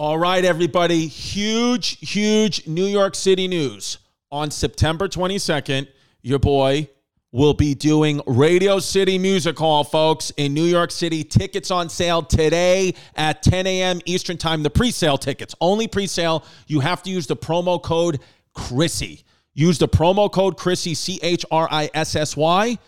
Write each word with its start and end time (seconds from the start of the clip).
All 0.00 0.16
right, 0.16 0.42
everybody. 0.46 1.06
Huge, 1.06 1.98
huge 2.00 2.66
New 2.66 2.86
York 2.86 3.14
City 3.14 3.46
news. 3.46 3.98
On 4.32 4.50
September 4.50 5.08
22nd, 5.08 5.88
your 6.22 6.38
boy 6.38 6.88
will 7.32 7.52
be 7.52 7.74
doing 7.74 8.22
Radio 8.26 8.78
City 8.78 9.18
Music 9.18 9.58
Hall, 9.58 9.84
folks, 9.84 10.32
in 10.38 10.54
New 10.54 10.64
York 10.64 10.90
City. 10.90 11.22
Tickets 11.22 11.70
on 11.70 11.90
sale 11.90 12.22
today 12.22 12.94
at 13.14 13.42
10 13.42 13.66
a.m. 13.66 14.00
Eastern 14.06 14.38
Time. 14.38 14.62
The 14.62 14.70
pre 14.70 14.90
sale 14.90 15.18
tickets, 15.18 15.54
only 15.60 15.86
pre 15.86 16.06
sale. 16.06 16.46
You 16.66 16.80
have 16.80 17.02
to 17.02 17.10
use 17.10 17.26
the 17.26 17.36
promo 17.36 17.82
code 17.82 18.20
Chrissy. 18.54 19.22
Use 19.52 19.76
the 19.76 19.86
promo 19.86 20.32
code 20.32 20.56
Chrissy, 20.56 20.94
C 20.94 21.20
H 21.22 21.44
R 21.50 21.68
I 21.70 21.90
S 21.92 22.16
S 22.16 22.38
Y. 22.38 22.78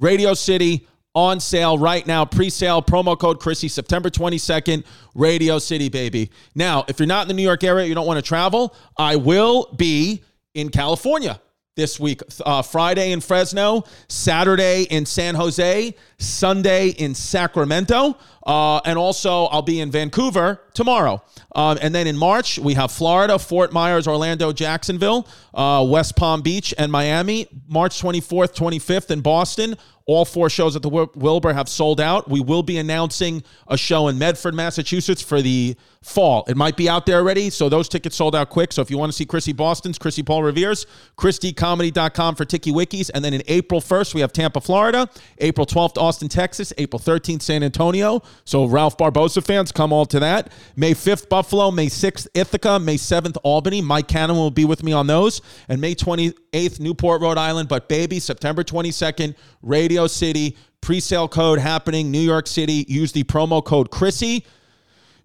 Radio 0.00 0.34
City 0.34 0.88
on 1.18 1.40
sale 1.40 1.76
right 1.76 2.06
now. 2.06 2.24
Pre 2.24 2.48
sale, 2.48 2.80
promo 2.80 3.18
code 3.18 3.40
Chrissy, 3.40 3.66
September 3.66 4.08
22nd, 4.08 4.84
Radio 5.16 5.58
City, 5.58 5.88
baby. 5.88 6.30
Now, 6.54 6.84
if 6.86 7.00
you're 7.00 7.08
not 7.08 7.22
in 7.22 7.28
the 7.28 7.34
New 7.34 7.42
York 7.42 7.64
area, 7.64 7.86
you 7.86 7.94
don't 7.94 8.06
want 8.06 8.18
to 8.18 8.22
travel, 8.22 8.74
I 8.96 9.16
will 9.16 9.68
be 9.76 10.22
in 10.54 10.68
California 10.68 11.40
this 11.74 11.98
week. 11.98 12.22
Uh, 12.46 12.62
Friday 12.62 13.10
in 13.10 13.20
Fresno, 13.20 13.82
Saturday 14.08 14.84
in 14.84 15.04
San 15.04 15.34
Jose, 15.34 15.92
Sunday 16.18 16.90
in 16.90 17.16
Sacramento, 17.16 18.16
uh, 18.48 18.80
and 18.86 18.98
also 18.98 19.44
I'll 19.44 19.60
be 19.60 19.78
in 19.78 19.90
Vancouver 19.90 20.62
tomorrow. 20.72 21.22
Um, 21.54 21.78
and 21.82 21.94
then 21.94 22.06
in 22.06 22.16
March, 22.16 22.58
we 22.58 22.72
have 22.74 22.90
Florida, 22.90 23.38
Fort 23.38 23.74
Myers, 23.74 24.08
Orlando, 24.08 24.52
Jacksonville, 24.52 25.28
uh, 25.52 25.86
West 25.86 26.16
Palm 26.16 26.40
Beach, 26.40 26.72
and 26.78 26.90
Miami. 26.90 27.46
March 27.68 28.00
24th, 28.00 28.56
25th 28.56 29.10
in 29.10 29.20
Boston. 29.20 29.76
All 30.08 30.24
four 30.24 30.48
shows 30.48 30.74
at 30.74 30.80
the 30.80 30.88
Wilbur 30.88 31.52
have 31.52 31.68
sold 31.68 32.00
out. 32.00 32.30
We 32.30 32.40
will 32.40 32.62
be 32.62 32.78
announcing 32.78 33.42
a 33.66 33.76
show 33.76 34.08
in 34.08 34.18
Medford, 34.18 34.54
Massachusetts 34.54 35.20
for 35.20 35.42
the 35.42 35.76
fall. 36.00 36.46
It 36.48 36.56
might 36.56 36.78
be 36.78 36.88
out 36.88 37.04
there 37.04 37.18
already, 37.18 37.50
so 37.50 37.68
those 37.68 37.90
tickets 37.90 38.16
sold 38.16 38.34
out 38.34 38.48
quick. 38.48 38.72
So 38.72 38.80
if 38.80 38.90
you 38.90 38.96
want 38.96 39.12
to 39.12 39.16
see 39.16 39.26
Chrissy 39.26 39.52
Boston's, 39.52 39.98
Chrissy 39.98 40.22
Paul 40.22 40.42
Revere's, 40.42 40.86
ChrisDComedy.com 41.18 42.36
for 42.36 42.46
Tiki 42.46 42.72
Wikis. 42.72 43.10
And 43.12 43.22
then 43.22 43.34
in 43.34 43.42
April 43.48 43.82
1st, 43.82 44.14
we 44.14 44.22
have 44.22 44.32
Tampa, 44.32 44.62
Florida. 44.62 45.10
April 45.38 45.66
12th, 45.66 45.98
Austin, 45.98 46.28
Texas. 46.28 46.72
April 46.78 46.98
13th, 46.98 47.42
San 47.42 47.62
Antonio. 47.62 48.22
So 48.44 48.64
Ralph 48.64 48.96
Barbosa 48.96 49.44
fans, 49.44 49.72
come 49.72 49.92
all 49.92 50.06
to 50.06 50.20
that. 50.20 50.52
May 50.76 50.92
5th, 50.94 51.28
Buffalo. 51.28 51.70
May 51.70 51.86
6th, 51.86 52.28
Ithaca. 52.34 52.78
May 52.78 52.96
7th, 52.96 53.36
Albany. 53.42 53.80
Mike 53.82 54.08
Cannon 54.08 54.36
will 54.36 54.50
be 54.50 54.64
with 54.64 54.82
me 54.82 54.92
on 54.92 55.06
those. 55.06 55.40
And 55.68 55.80
May 55.80 55.94
28th, 55.94 56.80
Newport, 56.80 57.22
Rhode 57.22 57.38
Island. 57.38 57.68
But 57.68 57.88
baby, 57.88 58.20
September 58.20 58.64
22nd, 58.64 59.34
Radio 59.62 60.06
City. 60.06 60.56
Pre-sale 60.80 61.28
code 61.28 61.58
happening, 61.58 62.10
New 62.10 62.20
York 62.20 62.46
City. 62.46 62.84
Use 62.88 63.12
the 63.12 63.24
promo 63.24 63.64
code 63.64 63.90
Chrissy. 63.90 64.44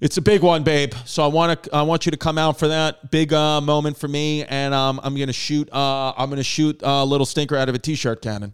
It's 0.04 0.18
a 0.18 0.22
big 0.22 0.42
one, 0.42 0.64
babe. 0.64 0.94
So 1.06 1.24
I 1.24 1.28
want 1.28 1.64
to 1.64 1.74
I 1.74 1.82
want 1.84 2.06
you 2.06 2.12
to 2.12 2.18
come 2.18 2.38
out 2.38 2.60
for 2.60 2.68
that 2.68 3.10
big 3.10 3.32
uh, 3.32 3.62
moment 3.62 3.98
for 3.98 4.10
me, 4.10 4.44
and 4.44 4.74
um, 4.74 5.00
I'm 5.02 5.16
gonna 5.16 5.32
shoot 5.32 5.72
uh, 5.72 6.14
I'm 6.18 6.30
gonna 6.30 6.44
shoot 6.44 6.82
a 6.84 7.06
little 7.06 7.26
stinker 7.26 7.56
out 7.56 7.70
of 7.70 7.76
a 7.76 7.80
t-shirt 7.80 8.22
cannon. 8.22 8.54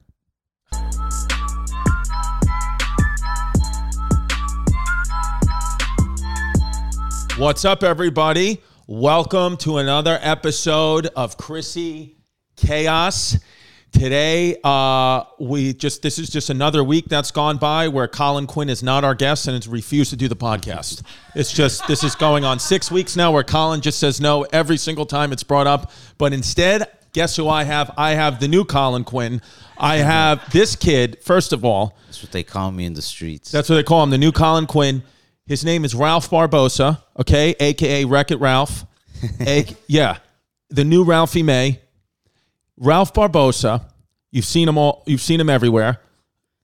What's 7.40 7.64
up, 7.64 7.84
everybody? 7.84 8.62
Welcome 8.86 9.56
to 9.58 9.78
another 9.78 10.20
episode 10.22 11.08
of 11.16 11.38
Chrissy 11.38 12.18
Chaos. 12.58 13.38
Today, 13.94 14.58
uh, 14.64 15.24
we 15.40 15.74
just 15.74 16.02
this 16.02 16.20
is 16.20 16.30
just 16.30 16.50
another 16.50 16.84
week 16.84 17.06
that's 17.08 17.32
gone 17.32 17.58
by 17.58 17.88
where 17.88 18.08
Colin 18.10 18.46
Quinn 18.46 18.70
is 18.70 18.84
not 18.84 19.04
our 19.06 19.16
guest 19.16 19.48
and 19.48 19.56
has 19.56 19.68
refused 19.70 20.10
to 20.10 20.18
do 20.18 20.28
the 20.28 20.36
podcast. 20.36 21.02
It's 21.34 21.52
just 21.54 21.88
this 21.88 22.04
is 22.04 22.14
going 22.14 22.44
on 22.44 22.60
six 22.60 22.92
weeks 22.92 23.16
now 23.16 23.32
where 23.32 23.44
Colin 23.44 23.80
just 23.82 24.00
says 24.00 24.20
no 24.20 24.44
every 24.52 24.78
single 24.78 25.06
time 25.06 25.32
it's 25.32 25.44
brought 25.44 25.66
up. 25.66 25.92
But 26.18 26.34
instead, 26.34 26.88
guess 27.14 27.38
who 27.38 27.48
I 27.48 27.64
have? 27.64 27.92
I 27.98 28.12
have 28.12 28.40
the 28.42 28.48
new 28.50 28.66
Colin 28.66 29.06
Quinn. 29.06 29.42
I 29.78 29.98
have 29.98 30.52
this 30.52 30.76
kid. 30.76 31.18
First 31.24 31.54
of 31.54 31.64
all, 31.64 31.98
That's 32.08 32.22
what 32.22 32.34
they 32.34 32.44
call 32.44 32.72
me 32.72 32.86
in 32.86 32.94
the 32.96 33.02
streets. 33.02 33.50
that's 33.50 33.70
what 33.70 33.76
they 33.76 33.84
call 33.84 34.04
him, 34.04 34.10
the 34.10 34.18
new 34.18 34.34
Colin 34.34 34.68
Quinn. 34.68 35.04
His 35.50 35.66
name 35.66 35.84
is 35.84 35.96
Ralph 35.96 36.30
Barbosa, 36.30 37.02
okay, 37.22 37.56
aka 37.60 38.06
Wreck 38.06 38.30
It 38.30 38.40
Ralph. 38.40 38.86
A- 39.42 39.66
yeah, 39.88 40.20
the 40.70 40.84
new 40.84 41.04
Ralphie 41.04 41.42
May. 41.42 41.80
Ralph 42.78 43.16
Barbosa, 43.16 43.84
you've 44.30 44.46
seen 44.46 44.70
him 44.70 44.78
all. 44.78 45.02
You've 45.08 45.22
seen 45.22 45.42
him 45.42 45.50
everywhere. 45.50 46.02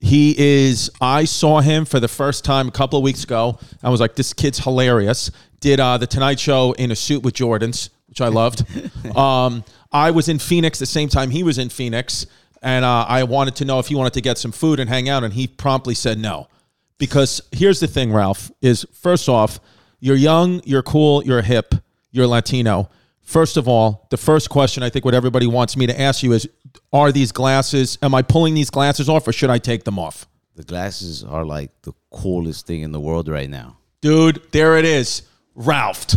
He 0.02 0.36
is. 0.38 0.92
I 1.02 1.26
saw 1.26 1.62
him 1.62 1.86
for 1.86 2.00
the 2.00 2.08
first 2.08 2.46
time 2.46 2.68
a 2.68 2.72
couple 2.72 3.00
of 3.00 3.04
weeks 3.04 3.24
ago. 3.24 3.58
I 3.82 3.90
was 3.90 4.00
like, 4.00 4.14
this 4.14 4.34
kid's 4.34 4.60
hilarious. 4.60 5.32
Did 5.62 5.80
uh, 5.80 5.98
the 5.98 6.06
Tonight 6.06 6.40
Show 6.40 6.74
in 6.74 6.92
a 6.92 6.96
suit 6.96 7.24
with 7.24 7.34
Jordans, 7.34 7.90
which 8.06 8.22
I 8.22 8.28
loved. 8.28 8.66
um, 9.18 9.64
I 9.92 10.12
was 10.12 10.30
in 10.30 10.38
Phoenix 10.38 10.78
the 10.78 10.86
same 10.86 11.10
time 11.10 11.32
he 11.32 11.42
was 11.42 11.58
in 11.58 11.70
Phoenix, 11.70 12.28
and 12.62 12.86
uh, 12.86 13.08
I 13.10 13.24
wanted 13.24 13.56
to 13.56 13.66
know 13.66 13.80
if 13.80 13.88
he 13.88 13.96
wanted 13.96 14.14
to 14.14 14.22
get 14.22 14.38
some 14.38 14.52
food 14.52 14.80
and 14.80 14.88
hang 14.88 15.10
out, 15.10 15.24
and 15.24 15.34
he 15.34 15.48
promptly 15.48 15.96
said 15.96 16.20
no. 16.20 16.50
Because 16.98 17.42
here's 17.52 17.80
the 17.80 17.88
thing, 17.88 18.14
Ralph, 18.14 18.52
is 18.62 18.86
first 18.94 19.28
off, 19.28 19.60
you're 20.00 20.16
young, 20.16 20.62
you're 20.66 20.84
cool, 20.84 21.24
you're 21.24 21.42
hip, 21.42 21.76
you're 22.12 22.28
Latino. 22.28 22.90
First 23.22 23.58
of 23.58 23.68
all, 23.68 24.08
the 24.12 24.18
first 24.18 24.50
question 24.50 24.84
I 24.84 24.90
think 24.90 25.04
what 25.04 25.14
everybody 25.14 25.48
wants 25.48 25.76
me 25.76 25.88
to 25.88 26.00
ask 26.00 26.24
you 26.24 26.32
is 26.34 26.48
are 26.94 27.12
these 27.12 27.32
glasses, 27.32 27.98
am 28.02 28.14
I 28.14 28.22
pulling 28.22 28.54
these 28.54 28.70
glasses 28.70 29.10
off 29.10 29.28
or 29.28 29.34
should 29.34 29.50
I 29.50 29.58
take 29.58 29.84
them 29.84 29.98
off? 30.00 30.28
the 30.56 30.64
glasses 30.64 31.24
are 31.24 31.46
like 31.46 31.70
the 31.82 31.94
coolest 32.12 32.66
thing 32.66 32.82
in 32.82 32.92
the 32.92 33.00
world 33.00 33.28
right 33.28 33.50
now. 33.50 33.78
Dude, 34.02 34.42
there 34.52 34.78
it 34.78 34.86
is. 34.86 35.24
Ralph. 35.54 36.06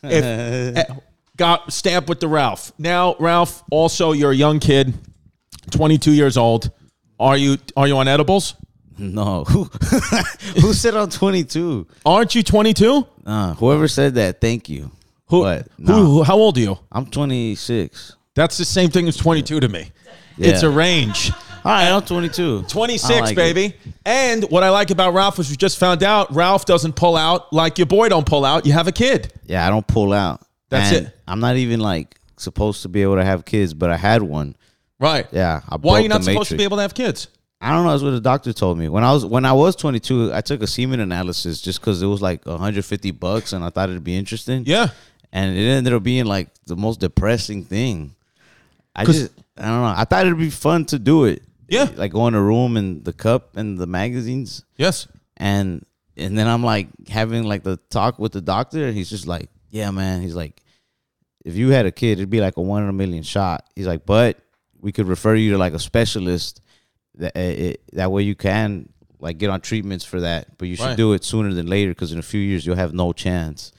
If, 0.00 0.22
eh, 0.22 0.84
got 1.36 1.72
stamped 1.72 2.08
with 2.08 2.20
the 2.20 2.28
Ralph. 2.28 2.70
Now, 2.78 3.16
Ralph, 3.18 3.64
also 3.68 4.12
you're 4.12 4.30
a 4.30 4.34
young 4.34 4.60
kid, 4.60 4.94
22 5.72 6.12
years 6.12 6.36
old. 6.36 6.70
Are 7.18 7.36
you 7.36 7.58
are 7.76 7.88
you 7.88 7.96
on 7.96 8.06
edibles? 8.06 8.54
No, 9.18 9.44
who 9.44 9.64
who 10.60 10.72
said 10.72 10.96
I'm 10.96 11.08
22? 11.08 11.86
Aren't 12.04 12.34
you 12.34 12.42
22? 12.42 13.06
Uh, 13.24 13.54
whoever 13.54 13.86
said 13.88 14.14
that, 14.16 14.40
thank 14.40 14.68
you. 14.68 14.90
Who, 15.28 15.42
But, 15.42 15.68
nah. 15.78 15.94
who 15.94 16.22
how 16.22 16.36
old 16.36 16.56
are 16.56 16.60
you? 16.60 16.78
I'm 16.90 17.06
26. 17.06 18.16
That's 18.34 18.56
the 18.56 18.64
same 18.64 18.90
thing 18.90 19.06
as 19.08 19.16
22 19.16 19.60
to 19.60 19.68
me. 19.68 19.90
It's 20.38 20.62
a 20.62 20.70
range. 20.70 21.30
All 21.64 21.72
right, 21.72 21.90
I'm 21.90 22.02
22. 22.02 22.62
26, 22.68 23.10
I 23.12 23.20
like 23.20 23.32
it. 23.32 23.36
baby. 23.36 23.74
And 24.06 24.44
what 24.44 24.62
I 24.62 24.70
like 24.70 24.90
about 24.90 25.12
Ralph 25.12 25.38
is 25.40 25.50
we 25.50 25.56
just 25.56 25.76
found 25.78 26.02
out 26.02 26.32
Ralph 26.34 26.64
doesn't 26.64 26.94
pull 26.94 27.16
out 27.16 27.52
like 27.52 27.78
your 27.78 27.86
boy 27.86 28.08
don't 28.08 28.26
pull 28.26 28.44
out. 28.44 28.64
You 28.64 28.72
have 28.72 28.86
a 28.86 28.92
kid. 28.92 29.32
Yeah, 29.44 29.66
I 29.66 29.70
don't 29.70 29.86
pull 29.86 30.12
out. 30.12 30.40
That's 30.70 30.96
And 30.96 31.06
it. 31.08 31.16
I'm 31.26 31.40
not 31.40 31.56
even 31.56 31.80
like 31.80 32.18
supposed 32.36 32.82
to 32.82 32.88
be 32.88 33.02
able 33.02 33.16
to 33.16 33.24
have 33.24 33.44
kids, 33.44 33.74
but 33.74 33.90
I 33.90 33.96
had 33.96 34.22
one. 34.22 34.56
Right. 35.00 35.26
Yeah, 35.32 35.60
I 35.68 35.76
Why 35.76 35.98
are 35.98 36.00
you 36.00 36.08
not 36.08 36.24
supposed 36.24 36.50
to 36.50 36.56
be 36.56 36.64
able 36.64 36.76
to 36.78 36.82
have 36.82 36.94
kids? 36.94 37.28
I 37.60 37.72
don't 37.72 37.84
know. 37.84 37.90
That's 37.90 38.02
what 38.04 38.10
the 38.10 38.20
doctor 38.20 38.52
told 38.52 38.78
me 38.78 38.88
when 38.88 39.02
I 39.02 39.12
was 39.12 39.24
when 39.26 39.44
I 39.44 39.52
was 39.52 39.74
22. 39.76 40.32
I 40.32 40.40
took 40.42 40.62
a 40.62 40.66
semen 40.66 41.00
analysis 41.00 41.60
just 41.60 41.80
because 41.80 42.00
it 42.02 42.06
was 42.06 42.22
like 42.22 42.46
150 42.46 43.10
bucks, 43.12 43.52
and 43.52 43.64
I 43.64 43.70
thought 43.70 43.88
it'd 43.90 44.04
be 44.04 44.16
interesting. 44.16 44.62
Yeah. 44.66 44.90
and 45.32 45.56
it 45.56 45.62
ended 45.68 45.92
up 45.92 46.02
being 46.02 46.24
like 46.24 46.48
the 46.66 46.76
most 46.76 47.00
depressing 47.00 47.64
thing. 47.64 48.14
I 48.94 49.04
just 49.04 49.32
I 49.56 49.62
don't 49.62 49.82
know. 49.82 49.94
I 49.96 50.04
thought 50.04 50.26
it'd 50.26 50.38
be 50.38 50.50
fun 50.50 50.84
to 50.86 50.98
do 50.98 51.24
it. 51.24 51.42
Yeah. 51.68 51.88
like 51.96 52.12
go 52.12 52.26
in 52.28 52.34
a 52.34 52.40
room 52.40 52.76
and 52.76 53.04
the 53.04 53.12
cup 53.12 53.56
and 53.56 53.76
the 53.76 53.86
magazines, 53.86 54.64
Yes. 54.76 55.06
and 55.36 55.84
and 56.16 56.38
then 56.38 56.46
I'm 56.48 56.62
like 56.64 56.88
having 57.08 57.42
like 57.44 57.62
the 57.64 57.76
talk 57.90 58.18
with 58.18 58.32
the 58.32 58.40
doctor, 58.40 58.86
and 58.86 58.96
he's 58.96 59.10
just 59.10 59.26
like, 59.26 59.50
"Yeah, 59.70 59.90
man." 59.90 60.22
He's 60.22 60.34
like, 60.34 60.62
"If 61.44 61.56
you 61.56 61.70
had 61.70 61.86
a 61.86 61.92
kid, 61.92 62.18
it'd 62.18 62.30
be 62.30 62.40
like 62.40 62.56
a 62.56 62.60
one 62.62 62.82
in 62.84 62.88
a 62.88 62.92
million 62.92 63.22
shot." 63.22 63.64
He's 63.76 63.86
like, 63.86 64.06
"But 64.06 64.38
we 64.80 64.90
could 64.92 65.06
refer 65.08 65.34
you 65.34 65.50
to 65.52 65.58
like 65.58 65.74
a 65.74 65.78
specialist 65.78 66.60
that 67.18 67.36
it, 67.36 67.80
that 67.92 68.10
way 68.10 68.22
you 68.22 68.34
can 68.34 68.88
like 69.20 69.38
get 69.38 69.50
on 69.50 69.60
treatments 69.60 70.04
for 70.04 70.20
that, 70.20 70.56
but 70.58 70.68
you 70.68 70.76
should 70.76 70.84
Right. 70.86 70.96
do 70.96 71.12
it 71.12 71.24
sooner 71.24 71.52
than 71.52 71.66
later 71.66 71.90
because 71.90 72.12
in 72.12 72.18
a 72.18 72.22
few 72.22 72.40
years 72.40 72.64
you'll 72.66 72.76
have 72.76 72.92
no 72.94 73.12
chance." 73.12 73.72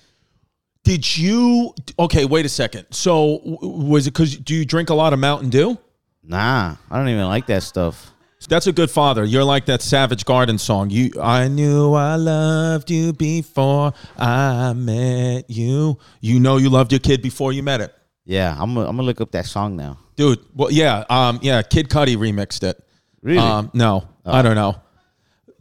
Did 0.83 1.17
you? 1.17 1.73
Okay, 1.97 2.25
wait 2.25 2.45
a 2.45 2.49
second. 2.49 2.85
So 2.91 3.39
was 3.43 4.07
it 4.07 4.11
because 4.13 4.37
do 4.37 4.55
you 4.55 4.65
drink 4.65 4.89
a 4.89 4.93
lot 4.95 5.13
of 5.13 5.19
Mountain 5.19 5.49
Dew? 5.49 5.77
Nah, 6.23 6.75
I 6.89 6.97
don't 6.97 7.09
even 7.09 7.27
like 7.27 7.47
that 7.47 7.63
stuff. 7.63 8.11
That's 8.47 8.67
a 8.67 8.71
good 8.71 8.89
father. 8.89 9.25
You're 9.25 9.43
like 9.43 9.65
that 9.65 9.81
Savage 9.81 10.23
Garden 10.23 10.57
song. 10.57 10.89
You, 10.89 11.11
I 11.21 11.49
knew 11.49 11.93
I 11.93 12.15
loved 12.15 12.89
you 12.89 13.11
before 13.11 13.91
I 14.17 14.71
met 14.73 15.49
you. 15.49 15.97
You 16.21 16.39
know 16.39 16.55
you 16.57 16.69
loved 16.69 16.91
your 16.93 16.99
kid 16.99 17.21
before 17.21 17.51
you 17.51 17.61
met 17.63 17.81
it, 17.81 17.93
Yeah, 18.25 18.55
I'm 18.57 18.73
gonna, 18.73 18.87
I'm 18.87 18.95
gonna 18.95 19.05
look 19.05 19.19
up 19.21 19.31
that 19.31 19.45
song 19.45 19.75
now. 19.75 19.97
dude. 20.15 20.39
Well, 20.55 20.71
yeah, 20.71 21.03
um, 21.09 21.39
yeah. 21.41 21.61
Kid 21.61 21.89
Cudi 21.89 22.15
remixed 22.15 22.63
it. 22.63 22.81
Really? 23.21 23.39
Um, 23.39 23.69
no, 23.73 24.07
I 24.25 24.41
don't 24.41 24.55
know. 24.55 24.75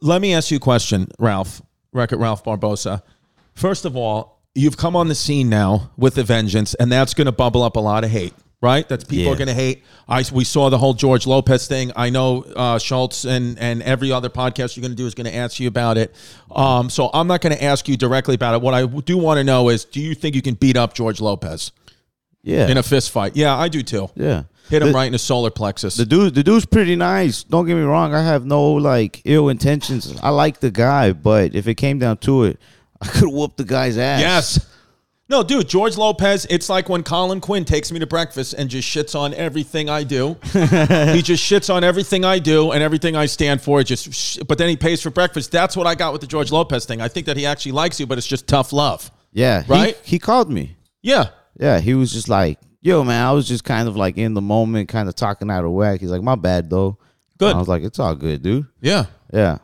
Let 0.00 0.20
me 0.20 0.34
ask 0.34 0.50
you 0.50 0.58
a 0.58 0.60
question, 0.60 1.08
Ralph. 1.19 1.60
Record 1.93 2.19
Ralph 2.19 2.44
Barbosa. 2.44 3.02
First 3.55 3.84
of 3.84 3.96
all, 3.96 4.40
you've 4.55 4.76
come 4.76 4.94
on 4.94 5.08
the 5.08 5.14
scene 5.14 5.49
now 5.49 5.90
with 5.96 6.16
a 6.19 6.22
vengeance, 6.22 6.75
and 6.75 6.93
that's 6.93 7.14
going 7.14 7.26
to 7.26 7.32
bubble 7.32 7.62
up 7.62 7.75
a 7.76 7.81
lot 7.81 8.05
of 8.05 8.10
hate, 8.10 8.34
right? 8.60 8.88
That's 8.88 9.02
people 9.05 9.25
Yeah. 9.25 9.32
are 9.32 9.37
going 9.37 9.49
to 9.49 9.55
hate. 9.55 9.82
I 10.08 10.22
we 10.32 10.44
saw 10.44 10.70
the 10.70 10.78
whole 10.78 10.94
George 10.94 11.26
Lopez 11.26 11.66
thing. 11.66 11.90
I 11.96 12.10
know 12.10 12.43
uh, 12.55 12.78
Schulz 12.78 13.25
and 13.25 13.58
and 13.58 13.82
every 13.82 14.12
other 14.12 14.28
podcast 14.28 14.76
you're 14.76 14.82
going 14.82 14.93
to 14.93 14.96
do 14.96 15.06
is 15.06 15.14
going 15.14 15.26
to 15.26 15.34
ask 15.34 15.58
you 15.58 15.66
about 15.66 15.99
it. 15.99 16.14
Um, 16.54 16.88
so 16.90 17.11
I'm 17.12 17.26
not 17.26 17.40
going 17.40 17.56
to 17.56 17.64
ask 17.64 17.88
you 17.88 17.96
directly 17.96 18.37
about 18.37 18.54
it. 18.54 18.61
What 18.61 18.75
I 18.75 18.87
do 18.87 19.19
want 19.19 19.38
to 19.38 19.44
know 19.44 19.69
is, 19.70 19.84
do 19.84 20.00
you 20.00 20.14
think 20.14 20.37
you 20.37 20.43
can 20.43 20.54
beat 20.54 20.76
up 20.76 20.94
George 20.94 21.20
Lopez 21.20 21.72
Yeah, 22.43 22.69
in 22.69 22.76
a 22.78 22.82
fist 22.84 23.11
fight? 23.11 23.34
Yeah, 23.34 23.56
I 23.56 23.69
do 23.69 23.82
too. 23.82 24.11
yeah. 24.14 24.44
Hit 24.69 24.82
him 24.82 24.88
The- 24.88 24.94
right 24.94 25.06
in 25.06 25.12
the 25.12 25.19
solar 25.19 25.50
plexus. 25.50 25.97
The 25.97 26.05
dude, 26.06 26.35
the 26.35 26.43
dude's 26.44 26.67
pretty 26.67 26.97
nice. 26.97 27.43
Don't 27.44 27.67
get 27.67 27.75
me 27.75 27.82
wrong. 27.82 28.15
I 28.15 28.23
have 28.23 28.44
no 28.44 28.73
like 28.73 29.23
ill 29.25 29.49
intentions. 29.49 30.15
I 30.23 30.31
like 30.31 30.61
the 30.61 30.70
guy, 30.70 31.12
but 31.12 31.55
if 31.55 31.67
it 31.69 31.76
came 31.76 31.99
down 31.99 32.19
to 32.19 32.44
it, 32.44 32.59
I 33.00 33.06
could 33.06 33.29
whoop 33.29 33.56
the 33.56 33.65
guy's 33.65 33.97
ass. 33.97 34.20
Yes. 34.20 34.67
No, 35.31 35.43
dude, 35.43 35.69
George 35.69 35.99
Lopez, 35.99 36.47
it's 36.49 36.70
like 36.70 36.88
when 36.88 37.03
Colin 37.03 37.41
Quinn 37.43 37.67
takes 37.67 37.93
me 37.93 37.99
to 37.99 38.06
breakfast 38.06 38.55
and 38.55 38.70
just 38.70 38.88
shits 38.88 39.15
on 39.15 39.35
everything 39.35 39.91
I 39.91 40.03
do. 40.03 40.38
he 40.53 41.21
just 41.21 41.44
shits 41.44 41.73
on 41.73 41.85
everything 41.85 42.25
I 42.25 42.38
do 42.38 42.71
and 42.73 42.82
everything 42.82 43.14
I 43.14 43.26
stand 43.26 43.61
for. 43.61 43.82
Just, 43.82 44.11
sh- 44.14 44.38
but 44.49 44.56
then 44.56 44.71
he 44.71 44.76
pays 44.76 45.03
for 45.03 45.11
breakfast. 45.11 45.53
That's 45.53 45.76
what 45.76 45.87
I 45.87 45.94
got 45.94 46.12
with 46.12 46.23
the 46.23 46.26
George 46.26 46.50
Lopez 46.50 46.87
thing. 46.87 47.03
I 47.03 47.09
think 47.09 47.26
that 47.26 47.37
he 47.37 47.44
actually 47.44 47.73
likes 47.73 48.00
you, 48.00 48.06
but 48.06 48.17
it's 48.17 48.26
just 48.26 48.47
tough 48.47 48.73
love. 48.73 49.11
Yeah. 49.35 49.64
he- 49.64 49.71
Right? 49.71 50.00
He, 50.03 50.19
called 50.19 50.50
me. 50.50 50.76
Yeah. 51.03 51.26
Yeah. 51.61 51.79
He 51.81 51.93
was 51.93 52.11
just 52.11 52.31
like, 52.31 52.59
"Yo, 52.88 53.05
man, 53.05 53.25
I 53.26 53.32
was 53.32 53.46
just 53.46 53.64
kind 53.64 53.87
of 53.88 53.96
like 53.96 54.17
in 54.19 54.35
the 54.35 54.40
moment, 54.40 54.88
kind 54.88 55.08
of 55.08 55.14
talking 55.14 55.50
out 55.50 55.64
of 55.64 55.70
whack." 55.73 56.00
He's 56.00 56.11
like, 56.11 56.23
"My 56.23 56.35
bad, 56.35 56.70
though." 56.70 56.99
Good. 57.38 57.55
I 57.55 57.58
was 57.58 57.69
like, 57.69 57.82
"It's 57.82 57.99
all 57.99 58.14
good, 58.14 58.43
dude." 58.43 58.67
Yeah. 58.81 59.06
Yeah. 59.32 59.58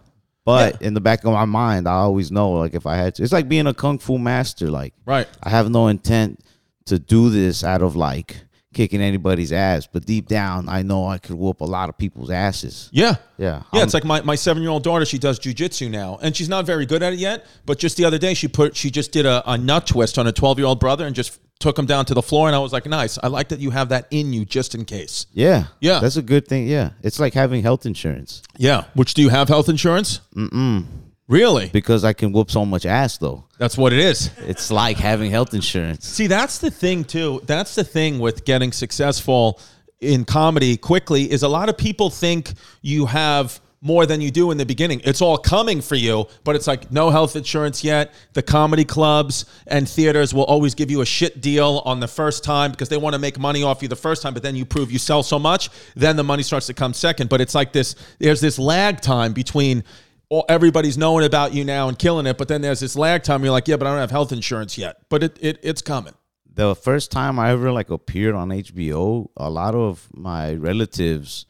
But 0.44 0.82
in 0.82 0.92
the 0.94 1.00
back 1.00 1.24
of 1.24 1.32
my 1.32 1.46
mind, 1.46 1.88
I 1.88 1.92
always 1.94 2.30
know 2.30 2.50
like 2.52 2.74
if 2.74 2.86
I 2.86 2.96
had 2.96 3.14
to, 3.14 3.22
it's 3.22 3.32
like 3.32 3.48
being 3.48 3.66
a 3.66 3.72
kung 3.74 3.98
fu 3.98 4.18
master. 4.18 4.70
Like 4.70 4.92
Right. 5.06 5.26
I 5.42 5.48
have 5.48 5.70
no 5.70 5.88
intent 5.88 6.40
to 6.86 6.98
do 6.98 7.30
this 7.30 7.64
out 7.64 7.80
of 7.80 7.96
like 7.96 8.36
kicking 8.74 9.00
anybody's 9.00 9.52
ass, 9.52 9.88
but 9.90 10.04
deep 10.04 10.26
down, 10.28 10.68
I 10.68 10.82
know 10.82 11.06
I 11.06 11.16
could 11.18 11.36
whoop 11.36 11.60
a 11.62 11.64
lot 11.64 11.88
of 11.88 11.96
people's 11.96 12.28
asses. 12.28 12.90
Yeah. 12.92 13.14
Yeah. 13.38 13.62
Yeah, 13.72 13.78
I'm- 13.78 13.84
it's 13.84 13.94
like 13.94 14.04
my, 14.04 14.20
my 14.20 14.34
seven 14.34 14.62
year 14.62 14.70
old 14.70 14.82
daughter. 14.82 15.06
She 15.06 15.16
does 15.18 15.38
jujitsu 15.40 15.90
now, 15.90 16.18
and 16.20 16.36
she's 16.36 16.48
not 16.50 16.66
very 16.66 16.84
good 16.84 17.02
at 17.02 17.12
it 17.14 17.18
yet. 17.20 17.46
But 17.64 17.78
just 17.78 17.96
the 17.96 18.04
other 18.04 18.18
day, 18.18 18.34
she 18.34 18.46
put 18.48 18.76
she 18.76 18.90
just 18.90 19.12
did 19.12 19.24
a, 19.24 19.42
a 19.50 19.56
nut 19.56 19.86
twist 19.86 20.18
on 20.18 20.26
a 20.26 20.32
twelve 20.32 20.58
year 20.58 20.66
old 20.66 20.78
brother 20.80 21.06
and 21.06 21.16
just 21.16 21.38
took 21.60 21.78
him 21.78 21.86
down 21.86 22.04
to 22.06 22.14
the 22.14 22.22
floor. 22.22 22.46
And 22.48 22.54
I 22.56 22.58
was 22.58 22.72
like, 22.72 22.86
nice. 22.86 23.18
I 23.22 23.28
like 23.28 23.48
that 23.48 23.60
you 23.60 23.70
have 23.70 23.88
that 23.90 24.06
in 24.10 24.32
you 24.32 24.44
just 24.44 24.74
in 24.74 24.84
case. 24.84 25.26
yeah. 25.32 25.66
Yeah. 25.80 26.00
That's 26.00 26.16
a 26.16 26.22
good 26.22 26.46
thing. 26.48 26.66
Yeah. 26.68 26.90
It's 27.02 27.18
like 27.20 27.32
having 27.34 27.62
health 27.62 27.86
insurance 27.86 28.42
Yeah. 28.58 28.84
Which 28.94 29.14
do 29.14 29.22
you 29.22 29.28
have 29.30 29.48
health 29.48 29.68
insurance? 29.68 30.20
Mm-mm. 30.36 30.84
Really? 31.26 31.70
because 31.72 32.04
I 32.04 32.12
can 32.12 32.32
whoop 32.32 32.50
so 32.50 32.66
much 32.66 32.84
ass 32.84 33.16
though. 33.16 33.44
That's 33.58 33.78
what 33.78 33.94
it 33.94 33.98
is. 33.98 34.30
It's 34.46 34.70
like 34.70 34.98
having 34.98 35.30
health 35.30 35.54
insurance. 35.54 36.06
See, 36.06 36.26
that's 36.26 36.58
the 36.58 36.70
thing 36.70 37.02
too. 37.04 37.40
That's 37.46 37.74
the 37.74 37.84
thing 37.84 38.18
with 38.18 38.44
getting 38.44 38.72
successful 38.72 39.58
in 40.00 40.26
comedy 40.26 40.76
quickly 40.76 41.30
is 41.30 41.42
a 41.42 41.48
lot 41.48 41.70
of 41.70 41.78
people 41.78 42.10
think 42.10 42.52
you 42.82 43.06
have 43.06 43.58
more 43.84 44.06
than 44.06 44.22
you 44.22 44.30
do 44.30 44.50
in 44.50 44.56
the 44.56 44.64
beginning. 44.64 45.02
It's 45.04 45.20
all 45.20 45.36
coming 45.36 45.82
for 45.82 45.94
you, 45.94 46.26
but 46.42 46.56
it's 46.56 46.66
like 46.66 46.90
no 46.90 47.10
health 47.10 47.36
insurance 47.36 47.84
yet. 47.84 48.14
The 48.32 48.42
comedy 48.42 48.84
clubs 48.84 49.44
and 49.66 49.86
theaters 49.86 50.32
will 50.32 50.44
always 50.44 50.74
give 50.74 50.90
you 50.90 51.02
a 51.02 51.06
shit 51.06 51.42
deal 51.42 51.82
on 51.84 52.00
the 52.00 52.08
first 52.08 52.44
time 52.44 52.70
because 52.70 52.88
they 52.88 52.96
want 52.96 53.12
to 53.12 53.18
make 53.18 53.38
money 53.38 53.62
off 53.62 53.82
you 53.82 53.88
the 53.88 53.94
first 53.94 54.22
time, 54.22 54.32
but 54.32 54.42
then 54.42 54.56
you 54.56 54.64
prove 54.64 54.90
you 54.90 54.98
sell 54.98 55.22
so 55.22 55.38
much, 55.38 55.68
then 55.94 56.16
the 56.16 56.24
money 56.24 56.42
starts 56.42 56.66
to 56.66 56.74
come 56.74 56.94
second. 56.94 57.28
But 57.28 57.42
it's 57.42 57.54
like 57.54 57.72
this 57.72 57.94
there's 58.18 58.40
this 58.40 58.58
lag 58.58 59.02
time 59.02 59.34
between 59.34 59.84
all, 60.30 60.46
everybody's 60.48 60.96
knowing 60.96 61.26
about 61.26 61.52
you 61.52 61.62
now 61.62 61.88
and 61.88 61.98
killing 61.98 62.24
it, 62.24 62.38
but 62.38 62.48
then 62.48 62.62
there's 62.62 62.80
this 62.80 62.96
lag 62.96 63.22
time. 63.22 63.44
You're 63.44 63.52
like, 63.52 63.68
yeah, 63.68 63.76
but 63.76 63.86
I 63.86 63.90
don't 63.90 64.00
have 64.00 64.10
health 64.10 64.32
insurance 64.32 64.78
yet, 64.78 64.96
but 65.10 65.22
it, 65.22 65.38
it 65.42 65.58
it's 65.62 65.82
coming. 65.82 66.14
The 66.46 66.74
first 66.74 67.12
time 67.12 67.38
I 67.38 67.50
ever 67.50 67.70
like 67.70 67.90
appeared 67.90 68.34
on 68.34 68.48
HBO, 68.48 69.28
a 69.36 69.50
lot 69.50 69.74
of 69.74 70.08
my 70.14 70.54
relatives 70.54 71.44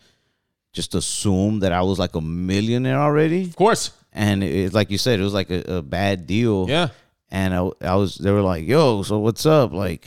just 0.75 0.95
assumed 0.95 1.63
that 1.63 1.73
I 1.73 1.81
was 1.81 1.99
like 1.99 2.15
a 2.15 2.21
millionaire 2.21 2.99
already. 3.01 3.45
Of 3.45 3.57
course, 3.57 3.93
and 4.13 4.45
it, 4.45 4.53
it- 4.67 4.75
like 4.75 4.91
you 4.91 4.99
said, 4.99 5.19
it 5.19 5.23
was 5.23 5.33
like 5.35 5.51
a, 5.51 5.77
a 5.79 5.83
bad 5.83 6.27
deal. 6.27 6.67
yeah, 6.69 6.89
And 7.31 7.55
I, 7.55 7.71
I 7.81 7.95
was, 7.95 8.17
they 8.17 8.31
were 8.31 8.43
like, 8.43 8.67
"Yo, 8.67 9.03
so 9.03 9.19
what's 9.21 9.47
up? 9.47 9.73
Like, 9.73 10.07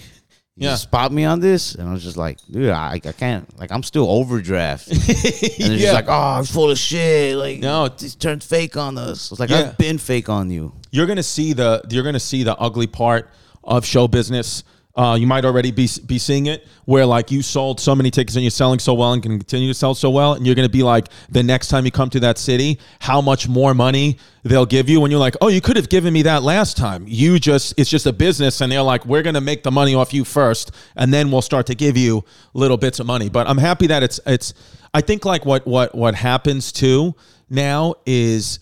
you 0.56 0.68
Yeah. 0.70 0.76
spot 0.76 1.12
me 1.12 1.24
on 1.26 1.40
this?" 1.40 1.76
And 1.76 1.90
I 1.90 1.94
was 1.94 2.04
just 2.04 2.18
like, 2.18 2.38
"Dude, 2.52 2.70
I, 2.70 2.94
I 2.94 3.00
can't. 3.00 3.46
Like, 3.60 3.72
I'm 3.72 3.84
still 3.84 4.08
overdraft." 4.10 4.88
and 4.92 5.00
they're 5.00 5.72
Yeah. 5.72 5.78
just 5.78 5.94
like, 5.94 6.08
"Oh, 6.10 6.38
I'm 6.38 6.46
full 6.46 6.70
of 6.72 6.78
shit. 6.78 7.36
Like, 7.38 7.60
No. 7.60 7.88
this 7.90 8.16
turned 8.16 8.44
fake 8.44 8.78
on 8.78 8.98
us." 8.98 9.32
I 9.32 9.34
was 9.34 9.40
like, 9.40 9.50
Yeah. 9.50 9.60
"I've 9.72 9.78
been 9.78 9.98
fake 9.98 10.30
on 10.30 10.50
you." 10.52 10.74
you're 10.92 11.06
gonna 11.08 11.22
see 11.22 11.54
the 11.54 11.82
you're 11.90 12.04
gonna 12.04 12.20
see 12.20 12.44
the 12.44 12.56
ugly 12.58 12.88
part 12.88 13.30
of 13.64 13.86
show 13.86 14.08
business. 14.08 14.64
Uh, 14.98 15.16
you 15.16 15.28
might 15.28 15.46
already 15.46 15.70
be 15.70 15.88
be 16.08 16.18
seeing 16.18 16.48
it, 16.48 16.66
where 16.86 17.06
like 17.06 17.30
you 17.30 17.44
sold 17.44 17.80
so 17.80 17.94
many 17.94 18.10
tickets 18.10 18.36
and 18.36 18.44
you're 18.44 18.50
selling 18.50 18.80
so 18.80 18.96
well 18.96 19.14
and 19.14 19.22
can 19.22 19.38
continue 19.38 19.68
to 19.68 19.74
sell 19.74 19.94
so 19.94 20.10
well, 20.10 20.34
and 20.34 20.46
you're 20.46 20.56
gonna 20.56 20.68
be 20.68 20.82
like 20.82 21.10
the 21.30 21.44
next 21.44 21.68
time 21.68 21.86
you 21.86 21.92
come 21.92 22.10
to 22.10 22.20
that 22.20 22.40
city, 22.40 22.80
how 23.00 23.22
much 23.22 23.48
more 23.48 23.76
money 23.76 24.18
they'll 24.44 24.66
give 24.66 24.90
you 24.90 25.00
when 25.00 25.12
you're 25.12 25.20
like, 25.20 25.36
oh, 25.40 25.50
you 25.50 25.62
could 25.62 25.76
have 25.76 25.90
given 25.90 26.12
me 26.12 26.24
that 26.24 26.42
last 26.42 26.78
time. 26.78 27.06
You 27.08 27.38
just 27.38 27.76
it's 27.78 27.92
just 27.92 28.08
a 28.08 28.14
business, 28.14 28.60
and 28.60 28.72
they're 28.72 28.82
like, 28.82 29.06
we're 29.06 29.22
gonna 29.22 29.40
make 29.40 29.62
the 29.62 29.72
money 29.72 29.94
off 29.94 30.16
you 30.16 30.24
first, 30.24 30.72
and 30.96 31.14
then 31.14 31.30
we'll 31.30 31.44
start 31.44 31.68
to 31.68 31.76
give 31.76 31.96
you 31.96 32.26
little 32.56 32.78
bits 32.78 33.00
of 33.00 33.06
money. 33.06 33.30
But 33.30 33.48
I'm 33.48 33.60
happy 33.60 33.86
that 33.88 34.02
it's 34.02 34.20
it's. 34.26 34.56
I 34.96 35.02
think 35.02 35.26
like 35.26 35.46
what 35.46 35.68
what 35.68 35.94
what 35.94 36.16
happens 36.16 36.72
too 36.72 37.14
now 37.52 37.96
is 38.08 38.60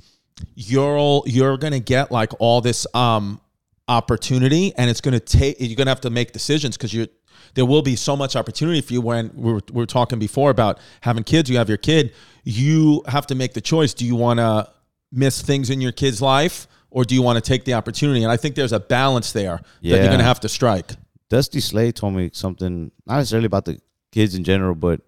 you're 0.56 0.98
all, 0.98 1.24
you're 1.26 1.56
gonna 1.58 1.80
get 1.80 2.12
like 2.12 2.34
all 2.40 2.60
this 2.60 2.86
um 2.94 3.40
opportunity 3.88 4.74
and 4.78 4.90
it's 4.90 5.02
gonna 5.02 5.20
take 5.20 5.58
you're 5.60 5.76
gonna 5.76 5.92
have 5.92 6.02
to 6.02 6.10
make 6.10 6.32
decisions 6.32 6.76
because 6.76 6.94
you're 6.94 7.08
there 7.54 7.66
will 7.66 7.82
be 7.82 7.96
so 7.96 8.16
much 8.16 8.36
opportunity 8.36 8.82
for 8.82 8.94
you 8.94 9.02
when 9.02 9.32
we 9.34 9.54
were, 9.54 9.62
we 9.72 9.82
were 9.82 9.86
talking 9.86 10.20
before 10.20 10.50
about 10.50 10.80
having 11.02 11.24
kids. 11.24 11.50
You 11.50 11.58
have 11.58 11.70
your 11.70 11.78
kid. 11.78 12.14
You 12.44 13.04
have 13.08 13.28
to 13.28 13.36
make 13.36 13.54
the 13.54 13.62
choice. 13.62 13.94
Do 13.94 14.06
you 14.06 14.16
want 14.16 14.40
to 14.40 14.70
miss 15.12 15.42
things 15.42 15.70
in 15.70 15.80
your 15.80 15.92
kid's 15.92 16.22
life 16.22 16.68
or 16.90 17.06
do 17.06 17.16
you 17.16 17.22
want 17.22 17.38
to 17.38 17.42
take 17.42 17.64
the 17.66 17.74
opportunity? 17.74 18.24
And 18.24 18.32
i 18.32 18.38
think 18.38 18.56
there's 18.56 18.74
a 18.74 18.80
balance 18.80 19.32
there 19.32 19.58
that 19.58 19.64
you're 19.82 20.10
gonna 20.10 20.24
have 20.24 20.40
to 20.42 20.50
strike. 20.50 20.92
Dusty 21.30 21.60
Slay 21.60 21.92
told 21.92 22.14
me 22.14 22.30
something, 22.34 22.92
not 23.06 23.18
necessarily 23.18 23.48
about 23.48 23.66
the 23.66 23.80
kids 24.12 24.36
in 24.36 24.44
general, 24.44 24.76
but 24.76 25.02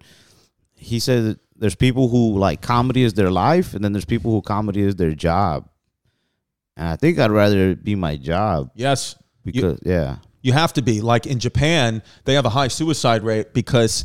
he 0.74 0.98
said 0.98 1.38
there's 1.56 1.74
people 1.74 2.08
who 2.08 2.38
like 2.38 2.60
comedy 2.60 3.02
is 3.02 3.14
their 3.14 3.30
life, 3.30 3.74
and 3.74 3.84
then 3.84 3.92
there's 3.92 4.04
people 4.04 4.30
who 4.32 4.42
comedy 4.42 4.82
is 4.82 4.96
their 4.96 5.12
job. 5.12 5.68
And 6.78 6.88
I 6.88 6.96
think 6.96 7.18
I'd 7.18 7.30
rather 7.30 7.70
it 7.70 7.84
be 7.84 7.94
my 7.94 8.16
job 8.16 8.70
yes 8.74 9.16
You- 9.44 9.52
because 9.52 9.78
yeah, 9.84 10.16
you 10.42 10.52
have 10.54 10.72
to 10.74 10.82
be 10.82 11.00
like 11.00 11.26
in 11.26 11.38
japan 11.40 12.02
they 12.24 12.34
have 12.34 12.46
a 12.46 12.50
high 12.50 12.68
suicide 12.68 13.22
rate 13.24 13.52
because 13.52 14.04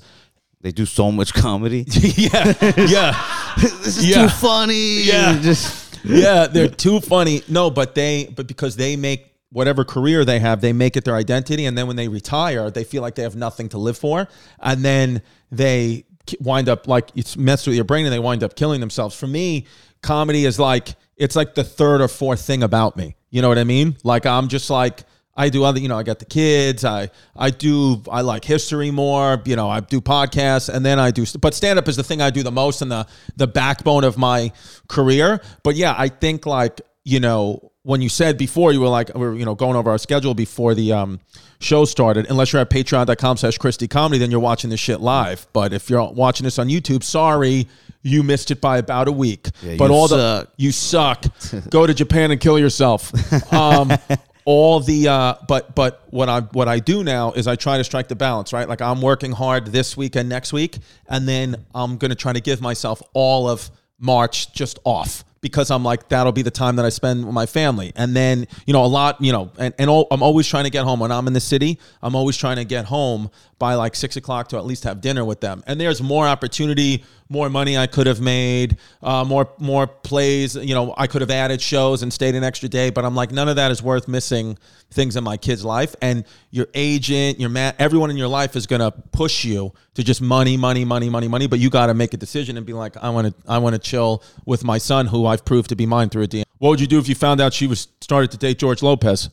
they 0.61 0.71
do 0.71 0.85
so 0.85 1.11
much 1.11 1.33
comedy. 1.45 1.85
yeah 1.91 2.53
yeah 2.77 3.13
this 3.61 3.97
is 3.97 4.05
Yeah. 4.09 4.23
too 4.23 4.29
funny. 4.29 5.03
Yeah. 5.03 5.39
just 5.41 5.99
yeah, 6.05 6.47
they're 6.47 6.67
too 6.67 6.99
funny. 6.99 7.43
No, 7.47 7.69
but 7.69 7.95
they 7.95 8.25
but 8.35 8.45
because 8.47 8.75
they 8.75 8.97
make 8.97 9.21
whatever 9.51 9.85
career 9.85 10.25
they 10.25 10.39
have, 10.39 10.59
they 10.59 10.73
make 10.73 10.97
it 10.97 11.05
their 11.05 11.15
identity, 11.15 11.63
and 11.65 11.77
then 11.77 11.85
when 11.87 11.95
they 11.95 12.07
retire, 12.09 12.69
they 12.71 12.83
feel 12.83 13.01
like 13.01 13.15
they 13.15 13.21
have 13.23 13.35
nothing 13.37 13.69
to 13.69 13.77
live 13.77 13.97
for, 13.97 14.27
and 14.59 14.83
then 14.83 15.21
they 15.51 16.03
wind 16.41 16.67
up 16.67 16.87
like 16.89 17.09
it's 17.15 17.37
messed 17.37 17.67
with 17.67 17.75
your 17.77 17.85
brain, 17.85 18.05
and 18.05 18.11
they 18.13 18.19
wind 18.19 18.43
up 18.43 18.55
killing 18.55 18.81
themselves. 18.81 19.15
For 19.15 19.27
me, 19.27 19.65
comedy 20.01 20.43
is 20.45 20.59
like 20.59 20.95
it's 21.23 21.35
like 21.35 21.55
the 21.55 21.63
third 21.63 22.01
or 22.01 22.07
fourth 22.07 22.41
thing 22.41 22.63
about 22.63 22.97
me. 22.97 23.15
You 23.29 23.41
know 23.41 23.47
what 23.47 23.57
I 23.57 23.63
mean? 23.63 23.97
Like 24.03 24.25
I'm 24.25 24.47
just 24.47 24.69
like. 24.69 25.03
I 25.35 25.49
do 25.49 25.63
other, 25.63 25.79
you 25.79 25.87
know, 25.87 25.97
I 25.97 26.03
got 26.03 26.19
the 26.19 26.25
kids. 26.25 26.85
I 26.85 27.09
I 27.35 27.49
do 27.49 28.03
I 28.07 28.21
like 28.21 28.45
history 28.45 28.91
more. 28.91 29.41
You 29.45 29.55
know, 29.55 29.67
I 29.67 29.79
do 29.79 29.99
podcasts, 29.99 30.69
and 30.71 30.85
then 30.85 30.99
I 30.99 31.09
do. 31.09 31.25
But 31.41 31.55
stand 31.55 31.79
up 31.79 31.87
is 31.87 31.95
the 31.95 32.03
thing 32.03 32.21
I 32.21 32.29
do 32.29 32.43
the 32.43 32.51
most 32.51 32.83
and 32.83 32.91
the 32.91 33.07
the 33.35 33.47
backbone 33.47 34.03
of 34.03 34.15
my 34.15 34.51
career. 34.87 35.41
But 35.63 35.75
yeah, 35.75 35.95
I 35.97 36.09
think 36.09 36.45
like 36.45 36.81
you 37.03 37.19
know 37.19 37.71
when 37.81 37.99
you 37.99 38.09
said 38.09 38.37
before 38.37 38.73
you 38.73 38.79
were 38.79 38.89
like 38.89 39.09
we 39.15 39.39
you 39.39 39.43
know 39.43 39.55
going 39.55 39.75
over 39.75 39.89
our 39.89 39.97
schedule 39.97 40.35
before 40.35 40.75
the 40.75 40.93
um 40.93 41.19
show 41.59 41.83
started. 41.85 42.27
Unless 42.29 42.53
you're 42.53 42.61
at 42.61 42.69
Patreon.com/slash 42.69 43.57
Chris 43.57 43.77
D 43.77 43.87
Comedy, 43.87 44.19
then 44.19 44.29
you're 44.29 44.39
watching 44.39 44.69
this 44.69 44.79
shit 44.79 45.01
live. 45.01 45.47
But 45.51 45.73
if 45.73 45.89
you're 45.89 46.11
watching 46.11 46.43
this 46.43 46.59
on 46.59 46.67
YouTube, 46.67 47.01
sorry. 47.01 47.67
You 48.03 48.21
missed 48.21 48.51
it 48.51 48.59
by 48.61 48.77
about 48.77 49.07
a 49.07 49.11
week, 49.11 49.47
Yeah, 49.63 49.77
but 49.77 49.89
all 49.89 50.07
suck. 50.07 50.17
the 50.17 50.51
you 50.57 50.71
suck. 50.71 51.25
Go 51.69 51.87
to 51.87 51.93
Japan 51.93 52.31
and 52.31 52.39
kill 52.39 52.59
yourself. 52.59 53.11
Um, 53.53 53.91
all 54.45 54.81
the 54.81 55.07
uh 55.07 55.35
but 55.47 55.73
but 55.73 56.03
what 56.09 56.27
I 56.27 56.41
what 56.41 56.67
I 56.67 56.79
do 56.79 57.01
now 57.03 57.31
is 57.31 57.47
I 57.47 57.55
try 57.55 57.77
to 57.77 57.83
strike 57.83 58.09
the 58.09 58.15
balance, 58.15 58.51
right? 58.51 58.67
Like 58.67 58.81
I'm 58.81 59.01
working 59.01 59.31
hard 59.31 59.67
this 59.67 59.95
week 59.95 60.17
and 60.17 60.27
next 60.27 60.51
week, 60.51 60.79
and 61.07 61.27
then 61.27 61.65
I'm 61.73 61.97
gonna 61.97 62.15
try 62.15 62.33
to 62.33 62.41
give 62.41 62.61
myself 62.61 63.01
all 63.13 63.47
of 63.49 63.71
March 63.99 64.51
just 64.51 64.79
off 64.83 65.23
because 65.39 65.71
I'm 65.71 65.83
like 65.85 66.09
that'll 66.09 66.31
be 66.33 66.41
the 66.41 66.51
time 66.51 66.75
that 66.75 66.85
I 66.85 66.89
spend 66.89 67.23
with 67.25 67.33
my 67.33 67.45
family. 67.45 67.93
And 67.95 68.13
then 68.13 68.47
you 68.65 68.73
know 68.73 68.83
a 68.83 68.87
lot, 68.87 69.21
you 69.21 69.31
know, 69.31 69.49
and 69.57 69.73
and 69.79 69.89
all, 69.89 70.07
I'm 70.11 70.21
always 70.21 70.45
trying 70.45 70.65
to 70.65 70.69
get 70.69 70.83
home 70.83 70.99
when 70.99 71.11
I'm 71.11 71.25
in 71.27 71.33
the 71.33 71.39
city. 71.39 71.79
I'm 72.01 72.15
always 72.15 72.35
trying 72.35 72.57
to 72.57 72.65
get 72.65 72.83
home 72.85 73.29
by 73.59 73.75
like 73.75 73.95
six 73.95 74.17
o'clock 74.17 74.49
to 74.49 74.57
at 74.57 74.65
least 74.65 74.83
have 74.83 74.99
dinner 74.99 75.23
with 75.23 75.39
them. 75.39 75.63
And 75.67 75.79
there's 75.79 76.01
more 76.01 76.27
opportunity, 76.27 77.05
more 77.33 77.49
money 77.49 77.77
I 77.77 77.87
could 77.87 78.05
have 78.05 78.21
made, 78.21 78.77
uh, 79.01 79.25
more 79.25 79.49
more 79.57 79.87
plays. 79.87 80.55
You 80.55 80.75
know, 80.75 80.93
I 80.95 81.07
could 81.07 81.21
have 81.21 81.31
added 81.31 81.59
shows 81.59 82.03
and 82.03 82.13
stayed 82.13 82.35
an 82.35 82.43
extra 82.43 82.69
day. 82.69 82.91
But 82.91 83.03
I'm 83.03 83.15
like 83.15 83.31
none 83.31 83.49
of 83.49 83.55
that 83.55 83.71
is 83.71 83.81
worth 83.81 84.07
missing 84.07 84.57
things 84.91 85.15
in 85.15 85.23
my 85.23 85.35
kid's 85.35 85.65
life. 85.65 85.95
And 86.01 86.25
your 86.51 86.67
agent, 86.75 87.39
your 87.39 87.49
man, 87.49 87.73
everyone 87.79 88.11
in 88.11 88.17
your 88.17 88.27
life 88.27 88.55
is 88.55 88.67
gonna 88.67 88.91
push 88.91 89.43
you 89.43 89.73
to 89.95 90.03
just 90.03 90.21
money, 90.21 90.55
money, 90.55 90.85
money, 90.85 91.09
money, 91.09 91.27
money. 91.27 91.47
But 91.47 91.59
you 91.59 91.71
got 91.71 91.87
to 91.87 91.95
make 91.95 92.13
a 92.13 92.17
decision 92.17 92.55
and 92.55 92.65
be 92.65 92.73
like, 92.73 92.95
I 92.97 93.09
want 93.09 93.27
to, 93.27 93.51
I 93.51 93.57
want 93.57 93.73
to 93.73 93.79
chill 93.79 94.23
with 94.45 94.63
my 94.63 94.77
son, 94.77 95.07
who 95.07 95.25
I've 95.25 95.43
proved 95.43 95.69
to 95.69 95.75
be 95.75 95.87
mine 95.87 96.09
through 96.09 96.23
a 96.23 96.27
DM. 96.27 96.43
What 96.59 96.69
would 96.69 96.79
you 96.79 96.87
do 96.87 96.99
if 96.99 97.09
you 97.09 97.15
found 97.15 97.41
out 97.41 97.53
she 97.53 97.67
was 97.67 97.87
started 97.99 98.31
to 98.31 98.37
date 98.37 98.59
George 98.59 98.83
Lopez? 98.83 99.29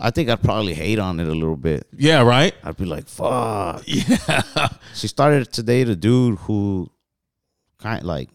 I 0.00 0.10
think 0.10 0.28
I'd 0.30 0.42
probably 0.42 0.74
hate 0.74 0.98
on 0.98 1.20
it 1.20 1.28
a 1.28 1.32
little 1.34 1.56
bit. 1.56 1.86
Yeah, 1.96 2.22
right. 2.22 2.54
I'd 2.62 2.76
be 2.76 2.84
like, 2.84 3.08
"Fuck." 3.08 3.82
Yeah. 3.86 4.68
She 4.94 5.08
started 5.08 5.52
to 5.54 5.62
date 5.62 5.88
a 5.88 5.96
dude 5.96 6.38
who, 6.40 6.90
kind 7.78 7.98
of 8.00 8.04
like, 8.04 8.30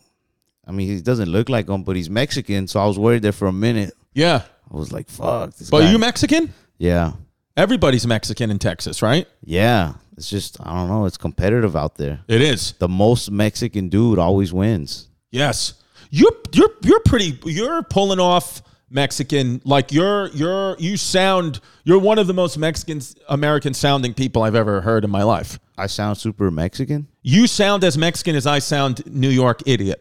I 0.67 0.71
mean, 0.71 0.87
he 0.87 1.01
doesn't 1.01 1.29
look 1.29 1.49
like 1.49 1.67
him, 1.69 1.83
but 1.83 1.95
he's 1.95 2.09
Mexican. 2.09 2.67
So 2.67 2.79
I 2.79 2.85
was 2.85 2.97
worried 2.99 3.21
there 3.21 3.31
for 3.31 3.47
a 3.47 3.53
minute. 3.53 3.93
Yeah, 4.13 4.43
I 4.71 4.77
was 4.77 4.91
like, 4.91 5.09
"Fuck." 5.09 5.55
This 5.55 5.69
but 5.69 5.81
guy. 5.81 5.91
you 5.91 5.97
Mexican? 5.99 6.53
yeah, 6.77 7.13
Everybody's 7.55 8.07
Mexican 8.07 8.49
in 8.51 8.59
Texas, 8.59 9.01
right? 9.01 9.27
yeah. 9.43 9.93
It's 10.15 10.29
just 10.29 10.57
I 10.61 10.75
don't 10.75 10.89
know. 10.89 11.05
It's 11.05 11.17
competitive 11.17 11.75
out 11.75 11.95
there. 11.95 12.19
It 12.27 12.39
is. 12.41 12.73
The 12.73 12.87
most 12.87 13.31
Mexican 13.31 13.89
dude 13.89 14.19
always 14.19 14.53
wins. 14.53 15.07
Yes, 15.31 15.73
you're 16.11 16.33
you're 16.51 16.69
you're 16.83 16.99
pretty. 16.99 17.39
You're 17.45 17.81
pulling 17.81 18.19
off 18.19 18.61
Mexican. 18.93 19.61
Like 19.65 19.91
you're 19.91 20.27
you're 20.29 20.77
you 20.79 20.95
sound. 20.97 21.59
You're 21.83 21.99
one 21.99 22.19
of 22.19 22.27
the 22.27 22.33
most 22.33 22.57
Mexican 22.57 23.01
American 23.27 23.73
sounding 23.73 24.13
people 24.13 24.43
I've 24.43 24.55
ever 24.55 24.81
heard 24.81 25.03
in 25.03 25.09
my 25.09 25.23
life. 25.23 25.59
I 25.77 25.87
sound 25.87 26.17
super 26.17 26.51
Mexican. 26.51 27.07
You 27.23 27.47
sound 27.47 27.83
as 27.83 27.97
Mexican 27.97 28.35
as 28.35 28.45
I 28.47 28.59
sound 28.59 29.05
New 29.07 29.29
York 29.29 29.61
idiot. 29.65 29.99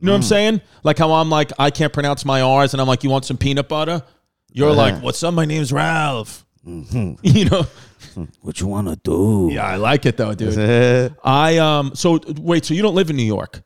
You 0.00 0.06
know 0.06 0.12
what 0.12 0.16
I'm 0.16 0.22
saying? 0.22 0.60
Like 0.82 0.98
how 0.98 1.12
I'm 1.12 1.30
like 1.30 1.52
I 1.58 1.70
can't 1.70 1.92
pronounce 1.92 2.24
my 2.24 2.40
R's, 2.42 2.74
and 2.74 2.80
I'm 2.80 2.88
like, 2.88 3.04
you 3.04 3.10
want 3.10 3.24
some 3.24 3.36
peanut 3.36 3.68
butter? 3.68 4.02
You're 4.52 4.70
Uh-huh. 4.70 4.76
like, 4.76 5.02
what's 5.02 5.22
up? 5.22 5.34
My 5.34 5.44
name's 5.44 5.72
Ralph. 5.72 6.44
You 6.66 7.44
know? 7.50 7.66
What 8.42 8.60
you 8.60 8.66
wanna 8.68 8.96
do? 8.96 9.48
Yeah, 9.50 9.64
I 9.66 9.76
like 9.76 10.06
it 10.06 10.16
though, 10.16 10.34
dude. 10.34 11.14
I 11.24 11.58
um. 11.58 11.94
So 11.94 12.20
wait, 12.38 12.64
so 12.64 12.72
you 12.74 12.80
don't 12.82 12.94
live 12.94 13.10
in 13.10 13.16
New 13.16 13.24
York, 13.24 13.62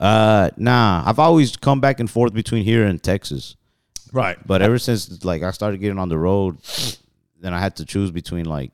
uh, 0.00 0.50
nah. 0.56 1.02
I've 1.06 1.18
always 1.20 1.56
come 1.56 1.80
back 1.80 2.00
and 2.00 2.10
forth 2.10 2.32
between 2.34 2.64
here 2.64 2.84
and 2.86 3.00
Texas. 3.00 3.54
Right? 4.14 4.38
But 4.46 4.62
ever 4.62 4.78
since 4.78 5.24
like 5.24 5.42
I 5.42 5.50
started 5.50 5.78
getting 5.78 5.98
on 5.98 6.08
the 6.08 6.18
road, 6.18 6.58
then 7.40 7.52
I 7.52 7.60
had 7.60 7.76
to 7.76 7.84
choose 7.84 8.10
between 8.10 8.46
like 8.46 8.72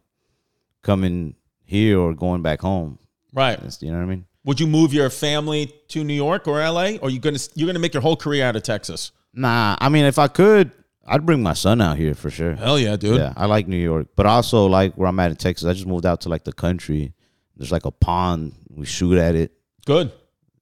coming 0.82 1.35
here 1.64 1.99
or 1.99 2.14
going 2.14 2.42
back 2.42 2.61
home. 2.61 2.99
Right. 3.32 3.59
You 3.80 3.90
know 3.90 3.99
what 3.99 4.04
I 4.04 4.06
mean? 4.06 4.26
Would 4.44 4.61
you 4.61 4.66
move 4.66 4.92
your 4.94 5.11
family 5.11 5.73
to 5.88 6.02
New 6.02 6.14
York 6.14 6.49
or 6.49 6.59
LA, 6.61 6.97
or 7.02 7.11
you 7.11 7.18
gonna 7.18 7.38
you're 7.54 7.66
gonna 7.66 7.78
make 7.78 7.94
your 7.94 8.02
whole 8.02 8.16
career 8.16 8.44
out 8.44 8.56
of 8.56 8.62
Texas? 8.62 9.12
Nah, 9.35 9.76
I 9.80 9.88
mean 9.88 10.04
if 10.04 10.18
I 10.18 10.28
could, 10.28 10.70
I'd 11.06 11.26
bring 11.26 11.42
my 11.42 11.52
son 11.52 11.80
out 11.80 11.99
here 11.99 12.14
for 12.14 12.30
sure. 12.30 12.54
Hell 12.54 12.78
yeah, 12.78 12.97
dude. 12.97 13.18
Yeah, 13.18 13.35
I 13.37 13.47
like 13.47 13.68
New 13.68 13.76
York, 13.76 14.09
but 14.16 14.26
also 14.26 14.66
like 14.66 14.94
where 14.94 15.09
I'm 15.09 15.20
at 15.20 15.30
in 15.30 15.37
Texas. 15.37 15.68
I 15.68 15.73
just 15.75 15.87
moved 15.87 16.06
out 16.06 16.23
to 16.23 16.28
like 16.28 16.44
the 16.44 16.52
country. 16.52 17.12
There's 17.56 17.73
like 17.73 17.85
a 17.85 17.90
pond. 17.90 18.54
We 18.70 18.87
shoot 18.87 19.18
at 19.18 19.35
it. 19.35 19.52
Good. 19.85 20.12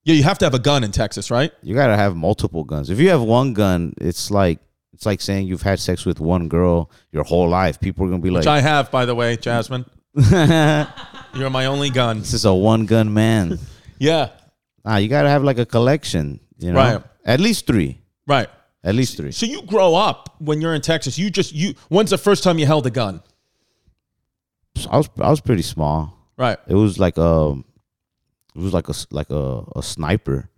Yeah, 0.04 0.14
you 0.14 0.22
have 0.24 0.38
to 0.38 0.46
have 0.46 0.54
a 0.54 0.58
gun 0.58 0.84
in 0.84 0.90
Texas, 0.90 1.30
right? 1.30 1.52
You 1.62 1.74
gotta 1.74 1.96
have 1.96 2.16
multiple 2.16 2.64
guns. 2.64 2.90
If 2.90 2.98
you 2.98 3.10
have 3.10 3.22
one 3.22 3.52
gun, 3.52 3.94
it's 4.00 4.30
like 4.30 4.58
it's 4.98 5.06
like 5.06 5.20
saying 5.20 5.46
you've 5.46 5.62
had 5.62 5.78
sex 5.78 6.04
with 6.04 6.18
one 6.18 6.48
girl 6.48 6.90
your 7.12 7.22
whole 7.22 7.48
life. 7.48 7.78
People 7.78 8.04
are 8.04 8.08
gonna 8.10 8.20
be 8.20 8.30
like, 8.30 8.40
Which 8.40 8.48
I 8.48 8.60
have, 8.60 8.90
by 8.90 9.04
the 9.06 9.14
way, 9.14 9.36
Jasmine. 9.36 9.84
You're 11.34 11.50
my 11.50 11.66
only 11.66 11.90
gun. 11.90 12.18
"This 12.18 12.34
is 12.34 12.44
a 12.44 12.52
one 12.52 12.84
gun 12.86 13.14
man." 13.14 13.60
Yeah. 14.00 14.30
nah, 14.84 14.96
you 14.96 15.08
gotta 15.08 15.28
have 15.28 15.44
like 15.44 15.58
a 15.58 15.66
collection. 15.66 16.40
You 16.58 16.72
know, 16.72 16.78
Right. 16.80 17.02
at 17.24 17.38
least 17.38 17.66
three. 17.68 18.00
Right. 18.26 18.48
At 18.82 18.96
least 18.96 19.16
three. 19.16 19.30
So 19.30 19.46
you 19.46 19.62
grow 19.62 19.94
up 19.94 20.34
when 20.40 20.60
you're 20.60 20.74
in 20.74 20.80
Texas. 20.82 21.16
You 21.16 21.30
just 21.30 21.52
you. 21.54 21.74
When's 21.90 22.10
the 22.10 22.18
first 22.18 22.42
time 22.42 22.58
you 22.58 22.66
held 22.66 22.84
a 22.86 22.90
gun? 22.90 23.22
I 24.90 24.96
was 24.96 25.08
I 25.20 25.30
was 25.30 25.40
pretty 25.40 25.62
small. 25.62 26.12
Right. 26.36 26.58
It 26.66 26.74
was 26.74 26.98
like 26.98 27.18
a, 27.18 27.54
it 28.54 28.60
was 28.60 28.72
like 28.74 28.88
a 28.88 28.90
s- 28.98 29.06
like 29.12 29.30
a, 29.30 29.62
a 29.76 29.82
sniper. 29.82 30.50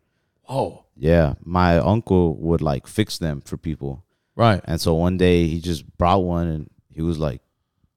Oh. 0.49 0.85
Yeah, 0.97 1.35
my 1.45 1.79
uncle 1.79 2.37
would 2.37 2.61
like 2.61 2.87
fix 2.87 3.17
them 3.19 3.41
for 3.41 3.57
people, 3.57 4.05
Right. 4.37 4.61
and 4.65 4.81
so 4.81 4.95
one 4.95 5.17
day 5.19 5.47
he 5.47 5.61
just 5.61 5.85
brought 5.99 6.23
one, 6.25 6.47
and 6.47 6.71
he 6.89 7.03
was 7.03 7.19
like, 7.19 7.43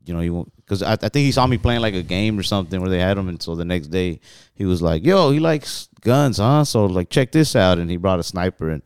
you 0.05 0.13
know, 0.13 0.19
he 0.19 0.51
because 0.57 0.81
I, 0.83 0.93
I 0.93 0.95
think 0.95 1.25
he 1.25 1.31
saw 1.31 1.47
me 1.47 1.57
playing 1.57 1.81
like 1.81 1.93
a 1.93 2.01
game 2.03 2.37
or 2.37 2.43
something 2.43 2.81
where 2.81 2.89
they 2.89 2.99
had 2.99 3.17
them, 3.17 3.29
and 3.29 3.41
so 3.41 3.55
the 3.55 3.63
next 3.65 3.87
day 3.87 4.19
he 4.55 4.65
was 4.65 4.81
like, 4.81 5.05
"Yo, 5.05 5.31
he 5.31 5.39
likes 5.39 5.87
guns, 6.01 6.37
huh?" 6.37 6.65
So 6.65 6.85
like, 6.85 7.09
check 7.09 7.31
this 7.31 7.55
out, 7.55 7.79
and 7.79 7.89
he 7.89 7.97
brought 7.97 8.19
a 8.19 8.23
sniper, 8.23 8.69
and 8.69 8.81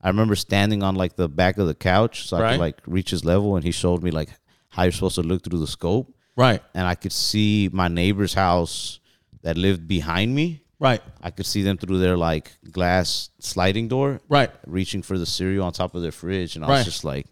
I 0.00 0.08
remember 0.08 0.34
standing 0.36 0.82
on 0.82 0.94
like 0.96 1.14
the 1.16 1.28
back 1.28 1.58
of 1.58 1.66
the 1.68 1.74
couch 1.74 2.26
so 2.28 2.36
I 2.38 2.40
could 2.52 2.60
like 2.60 2.80
reach 2.86 3.10
his 3.10 3.24
level, 3.24 3.54
and 3.56 3.64
he 3.64 3.70
showed 3.72 4.02
me 4.02 4.10
like 4.10 4.30
how 4.70 4.82
you're 4.82 4.92
supposed 4.92 5.14
to 5.16 5.22
look 5.22 5.44
through 5.44 5.60
the 5.60 5.66
scope, 5.66 6.12
Right. 6.34 6.62
and 6.74 6.86
I 6.86 6.94
could 6.96 7.12
see 7.12 7.70
my 7.72 7.88
neighbor's 7.88 8.34
house 8.34 8.98
that 9.42 9.56
lived 9.56 9.86
behind 9.86 10.34
me. 10.34 10.62
Right. 10.78 11.00
I 11.22 11.30
could 11.30 11.46
see 11.46 11.62
them 11.62 11.78
through 11.78 11.98
their 11.98 12.16
like 12.16 12.52
glass 12.70 13.30
sliding 13.40 13.88
door, 13.88 14.20
Right. 14.28 14.50
reaching 14.66 15.02
for 15.02 15.16
the 15.18 15.26
cereal 15.26 15.64
on 15.64 15.72
top 15.72 15.94
of 15.94 16.02
their 16.02 16.12
fridge, 16.12 16.54
and 16.56 16.64
I 16.64 16.68
Right. 16.68 16.76
was 16.78 16.84
just 16.86 17.04
like, 17.04 17.26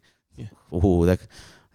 "Oh, 0.72 1.04
that." 1.06 1.20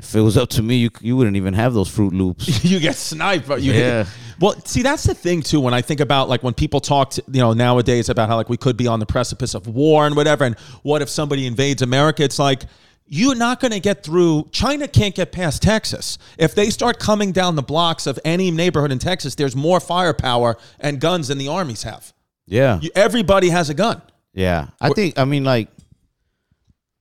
If 0.02 0.16
it 0.16 0.22
was 0.22 0.38
up 0.38 0.48
to 0.52 0.64
me, 0.64 0.78
you 0.78 0.90
you 1.02 1.18
wouldn't 1.18 1.36
even 1.36 1.54
have 1.56 1.74
those 1.74 1.90
Froot 1.90 2.14
Loops. 2.14 2.64
you 2.72 2.80
get 2.80 2.96
sniped, 2.96 3.48
but 3.48 3.62
you 3.62 3.74
Yeah. 3.74 4.06
Well, 4.40 4.56
see, 4.64 4.82
that's 4.82 5.04
the 5.04 5.14
thing 5.14 5.42
too. 5.42 5.60
When 5.60 5.74
I 5.74 5.82
think 5.82 6.00
about 6.00 6.30
like 6.30 6.42
when 6.42 6.54
people 6.54 6.80
talk, 6.80 7.10
to, 7.12 7.24
you 7.30 7.42
know, 7.42 7.52
nowadays 7.52 8.08
about 8.08 8.30
how 8.30 8.38
like 8.38 8.48
we 8.48 8.56
could 8.56 8.78
be 8.78 8.88
on 8.88 9.02
the 9.02 9.06
precipice 9.06 9.54
of 9.54 9.68
war 9.68 10.08
and 10.08 10.16
whatever, 10.16 10.46
and 10.46 10.58
what 10.84 11.02
if 11.02 11.10
somebody 11.10 11.46
invades 11.46 11.82
America? 11.82 12.24
It's 12.24 12.40
like 12.40 12.64
you're 13.12 13.36
not 13.36 13.60
going 13.60 13.72
to 13.72 13.80
get 13.80 14.04
through. 14.04 14.48
China 14.52 14.88
can't 14.88 15.16
get 15.16 15.32
past 15.32 15.64
Texas. 15.64 16.20
If 16.38 16.54
they 16.54 16.70
start 16.70 17.00
coming 17.00 17.32
down 17.32 17.56
the 17.56 17.64
blocks 17.64 18.06
of 18.06 18.20
any 18.24 18.52
neighborhood 18.52 18.92
in 18.92 19.00
Texas, 19.00 19.34
there's 19.36 19.56
more 19.56 19.80
firepower 19.80 20.58
and 20.80 21.00
guns 21.02 21.28
than 21.30 21.40
the 21.40 21.48
armies 21.48 21.82
have. 21.84 22.14
Yeah, 22.46 22.80
You, 22.82 22.90
everybody 22.96 23.50
has 23.50 23.70
a 23.70 23.74
gun. 23.74 24.02
yeah. 24.34 24.68
I 24.80 24.90
think 24.90 25.18
I 25.18 25.26
mean 25.26 25.44
like, 25.44 25.70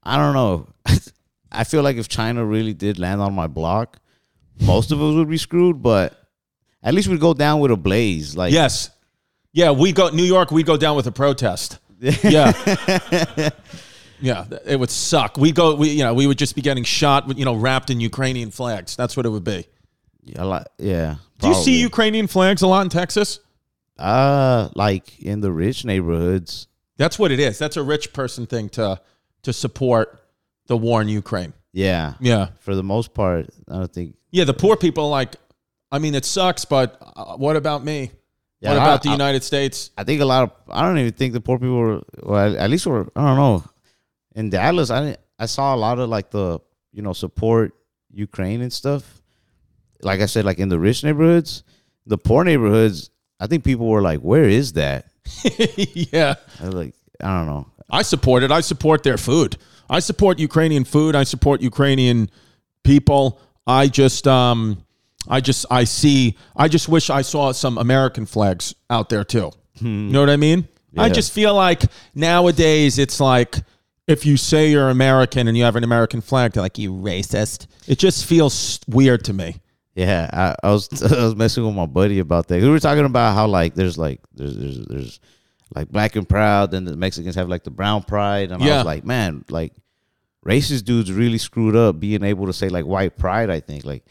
I 0.03 0.17
don't 0.17 0.35
know. 0.35 0.67
I 1.53 1.65
feel 1.65 1.83
like 1.83 1.97
if 1.97 2.09
China 2.09 2.45
really 2.45 2.75
did 2.75 2.99
land 2.99 3.21
on 3.21 3.35
my 3.35 3.47
block, 3.47 3.99
most 4.61 4.93
of 4.93 5.00
us 5.03 5.15
would 5.15 5.29
be 5.29 5.37
screwed. 5.38 5.83
But 5.83 6.19
at 6.83 6.95
least 6.95 7.09
we'd 7.09 7.21
go 7.21 7.35
down 7.35 7.61
with 7.61 7.71
a 7.71 7.77
blaze. 7.77 8.37
Like, 8.37 8.53
Yes. 8.53 8.91
Yeah, 9.53 9.71
we 9.73 9.93
go 9.93 10.09
New 10.11 10.25
York. 10.25 10.50
We 10.50 10.62
go 10.62 10.77
down 10.77 10.97
with 10.97 11.07
a 11.07 11.12
protest. 11.12 11.79
Yeah. 12.23 12.53
yeah, 14.21 14.45
it 14.67 14.79
would 14.79 14.91
suck. 14.91 15.37
We 15.37 15.53
go. 15.53 15.75
We 15.75 15.91
you 15.91 16.05
know 16.05 16.15
we 16.15 16.27
would 16.27 16.39
just 16.39 16.55
be 16.55 16.63
getting 16.63 16.85
shot. 16.85 17.37
You 17.39 17.45
know, 17.45 17.55
wrapped 17.55 17.91
in 17.91 18.01
Ukrainian 18.01 18.51
flags. 18.51 18.97
That's 18.97 19.17
what 19.17 19.27
it 19.27 19.31
would 19.31 19.45
be. 19.45 19.67
yeah, 20.25 20.65
yeah. 20.79 21.17
Do 21.41 21.49
you 21.49 21.55
see. 21.55 21.81
Ukrainian 21.81 22.27
flags 22.27 22.63
a 22.63 22.67
lot 22.67 22.83
in 22.83 22.89
Texas? 22.89 23.41
Uh, 23.99 24.69
like 24.75 25.19
in 25.21 25.41
the 25.41 25.51
rich 25.53 25.85
neighborhoods. 25.85 26.69
That's 26.97 27.19
what 27.19 27.31
it 27.33 27.41
is. 27.41 27.59
That's 27.59 27.77
a 27.77 27.83
rich 27.83 28.13
person 28.13 28.47
thing 28.47 28.69
to 28.71 29.01
to 29.43 29.53
support 29.53 30.21
the 30.67 30.77
war 30.77 31.01
in 31.03 31.09
Ukraine. 31.09 31.53
Yeah, 31.73 32.15
Yeah, 32.21 32.49
for 32.61 32.75
the 32.75 32.83
most 32.83 33.15
part, 33.15 33.47
I 33.69 33.75
don't 33.75 33.93
think. 33.93 34.17
yeah. 34.31 34.45
The 34.45 34.55
poor 34.55 34.77
people 34.77 35.05
are 35.05 35.11
like. 35.11 35.37
I 35.91 35.99
mean, 35.99 36.15
it 36.15 36.25
sucks, 36.27 36.65
but 36.67 36.99
uh, 37.17 37.37
what 37.37 37.57
about 37.57 37.83
me? 37.85 38.11
Yeah, 38.61 38.71
what 38.71 38.79
I- 38.81 38.85
about 38.85 39.03
the 39.03 39.09
I- 39.11 39.13
United 39.13 39.43
States? 39.43 39.91
I 39.97 40.05
think 40.05 40.21
a 40.21 40.25
lot 40.27 40.43
of 40.45 40.51
I 40.69 40.83
don't 40.83 40.99
even 40.99 41.13
think 41.13 41.33
the 41.33 41.41
poor 41.41 41.59
people 41.59 41.77
were 41.79 42.03
well 42.23 42.57
at 42.59 42.69
least 42.71 42.87
were 42.87 43.07
I 43.17 43.27
don't 43.27 43.37
know 43.37 43.65
in 44.38 44.50
Dallas 44.50 44.90
I 44.90 45.16
I 45.38 45.47
saw 45.47 45.75
a 45.75 45.78
lot 45.87 45.99
of 45.99 46.09
like 46.09 46.30
the 46.30 46.61
you 46.92 47.02
know 47.02 47.12
support 47.12 47.75
Ukraine 48.11 48.61
and 48.62 48.73
stuff 48.73 49.21
like 50.02 50.21
I 50.21 50.26
said 50.26 50.45
like 50.45 50.59
in 50.59 50.68
the 50.68 50.78
rich 50.78 51.04
neighborhoods 51.04 51.64
the 52.07 52.18
poor 52.18 52.45
neighborhoods 52.45 53.11
I 53.40 53.47
think 53.49 53.64
people 53.64 53.87
were 53.88 54.02
like 54.02 54.21
where 54.21 54.45
is 54.45 54.73
that 54.75 55.07
yeah. 56.12 56.37
I 56.61 56.64
was 56.64 56.75
like 56.75 56.95
I 57.21 57.37
don't 57.37 57.47
know 57.47 57.66
I 57.90 58.02
support 58.02 58.42
it. 58.42 58.50
I 58.50 58.61
support 58.61 59.02
their 59.02 59.16
food. 59.16 59.57
I 59.88 60.00
support 60.00 60.38
Ukrainian 60.38 60.85
food. 60.85 61.16
I 61.16 61.25
support 61.25 61.62
Ukrainian 61.62 62.30
people. 62.85 63.40
I 63.66 63.88
just 63.88 64.26
um 64.28 64.85
I 65.26 65.40
just 65.40 65.66
I 65.71 65.85
see 65.85 66.37
I 66.54 66.68
just 66.68 66.88
wish 66.88 67.11
I 67.11 67.23
saw 67.23 67.52
some 67.52 67.78
American 67.78 68.26
flags 68.26 68.75
out 68.90 69.09
there 69.09 69.25
too. 69.25 69.50
You 69.80 70.12
know 70.12 70.21
what 70.21 70.30
I 70.30 70.37
mean? 70.37 70.68
I 70.97 71.09
just 71.09 71.33
feel 71.33 71.54
like 71.54 71.83
nowadays 72.14 72.99
it's 72.99 73.21
like 73.21 73.57
if 74.09 74.27
you 74.27 74.37
say 74.37 74.71
you're 74.71 74.88
American 74.88 75.47
and 75.47 75.57
you 75.57 75.65
have 75.65 75.77
an 75.77 75.85
American 75.85 76.21
flag, 76.21 76.53
they're 76.53 76.62
like 76.62 76.79
you 76.79 76.93
racist. 76.93 77.67
It 77.87 77.99
just 77.99 78.25
feels 78.25 78.81
weird 78.88 79.25
to 79.27 79.33
me. 79.33 79.61
Yeah, 79.95 80.29
I, 80.33 80.67
I 80.67 80.73
was 80.73 81.03
I 81.12 81.25
was 81.25 81.37
messing 81.37 81.65
with 81.65 81.75
my 81.75 81.87
buddy 81.87 82.19
about 82.19 82.49
that. 82.49 82.61
We 82.61 82.69
were 82.69 82.81
talking 82.81 83.05
about 83.05 83.35
how 83.35 83.47
like 83.47 83.75
there's 83.75 83.97
like 83.99 84.21
there's 84.35 84.57
there's 84.57 84.87
there's 84.87 85.21
like 85.75 85.88
black 85.88 86.17
and 86.17 86.29
proud, 86.29 86.71
then 86.71 86.85
the 86.85 86.97
Mexicans 86.97 87.35
have 87.37 87.49
like 87.49 87.65
the 87.65 87.71
brown 87.71 88.03
pride, 88.03 88.50
and 88.50 88.62
I 88.62 88.77
was 88.77 88.87
like, 88.87 89.05
man, 89.05 89.45
like 89.50 89.73
racist 90.45 90.85
dudes 90.85 91.12
really 91.12 91.38
screwed 91.38 91.77
up 91.77 92.00
being 92.00 92.25
able 92.25 92.47
to 92.47 92.53
say 92.53 92.69
like 92.69 92.87
white 92.87 93.17
pride. 93.17 93.50
I 93.50 93.61
think 93.61 93.85
like, 93.85 94.05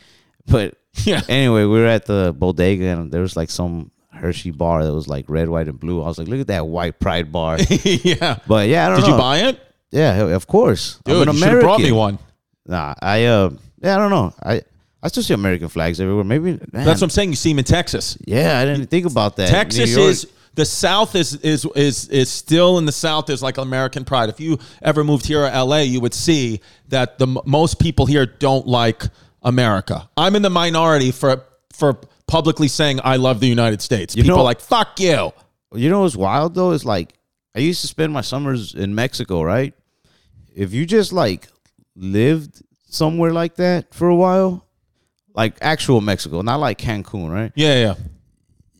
but 0.45 0.77
Yeah. 1.05 1.21
Anyway, 1.27 1.61
we 1.61 1.79
were 1.79 1.85
at 1.85 2.05
the 2.05 2.33
bodega 2.37 2.85
and 2.85 3.11
there 3.11 3.21
was 3.21 3.35
like 3.35 3.49
some 3.49 3.91
Hershey 4.11 4.51
bar 4.51 4.83
that 4.83 4.93
was 4.93 5.07
like 5.07 5.29
red, 5.29 5.49
white, 5.49 5.67
and 5.67 5.79
blue. 5.79 6.01
I 6.01 6.07
was 6.07 6.17
like, 6.17 6.27
look 6.27 6.39
at 6.39 6.47
that 6.47 6.67
white 6.67 6.99
pride 6.99 7.31
bar. 7.31 7.57
yeah. 7.83 8.39
But 8.47 8.67
yeah, 8.67 8.87
I 8.87 8.89
don't 8.89 9.01
Did 9.01 9.07
know. 9.09 9.15
you 9.15 9.21
buy 9.21 9.37
it? 9.39 9.59
Yeah, 9.91 10.23
of 10.35 10.47
course. 10.47 10.99
I'm 11.05 11.13
Dude, 11.13 11.27
an 11.29 11.33
you 11.35 11.39
should 11.39 11.49
have 11.53 11.61
brought 11.61 11.79
me 11.79 11.89
American. 11.89 11.97
one. 11.97 12.19
Nah, 12.65 12.93
I 13.01 13.25
uh, 13.25 13.49
yeah, 13.81 13.95
I 13.95 13.97
don't 13.97 14.09
know. 14.11 14.33
I 14.43 14.61
I 15.01 15.07
still 15.07 15.23
see 15.23 15.33
American 15.33 15.69
flags 15.69 15.99
everywhere. 16.01 16.23
Maybe 16.25 16.51
man, 16.51 16.59
That's 16.71 16.99
what 17.01 17.03
I'm 17.03 17.09
saying. 17.09 17.29
You 17.29 17.35
see 17.35 17.51
them 17.51 17.59
in 17.59 17.65
Texas. 17.65 18.17
Yeah, 18.25 18.59
I 18.59 18.65
didn't 18.65 18.87
think 18.87 19.05
about 19.05 19.35
that. 19.37 19.49
Texas 19.49 19.95
New 19.95 20.01
York- 20.01 20.11
is 20.11 20.27
the 20.55 20.65
South 20.65 21.15
is 21.15 21.35
is 21.35 21.65
is 21.75 22.09
is 22.09 22.29
still 22.29 22.77
in 22.79 22.85
the 22.85 22.91
South 22.91 23.29
is 23.29 23.41
like 23.41 23.57
American 23.57 24.03
pride. 24.03 24.27
If 24.29 24.39
you 24.39 24.57
ever 24.81 25.03
moved 25.03 25.25
here 25.25 25.49
to 25.49 25.63
LA, 25.63 25.77
you 25.79 26.01
would 26.01 26.13
see 26.15 26.59
that 26.89 27.17
the 27.19 27.27
m- 27.27 27.37
most 27.45 27.79
people 27.79 28.05
here 28.07 28.25
don't 28.25 28.67
like 28.67 29.03
America. 29.43 30.09
I'm 30.17 30.35
in 30.35 30.41
the 30.41 30.49
minority 30.49 31.11
for 31.11 31.43
for 31.73 31.99
publicly 32.27 32.67
saying 32.67 32.99
I 33.03 33.15
love 33.15 33.39
the 33.39 33.47
United 33.47 33.81
States. 33.81 34.15
You 34.15 34.23
people 34.23 34.37
know- 34.37 34.41
are 34.41 34.45
like 34.45 34.59
fuck 34.59 34.99
you. 34.99 35.31
You 35.73 35.89
know 35.89 36.01
what's 36.01 36.15
wild 36.15 36.55
though? 36.55 36.71
Is 36.71 36.83
like 36.85 37.13
I 37.57 37.61
used 37.61 37.81
to 37.81 37.87
spend 37.87 38.13
my 38.13 38.21
summers 38.21 38.75
in 38.75 38.93
Mexico, 38.93 39.41
right? 39.41 39.73
If 40.55 40.73
you 40.73 40.85
just 40.85 41.11
like 41.11 41.47
lived 41.95 42.61
somewhere 42.87 43.33
like 43.33 43.55
that 43.55 43.95
for 43.95 44.07
a 44.09 44.15
while, 44.15 44.63
like 45.33 45.57
actual 45.59 45.99
Mexico, 45.99 46.43
not 46.43 46.59
like 46.59 46.77
Cancun, 46.77 47.31
right? 47.31 47.51
Yeah, 47.55 47.79
yeah. 47.79 47.95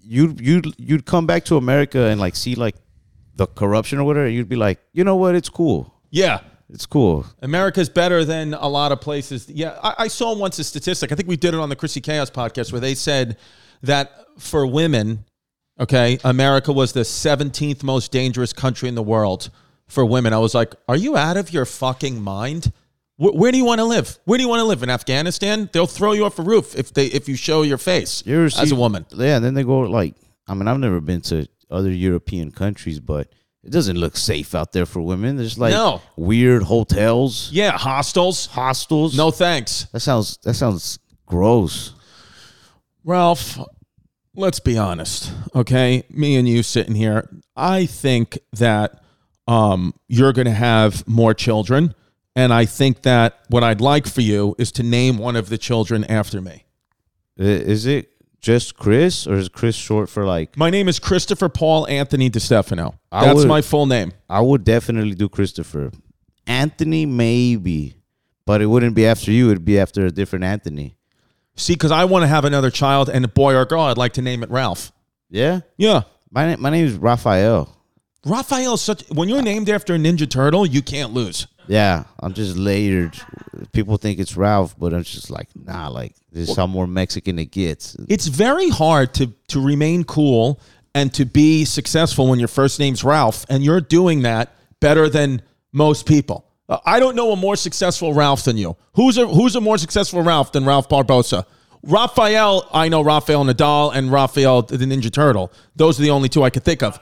You'd 0.04 0.40
you'd 0.40 0.76
you'd 0.78 1.06
come 1.08 1.26
back 1.26 1.46
to 1.46 1.58
America 1.58 2.06
and 2.06 2.22
like 2.22 2.36
see 2.36 2.54
like 2.54 2.76
the 3.36 3.48
corruption 3.48 3.98
or 3.98 4.04
whatever, 4.04 4.28
you'd 4.28 4.48
be 4.48 4.56
like, 4.56 4.80
you 4.94 5.04
know 5.04 5.16
what? 5.16 5.34
It's 5.34 5.50
cool. 5.50 5.92
Yeah. 6.12 6.42
It's 6.70 6.86
cool. 6.86 7.26
America's 7.42 7.90
better 7.90 8.26
than 8.26 8.54
a 8.54 8.68
lot 8.68 8.92
of 8.92 9.02
places. 9.02 9.50
Yeah, 9.50 9.80
I, 9.82 9.96
I 10.00 10.08
saw 10.08 10.36
once 10.36 10.60
a 10.60 10.64
statistic. 10.64 11.12
I 11.12 11.16
think 11.16 11.28
we 11.28 11.38
did 11.38 11.54
it 11.54 11.60
on 11.60 11.70
the 11.70 11.76
Chrissy 11.76 12.02
Chaos 12.02 12.30
podcast 12.30 12.72
where 12.72 12.82
they 12.82 12.94
said 12.94 13.38
that 13.84 14.12
for 14.38 14.68
women, 14.68 15.24
okay, 15.80 16.18
America 16.24 16.72
was 16.72 16.94
the 16.94 17.02
17th 17.02 17.84
most 17.84 18.12
dangerous 18.12 18.54
country 18.54 18.90
in 18.90 18.96
the 18.96 19.04
world 19.04 19.50
for 19.88 20.06
women. 20.06 20.34
I 20.34 20.38
was 20.40 20.54
like, 20.54 20.74
are 20.88 20.96
you 20.98 21.16
out 21.18 21.38
of 21.38 21.52
your 21.54 21.66
fucking 21.66 22.22
mind? 22.22 22.72
Where, 23.18 23.32
where 23.34 23.52
do 23.52 23.58
you 23.58 23.66
want 23.66 23.80
to 23.80 23.86
live? 23.86 24.20
Where 24.26 24.38
do 24.38 24.44
you 24.44 24.50
want 24.50 24.60
to 24.60 24.66
live 24.66 24.84
in 24.84 24.90
Afghanistan? 24.90 25.70
They'll 25.72 25.88
throw 25.88 26.12
you 26.14 26.26
off 26.26 26.38
a 26.40 26.44
roof 26.44 26.76
if 26.76 26.94
they 26.94 27.06
if 27.08 27.28
you 27.30 27.36
show 27.36 27.62
your 27.64 27.78
face 27.78 28.24
You 28.26 28.36
ever 28.36 28.46
as 28.46 28.56
see- 28.56 28.72
a 28.76 28.78
woman. 28.78 29.06
Yeah, 29.16 29.38
and 29.38 29.46
then 29.46 29.54
they 29.54 29.64
go 29.64 29.80
like, 29.80 30.16
I 30.48 30.54
mean, 30.54 30.68
I've 30.68 30.80
never 30.80 31.02
been 31.02 31.22
to 31.22 31.48
other 31.70 31.92
European 31.92 32.52
countries, 32.52 33.00
but 33.00 33.28
it 33.64 33.72
doesn't 33.72 33.98
look 33.98 34.16
safe 34.16 34.54
out 34.56 34.72
there 34.72 34.86
for 34.86 35.02
women. 35.02 35.36
There's 35.36 35.58
like 35.58 35.72
No. 35.74 36.02
weird 36.16 36.64
hotels, 36.64 37.50
Yeah, 37.52 37.72
hostels. 37.78 38.46
hostels. 38.46 39.18
No 39.18 39.32
thanks. 39.32 39.88
that 39.92 40.00
sounds 40.02 40.38
that 40.44 40.54
sounds 40.54 41.00
gross. 41.26 41.94
Ralph, 43.04 43.58
let's 44.38 44.60
be 44.62 44.78
honest, 44.78 45.34
okay? 45.54 46.04
Me 46.10 46.38
and 46.38 46.48
you 46.48 46.64
sitting 46.64 46.96
here, 46.96 47.30
I 47.56 47.86
think 47.86 48.40
that 48.54 49.02
um, 49.48 49.94
you're 50.08 50.32
going 50.32 50.46
to 50.46 50.52
have 50.52 51.06
more 51.08 51.34
children. 51.34 51.94
And 52.36 52.54
I 52.54 52.66
think 52.66 53.02
that 53.02 53.40
what 53.50 53.64
I'd 53.64 53.82
like 53.82 54.06
for 54.06 54.22
you 54.22 54.56
is 54.60 54.72
to 54.74 54.84
name 54.84 55.18
one 55.18 55.36
of 55.36 55.50
the 55.50 55.58
children 55.58 56.04
after 56.06 56.40
me. 56.40 56.66
Is 57.36 57.88
it 57.88 58.12
just 58.40 58.78
Chris, 58.78 59.26
or 59.26 59.34
is 59.36 59.50
Chris 59.50 59.76
short 59.76 60.08
for 60.10 60.24
like? 60.24 60.56
My 60.56 60.70
name 60.70 60.88
is 60.88 61.00
Christopher 61.00 61.50
Paul 61.50 61.88
Anthony 61.88 62.30
Distefano. 62.30 63.00
I 63.12 63.26
That's 63.26 63.40
would- 63.40 63.48
my 63.48 63.62
full 63.62 63.88
name. 63.88 64.14
I 64.30 64.42
would 64.42 64.64
definitely 64.64 65.16
do 65.16 65.28
Christopher. 65.30 65.92
Anthony, 66.46 67.06
maybe, 67.06 67.98
but 68.46 68.62
it 68.62 68.68
wouldn't 68.68 68.96
be 68.96 69.06
after 69.08 69.32
you. 69.32 69.50
It'd 69.50 69.66
be 69.66 69.80
after 69.80 70.06
a 70.06 70.12
different 70.12 70.46
Anthony. 70.46 70.97
See, 71.58 71.74
because 71.74 71.92
I 71.92 72.06
want 72.06 72.24
to 72.24 72.28
have 72.28 72.46
another 72.46 72.70
child 72.72 73.10
and 73.10 73.26
a 73.26 73.28
boy 73.28 73.54
oh 73.56 73.62
or 73.62 73.66
girl, 73.66 73.82
I'd 73.82 73.98
like 73.98 74.14
to 74.14 74.22
name 74.22 74.44
it 74.44 74.50
Ralph. 74.50 74.92
Yeah, 75.30 75.62
Yeah. 75.78 76.04
my 76.32 76.46
name 76.48 76.62
my 76.62 76.70
name 76.70 76.86
is 76.86 76.94
Raphael. 76.94 77.74
Raphael 78.26 78.74
is 78.76 78.82
such, 78.82 79.08
when 79.10 79.30
you're 79.30 79.42
named 79.42 79.70
after 79.70 79.96
a 79.96 79.98
Ninja 79.98 80.30
Turtle, 80.30 80.66
you 80.66 80.82
can't 80.82 81.14
lose. 81.14 81.48
Yeah, 81.68 82.06
I'm 82.20 82.34
just 82.34 82.58
layered. 82.58 83.18
People 83.74 83.98
think 83.98 84.20
it's 84.20 84.36
Ralph, 84.38 84.78
but 84.78 84.94
I'm 84.94 85.04
just 85.04 85.30
like, 85.30 85.50
nah, 85.56 85.88
like 85.90 86.16
this 86.32 86.50
is 86.50 86.56
how 86.56 86.68
more 86.68 86.88
Mexican 86.88 87.40
it 87.40 87.52
gets. 87.52 87.96
it's 88.08 88.28
very 88.28 88.70
hard 88.70 89.14
to 89.16 89.34
to 89.50 89.60
remain 89.62 90.04
cool 90.04 90.62
and 90.96 91.14
to 91.14 91.26
be 91.26 91.66
successful 91.66 92.28
when 92.30 92.40
your 92.40 92.48
first 92.48 92.80
name's 92.80 93.04
Ralph, 93.04 93.46
and 93.50 93.64
you're 93.64 93.82
doing 93.82 94.22
that 94.22 94.56
better 94.80 95.10
than 95.10 95.42
most 95.74 96.06
people. 96.06 96.46
Uh, 96.70 96.80
I 96.86 97.00
don't 97.00 97.16
know 97.16 97.32
a 97.32 97.36
more 97.36 97.56
successful 97.56 98.14
Ralph 98.14 98.44
than 98.44 98.58
you. 98.58 98.76
Who's 98.96 99.18
a 99.18 99.28
who's 99.28 99.56
a 99.56 99.62
more 99.62 99.78
successful 99.78 100.22
Ralph 100.22 100.52
than 100.52 100.66
Ralph 100.66 100.90
Barbosa? 100.90 101.46
Raphael, 101.84 102.68
I 102.74 102.90
know 102.90 103.02
Rafael 103.02 103.46
Nadal 103.46 103.96
and 103.96 104.12
Raphael 104.12 104.64
the 104.64 104.78
Ninja 104.78 105.12
Turtle. 105.12 105.52
Those 105.76 106.00
are 106.00 106.04
the 106.04 106.10
only 106.10 106.28
two 106.30 106.44
I 106.44 106.50
could 106.50 106.64
think 106.64 106.84
of. 106.84 107.00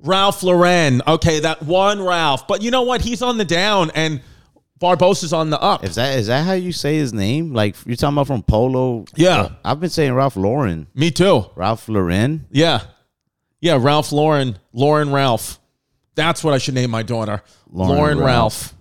Ralph 0.00 0.42
Lauren. 0.42 1.02
Okay, 1.06 1.40
that 1.40 1.62
one 1.62 2.00
Ralph. 2.02 2.46
But 2.46 2.62
you 2.62 2.70
know 2.70 2.82
what? 2.82 3.00
He's 3.00 3.22
on 3.22 3.38
the 3.38 3.44
down 3.44 3.90
and 3.94 4.20
Barbosa's 4.80 5.32
on 5.32 5.50
the 5.50 5.60
up. 5.60 5.84
Is 5.84 5.94
that 5.94 6.18
is 6.18 6.26
that 6.26 6.44
how 6.44 6.52
you 6.52 6.70
say 6.70 6.96
his 6.96 7.12
name? 7.12 7.52
Like 7.54 7.74
you're 7.86 7.96
talking 7.96 8.14
about 8.14 8.26
from 8.26 8.42
Polo? 8.42 9.06
Yeah. 9.16 9.50
I've 9.64 9.80
been 9.80 9.90
saying 9.90 10.12
Ralph 10.12 10.36
Lauren, 10.36 10.86
Me 10.94 11.10
too. 11.10 11.46
Ralph 11.56 11.88
Lauren. 11.88 12.46
Yeah. 12.50 12.82
Yeah, 13.60 13.78
Ralph 13.80 14.12
Lauren. 14.12 14.58
Lauren 14.72 15.10
Ralph. 15.10 15.58
That's 16.14 16.44
what 16.44 16.54
I 16.54 16.58
should 16.58 16.74
name 16.74 16.90
my 16.90 17.02
daughter. 17.02 17.42
Lauren, 17.70 17.96
Lauren 17.96 18.18
Ralph. 18.18 18.74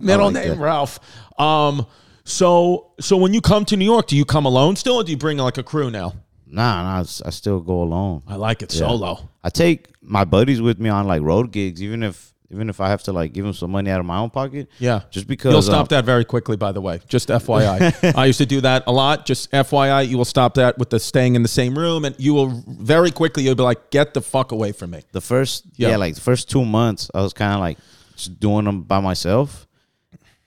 Middle 0.00 0.26
like 0.26 0.34
name 0.34 0.48
that. 0.48 0.58
Ralph. 0.58 0.98
Um 1.38 1.86
so 2.24 2.92
so 3.00 3.16
when 3.16 3.34
you 3.34 3.40
come 3.40 3.64
to 3.66 3.76
New 3.76 3.84
York, 3.84 4.06
do 4.06 4.16
you 4.16 4.24
come 4.24 4.44
alone 4.46 4.76
still 4.76 4.96
or 4.96 5.04
do 5.04 5.10
you 5.10 5.18
bring 5.18 5.38
like 5.38 5.58
a 5.58 5.62
crew 5.62 5.90
now? 5.90 6.14
Nah, 6.46 6.82
nah, 6.82 6.96
I 6.96 7.00
s- 7.00 7.22
I 7.24 7.30
still 7.30 7.60
go 7.60 7.82
alone. 7.82 8.22
I 8.26 8.34
like 8.36 8.62
it 8.62 8.72
solo. 8.72 9.28
I 9.44 9.50
take 9.50 9.86
my 10.02 10.24
buddies 10.24 10.60
with 10.60 10.80
me 10.80 10.88
on 10.88 11.06
like 11.06 11.22
road 11.22 11.52
gigs, 11.52 11.80
even 11.82 12.02
if 12.02 12.32
even 12.52 12.68
if 12.68 12.80
I 12.80 12.88
have 12.88 13.00
to 13.04 13.12
like 13.12 13.32
give 13.32 13.44
them 13.44 13.52
some 13.54 13.70
money 13.70 13.88
out 13.90 14.00
of 14.00 14.06
my 14.06 14.18
own 14.18 14.30
pocket. 14.30 14.68
Yeah. 14.80 15.02
just 15.12 15.28
because 15.28 15.52
You'll 15.52 15.62
stop 15.62 15.82
um, 15.82 15.86
that 15.90 16.04
very 16.04 16.24
quickly, 16.24 16.56
by 16.56 16.72
the 16.72 16.80
way. 16.80 17.00
Just 17.06 17.28
FYI. 17.44 18.12
I 18.16 18.26
used 18.26 18.38
to 18.38 18.46
do 18.46 18.60
that 18.62 18.82
a 18.88 18.92
lot. 18.92 19.24
Just 19.24 19.52
FYI, 19.52 20.08
you 20.08 20.18
will 20.18 20.24
stop 20.24 20.54
that 20.54 20.76
with 20.76 20.90
the 20.90 20.98
staying 20.98 21.36
in 21.36 21.42
the 21.42 21.48
same 21.48 21.78
room, 21.78 22.04
and 22.04 22.16
you 22.18 22.34
will 22.34 22.48
very 22.66 23.12
quickly. 23.12 23.44
You'll 23.44 23.54
be 23.54 23.62
like, 23.62 23.90
"Get 23.90 24.14
the 24.14 24.20
fuck 24.20 24.50
away 24.50 24.72
from 24.72 24.90
me." 24.90 25.02
the 25.12 25.20
first 25.20 25.64
Yeah. 25.76 25.90
yeah. 25.90 25.96
like 25.98 26.16
the 26.16 26.20
first 26.20 26.50
two 26.50 26.64
months 26.64 27.08
I 27.14 27.20
was 27.22 27.32
kind 27.32 27.54
of 27.54 27.60
like 27.60 27.78
just 28.16 28.40
doing 28.40 28.64
them 28.64 28.82
by 28.82 28.98
myself, 28.98 29.68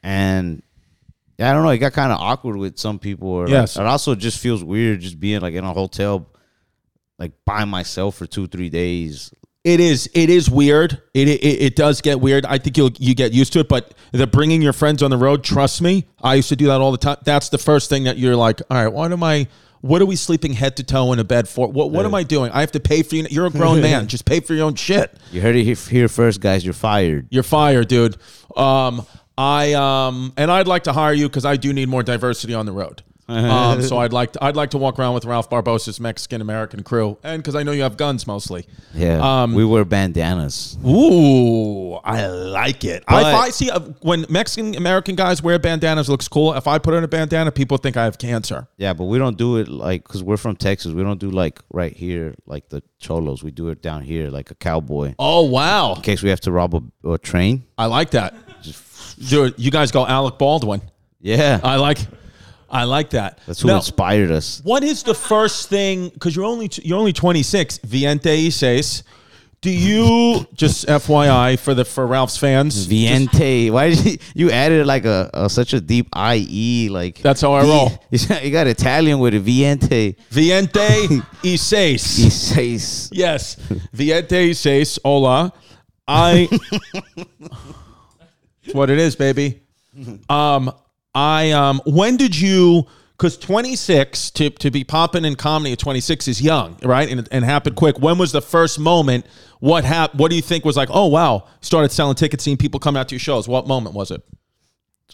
and 0.04 0.62
yeah, 1.39 1.50
I 1.50 1.54
don't 1.54 1.63
know. 1.63 1.70
It 1.70 1.80
got 1.80 1.94
kind 1.94 2.12
of 2.12 2.20
awkward 2.20 2.58
with 2.58 2.78
some 2.78 3.00
people. 3.00 3.30
Or 3.30 3.48
Yes. 3.50 3.76
like, 3.76 3.86
it 3.86 3.88
also 3.89 4.13
just 4.16 4.39
feels 4.39 4.63
weird 4.63 5.00
just 5.02 5.20
being 5.20 5.42
like 5.42 5.56
in 5.56 5.63
a 5.63 5.74
hotel, 5.74 6.28
like 7.18 7.32
by 7.46 7.66
myself 7.66 8.16
for 8.18 8.26
two 8.26 8.48
three 8.48 8.70
days. 8.70 9.34
It 9.63 9.80
is. 9.80 10.10
It 10.13 10.30
is 10.30 10.50
weird. 10.50 11.02
It, 11.13 11.30
it 11.30 11.42
it 11.42 11.76
does 11.78 12.02
get 12.02 12.20
weird. 12.20 12.46
I 12.46 12.58
think 12.58 12.76
you'll 12.78 12.92
you 13.00 13.16
get 13.16 13.32
used 13.32 13.54
to 13.54 13.60
it. 13.60 13.70
But 13.70 13.94
the 14.12 14.28
bringing 14.28 14.62
your 14.62 14.74
friends 14.74 15.02
on 15.02 15.10
the 15.10 15.18
road, 15.18 15.42
trust 15.44 15.82
me, 15.82 16.06
I 16.22 16.36
used 16.36 16.50
to 16.50 16.58
do 16.58 16.66
that 16.68 16.82
all 16.82 16.92
the 16.92 16.98
time. 16.98 17.18
That's 17.24 17.48
the 17.50 17.58
first 17.58 17.89
thing 17.89 18.04
that 18.04 18.18
you're 18.18 18.36
like, 18.36 18.62
all 18.70 18.78
right, 18.84 18.92
what 18.92 19.12
am 19.13 19.24
I? 19.24 19.48
What 19.80 20.02
are 20.02 20.06
we 20.06 20.16
sleeping 20.18 20.54
head 20.54 20.78
to 20.78 20.84
toe 20.84 21.12
in 21.13 21.20
a 21.20 21.24
bed 21.24 21.48
for? 21.48 21.70
What 21.72 21.92
what 21.92 22.06
am 22.06 22.13
I 22.13 22.24
doing? 22.24 22.52
I 22.52 22.60
have 22.60 22.74
to 22.74 22.80
pay 22.82 23.04
for 23.04 23.16
you. 23.16 23.26
You're 23.30 23.46
a 23.46 23.50
grown 23.52 23.82
man. 23.89 24.08
Just 24.08 24.26
pay 24.26 24.42
for 24.42 24.54
your 24.54 24.66
own 24.66 24.76
shit. 24.76 25.16
You 25.32 25.39
heard 25.39 25.56
it 25.56 25.63
here 25.63 26.08
first, 26.10 26.42
guys. 26.42 26.66
You're 26.66 26.74
fired. 26.74 27.28
You're 27.32 27.44
fired, 27.44 27.88
dude. 27.88 28.18
Um, 28.58 29.06
I 29.38 29.74
um, 29.74 30.34
and 30.38 30.52
I'd 30.52 30.67
like 30.67 30.84
to 30.84 30.93
hire 30.93 31.13
you 31.13 31.28
because 31.30 31.46
I 31.46 31.56
do 31.58 31.74
need 31.74 31.89
more 31.89 32.04
diversity 32.04 32.54
on 32.54 32.65
the 32.65 32.72
road. 32.72 33.02
Um, 33.26 33.82
so 33.82 33.98
I'd 34.04 34.12
like 34.13 34.34
to, 34.34 34.43
I'd 34.43 34.56
like 34.58 34.72
to 34.72 34.78
walk 34.78 35.00
around 35.00 35.13
with 35.13 35.24
Ralph 35.26 35.50
Barbosa's 35.50 36.00
Mexican 36.00 36.41
American 36.41 36.84
crew, 36.84 37.17
and 37.24 37.41
because 37.41 37.56
I 37.56 37.63
know 37.63 37.72
you 37.72 37.84
have 37.84 37.96
guns 37.98 38.28
mostly. 38.28 38.67
Yeah, 38.93 39.43
Um, 39.43 39.54
we 39.56 39.63
wear 39.65 39.86
bandanas. 39.86 40.78
Ooh, 40.86 41.93
I 42.04 42.28
like 42.28 42.84
it. 42.84 43.04
But- 43.08 43.22
if 43.34 43.39
I 43.39 43.50
see 43.50 43.69
uh, 43.72 43.80
when 44.02 44.26
Mexican 44.30 44.76
American 44.76 45.15
guys 45.15 45.41
wear 45.41 45.58
bandanas, 45.58 46.10
looks 46.10 46.28
cool. 46.28 46.54
If 46.54 46.67
I 46.67 46.78
put 46.80 46.93
on 46.93 47.04
a 47.04 47.08
bandana, 47.08 47.52
people 47.52 47.78
think 47.78 47.96
I 47.98 48.04
have 48.04 48.17
cancer. 48.17 48.67
Yeah, 48.78 48.93
but 48.93 49.06
we 49.06 49.17
don't 49.17 49.38
do 49.38 49.58
it 49.58 49.67
like 49.69 50.04
because 50.04 50.22
we're 50.22 50.38
from 50.38 50.56
Texas. 50.58 50.91
We 50.93 51.02
don't 51.04 51.19
do 51.19 51.32
like 51.32 51.60
right 51.72 51.96
here, 51.96 52.36
like 52.46 52.69
the 52.69 52.84
cholos. 53.00 53.41
We 53.41 53.52
do 53.52 53.69
it 53.69 53.82
down 53.82 54.04
here, 54.04 54.30
like 54.30 54.52
a 54.52 54.56
cowboy. 54.56 55.15
Oh 55.17 55.43
wow, 55.43 55.93
In 55.96 56.02
case 56.02 56.22
we 56.22 56.30
have 56.30 56.41
to 56.41 56.52
rob 56.52 56.76
a, 56.76 57.10
a 57.10 57.17
train. 57.17 57.63
I 57.78 57.86
like 57.86 58.12
that. 58.12 58.36
Dude, 59.17 59.54
you 59.58 59.71
guys 59.71 59.91
go 59.91 60.06
Alec 60.06 60.38
Baldwin. 60.38 60.82
Yeah, 61.21 61.60
I 61.63 61.78
like, 61.78 61.99
I 62.69 62.84
like 62.84 63.12
that. 63.12 63.39
that's 63.47 63.62
who 63.62 63.67
Now, 63.69 63.78
inspired 63.78 64.30
us. 64.32 64.62
What 64.63 64.84
is 64.84 65.04
the 65.04 65.13
first 65.13 65.69
thing? 65.69 66.10
Because 66.10 66.36
you're 66.36 66.45
only 66.45 66.69
you're 66.84 66.97
only 66.99 67.13
26. 67.13 67.80
Viente 67.86 68.43
y 68.43 68.49
seis. 68.49 69.04
Do 69.62 69.69
you 69.69 70.45
just 70.56 70.86
FYI 70.88 71.58
for 71.58 71.73
the 71.73 71.86
for 71.86 72.06
Ralph's 72.06 72.36
fans? 72.36 72.86
Viente. 72.86 73.69
Why 73.71 73.91
did 73.91 74.06
you, 74.06 74.17
you 74.36 74.52
added 74.52 74.86
like 74.86 75.06
a, 75.06 75.30
a 75.34 75.49
such 75.49 75.73
a 75.73 75.80
deep 75.80 76.10
IE? 76.13 76.89
Like 76.89 77.19
That's 77.21 77.39
how 77.39 77.54
I 77.54 77.63
roll. 77.63 77.89
You 78.12 78.52
got 78.52 78.67
Italian 78.67 79.19
with 79.19 79.34
a 79.36 79.39
Viente. 79.39 80.17
Viente 80.30 81.23
y 81.41 81.56
seis. 81.56 82.17
He 82.17 82.30
says 82.30 83.10
Yes, 83.13 83.56
Viente 83.93 84.47
y 84.47 84.52
seis. 84.54 84.99
Hola. 85.06 85.54
I. 86.06 86.49
It's 88.63 88.73
what 88.73 88.89
it 88.89 88.97
is, 88.99 89.15
baby. 89.15 89.62
Um, 90.30 90.71
I 91.13 91.52
um, 91.52 91.82
when 91.86 92.17
did 92.17 92.39
you? 92.39 92.86
Because 93.17 93.38
twenty 93.38 93.76
six 93.76 94.32
to 94.32 94.49
to 94.49 94.71
be 94.71 94.84
popping 94.84 95.23
in 95.23 95.36
comedy 95.36 95.71
at 95.73 95.80
twenty 95.80 95.99
six 95.99 96.28
is 96.28 96.41
young, 96.41 96.78
right? 96.84 97.08
And 97.10 97.28
and 97.32 97.45
happened 97.45 97.76
quick. 97.76 97.99
When 97.99 98.17
was 98.17 98.32
the 98.32 98.41
first 98.41 98.80
moment? 98.80 99.26
What 99.60 99.84
hap- 99.86 100.15
What 100.15 100.30
do 100.30 100.36
you 100.36 100.41
think 100.41 100.65
was 100.65 100.76
like? 100.76 100.89
Oh 100.91 101.08
wow! 101.08 101.47
Started 101.62 101.91
selling 101.91 102.15
tickets, 102.15 102.43
seeing 102.43 102.58
people 102.58 102.80
come 102.80 102.97
out 102.97 103.08
to 103.10 103.15
your 103.15 103.19
shows. 103.19 103.47
What 103.47 103.67
moment 103.67 103.95
was 103.95 104.12
it? 104.12 104.21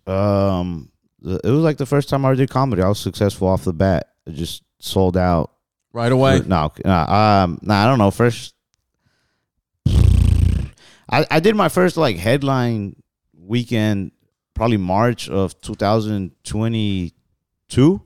um, 0.08 0.90
it 1.22 1.44
was 1.44 1.62
like 1.62 1.78
the 1.78 1.86
first 1.86 2.08
time 2.08 2.24
I 2.26 2.34
did 2.34 2.50
comedy. 2.50 2.82
I 2.82 2.88
was 2.88 3.00
successful 3.00 3.48
off 3.50 3.66
the 3.66 3.74
bat. 3.74 4.08
It 4.26 4.34
just 4.36 4.64
sold 4.80 5.18
out. 5.18 5.52
Right 5.92 6.12
away. 6.12 6.40
No, 6.46 6.72
nah, 6.86 7.44
um, 7.44 7.60
nah, 7.62 7.84
I 7.84 7.88
don't 7.88 8.00
know. 8.00 8.12
First, 8.12 8.54
I 9.88 11.26
I 11.30 11.40
did 11.40 11.56
my 11.56 11.70
first 11.70 11.98
like 11.98 12.16
headline 12.18 12.96
weekend, 13.50 14.12
probably 14.54 14.78
March 14.78 15.28
of 15.30 15.60
2022, 15.62 18.02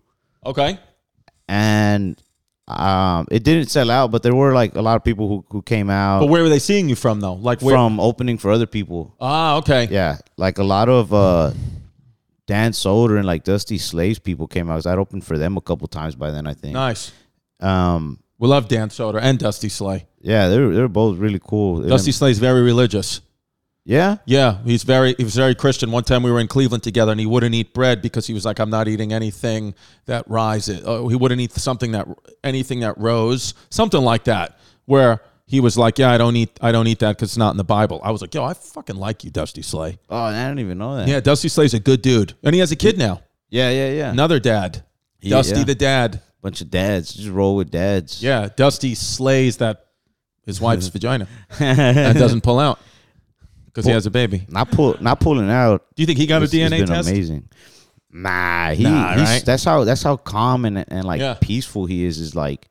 Okay. 0.46 0.78
and 1.48 2.22
um, 2.68 3.28
it 3.30 3.44
didn't 3.44 3.70
sell 3.70 3.92
out, 3.92 4.10
but 4.12 4.24
there 4.24 4.34
were 4.34 4.54
like 4.54 4.76
a 4.76 4.82
lot 4.82 4.96
of 4.96 5.04
people 5.04 5.28
who 5.28 5.46
who 5.50 5.62
came 5.62 5.90
out 5.90 6.22
But 6.22 6.30
where 6.30 6.42
were 6.44 6.50
they 6.50 6.60
seeing 6.60 6.88
you 6.90 6.96
from 6.96 7.20
though? 7.20 7.34
Like 7.34 7.62
where? 7.62 7.76
from 7.76 8.00
opening 8.00 8.38
for 8.38 8.52
other 8.52 8.66
people. 8.68 9.14
ah, 9.20 9.58
okay. 9.58 9.88
Yeah, 9.92 10.18
like 10.38 10.58
a 10.60 10.64
lot 10.64 10.88
of 10.90 11.14
uh, 11.14 11.52
Dan 12.48 12.72
Soder 12.72 13.18
and 13.18 13.26
like 13.26 13.44
Dusty 13.44 13.78
Slay's 13.78 14.18
people 14.20 14.48
came 14.48 14.70
out. 14.72 14.86
I'd 14.88 14.98
opened 14.98 15.26
for 15.26 15.38
them 15.38 15.58
a 15.58 15.62
couple 15.62 15.88
times 15.88 16.16
by 16.16 16.32
then, 16.32 16.48
I 16.48 16.54
think. 16.54 16.74
Nice. 16.74 17.12
Um, 17.60 18.20
We 18.40 18.48
love 18.48 18.68
Dan 18.68 18.90
Soder 18.90 19.20
and 19.22 19.38
Dusty 19.40 19.70
Slay. 19.70 20.06
yeah, 20.22 20.48
they're 20.50 20.72
they're 20.74 20.88
both 20.90 21.18
really 21.20 21.40
cool. 21.44 21.82
Dusty 21.82 22.12
Slay's 22.14 22.40
very 22.40 22.62
religious. 22.62 23.22
Yeah, 23.86 24.18
Yeah, 24.26 24.60
he's 24.64 24.84
very 24.84 25.14
he 25.18 25.24
was 25.26 25.36
very 25.36 25.54
Christian. 25.56 25.92
One 25.92 26.04
time 26.04 26.24
we 26.24 26.32
were 26.32 26.40
in 26.40 26.48
Cleveland 26.48 26.84
together, 26.84 27.12
and 27.12 27.20
he 27.20 27.26
wouldn't 27.26 27.54
eat 27.54 27.74
bread 27.74 28.02
because 28.02 28.26
he 28.28 28.34
was 28.34 28.46
like, 28.46 28.60
"I'm 28.60 28.70
not 28.70 28.88
eating 28.88 29.12
anything 29.12 29.76
that 30.06 30.30
rises." 30.30 30.84
Oh, 30.86 31.10
he 31.10 31.16
wouldn't 31.18 31.42
eat 31.42 31.52
something 31.52 31.92
that 31.92 32.08
anything 32.44 32.80
that 32.80 32.98
rose, 32.98 33.54
something 33.70 34.02
like 34.02 34.24
that. 34.26 34.58
Where 34.86 35.22
he 35.46 35.60
was 35.60 35.78
like, 35.78 36.00
"Yeah, 36.00 36.12
I 36.12 36.18
don't 36.18 36.36
eat 36.38 36.58
I 36.62 36.72
don't 36.72 36.88
eat 36.88 37.00
that 37.00 37.18
because 37.18 37.32
it's 37.32 37.38
not 37.38 37.52
in 37.52 37.58
the 37.58 37.66
Bible." 37.66 38.00
I 38.04 38.12
was 38.12 38.22
like, 38.22 38.34
"Yo, 38.34 38.44
I 38.46 38.54
fucking 38.54 38.96
like 38.96 39.26
you, 39.26 39.32
Dusty 39.32 39.62
Slay." 39.62 40.00
Oh, 40.10 40.18
I 40.18 40.48
don't 40.48 40.60
even 40.60 40.78
know 40.78 40.96
that. 40.96 41.08
Yeah, 41.10 41.20
Dusty 41.20 41.50
Slay's 41.50 41.74
a 41.74 41.80
good 41.80 42.02
dude, 42.02 42.36
and 42.42 42.54
he 42.54 42.60
has 42.60 42.72
a 42.72 42.78
kid 42.78 42.98
now, 42.98 43.22
yeah, 43.50 43.70
yeah, 43.70 43.92
yeah. 43.92 44.12
another 44.12 44.40
dad, 44.40 44.84
Yeah, 45.22 45.32
Dusty 45.32 45.60
yeah. 45.60 45.64
the 45.66 45.76
dad. 45.76 46.22
Bunch 46.42 46.60
of 46.60 46.70
dads. 46.70 47.14
Just 47.14 47.30
roll 47.30 47.56
with 47.56 47.72
dads. 47.72 48.22
Yeah, 48.22 48.50
Dusty 48.54 48.96
slays 48.96 49.58
that 49.58 49.86
his 50.46 50.60
wife's 50.60 50.88
vagina 50.94 51.28
and 51.60 52.18
doesn't 52.18 52.42
pull 52.42 52.60
out 52.60 52.80
because 53.74 53.86
he 53.86 53.92
has 53.92 54.06
a 54.06 54.12
baby. 54.12 54.46
Not 54.50 54.70
pull, 54.72 54.96
not 55.02 55.20
pulling 55.20 55.50
out. 55.50 55.84
Do 55.96 56.04
you 56.04 56.08
think 56.08 56.20
he 56.20 56.28
got 56.28 56.42
a 56.42 56.46
It's- 56.46 56.54
it's 56.54 56.74
DNA 56.74 56.80
been 56.80 56.88
test? 56.88 57.10
Amazing. 57.10 57.50
Nah, 58.12 58.72
he, 58.72 58.84
Nah, 58.84 59.14
he's, 59.18 59.22
right? 59.30 59.46
that's 59.46 59.64
how 59.64 59.84
that's 59.84 60.04
how 60.04 60.18
calm 60.18 60.66
and 60.66 60.86
and 60.88 61.04
like 61.06 61.20
Yeah. 61.20 61.36
peaceful 61.42 61.86
he 61.88 62.06
is. 62.06 62.20
Is 62.20 62.36
like 62.36 62.68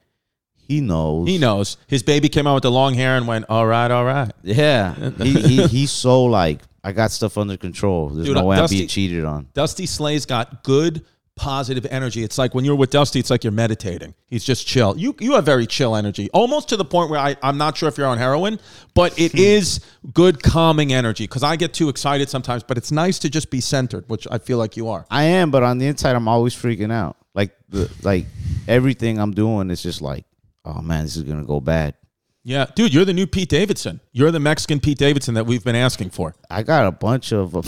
he 0.56 0.80
knows. 0.80 1.26
He 1.28 1.38
knows 1.38 1.76
his 1.88 2.02
baby 2.04 2.28
came 2.28 2.46
out 2.46 2.54
with 2.54 2.62
the 2.62 2.70
long 2.70 2.94
hair 2.94 3.16
and 3.16 3.26
went, 3.26 3.46
"All 3.48 3.66
right, 3.66 3.90
all 3.90 4.04
right." 4.04 4.30
Yeah, 4.44 4.94
he, 5.22 5.40
he 5.40 5.66
he's 5.66 5.90
so 5.90 6.24
like 6.24 6.60
I 6.84 6.92
got 6.92 7.10
stuff 7.10 7.36
under 7.38 7.56
control. 7.56 8.10
There's 8.10 8.26
Dude, 8.28 8.36
no 8.36 8.44
way 8.44 8.56
Dusty- 8.56 8.76
I'm 8.76 8.78
being 8.80 8.88
cheated 8.88 9.24
on. 9.24 9.48
Dusty 9.52 9.86
Slay's 9.86 10.26
got 10.26 10.62
good 10.62 11.04
positive 11.36 11.86
energy. 11.90 12.22
It's 12.22 12.38
like 12.38 12.54
when 12.54 12.64
you're 12.64 12.74
with 12.74 12.90
Dusty, 12.90 13.18
it's 13.18 13.30
like 13.30 13.44
you're 13.44 13.52
meditating. 13.52 14.14
He's 14.26 14.44
just 14.44 14.66
chill. 14.66 14.96
You 14.96 15.14
you 15.20 15.32
have 15.32 15.44
very 15.44 15.66
chill 15.66 15.96
energy, 15.96 16.30
almost 16.32 16.68
to 16.70 16.76
the 16.76 16.84
point 16.84 17.10
where 17.10 17.18
I 17.18 17.36
I'm 17.42 17.58
not 17.58 17.76
sure 17.76 17.88
if 17.88 17.96
you're 17.98 18.06
on 18.06 18.18
heroin, 18.18 18.58
but 18.94 19.18
it 19.18 19.32
hmm. 19.32 19.38
is 19.38 19.80
good 20.12 20.42
calming 20.42 20.92
energy. 20.92 21.24
Because 21.24 21.42
I 21.42 21.56
get 21.56 21.74
too 21.74 21.88
excited 21.88 22.28
sometimes, 22.28 22.62
but 22.62 22.76
it's 22.76 22.92
nice 22.92 23.18
to 23.20 23.30
just 23.30 23.50
be 23.50 23.60
centered, 23.60 24.08
which 24.08 24.26
I 24.30 24.38
feel 24.38 24.58
like 24.58 24.76
you 24.76 24.88
are. 24.88 25.06
I 25.10 25.24
am, 25.24 25.50
but 25.50 25.62
on 25.62 25.78
the 25.78 25.86
inside, 25.86 26.16
I'm 26.16 26.28
always 26.28 26.54
freaking 26.54 26.92
out. 26.92 27.16
Like 27.34 27.56
the 27.68 27.90
like 28.02 28.26
everything 28.68 29.18
I'm 29.18 29.32
doing 29.32 29.70
is 29.70 29.82
just 29.82 30.02
like, 30.02 30.24
oh 30.64 30.82
man, 30.82 31.04
this 31.04 31.16
is 31.16 31.22
gonna 31.22 31.44
go 31.44 31.60
bad. 31.60 31.94
Yeah, 32.44 32.66
dude, 32.74 32.92
you're 32.92 33.04
the 33.04 33.12
new 33.12 33.28
Pete 33.28 33.48
Davidson. 33.48 34.00
You're 34.10 34.32
the 34.32 34.40
Mexican 34.40 34.80
Pete 34.80 34.98
Davidson 34.98 35.34
that 35.34 35.46
we've 35.46 35.62
been 35.62 35.76
asking 35.76 36.10
for. 36.10 36.34
I 36.50 36.64
got 36.64 36.88
a 36.88 36.90
bunch 36.90 37.32
of 37.32 37.54
uh, 37.54 37.62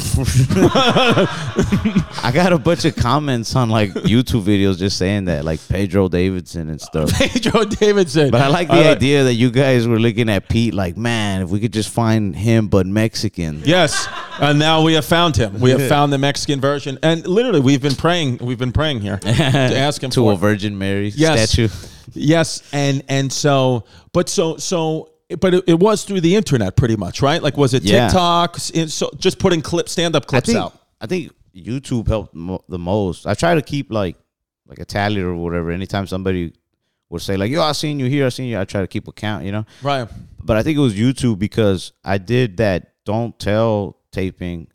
I 2.25 2.33
got 2.35 2.53
a 2.53 2.59
bunch 2.59 2.85
of 2.85 2.97
comments 2.97 3.55
on 3.55 3.71
like 3.71 3.91
YouTube 3.91 4.43
videos 4.43 4.79
just 4.79 4.99
saying 4.99 5.27
that, 5.27 5.45
like 5.45 5.61
Pedro 5.69 6.09
Davidson 6.09 6.71
and 6.71 6.81
stuff. 6.81 7.13
Pedro 7.19 7.65
Davidson. 7.65 8.33
But 8.33 8.41
I 8.41 8.49
like 8.49 8.67
the 8.67 8.91
idea 8.91 9.23
that 9.23 9.35
you 9.35 9.53
guys 9.53 9.87
were 9.87 10.01
looking 10.01 10.29
at 10.29 10.49
Pete 10.49 10.75
like, 10.75 10.97
man, 10.97 11.43
if 11.43 11.51
we 11.51 11.61
could 11.61 11.73
just 11.73 11.91
find 11.91 12.35
him 12.35 12.67
but 12.67 12.85
Mexican. 12.85 13.63
Yes, 13.65 14.09
and 14.41 14.59
now 14.59 14.83
we 14.83 14.95
have 14.95 15.05
found 15.05 15.37
him. 15.37 15.61
We 15.61 15.71
have 15.71 15.89
found 15.89 16.13
the 16.13 16.19
Mexican 16.19 16.61
version, 16.61 16.99
and 17.01 17.25
literally, 17.25 17.61
we've 17.61 17.83
been 17.83 17.95
praying. 17.95 18.39
We've 18.39 18.59
been 18.59 18.73
praying 18.73 19.03
here 19.03 19.19
to 19.19 19.29
ask 19.29 20.03
him 20.03 20.11
to 20.11 20.21
for 20.21 20.33
a 20.33 20.37
Virgin 20.37 20.77
Mary 20.77 21.13
yes, 21.15 21.51
statue. 21.51 21.69
Yes, 22.13 22.63
and 22.73 23.03
and 23.09 23.33
so, 23.33 23.85
but 24.13 24.29
so 24.29 24.57
so, 24.59 25.11
but 25.41 25.55
it, 25.55 25.65
it 25.67 25.79
was 25.79 26.05
through 26.05 26.21
the 26.21 26.37
internet, 26.37 26.77
pretty 26.77 26.97
much, 26.97 27.23
right? 27.23 27.43
Like, 27.43 27.57
was 27.57 27.75
it 27.75 27.83
Yeah. 27.83 28.09
TikTok? 28.09 28.59
So 28.59 29.11
just 29.17 29.39
putting 29.39 29.63
clip 29.63 29.89
stand 29.89 30.15
up 30.15 30.25
I 30.25 30.27
clips 30.27 30.47
think 30.47 30.59
out. 30.59 30.79
I 31.01 31.07
think 31.07 31.33
YouTube 31.55 32.09
helped 32.09 32.35
mo- 32.35 32.65
the 32.69 32.79
most. 32.79 33.27
I 33.27 33.35
try 33.35 33.55
to 33.55 33.63
keep 33.63 33.91
like 33.91 34.17
like 34.67 34.79
a 34.79 34.85
tally 34.85 35.21
or 35.21 35.35
whatever. 35.35 35.71
Anytime 35.71 36.07
somebody 36.07 36.53
would 37.11 37.23
say 37.23 37.37
like, 37.37 37.51
"Yo, 37.51 37.63
I 37.63 37.73
seen 37.73 37.99
you 38.01 38.07
here, 38.07 38.27
I 38.27 38.29
seen 38.31 38.49
you," 38.49 38.59
I 38.59 38.65
try 38.65 38.81
to 38.81 38.87
keep 38.89 39.07
a 39.09 39.13
count, 39.13 39.45
you 39.45 39.53
know. 39.53 39.65
Right. 39.83 40.09
But 40.43 40.57
I 40.57 40.63
think 40.63 40.77
it 40.77 40.81
was 40.81 40.95
YouTube 40.95 41.39
because 41.39 41.93
I 42.05 42.19
did 42.19 42.57
that 42.59 42.93
"Don't 43.05 43.39
Tell" 43.39 43.97
taping, 44.13 44.69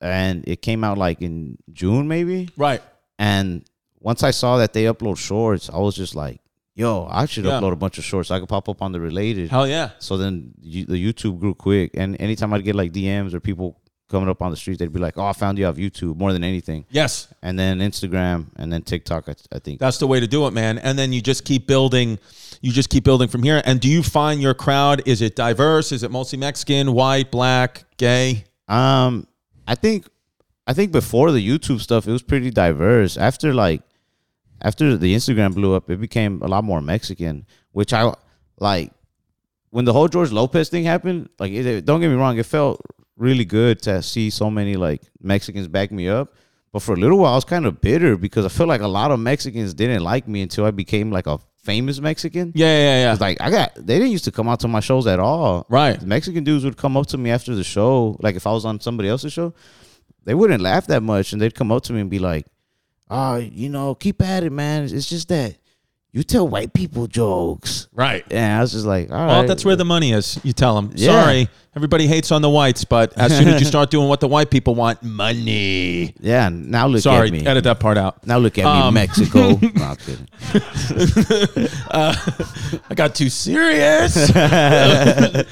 and 0.00 0.44
it 0.46 0.62
came 0.62 0.84
out 0.84 0.98
like 0.98 1.22
in 1.22 1.58
June 1.72 2.08
maybe. 2.08 2.48
Right. 2.56 2.82
And 3.18 3.64
once 4.02 4.22
I 4.22 4.30
saw 4.32 4.58
that 4.58 4.72
they 4.72 4.84
upload 4.84 5.16
shorts, 5.18 5.70
I 5.72 5.78
was 5.78 5.94
just 5.94 6.14
like, 6.14 6.40
"Yo, 6.74 7.06
I 7.10 7.26
should 7.26 7.44
Yeah. 7.44 7.52
upload 7.60 7.72
a 7.72 7.76
bunch 7.76 7.98
of 7.98 8.04
shorts 8.04 8.28
so 8.28 8.34
I 8.34 8.40
could 8.40 8.48
pop 8.48 8.68
up 8.68 8.82
on 8.82 8.92
the 8.92 9.00
related." 9.00 9.50
Hell 9.50 9.66
yeah. 9.68 9.90
So 9.98 10.16
then 10.16 10.52
you, 10.60 10.84
the 10.86 10.96
YouTube 11.12 11.38
grew 11.40 11.54
quick, 11.54 11.92
and 11.94 12.16
anytime 12.20 12.52
I'd 12.52 12.64
get 12.64 12.74
like 12.74 12.92
DMs 12.92 13.32
or 13.34 13.40
people 13.40 13.78
coming 14.10 14.28
up 14.28 14.42
on 14.42 14.50
the 14.50 14.56
street, 14.58 14.78
they'd 14.78 14.92
be 14.92 15.00
like, 15.00 15.16
"Oh, 15.16 15.24
I 15.24 15.32
found 15.32 15.58
you 15.58 15.66
off 15.66 15.76
YouTube 15.76 16.16
more 16.16 16.32
than 16.34 16.44
anything." 16.44 16.84
Yes, 16.90 17.28
And 17.42 17.58
then 17.58 17.78
Instagram, 17.78 18.46
and 18.56 18.70
then 18.72 18.82
TikTok. 18.82 19.28
I, 19.28 19.34
I 19.54 19.58
think. 19.58 19.78
that's 19.80 19.98
the 19.98 20.06
way 20.06 20.20
to 20.20 20.26
do 20.26 20.46
it, 20.46 20.52
man. 20.52 20.78
And 20.78 20.98
then 20.98 21.12
you 21.12 21.20
just 21.22 21.44
keep 21.44 21.66
building. 21.66 22.18
You 22.60 22.70
just 22.72 22.90
keep 22.90 23.02
building 23.04 23.28
from 23.28 23.42
here. 23.42 23.60
And 23.64 23.80
do 23.80 23.88
you 23.88 24.02
find 24.02 24.40
your 24.40 24.54
crowd? 24.54 25.02
Is 25.06 25.20
it 25.20 25.34
diverse? 25.34 25.90
Is 25.92 26.02
it 26.04 26.10
mostly 26.12 26.38
Mexican, 26.38 26.92
white, 26.92 27.30
black, 27.32 27.84
gay? 27.96 28.44
Um, 28.68 29.26
I 29.66 29.74
think, 29.74 30.06
I 30.66 30.72
think 30.72 30.92
before 30.92 31.32
the 31.32 31.40
YouTube 31.46 31.80
stuff, 31.80 32.06
it 32.06 32.12
was 32.12 32.22
pretty 32.22 32.50
diverse. 32.50 33.16
After 33.16 33.52
like, 33.52 33.82
after 34.62 34.96
the 34.96 35.14
Instagram 35.14 35.54
blew 35.54 35.74
up, 35.74 35.90
it 35.90 36.00
became 36.00 36.40
a 36.42 36.48
lot 36.48 36.64
more 36.64 36.80
Mexican, 36.80 37.46
which 37.72 37.92
I 37.92 38.14
like. 38.58 38.92
When 39.70 39.84
the 39.84 39.92
whole 39.92 40.08
George 40.08 40.32
Lopez 40.32 40.68
thing 40.68 40.84
happened, 40.84 41.30
like, 41.38 41.52
it, 41.52 41.84
don't 41.84 42.00
get 42.00 42.08
me 42.08 42.14
wrong, 42.14 42.38
it 42.38 42.46
felt 42.46 42.80
really 43.16 43.44
good 43.44 43.80
to 43.82 44.02
see 44.02 44.30
so 44.30 44.50
many 44.50 44.76
like 44.76 45.02
Mexicans 45.20 45.68
back 45.68 45.90
me 45.90 46.08
up. 46.08 46.34
But 46.72 46.82
for 46.82 46.94
a 46.94 46.96
little 46.96 47.18
while, 47.18 47.32
I 47.32 47.36
was 47.36 47.44
kind 47.44 47.66
of 47.66 47.80
bitter 47.80 48.16
because 48.16 48.46
I 48.46 48.48
feel 48.48 48.66
like 48.66 48.80
a 48.80 48.88
lot 48.88 49.10
of 49.10 49.20
Mexicans 49.20 49.74
didn't 49.74 50.02
like 50.02 50.26
me 50.26 50.42
until 50.42 50.64
I 50.64 50.70
became 50.70 51.10
like 51.10 51.26
a 51.26 51.38
famous 51.62 52.00
Mexican. 52.00 52.52
Yeah, 52.54 52.66
yeah, 52.66 53.02
yeah. 53.02 53.12
It's 53.12 53.20
like 53.20 53.40
I 53.40 53.50
got 53.50 53.74
they 53.74 53.98
didn't 53.98 54.10
used 54.10 54.24
to 54.24 54.32
come 54.32 54.48
out 54.48 54.60
to 54.60 54.68
my 54.68 54.80
shows 54.80 55.06
at 55.06 55.20
all. 55.20 55.66
Right. 55.68 56.00
The 56.00 56.06
Mexican 56.06 56.44
dudes 56.44 56.64
would 56.64 56.76
come 56.76 56.96
up 56.96 57.06
to 57.08 57.18
me 57.18 57.30
after 57.30 57.54
the 57.54 57.64
show, 57.64 58.16
like 58.20 58.36
if 58.36 58.46
I 58.46 58.52
was 58.52 58.64
on 58.64 58.80
somebody 58.80 59.08
else's 59.08 59.32
show, 59.32 59.54
they 60.24 60.34
wouldn't 60.34 60.62
laugh 60.62 60.86
that 60.86 61.02
much, 61.02 61.32
and 61.32 61.42
they'd 61.42 61.54
come 61.54 61.70
up 61.70 61.82
to 61.84 61.92
me 61.92 62.00
and 62.00 62.10
be 62.10 62.18
like, 62.18 62.46
"Oh, 63.12 63.36
you 63.36 63.68
know, 63.68 63.94
keep 63.94 64.22
at 64.22 64.42
it, 64.42 64.50
man. 64.52 64.84
It's 64.84 65.08
just 65.08 65.28
that 65.28 65.56
you 66.12 66.22
tell 66.22 66.48
white 66.48 66.72
people 66.72 67.06
jokes." 67.06 67.88
right. 67.94 68.24
And 68.30 68.58
I 68.58 68.60
was 68.62 68.72
just 68.72 68.86
like, 68.86 69.10
"All 69.10 69.16
right." 69.16 69.26
Well, 69.28 69.46
that's 69.46 69.64
where 69.64 69.76
the 69.76 69.84
money 69.84 70.12
is. 70.12 70.38
You 70.42 70.52
tell 70.52 70.74
them. 70.74 70.92
Yeah. 70.94 71.22
Sorry, 71.22 71.48
everybody 71.76 72.06
hates 72.06 72.32
on 72.32 72.42
the 72.42 72.50
whites, 72.50 72.84
but 72.84 73.16
as 73.18 73.36
soon 73.36 73.48
as 73.48 73.60
you 73.60 73.66
start 73.74 73.90
doing 73.90 74.08
what 74.08 74.20
the 74.20 74.28
white 74.28 74.50
people 74.50 74.74
want, 74.74 75.02
money. 75.02 76.14
yeah. 76.20 76.48
Now 76.52 76.86
look 76.86 77.02
Sorry, 77.02 77.28
at 77.28 77.32
me. 77.32 77.38
Sorry, 77.40 77.50
edit 77.50 77.64
that 77.64 77.80
part 77.80 77.98
out. 77.98 78.26
Now 78.26 78.38
look 78.38 78.58
at 78.58 78.64
me, 78.64 78.70
Um, 78.70 78.94
Mexico. 78.94 79.50
no, 79.62 79.96
kidding. 80.04 80.28
I 81.94 82.94
got 82.94 83.14
too 83.14 83.28
serious. 83.30 84.30
uh, 84.34 85.44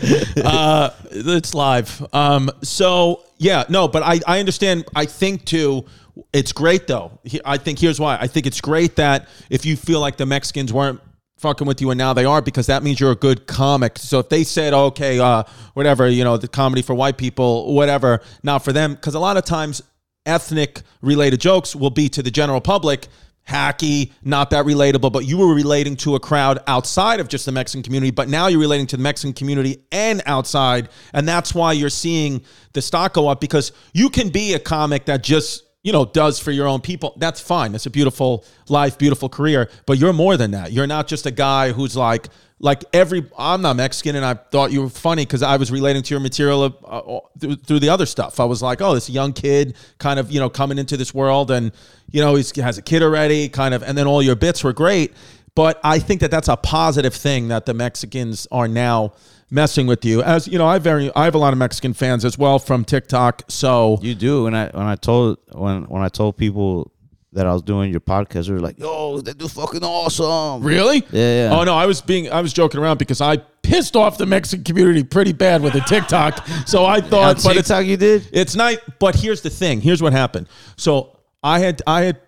it's 1.11 1.55
live. 1.55 2.07
Um, 2.13 2.51
so 2.63 3.23
yeah, 3.39 3.65
no, 3.69 3.89
but 3.89 4.03
I, 4.03 4.21
I 4.27 4.41
understand. 4.41 4.85
I 4.95 5.07
think 5.07 5.45
too. 5.45 5.85
It's 6.33 6.53
great 6.53 6.87
though. 6.87 7.19
I 7.45 7.57
think 7.57 7.79
here's 7.79 8.01
why. 8.01 8.17
I 8.21 8.27
think 8.27 8.47
it's 8.47 8.61
great 8.61 8.97
that 8.97 9.29
if 9.49 9.65
you 9.65 9.77
feel 9.77 10.01
like 10.01 10.17
the 10.17 10.27
Mexicans 10.27 10.73
weren't 10.73 11.01
fucking 11.39 11.67
with 11.67 11.81
you 11.81 11.91
and 11.91 11.97
now 11.97 12.13
they 12.13 12.25
are 12.25 12.43
because 12.43 12.67
that 12.67 12.83
means 12.83 13.01
you're 13.01 13.13
a 13.13 13.17
good 13.17 13.47
comic. 13.47 13.99
So 13.99 14.19
if 14.19 14.29
they 14.29 14.45
said, 14.45 14.75
okay, 14.75 15.19
uh, 15.19 15.45
whatever, 15.73 16.07
you 16.07 16.23
know, 16.23 16.37
the 16.37 16.49
comedy 16.49 16.83
for 16.83 16.95
white 16.95 17.17
people, 17.17 17.75
whatever, 17.75 18.21
not 18.43 18.59
for 18.63 18.73
them, 18.73 18.95
because 18.95 19.15
a 19.15 19.19
lot 19.19 19.39
of 19.39 19.45
times 19.45 19.83
ethnic 20.27 20.83
related 21.01 21.41
jokes 21.41 21.75
will 21.75 21.91
be 21.91 22.11
to 22.11 22.23
the 22.23 22.31
general 22.31 22.61
public 22.61 23.09
hacky, 23.49 24.13
not 24.23 24.51
that 24.51 24.65
relatable, 24.65 25.13
but 25.13 25.27
you 25.27 25.39
were 25.39 25.55
relating 25.55 25.97
to 25.97 26.15
a 26.15 26.21
crowd 26.21 26.61
outside 26.67 27.21
of 27.21 27.29
just 27.29 27.47
the 27.47 27.53
Mexican 27.53 27.83
community, 27.83 28.11
but 28.11 28.29
now 28.29 28.47
you're 28.47 28.61
relating 28.61 28.87
to 28.87 28.97
the 28.97 29.03
Mexican 29.03 29.33
community 29.33 29.83
and 29.91 30.23
outside. 30.27 30.89
And 31.13 31.27
that's 31.27 31.55
why 31.55 31.73
you're 31.73 31.91
seeing 31.91 32.43
the 32.75 32.83
stock 32.83 33.15
go 33.15 33.29
up 33.29 33.41
because 33.41 33.73
you 33.93 34.09
can 34.09 34.29
be 34.29 34.55
a 34.55 34.59
comic 34.59 35.07
that 35.07 35.23
just 35.23 35.65
you 35.83 35.93
know, 35.93 36.05
does 36.05 36.39
for 36.39 36.51
your 36.51 36.67
own 36.67 36.81
people, 36.81 37.15
that's 37.17 37.41
fine. 37.41 37.73
That's 37.73 37.87
a 37.87 37.91
beautiful 37.91 38.45
life, 38.69 38.99
beautiful 38.99 39.29
career. 39.29 39.71
But 39.87 39.99
you're 39.99 40.13
more 40.13 40.37
than 40.37 40.51
that. 40.51 40.73
You're 40.73 40.87
not 40.87 41.07
just 41.07 41.25
a 41.27 41.31
guy 41.31 41.73
who's 41.73 41.97
like, 41.97 42.29
like 42.59 42.85
every. 42.93 43.27
I'm 43.39 43.63
not 43.63 43.77
Mexican, 43.77 44.17
and 44.17 44.25
I 44.25 44.35
thought 44.35 44.71
you 44.71 44.83
were 44.83 44.91
funny 44.91 45.25
because 45.25 45.43
I 45.43 45.57
was 45.57 45.73
relating 45.73 46.03
to 46.03 46.15
your 46.15 46.21
material 46.21 46.77
uh, 46.85 47.21
through, 47.39 47.57
through 47.57 47.79
the 47.79 47.89
other 47.89 48.05
stuff. 48.05 48.39
I 48.39 48.45
was 48.45 48.61
like, 48.61 48.83
oh, 48.83 48.95
this 48.95 49.09
young 49.09 49.33
kid, 49.33 49.75
kind 49.97 50.21
of, 50.21 50.31
you 50.31 50.39
know, 50.39 50.51
coming 50.51 50.77
into 50.77 50.99
this 50.99 51.15
world, 51.15 51.51
and 51.51 51.73
you 52.11 52.21
know, 52.21 52.35
he 52.35 52.45
has 52.61 52.77
a 52.77 52.83
kid 52.83 53.03
already, 53.03 53.49
kind 53.49 53.73
of, 53.73 53.83
and 53.83 53.97
then 53.97 54.07
all 54.07 54.23
your 54.23 54.37
bits 54.37 54.63
were 54.63 54.75
great. 54.75 55.15
But 55.55 55.81
I 55.83 55.99
think 55.99 56.21
that 56.21 56.31
that's 56.31 56.49
a 56.49 56.57
positive 56.57 57.15
thing 57.15 57.49
that 57.49 57.65
the 57.65 57.75
Mexicans 57.75 58.47
are 58.53 58.69
now 58.69 59.15
messing 59.51 59.87
with 59.87 60.05
you. 60.05 60.23
As 60.23 60.47
you 60.47 60.59
know, 60.59 60.67
I 60.67 60.79
very 60.79 61.15
I 61.15 61.25
have 61.25 61.35
a 61.35 61.39
lot 61.39 61.53
of 61.53 61.59
Mexican 61.59 61.93
fans 61.93 62.25
as 62.25 62.39
well 62.39 62.59
from 62.59 62.85
TikTok. 62.85 63.43
So 63.49 63.99
You 64.03 64.15
do. 64.15 64.47
And 64.47 64.57
I 64.57 64.71
when 64.73 64.87
I 64.87 64.97
told 64.97 65.39
when 65.53 65.85
when 65.85 66.03
I 66.03 66.09
told 66.09 66.37
people 66.37 66.93
that 67.33 67.47
I 67.47 67.53
was 67.53 67.63
doing 67.63 67.91
your 67.91 68.01
podcast, 68.01 68.47
they 68.47 68.53
were 68.53 68.61
like, 68.61 68.79
"Yo, 68.79 69.21
they 69.21 69.33
do 69.33 69.47
fucking 69.47 69.85
awesome." 69.85 70.63
really, 70.65 71.05
Yeah, 71.13 71.49
yeah. 71.51 71.59
Oh 71.59 71.65
no, 71.65 71.75
I 71.75 71.87
was 71.87 72.01
being 72.01 72.31
I 72.31 72.41
was 72.41 72.53
joking 72.53 72.81
around 72.81 72.99
because 72.99 73.21
I 73.21 73.37
pissed 73.63 73.95
off 73.95 74.19
the 74.19 74.27
Mexican 74.27 74.65
community 74.65 75.05
pretty 75.05 75.33
bad 75.33 75.63
with 75.63 75.75
the 75.75 75.81
TikTok. 75.81 76.47
so 76.67 76.85
I 76.85 77.01
thought, 77.01 77.43
but 77.45 77.57
it's 77.57 77.69
TikTok, 77.69 77.87
you 77.87 77.97
did. 77.97 78.29
It's 78.33 78.57
nice, 78.57 78.79
but 78.99 79.15
here's 79.15 79.43
the 79.43 79.51
thing. 79.51 79.81
Here's 79.81 80.03
what 80.03 80.13
happened. 80.13 80.49
So 80.77 81.19
I 81.43 81.61
had 81.61 81.83
I 81.87 82.03
had 82.03 82.21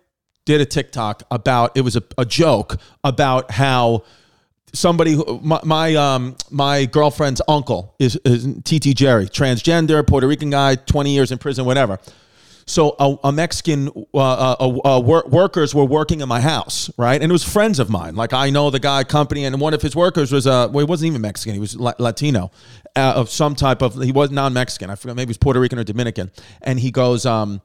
did 0.44 0.60
a 0.60 0.64
TikTok 0.64 1.22
about 1.30 1.76
it 1.76 1.82
was 1.82 1.96
a, 1.96 2.02
a 2.18 2.24
joke 2.24 2.76
about 3.04 3.50
how 3.50 4.04
somebody 4.72 5.12
who, 5.12 5.40
my, 5.42 5.60
my 5.64 5.94
um 5.94 6.36
my 6.50 6.84
girlfriend's 6.84 7.42
uncle 7.48 7.94
is, 7.98 8.18
is 8.24 8.44
TT 8.64 8.96
Jerry, 8.96 9.26
transgender, 9.26 10.06
Puerto 10.06 10.26
Rican 10.26 10.50
guy, 10.50 10.74
20 10.76 11.12
years 11.12 11.32
in 11.32 11.38
prison, 11.38 11.64
whatever. 11.64 11.98
So 12.66 12.94
a, 12.98 13.16
a 13.28 13.32
Mexican 13.32 13.88
uh, 14.14 14.18
uh, 14.18 14.78
uh, 14.84 15.00
wor- 15.00 15.24
workers 15.28 15.74
were 15.74 15.84
working 15.84 16.20
in 16.20 16.28
my 16.28 16.40
house, 16.40 16.90
right? 16.96 17.20
And 17.20 17.30
it 17.30 17.32
was 17.32 17.44
friends 17.44 17.78
of 17.78 17.90
mine. 17.90 18.14
Like 18.14 18.32
I 18.32 18.50
know 18.50 18.70
the 18.70 18.78
guy 18.78 19.04
company, 19.04 19.44
and 19.44 19.60
one 19.60 19.74
of 19.74 19.82
his 19.82 19.96
workers 19.96 20.32
was 20.32 20.46
a 20.46 20.68
well, 20.72 20.78
he 20.78 20.84
wasn't 20.84 21.08
even 21.08 21.22
Mexican. 21.22 21.54
He 21.54 21.60
was 21.60 21.76
La- 21.76 21.94
Latino, 21.98 22.50
uh, 22.96 23.14
of 23.16 23.30
some 23.30 23.54
type 23.54 23.82
of. 23.82 24.00
He 24.00 24.12
was 24.12 24.30
non-Mexican. 24.30 24.90
I 24.90 24.94
forgot. 24.94 25.16
Maybe 25.16 25.26
he 25.26 25.30
was 25.30 25.38
Puerto 25.38 25.60
Rican 25.60 25.78
or 25.78 25.84
Dominican. 25.84 26.30
And 26.62 26.78
he 26.78 26.92
goes, 26.92 27.26
um, 27.26 27.60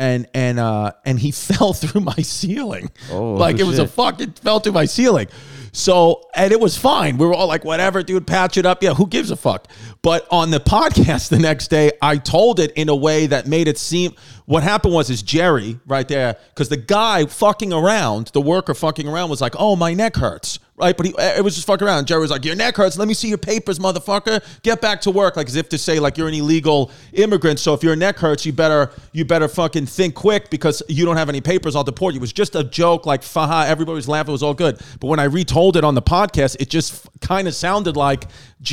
and 0.00 0.26
and 0.34 0.58
uh, 0.58 0.92
and 1.04 1.18
he 1.18 1.30
fell 1.30 1.72
through 1.72 2.00
my 2.00 2.16
ceiling. 2.16 2.90
Oh, 3.10 3.34
like 3.34 3.58
it 3.60 3.64
was 3.64 3.78
a 3.78 3.86
fucking 3.86 4.32
fell 4.32 4.58
through 4.58 4.72
my 4.72 4.86
ceiling. 4.86 5.28
So, 5.72 6.28
and 6.34 6.52
it 6.52 6.60
was 6.60 6.76
fine. 6.76 7.16
We 7.18 7.26
were 7.26 7.34
all 7.34 7.46
like, 7.46 7.64
whatever, 7.64 8.02
dude, 8.02 8.26
patch 8.26 8.56
it 8.56 8.66
up. 8.66 8.82
Yeah, 8.82 8.94
who 8.94 9.06
gives 9.06 9.30
a 9.30 9.36
fuck? 9.36 9.68
But 10.02 10.26
on 10.30 10.50
the 10.50 10.60
podcast 10.70 11.28
the 11.28 11.38
next 11.38 11.68
day, 11.68 11.92
I 12.02 12.16
told 12.16 12.60
it 12.60 12.72
in 12.72 12.88
a 12.88 12.96
way 12.96 13.26
that 13.26 13.46
made 13.46 13.68
it 13.68 13.78
seem 13.78 14.14
what 14.50 14.64
happened 14.64 14.92
was 14.92 15.10
is 15.10 15.22
Jerry 15.22 15.78
right 15.86 16.08
there, 16.08 16.36
because 16.48 16.68
the 16.68 16.76
guy 16.76 17.24
fucking 17.26 17.72
around, 17.72 18.32
the 18.32 18.40
worker 18.40 18.74
fucking 18.74 19.06
around 19.06 19.30
was 19.30 19.40
like, 19.40 19.54
oh, 19.56 19.76
my 19.76 19.94
neck 19.94 20.16
hurts. 20.16 20.58
Right, 20.76 20.96
but 20.96 21.04
he 21.04 21.14
eh, 21.18 21.36
it 21.36 21.44
was 21.44 21.56
just 21.56 21.66
fucking 21.66 21.86
around. 21.86 22.06
Jerry 22.06 22.22
was 22.22 22.30
like, 22.30 22.42
"Your 22.42 22.56
neck 22.56 22.74
hurts. 22.74 22.96
Let 22.96 23.06
me 23.06 23.12
see 23.12 23.28
your 23.28 23.36
papers, 23.36 23.78
motherfucker. 23.78 24.42
Get 24.62 24.80
back 24.80 25.02
to 25.02 25.10
work." 25.10 25.36
Like 25.36 25.46
as 25.46 25.54
if 25.54 25.68
to 25.68 25.76
say, 25.76 26.00
like 26.00 26.16
you're 26.16 26.26
an 26.26 26.32
illegal 26.32 26.90
immigrant. 27.12 27.58
So 27.58 27.74
if 27.74 27.82
your 27.82 27.94
neck 27.96 28.16
hurts, 28.16 28.46
you 28.46 28.54
better 28.54 28.90
you 29.12 29.26
better 29.26 29.46
fucking 29.46 29.84
think 29.84 30.14
quick 30.14 30.48
because 30.48 30.82
you 30.88 31.04
don't 31.04 31.18
have 31.18 31.28
any 31.28 31.42
papers. 31.42 31.76
I'll 31.76 31.84
deport 31.84 32.14
you. 32.14 32.20
It 32.20 32.22
was 32.22 32.32
just 32.32 32.56
a 32.56 32.64
joke. 32.64 33.04
Like 33.04 33.20
faha, 33.20 33.66
everybody 33.66 33.96
was 33.96 34.08
laughing. 34.08 34.30
It 34.30 34.32
was 34.32 34.42
all 34.42 34.54
good. 34.54 34.80
But 35.00 35.08
when 35.08 35.20
I 35.20 35.24
retold 35.24 35.59
it 35.76 35.84
on 35.84 35.94
the 35.94 36.02
podcast, 36.02 36.56
it 36.60 36.68
just 36.70 37.08
kind 37.20 37.46
of 37.48 37.54
sounded 37.54 37.96
like 37.96 38.24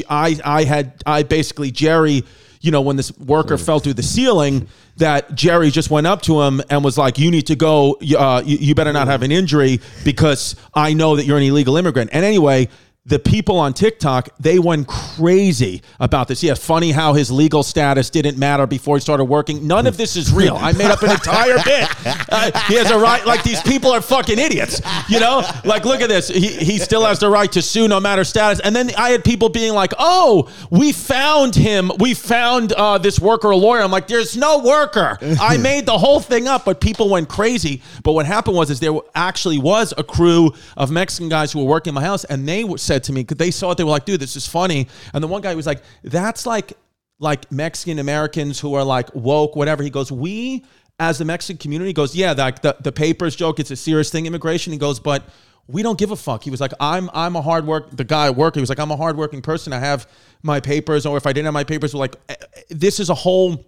I 0.10 0.40
I 0.44 0.64
had 0.64 1.02
I 1.06 1.24
basically 1.24 1.72
Jerry. 1.72 2.24
You 2.60 2.72
know, 2.72 2.82
when 2.82 2.96
this 2.96 3.16
worker 3.20 3.56
fell 3.56 3.80
through 3.80 3.94
the 3.94 4.04
ceiling, 4.04 4.68
that 4.98 5.36
Jerry 5.36 5.70
just 5.70 5.92
went 5.92 6.08
up 6.08 6.24
to 6.24 6.42
him 6.42 6.60
and 6.72 6.84
was 6.84 6.98
like, 6.98 7.20
"You 7.20 7.30
need 7.30 7.48
to 7.48 7.56
go. 7.56 7.98
Uh, 8.18 8.42
you, 8.44 8.58
you 8.58 8.76
better 8.76 8.92
not 8.92 9.08
have 9.08 9.22
an 9.22 9.32
injury 9.32 9.80
because 10.04 10.56
I 10.74 10.94
know 10.94 11.16
that 11.16 11.26
you're 11.26 11.38
an 11.38 11.44
illegal 11.44 11.78
immigrant." 11.78 12.10
And 12.14 12.26
anyway, 12.26 12.68
the 13.08 13.18
people 13.20 13.58
on 13.58 13.74
TikTok 13.74 14.30
they 14.40 14.60
went 14.60 14.86
crazy 14.88 15.82
about 16.00 16.28
this. 16.28 16.44
Yeah, 16.44 16.54
funny 16.54 16.92
how 16.92 17.14
his 17.14 17.32
legal 17.32 17.64
status 17.64 18.10
didn't 18.10 18.38
matter 18.38 18.68
before 18.68 18.98
he 18.98 19.02
started 19.02 19.24
working. 19.26 19.66
None 19.66 19.88
of 19.88 19.96
this 19.98 20.16
is 20.18 20.32
real. 20.32 20.56
I 20.58 20.74
made 20.74 20.92
up 20.92 21.02
an 21.02 21.12
entire 21.12 21.58
bit. 21.64 21.88
Uh, 22.30 22.52
he 22.68 22.76
has 22.76 22.92
a 22.92 22.98
right. 23.00 23.26
Like 23.26 23.42
these 23.44 23.62
people 23.62 23.90
are 23.92 24.02
fucking 24.02 24.38
idiots. 24.38 24.82
You 25.08 25.20
know, 25.22 25.44
like 25.64 25.86
look 25.86 26.02
at 26.02 26.10
this. 26.10 26.28
He 26.28 26.48
he 26.48 26.78
still 26.78 27.06
has 27.06 27.20
the 27.20 27.30
right 27.30 27.50
to 27.54 27.62
sue 27.62 27.88
no 27.88 28.02
matter 28.02 28.26
status. 28.26 28.60
And 28.60 28.76
then 28.76 28.92
I 28.98 29.10
had 29.12 29.24
people 29.24 29.48
being 29.48 29.74
like, 29.74 29.94
"Oh, 29.98 30.50
we 30.70 30.92
found 30.92 31.56
him. 31.56 31.90
We 32.00 32.14
found 32.14 32.74
uh, 32.74 32.98
this 32.98 33.18
worker 33.20 33.50
a 33.52 33.56
lawyer." 33.56 33.82
I'm 33.82 33.92
like, 33.92 34.08
"There's 34.08 34.36
no 34.36 34.60
worker. 34.60 35.18
I 35.40 35.56
made 35.72 35.86
the 35.86 35.98
whole 35.98 36.20
thing 36.20 36.48
up." 36.50 36.66
But 36.66 36.82
people 36.82 37.10
went 37.10 37.30
crazy. 37.30 37.82
But 38.04 38.12
what 38.12 38.26
happened 38.26 38.58
was, 38.58 38.70
is 38.70 38.82
there 38.82 38.98
actually 39.16 39.58
was 39.58 39.94
a 39.98 40.04
crew 40.04 40.52
of 40.76 40.92
Mexican 40.92 41.30
guys 41.30 41.54
who 41.54 41.60
were 41.60 41.66
working 41.70 41.92
in 41.92 41.96
my 41.96 42.04
house, 42.04 42.26
and 42.26 42.48
they 42.48 42.66
were- 42.66 42.78
said 42.98 43.04
to 43.06 43.14
me 43.14 43.22
because 43.22 43.38
they 43.38 43.52
saw 43.52 43.72
it, 43.72 43.78
they 43.78 43.84
were 43.84 43.92
like, 43.92 44.06
"Dude, 44.06 44.20
this 44.20 44.36
is 44.36 44.48
funny." 44.48 44.88
And 45.14 45.24
the 45.24 45.28
one 45.28 45.42
guy 45.42 45.56
was 45.56 45.68
like, 45.68 45.84
"That's 46.04 46.46
like." 46.46 46.74
like 47.20 47.52
Mexican 47.52 47.98
Americans 47.98 48.60
who 48.60 48.76
are 48.76 48.84
like 48.84 49.10
woke, 49.16 49.56
whatever. 49.56 49.82
He 49.82 49.90
goes, 49.90 50.12
we 50.12 50.64
as 51.00 51.18
the 51.18 51.26
Mexican 51.26 51.58
community 51.58 51.94
goes, 51.94 52.16
yeah, 52.16 52.34
like 52.34 52.62
the, 52.62 52.76
the 52.80 52.92
papers 52.92 53.36
joke, 53.36 53.60
it's 53.60 53.72
a 53.72 53.76
serious 53.76 54.12
thing, 54.12 54.28
immigration. 54.28 54.72
He 54.72 54.80
goes, 54.80 55.00
but 55.00 55.24
we 55.68 55.84
don't 55.84 55.98
give 55.98 56.12
a 56.12 56.16
fuck. 56.16 56.44
He 56.44 56.50
was 56.50 56.62
like, 56.62 56.74
I'm 56.80 57.10
I'm 57.14 57.36
a 57.36 57.42
hard 57.42 57.66
work. 57.66 57.96
The 57.96 58.04
guy 58.04 58.28
at 58.28 58.36
work, 58.36 58.56
he 58.56 58.62
was 58.62 58.70
like, 58.70 58.80
I'm 58.80 58.92
a 58.92 58.96
hardworking 58.96 59.42
person. 59.42 59.74
I 59.74 59.80
have 59.80 60.08
my 60.44 60.60
papers, 60.60 61.06
or 61.06 61.18
if 61.18 61.28
I 61.28 61.34
didn't 61.34 61.46
have 61.46 61.54
my 61.54 61.64
papers, 61.64 61.94
like 61.94 62.16
eh, 62.30 62.36
eh, 62.40 62.62
this 62.70 63.00
is 63.00 63.10
a 63.10 63.16
whole. 63.16 63.66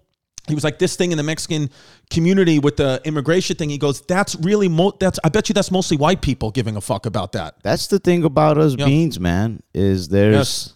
He 0.49 0.55
was 0.55 0.63
like 0.63 0.79
this 0.79 0.95
thing 0.95 1.11
in 1.11 1.17
the 1.17 1.23
Mexican 1.23 1.69
community 2.09 2.59
with 2.59 2.77
the 2.77 3.01
immigration 3.05 3.55
thing. 3.55 3.69
He 3.69 3.77
goes, 3.77 4.01
that's 4.01 4.35
really 4.35 4.67
mo- 4.67 4.95
that's. 4.99 5.19
I 5.23 5.29
bet 5.29 5.47
you 5.49 5.53
that's 5.53 5.71
mostly 5.71 5.95
white 5.97 6.21
people 6.21 6.51
giving 6.51 6.75
a 6.75 6.81
fuck 6.81 7.05
about 7.05 7.31
that. 7.33 7.55
That's 7.63 7.87
the 7.87 7.99
thing 7.99 8.23
about 8.23 8.57
us 8.57 8.75
beans, 8.75 9.19
man. 9.19 9.63
Is 9.73 10.09
there's 10.09 10.73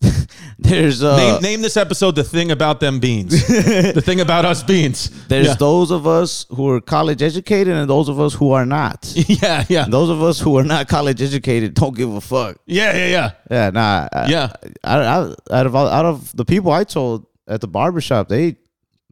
there's 0.58 1.02
uh 1.02 1.16
name, 1.16 1.42
name 1.42 1.62
this 1.62 1.76
episode 1.76 2.14
the 2.14 2.24
thing 2.24 2.50
about 2.50 2.80
them 2.80 3.00
beans. 3.00 3.46
the 3.48 4.00
thing 4.02 4.20
about 4.20 4.44
us 4.46 4.62
beans. 4.62 5.10
there's 5.28 5.48
yeah. 5.48 5.54
those 5.54 5.90
of 5.90 6.06
us 6.06 6.46
who 6.50 6.70
are 6.70 6.80
college 6.80 7.20
educated 7.22 7.74
and 7.74 7.88
those 7.88 8.08
of 8.08 8.18
us 8.18 8.32
who 8.32 8.52
are 8.52 8.64
not. 8.64 9.12
yeah, 9.14 9.64
yeah, 9.68 9.84
those 9.86 10.08
of 10.08 10.22
us 10.22 10.40
who 10.40 10.56
are 10.56 10.64
not 10.64 10.88
college 10.88 11.20
educated 11.20 11.74
don't 11.74 11.94
give 11.94 12.12
a 12.14 12.20
fuck. 12.20 12.56
yeah, 12.66 12.96
yeah, 12.96 13.06
yeah. 13.08 13.30
Yeah, 13.50 13.70
nah. 13.70 14.08
I- 14.12 14.26
Yeah. 14.28 14.52
I, 14.82 14.96
I, 14.98 15.34
out 15.50 15.66
of 15.66 15.76
out 15.76 16.06
of 16.06 16.34
the 16.34 16.44
people 16.46 16.72
I 16.72 16.84
told 16.84 17.26
at 17.46 17.60
the 17.60 17.68
barbershop, 17.68 18.28
they 18.28 18.56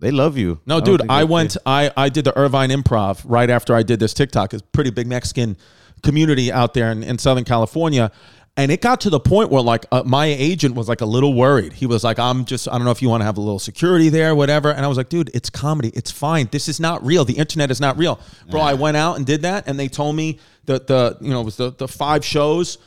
they 0.01 0.11
love 0.11 0.37
you. 0.37 0.61
No, 0.67 0.81
don't 0.81 0.99
dude, 0.99 1.11
I 1.11 1.25
went. 1.25 1.57
I 1.67 1.91
I 1.97 2.09
did 2.09 2.25
the 2.25 2.37
Irvine 2.37 2.71
Improv 2.71 3.23
right 3.25 3.51
after 3.51 3.75
I 3.75 3.83
did 3.83 4.01
this 4.01 4.15
TikTok. 4.15 4.55
It's 4.55 4.63
a 4.63 4.67
pretty 4.67 4.91
big 4.91 5.07
Mexican 5.07 5.57
community 6.03 6.53
out 6.53 6.75
there 6.75 6.91
in, 6.91 7.03
in 7.03 7.19
Southern 7.19 7.45
California. 7.45 8.11
And 8.57 8.73
it 8.73 8.81
got 8.81 9.01
to 9.03 9.11
the 9.11 9.21
point 9.21 9.51
where, 9.51 9.63
like, 9.63 9.87
uh, 9.93 10.03
my 10.05 10.27
agent 10.27 10.75
was 10.75 10.89
like 10.89 11.01
a 11.01 11.07
little 11.07 11.33
worried. 11.33 11.73
He 11.73 11.87
was 11.87 12.03
like, 12.03 12.19
"I'm 12.19 12.45
just, 12.45 12.67
I 12.67 12.73
don't 12.73 12.85
know 12.85 12.91
if 12.91 13.01
you 13.01 13.09
want 13.09 13.21
to 13.21 13.25
have 13.25 13.37
a 13.39 13.41
little 13.41 13.61
security 13.61 14.09
there, 14.09 14.35
whatever." 14.35 14.73
And 14.73 14.85
I 14.85 14.89
was 14.89 14.97
like, 14.97 15.09
"Dude, 15.09 15.31
it's 15.33 15.49
comedy. 15.49 15.93
It's 15.95 16.11
fine. 16.11 16.49
This 16.51 16.69
is 16.69 16.81
not 16.81 17.05
real. 17.07 17.25
The 17.25 17.39
internet 17.39 17.71
is 17.71 17.81
not 17.81 17.97
real, 17.97 18.19
bro." 18.51 18.61
I 18.61 18.75
went 18.75 18.97
out 18.97 19.17
and 19.17 19.25
did 19.25 19.43
that, 19.43 19.69
and 19.69 19.79
they 19.79 19.87
told 19.87 20.17
me 20.17 20.41
that 20.65 20.89
the, 20.89 21.17
you 21.21 21.31
know, 21.31 21.41
it 21.41 21.45
was 21.45 21.57
the 21.57 21.71
the 21.71 21.87
five 21.87 22.25
shows, 22.25 22.79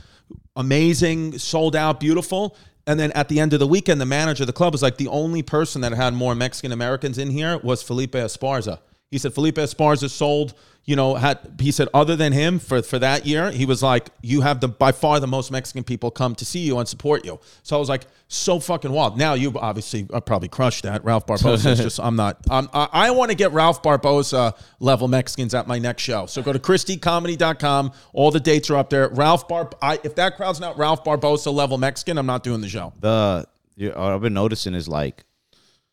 amazing, 0.57 1.37
sold 1.39 1.73
out, 1.77 2.01
beautiful. 2.01 2.57
And 2.87 2.99
then 2.99 3.11
at 3.11 3.29
the 3.29 3.39
end 3.39 3.53
of 3.53 3.59
the 3.59 3.67
weekend, 3.67 4.01
the 4.01 4.05
manager 4.05 4.43
of 4.43 4.47
the 4.47 4.53
club 4.53 4.73
was 4.73 4.81
like, 4.81 4.97
the 4.97 5.07
only 5.07 5.43
person 5.43 5.81
that 5.81 5.91
had 5.93 6.13
more 6.13 6.33
Mexican 6.33 6.71
Americans 6.71 7.17
in 7.17 7.29
here 7.29 7.59
was 7.59 7.83
Felipe 7.83 8.13
Esparza. 8.13 8.79
He 9.11 9.17
said 9.17 9.33
Felipe 9.33 9.55
Esparza 9.55 10.09
sold, 10.09 10.53
you 10.85 10.95
know, 10.95 11.15
had 11.15 11.37
he 11.59 11.71
said 11.71 11.89
other 11.93 12.15
than 12.15 12.31
him 12.31 12.59
for 12.59 12.81
for 12.81 12.97
that 12.97 13.25
year, 13.25 13.51
he 13.51 13.65
was 13.65 13.83
like, 13.83 14.09
you 14.21 14.39
have 14.39 14.61
the 14.61 14.69
by 14.69 14.93
far 14.93 15.19
the 15.19 15.27
most 15.27 15.51
Mexican 15.51 15.83
people 15.83 16.09
come 16.11 16.33
to 16.35 16.45
see 16.45 16.59
you 16.59 16.79
and 16.79 16.87
support 16.87 17.25
you. 17.25 17.37
So 17.61 17.75
I 17.75 17.79
was 17.79 17.89
like, 17.89 18.03
so 18.29 18.61
fucking 18.61 18.89
wild. 18.89 19.17
Now 19.17 19.33
you've 19.33 19.57
obviously 19.57 20.07
uh, 20.13 20.21
probably 20.21 20.47
crushed 20.47 20.83
that. 20.83 21.03
Ralph 21.03 21.27
Barbosa 21.27 21.71
is 21.71 21.79
just 21.79 21.99
I'm 21.99 22.15
not. 22.15 22.37
I, 22.49 22.67
I 22.73 23.11
want 23.11 23.31
to 23.31 23.35
get 23.35 23.51
Ralph 23.51 23.83
Barbosa 23.83 24.57
level 24.79 25.09
Mexicans 25.09 25.53
at 25.53 25.67
my 25.67 25.77
next 25.77 26.03
show. 26.03 26.25
So 26.25 26.41
go 26.41 26.53
to 26.53 26.59
ChrisDComedy.com. 26.59 27.91
All 28.13 28.31
the 28.31 28.39
dates 28.39 28.69
are 28.69 28.77
up 28.77 28.89
there. 28.89 29.09
Ralph 29.09 29.49
Bar. 29.49 29.71
I, 29.81 29.99
if 30.05 30.15
that 30.15 30.37
crowd's 30.37 30.61
not 30.61 30.77
Ralph 30.77 31.03
Barbosa 31.03 31.53
level 31.53 31.77
Mexican, 31.77 32.17
I'm 32.17 32.25
not 32.25 32.43
doing 32.43 32.61
the 32.61 32.69
show. 32.69 32.93
the 33.01 33.45
I've 33.93 34.21
been 34.21 34.33
noticing 34.35 34.73
is 34.73 34.87
like 34.87 35.25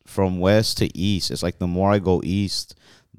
from 0.07 0.39
west 0.39 0.79
to 0.79 0.97
east. 0.97 1.31
It's 1.33 1.43
like 1.43 1.59
the 1.59 1.67
more 1.67 1.91
I 1.91 1.99
go 1.99 2.23
east, 2.25 2.78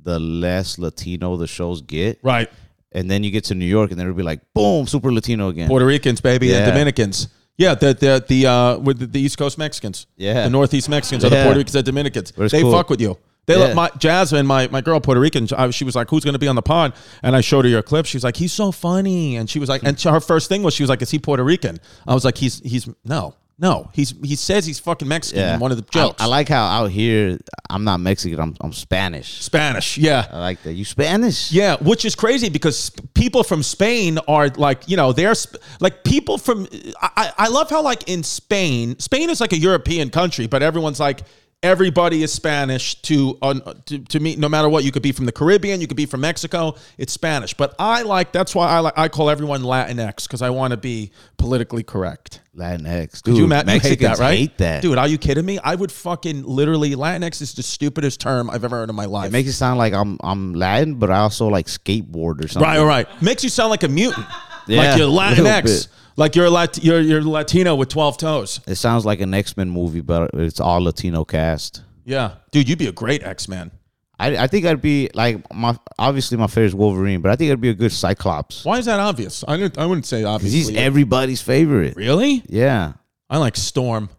the 0.10 0.20
less 0.20 0.78
Latino 0.86 1.38
the 1.38 1.48
shows 1.48 1.82
get. 1.82 2.20
Right. 2.24 2.50
and 2.98 3.06
then 3.12 3.20
you 3.24 3.32
get 3.38 3.44
to 3.52 3.56
New 3.56 3.70
York, 3.78 3.92
and 3.92 3.98
then 4.00 4.06
it'll 4.08 4.18
be 4.18 4.30
like 4.34 4.42
boom, 4.54 4.88
super 4.88 5.12
Latino 5.18 5.50
again. 5.54 5.68
Puerto 5.68 5.86
Ricans, 5.86 6.22
baby, 6.22 6.48
and 6.56 6.66
Dominicans. 6.72 7.28
Yeah, 7.64 7.76
the 7.76 7.90
the 7.94 8.14
the 8.32 8.40
uh 8.56 8.78
with 8.88 8.98
the, 9.00 9.08
the 9.16 9.20
East 9.26 9.38
Coast 9.38 9.58
Mexicans. 9.58 10.08
Yeah. 10.18 10.44
the 10.46 10.50
Northeast 10.50 10.88
Mexicans 10.90 11.24
are 11.26 11.30
the 11.30 11.36
Yeah. 11.38 11.44
Puerto 11.46 11.60
Ricans 11.60 11.76
and 11.76 11.86
Dominicans. 11.86 12.32
They 12.54 12.62
cool. 12.62 12.72
fuck 12.72 12.90
with 12.90 13.02
you. 13.02 13.18
They 13.48 13.56
Yeah. 13.56 13.66
let 13.66 13.76
my 13.76 13.90
Jasmine, 14.06 14.46
my 14.56 14.68
my 14.76 14.82
girl 14.82 15.00
Puerto 15.02 15.20
Rican. 15.22 15.48
I, 15.58 15.70
she 15.72 15.84
was 15.84 15.96
like, 16.00 16.08
"Who's 16.12 16.24
going 16.24 16.38
to 16.40 16.44
be 16.46 16.48
on 16.48 16.56
the 16.56 16.62
pod?" 16.74 16.94
And 17.22 17.36
I 17.36 17.42
showed 17.42 17.66
her 17.66 17.72
your 17.78 17.82
clip. 17.92 18.06
She 18.06 18.16
was 18.18 18.24
like, 18.24 18.38
"He's 18.38 18.54
so 18.54 18.72
funny," 18.72 19.36
and 19.38 19.50
she 19.50 19.60
was 19.60 19.70
like, 19.74 19.84
and 19.84 20.00
her 20.02 20.20
first 20.22 20.48
thing 20.50 20.62
was 20.64 20.74
she 20.74 20.84
was 20.84 20.90
like, 20.90 21.02
"Is 21.02 21.12
he 21.12 21.20
Puerto 21.20 21.44
Rican?" 21.44 21.80
I 22.08 22.14
was 22.14 22.24
like, 22.26 22.38
"He's 22.38 22.56
he's 22.72 22.88
no." 23.04 23.36
No, 23.62 23.90
he's 23.94 24.14
he 24.24 24.36
says 24.38 24.66
he's 24.66 24.80
fucking 24.80 25.08
Mexican. 25.08 25.42
yeah, 25.42 25.54
in 25.56 25.60
one 25.60 25.72
of 25.72 25.78
the 25.78 25.84
I- 25.90 25.94
jokes. 25.94 26.22
I, 26.22 26.28
like 26.28 26.48
how 26.48 26.64
out 26.66 26.92
here 26.92 27.38
I'm 27.70 27.84
not 27.84 28.00
Mexican. 28.00 28.40
I'm 28.40 28.56
I'm 28.62 28.72
Spanish. 28.72 29.42
Spanish. 29.44 29.98
Yeah, 29.98 30.28
I 30.32 30.40
like 30.40 30.64
that. 30.64 30.74
You 30.74 30.86
Spanish? 30.86 31.52
Yeah, 31.52 31.76
which 31.82 32.06
is 32.06 32.16
crazy 32.16 32.48
because 32.50 32.80
sp- 32.80 33.04
people 33.14 33.44
from 33.44 33.62
Spain 33.62 34.18
are 34.30 34.48
like, 34.48 34.88
you 34.88 34.96
know, 34.96 35.12
they're 35.12 35.36
sp- 35.36 35.60
like 35.82 36.06
people 36.06 36.38
from. 36.38 36.68
I, 37.02 37.10
I 37.18 37.32
I 37.38 37.48
love 37.50 37.70
how 37.70 37.82
like 37.82 38.08
in 38.08 38.24
Spain, 38.24 38.98
Spain 39.00 39.30
is 39.30 39.42
like 39.42 39.52
a 39.52 39.58
European 39.58 40.10
country, 40.10 40.48
but 40.48 40.64
everyone's 40.64 41.00
like 41.02 41.24
everybody 41.62 42.24
is 42.24 42.32
Spanish 42.32 42.96
to 43.04 43.38
on 43.42 43.62
to, 43.86 44.00
to 44.00 44.20
me. 44.20 44.36
No 44.36 44.50
matter 44.50 44.70
what, 44.70 44.84
you 44.84 44.92
could 44.92 45.04
be 45.04 45.12
from 45.12 45.26
the 45.26 45.32
Caribbean, 45.32 45.82
you 45.82 45.88
could 45.88 45.98
be 45.98 46.06
from 46.06 46.22
Mexico. 46.22 46.76
It's 46.98 47.14
Spanish, 47.14 47.54
but 47.54 47.76
I 47.80 48.04
like 48.04 48.32
that's 48.32 48.56
why 48.56 48.70
I 48.70 48.80
like 48.80 48.98
I 48.98 49.08
call 49.10 49.30
everyone 49.30 49.62
Latinx 49.62 50.24
because 50.24 50.42
I 50.42 50.50
want 50.50 50.72
to 50.72 50.78
be 50.78 51.12
politically 51.38 51.84
correct. 51.84 52.42
Latinx. 52.56 53.22
Dude, 53.22 53.24
Could 53.24 53.38
you, 53.38 53.44
ima- 53.46 53.56
you 53.56 53.60
hate 53.60 53.66
Mexicans 53.68 54.18
that, 54.18 54.24
right? 54.24 54.38
hate 54.38 54.58
that. 54.58 54.82
dude. 54.82 54.98
Are 54.98 55.08
you 55.08 55.18
kidding 55.18 55.46
me? 55.46 55.60
I 55.64 55.76
would 55.76 55.92
fucking 55.92 56.44
literally 56.44 56.92
Latinx 56.96 57.42
is 57.42 57.54
the 57.54 57.64
stupidest 57.64 58.20
term 58.20 58.50
I've 58.50 58.64
ever 58.64 58.78
heard 58.78 58.90
in 58.90 58.96
my 58.96 59.06
life. 59.06 59.28
It 59.28 59.32
makes 59.32 59.50
it 59.50 59.54
sound 59.54 59.78
like 59.78 59.94
I'm 59.94 60.18
I'm 60.22 60.54
Latin, 60.54 60.96
but 60.96 61.10
I 61.10 61.20
also 61.20 61.48
like 61.48 61.68
skateboard 61.68 62.44
or 62.44 62.48
something. 62.48 62.62
Right, 62.70 63.06
right. 63.08 63.22
Makes 63.22 63.44
you 63.44 63.50
sound 63.50 63.70
like 63.70 63.84
a 63.84 63.88
mutant. 63.88 64.26
Yeah, 64.70 64.82
like 64.92 64.98
you're 64.98 65.08
Latinx. 65.10 65.88
Like 66.16 66.36
you're 66.36 66.46
a 66.46 66.50
Lat- 66.50 66.84
you're 66.84 67.00
you're 67.02 67.24
Latino 67.24 67.76
with 67.76 67.90
12 67.90 68.18
toes. 68.18 68.60
It 68.68 68.76
sounds 68.76 69.06
like 69.06 69.22
an 69.22 69.34
X 69.34 69.56
Men 69.58 69.70
movie, 69.70 70.02
but 70.02 70.32
it's 70.34 70.60
all 70.60 70.82
Latino 70.82 71.24
cast. 71.26 71.82
Yeah. 72.06 72.36
Dude, 72.52 72.68
you'd 72.68 72.80
be 72.80 72.88
a 72.88 72.92
great 72.92 73.24
X-Man. 73.24 73.72
I, 74.20 74.36
I 74.36 74.48
think 74.48 74.66
I'd 74.66 74.82
be 74.82 75.10
like 75.14 75.54
my 75.54 75.78
obviously 75.98 76.38
my 76.38 76.48
favorite 76.48 76.66
is 76.68 76.76
Wolverine, 76.76 77.22
but 77.22 77.32
I 77.32 77.36
think 77.38 77.52
I'd 77.52 77.62
be 77.62 77.70
a 77.70 77.74
good 77.74 77.94
Cyclops 77.94 78.66
Why 78.66 78.78
is 78.80 78.86
that 78.86 79.00
obvious? 79.00 79.46
I 79.48 79.56
didn't, 79.56 79.78
I 79.78 79.86
wouldn't 79.86 80.06
say 80.06 80.24
obvious. 80.26 80.52
he's 80.52 80.76
everybody's 80.76 81.42
favorite. 81.42 81.96
really? 81.96 82.44
Yeah. 82.50 82.94
I 83.30 83.38
like 83.38 83.56
Storm. 83.56 84.10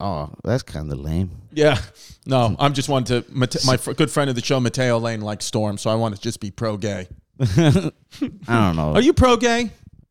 Oh, 0.00 0.32
that's 0.42 0.62
kind 0.64 0.90
of 0.90 0.98
lame. 0.98 1.30
Yeah. 1.52 1.78
No, 2.26 2.56
I'm 2.58 2.72
just 2.72 2.88
wanting 2.88 3.22
to 3.22 3.30
Mate- 3.32 3.64
my 3.64 3.76
fr- 3.76 3.92
good 3.92 4.10
friend 4.10 4.28
of 4.28 4.34
the 4.34 4.42
show 4.42 4.58
Mateo 4.58 4.98
Lane 4.98 5.20
likes 5.20 5.44
Storm, 5.44 5.78
so 5.78 5.90
I 5.90 5.94
want 5.94 6.16
to 6.16 6.20
just 6.20 6.40
be 6.40 6.50
pro 6.50 6.76
gay. 6.76 7.06
I 7.40 7.90
don't 8.48 8.76
know. 8.76 8.92
Are 8.94 9.00
you 9.00 9.12
pro 9.12 9.36
gay? 9.36 9.70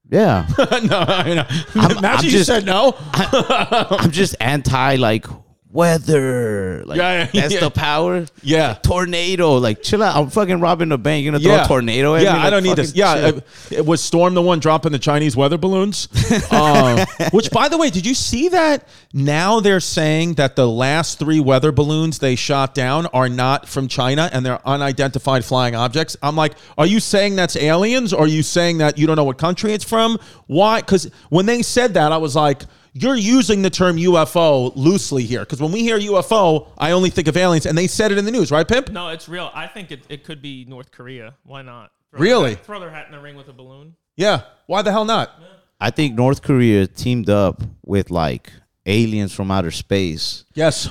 yeah. 0.09 0.45
no, 0.57 0.99
I 1.07 1.33
know. 1.33 1.45
Imagine 1.75 2.05
I'm 2.05 2.23
you 2.25 2.31
just- 2.31 2.47
said 2.47 2.65
no. 2.65 2.95
I'm 3.13 4.11
just 4.11 4.35
anti 4.41 4.95
like 4.97 5.25
weather. 5.73 6.83
Like 6.85 6.97
Yeah, 6.97 7.29
yeah, 7.31 7.41
that's 7.41 7.53
yeah. 7.53 7.59
the 7.61 7.71
power. 7.71 8.25
Yeah. 8.41 8.73
Tornado. 8.75 9.57
Like 9.57 9.81
chill 9.83 10.03
out. 10.03 10.15
I'm 10.15 10.29
fucking 10.29 10.59
robbing 10.59 10.91
a 10.91 10.97
bank. 10.97 11.23
You're 11.23 11.33
gonna 11.33 11.43
throw 11.43 11.63
a 11.63 11.67
tornado 11.67 12.15
at 12.15 12.23
yeah, 12.23 12.33
me? 12.33 12.39
I 12.39 12.43
Like, 12.43 12.51
don't 12.51 12.63
need 12.63 12.75
this. 12.75 12.93
Yeah, 12.95 13.31
chill. 13.31 13.79
uh, 13.79 13.83
was 13.83 14.01
Storm 14.01 14.33
the 14.33 14.41
one 14.41 14.59
dropping 14.59 14.91
the 14.91 14.99
Chinese 14.99 15.35
weather 15.35 15.57
balloons? 15.57 16.07
Um, 16.51 16.99
which, 17.31 17.49
by 17.51 17.69
the 17.69 17.77
way, 17.77 17.89
did 17.89 18.05
you 18.05 18.13
see 18.13 18.49
that? 18.49 18.87
Now 19.13 19.59
they're 19.59 19.79
saying 19.79 20.35
that 20.35 20.55
the 20.55 20.67
last 20.67 21.17
three 21.19 21.39
weather 21.39 21.71
balloons 21.71 22.19
they 22.19 22.35
shot 22.35 22.73
down 22.73 23.05
are 23.07 23.29
not 23.29 23.67
from 23.67 23.87
China 23.87 24.29
and 24.33 24.45
they're 24.45 24.65
unidentified 24.67 25.45
flying 25.45 25.75
objects. 25.75 26.17
I'm 26.21 26.35
like, 26.35 26.53
are 26.77 26.85
you 26.85 26.99
saying 26.99 27.35
that's 27.35 27.55
aliens? 27.55 28.11
Or 28.13 28.23
are 28.23 28.27
you 28.27 28.43
saying 28.43 28.79
that 28.79 28.97
you 28.97 29.07
don't 29.07 29.15
know 29.15 29.23
what 29.23 29.37
country 29.37 29.73
it's 29.73 29.83
from? 29.83 30.17
Why? 30.47 30.81
Because 30.81 31.09
when 31.29 31.45
they 31.45 31.61
said 31.61 31.93
that, 31.95 32.11
I 32.11 32.17
was 32.17 32.35
like. 32.35 32.63
You're 32.93 33.15
using 33.15 33.61
the 33.61 33.69
term 33.69 33.95
UFO 33.97 34.73
loosely 34.75 35.23
here 35.23 35.41
because 35.41 35.61
when 35.61 35.71
we 35.71 35.81
hear 35.81 35.97
UFO, 35.97 36.67
I 36.77 36.91
only 36.91 37.09
think 37.09 37.27
of 37.29 37.37
aliens, 37.37 37.65
and 37.65 37.77
they 37.77 37.87
said 37.87 38.11
it 38.11 38.17
in 38.17 38.25
the 38.25 38.31
news, 38.31 38.51
right, 38.51 38.67
Pimp? 38.67 38.89
No, 38.91 39.09
it's 39.09 39.29
real. 39.29 39.49
I 39.53 39.67
think 39.67 39.91
it, 39.91 40.01
it 40.09 40.23
could 40.25 40.41
be 40.41 40.65
North 40.65 40.91
Korea. 40.91 41.35
Why 41.43 41.61
not? 41.61 41.91
Throw 42.11 42.19
Really? 42.19 42.55
Their 42.55 42.63
throw 42.63 42.79
their 42.81 42.89
hat 42.89 43.05
in 43.05 43.13
the 43.13 43.19
ring 43.19 43.35
with 43.37 43.47
a 43.47 43.53
balloon. 43.53 43.95
Yeah. 44.17 44.41
Why 44.67 44.81
the 44.81 44.91
hell 44.91 45.05
not? 45.05 45.31
I 45.79 45.89
think 45.89 46.15
North 46.15 46.41
Korea 46.41 46.85
teamed 46.85 47.29
up 47.29 47.63
with 47.85 48.11
like 48.11 48.51
aliens 48.85 49.33
from 49.33 49.51
outer 49.51 49.71
space. 49.71 50.43
Yes. 50.53 50.89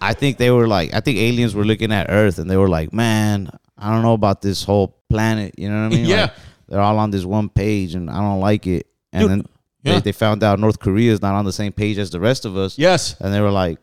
I 0.00 0.12
think 0.12 0.36
they 0.36 0.50
were 0.50 0.68
like, 0.68 0.94
I 0.94 1.00
think 1.00 1.18
aliens 1.18 1.54
were 1.54 1.64
looking 1.64 1.92
at 1.92 2.06
Earth 2.10 2.38
and 2.38 2.48
they 2.48 2.56
were 2.56 2.68
like, 2.68 2.92
man, 2.92 3.50
I 3.76 3.92
don't 3.92 4.02
know 4.02 4.12
about 4.12 4.42
this 4.42 4.62
whole 4.62 4.96
planet. 5.08 5.58
You 5.58 5.70
know 5.70 5.82
what 5.88 5.92
I 5.92 5.96
mean? 5.96 6.04
Yeah. 6.04 6.22
Like, 6.22 6.32
they're 6.68 6.80
all 6.80 6.98
on 6.98 7.10
this 7.10 7.24
one 7.24 7.48
page 7.48 7.94
and 7.94 8.10
I 8.10 8.20
don't 8.20 8.40
like 8.40 8.66
it. 8.66 8.86
And 9.12 9.22
Dude, 9.22 9.30
then 9.30 9.46
yeah. 9.82 9.94
they, 9.94 10.00
they 10.00 10.12
found 10.12 10.42
out 10.42 10.58
North 10.58 10.78
Korea 10.80 11.12
is 11.12 11.20
not 11.22 11.34
on 11.34 11.44
the 11.44 11.52
same 11.52 11.72
page 11.72 11.98
as 11.98 12.10
the 12.10 12.20
rest 12.20 12.44
of 12.44 12.56
us. 12.56 12.78
Yes. 12.78 13.14
And 13.20 13.32
they 13.32 13.40
were 13.40 13.50
like, 13.50 13.78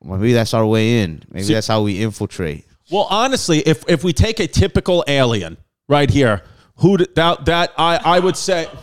well, 0.00 0.18
maybe 0.18 0.32
that's 0.32 0.52
our 0.54 0.66
way 0.66 1.00
in. 1.00 1.22
Maybe 1.30 1.44
See- 1.44 1.54
that's 1.54 1.66
how 1.68 1.82
we 1.82 2.02
infiltrate. 2.02 2.64
Well, 2.90 3.06
honestly, 3.08 3.60
if 3.60 3.88
if 3.88 4.04
we 4.04 4.12
take 4.12 4.38
a 4.40 4.46
typical 4.46 5.04
alien 5.06 5.56
right 5.88 6.10
here, 6.10 6.42
who 6.76 6.98
that 6.98 7.44
that 7.46 7.72
I 7.78 7.96
I 7.96 8.18
would 8.18 8.36
say. 8.36 8.68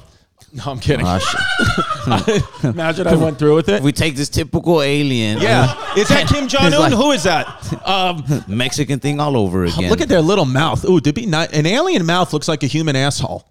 No, 0.52 0.64
I'm 0.66 0.80
kidding. 0.80 1.06
Imagine 2.64 3.08
I 3.08 3.16
went 3.16 3.38
through 3.38 3.56
with 3.56 3.70
if 3.70 3.78
it. 3.82 3.84
we 3.84 3.92
take 3.92 4.16
this 4.16 4.30
typical 4.30 4.82
alien, 4.82 5.40
Yeah, 5.40 5.76
is 5.96 6.08
that 6.10 6.28
Kim 6.28 6.48
Jong 6.48 6.74
Un? 6.74 6.80
like- 6.80 6.94
Who 6.94 7.12
is 7.12 7.24
that? 7.24 7.48
Um, 7.88 8.24
Mexican 8.48 9.00
thing 9.00 9.20
all 9.20 9.38
over 9.38 9.66
again. 9.66 9.90
look 9.90 10.02
at 10.02 10.10
their 10.10 10.22
little 10.22 10.46
mouth. 10.46 10.84
Ooh, 10.86 11.00
to 11.02 11.14
be 11.14 11.26
not 11.26 11.54
an 11.54 11.66
alien 11.66 12.06
mouth 12.06 12.34
looks 12.34 12.48
like 12.48 12.64
a 12.64 12.68
human 12.68 12.96
asshole 12.96 13.46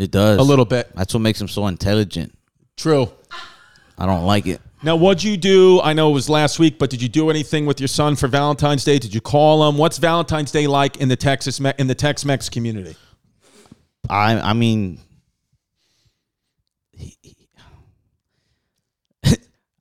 it 0.00 0.10
does 0.10 0.38
a 0.38 0.42
little 0.42 0.64
bit. 0.64 0.90
That's 0.94 1.12
what 1.14 1.20
makes 1.20 1.40
him 1.40 1.48
so 1.48 1.66
intelligent. 1.66 2.32
True. 2.76 3.10
I 3.98 4.06
don't 4.06 4.24
like 4.24 4.46
it. 4.46 4.60
Now, 4.82 4.96
what'd 4.96 5.22
you 5.22 5.36
do? 5.36 5.78
I 5.82 5.92
know 5.92 6.10
it 6.10 6.14
was 6.14 6.30
last 6.30 6.58
week, 6.58 6.78
but 6.78 6.88
did 6.88 7.02
you 7.02 7.08
do 7.08 7.28
anything 7.28 7.66
with 7.66 7.80
your 7.80 7.88
son 7.88 8.16
for 8.16 8.28
Valentine's 8.28 8.82
Day? 8.82 8.98
Did 8.98 9.14
you 9.14 9.20
call 9.20 9.68
him? 9.68 9.76
What's 9.76 9.98
Valentine's 9.98 10.50
Day 10.52 10.66
like 10.66 10.96
in 10.96 11.08
the 11.08 11.16
Texas 11.16 11.60
Me- 11.60 11.74
in 11.78 11.86
the 11.86 11.94
Tex-Mex 11.94 12.48
community? 12.48 12.96
I 14.08 14.40
I 14.40 14.52
mean, 14.54 14.98
I 19.24 19.36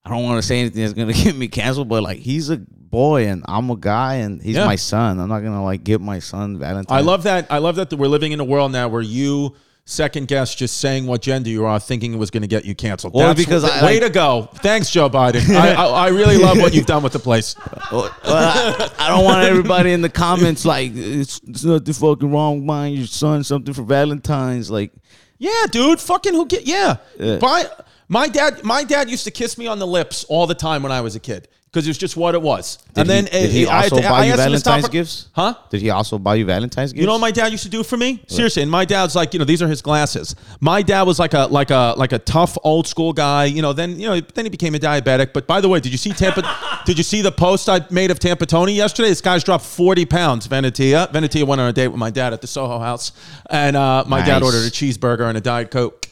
don't 0.10 0.24
want 0.24 0.42
to 0.42 0.48
say 0.48 0.60
anything 0.60 0.82
that's 0.82 0.94
gonna 0.94 1.14
get 1.24 1.36
me 1.36 1.48
canceled, 1.48 1.88
but 1.88 2.04
like 2.04 2.20
he's 2.20 2.50
a 2.50 2.58
boy 2.58 3.28
and 3.28 3.44
I'm 3.48 3.70
a 3.70 3.76
guy 3.78 4.16
and 4.16 4.42
he's 4.42 4.56
Yeah. 4.56 4.66
my 4.66 4.76
son. 4.76 5.20
I'm 5.20 5.30
not 5.30 5.40
gonna 5.42 5.64
like 5.64 5.84
give 5.84 6.02
my 6.02 6.20
son 6.20 6.58
Valentine's. 6.58 6.92
I 6.98 7.02
love 7.02 7.24
that. 7.24 7.48
I 7.50 7.60
love 7.60 7.76
that 7.76 7.94
we're 7.94 8.08
living 8.08 8.32
in 8.32 8.40
a 8.40 8.44
world 8.46 8.72
now 8.72 8.88
where 8.88 9.02
you 9.02 9.56
second 9.90 10.28
guess 10.28 10.54
just 10.54 10.78
saying 10.78 11.06
what 11.08 11.22
gender 11.22 11.50
you 11.50 11.66
are, 11.66 11.80
thinking 11.80 12.14
it 12.14 12.18
was 12.18 12.30
going 12.32 12.42
to 12.42 12.48
get 12.48 12.64
you 12.64 12.76
canceled. 12.76 13.14
Well, 13.14 13.28
That's 13.28 13.40
because 13.44 13.64
I- 13.64 13.84
way 13.86 13.96
like- 14.00 14.04
to 14.08 14.10
go. 14.10 14.50
Thanks, 14.56 14.90
Joe 14.92 15.10
Biden. 15.10 15.50
I, 15.56 15.74
I, 15.74 15.86
I 15.86 16.08
really 16.10 16.38
love 16.38 16.58
what 16.58 16.74
you've 16.74 16.86
done 16.86 17.04
with 17.04 17.14
the 17.14 17.20
place. 17.20 17.56
Well, 17.92 18.16
I, 18.24 18.92
I 19.00 19.08
don't 19.10 19.24
want 19.26 19.44
everybody 19.46 19.92
in 19.94 20.02
the 20.02 20.10
comments 20.10 20.64
like 20.64 20.92
it's, 20.94 21.42
it's 21.48 21.64
nothing 21.64 21.92
fucking 21.94 22.32
wrong 22.32 22.68
buying 22.68 22.94
your 22.94 23.08
son 23.08 23.44
something 23.44 23.74
for 23.74 23.82
Valentine's. 23.82 24.70
Like 24.70 24.92
Yeah, 25.40 25.66
dude. 25.72 26.00
Fucking 26.00 26.34
who 26.34 26.46
get? 26.46 26.68
Yeah. 26.68 26.98
Yeah. 27.18 27.38
Buy, 27.40 27.66
my 28.08 28.28
dad. 28.28 28.64
My 28.64 28.84
dad 28.84 29.10
used 29.10 29.24
to 29.24 29.32
kiss 29.32 29.58
me 29.58 29.66
on 29.66 29.80
the 29.80 29.88
lips 29.88 30.24
all 30.26 30.46
the 30.46 30.54
time 30.54 30.84
when 30.84 30.92
I 30.92 31.02
was 31.02 31.16
a 31.16 31.20
kid 31.20 31.48
because 31.72 31.86
it 31.86 31.90
was 31.90 31.98
just 32.00 32.18
what 32.18 32.34
it 32.34 32.42
was. 32.42 32.78
did 32.78 33.02
and 33.02 33.10
then 33.10 33.26
he, 33.26 33.32
did 33.32 33.52
he 33.52 33.68
uh, 33.68 33.72
I 33.72 33.84
also 33.84 33.96
to- 33.98 34.02
buy 34.02 34.10
I 34.10 34.26
you 34.26 34.34
asked 34.34 34.42
him 34.42 34.52
to 34.54 34.60
stop 34.60 34.72
Valentine's 34.72 34.86
for- 34.86 34.92
gifts? 34.92 35.28
Huh? 35.34 35.54
Did 35.70 35.82
he 35.82 35.90
also 35.92 36.18
buy 36.18 36.36
you 36.36 36.46
Valentine's 36.46 36.92
gifts? 36.94 37.02
You 37.02 37.06
know 37.06 37.14
what 37.14 37.22
my 37.22 37.32
dad 37.32 37.52
used 37.52 37.64
to 37.64 37.70
do 37.70 37.84
for 37.84 37.96
me? 37.96 38.24
Seriously, 38.28 38.64
and 38.64 38.72
my 38.72 38.86
dad's 38.86 39.16
like, 39.16 39.34
you 39.34 39.40
know, 39.40 39.46
these 39.46 39.62
are 39.62 39.68
his 39.68 39.82
glasses. 39.82 40.36
My 40.60 40.82
dad 40.82 41.04
was 41.04 41.20
like 41.20 41.34
a 41.36 41.46
like 41.46 41.70
a 41.70 41.94
like 41.96 42.12
a 42.12 42.20
tough 42.20 42.58
old 42.64 42.88
school 42.88 43.14
guy. 43.14 43.46
You 43.46 43.62
know, 43.62 43.74
then 43.74 44.00
you 44.00 44.08
know, 44.10 44.20
then 44.20 44.46
he 44.46 44.50
became 44.50 44.74
a 44.74 44.80
diabetic. 44.80 45.32
But 45.34 45.46
by 45.46 45.62
the 45.62 45.70
way, 45.70 45.80
did 45.80 45.92
you 45.92 45.98
see 46.00 46.12
Tampa? 46.12 46.42
did 46.86 46.98
you 46.98 47.04
see 47.04 47.22
the 47.22 47.32
post 47.32 47.70
I 47.70 47.82
made 47.92 48.10
of 48.10 48.18
Tampa 48.20 48.48
Tony 48.48 48.74
yesterday? 48.74 49.10
This 49.10 49.22
guy's 49.22 49.44
dropped 49.44 49.66
forty 49.66 50.06
pounds. 50.06 50.48
Venetia, 50.48 51.10
Venetia 51.14 51.46
went 51.46 51.62
on 51.62 51.70
a 51.70 51.74
date 51.74 51.90
with 51.90 52.00
my 52.00 52.10
dad 52.10 52.34
at 52.34 52.42
the 52.42 52.48
Soho 52.48 52.80
House, 52.80 53.12
and 53.50 53.76
uh, 53.78 54.04
my 54.08 54.26
dad 54.26 54.42
ordered 54.42 54.66
a 54.66 54.72
cheeseburger 54.72 55.28
and 55.30 55.38
a 55.38 55.42
diet 55.42 55.70
coke. 55.70 56.08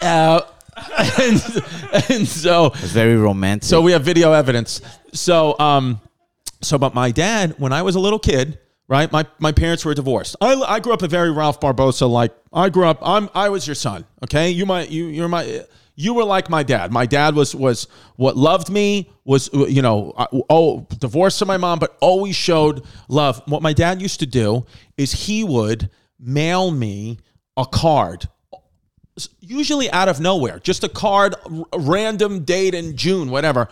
Uh, 0.00 0.40
and, 1.20 1.42
and 2.10 2.28
so 2.28 2.66
It's 2.66 2.92
very 2.92 3.16
romantic. 3.16 3.68
so 3.68 3.80
we 3.80 3.92
have 3.92 4.02
video 4.02 4.32
evidence. 4.32 4.80
So, 5.12 5.58
um, 5.58 6.00
so 6.62 6.78
but 6.78 6.94
my 6.94 7.10
dad, 7.10 7.54
when 7.58 7.72
I 7.72 7.82
was 7.82 7.94
a 7.94 8.00
little 8.00 8.18
kid, 8.18 8.58
right? 8.88 9.10
My 9.12 9.26
my 9.38 9.52
parents 9.52 9.84
were 9.84 9.94
divorced. 9.94 10.36
I, 10.40 10.54
I 10.54 10.80
grew 10.80 10.92
up 10.92 11.02
a 11.02 11.08
very 11.08 11.30
Ralph 11.30 11.60
Barbosa 11.60 12.08
like. 12.08 12.32
I 12.52 12.68
grew 12.68 12.86
up. 12.86 12.98
I'm 13.02 13.28
I 13.34 13.48
was 13.48 13.66
your 13.66 13.74
son. 13.74 14.04
Okay, 14.24 14.50
you 14.50 14.66
my 14.66 14.84
you 14.84 15.06
you're 15.06 15.28
my. 15.28 15.64
You 15.96 16.14
were 16.14 16.24
like 16.24 16.50
my 16.50 16.64
dad. 16.64 16.92
My 16.92 17.06
dad 17.06 17.36
was 17.36 17.54
was 17.54 17.86
what 18.16 18.36
loved 18.36 18.68
me 18.68 19.10
was 19.24 19.48
you 19.52 19.80
know 19.82 20.12
oh 20.50 20.86
divorced 20.98 21.38
from 21.38 21.48
my 21.48 21.56
mom, 21.56 21.78
but 21.78 21.96
always 22.00 22.34
showed 22.34 22.84
love. 23.08 23.42
What 23.46 23.62
my 23.62 23.72
dad 23.72 24.02
used 24.02 24.20
to 24.20 24.26
do 24.26 24.66
is 24.96 25.12
he 25.12 25.44
would 25.44 25.90
mail 26.18 26.70
me 26.70 27.18
a 27.56 27.64
card 27.64 28.28
usually 29.40 29.90
out 29.90 30.08
of 30.08 30.20
nowhere, 30.20 30.58
just 30.60 30.84
a 30.84 30.88
card, 30.88 31.34
r- 31.44 31.64
random 31.78 32.44
date 32.44 32.74
in 32.74 32.96
June, 32.96 33.30
whatever. 33.30 33.68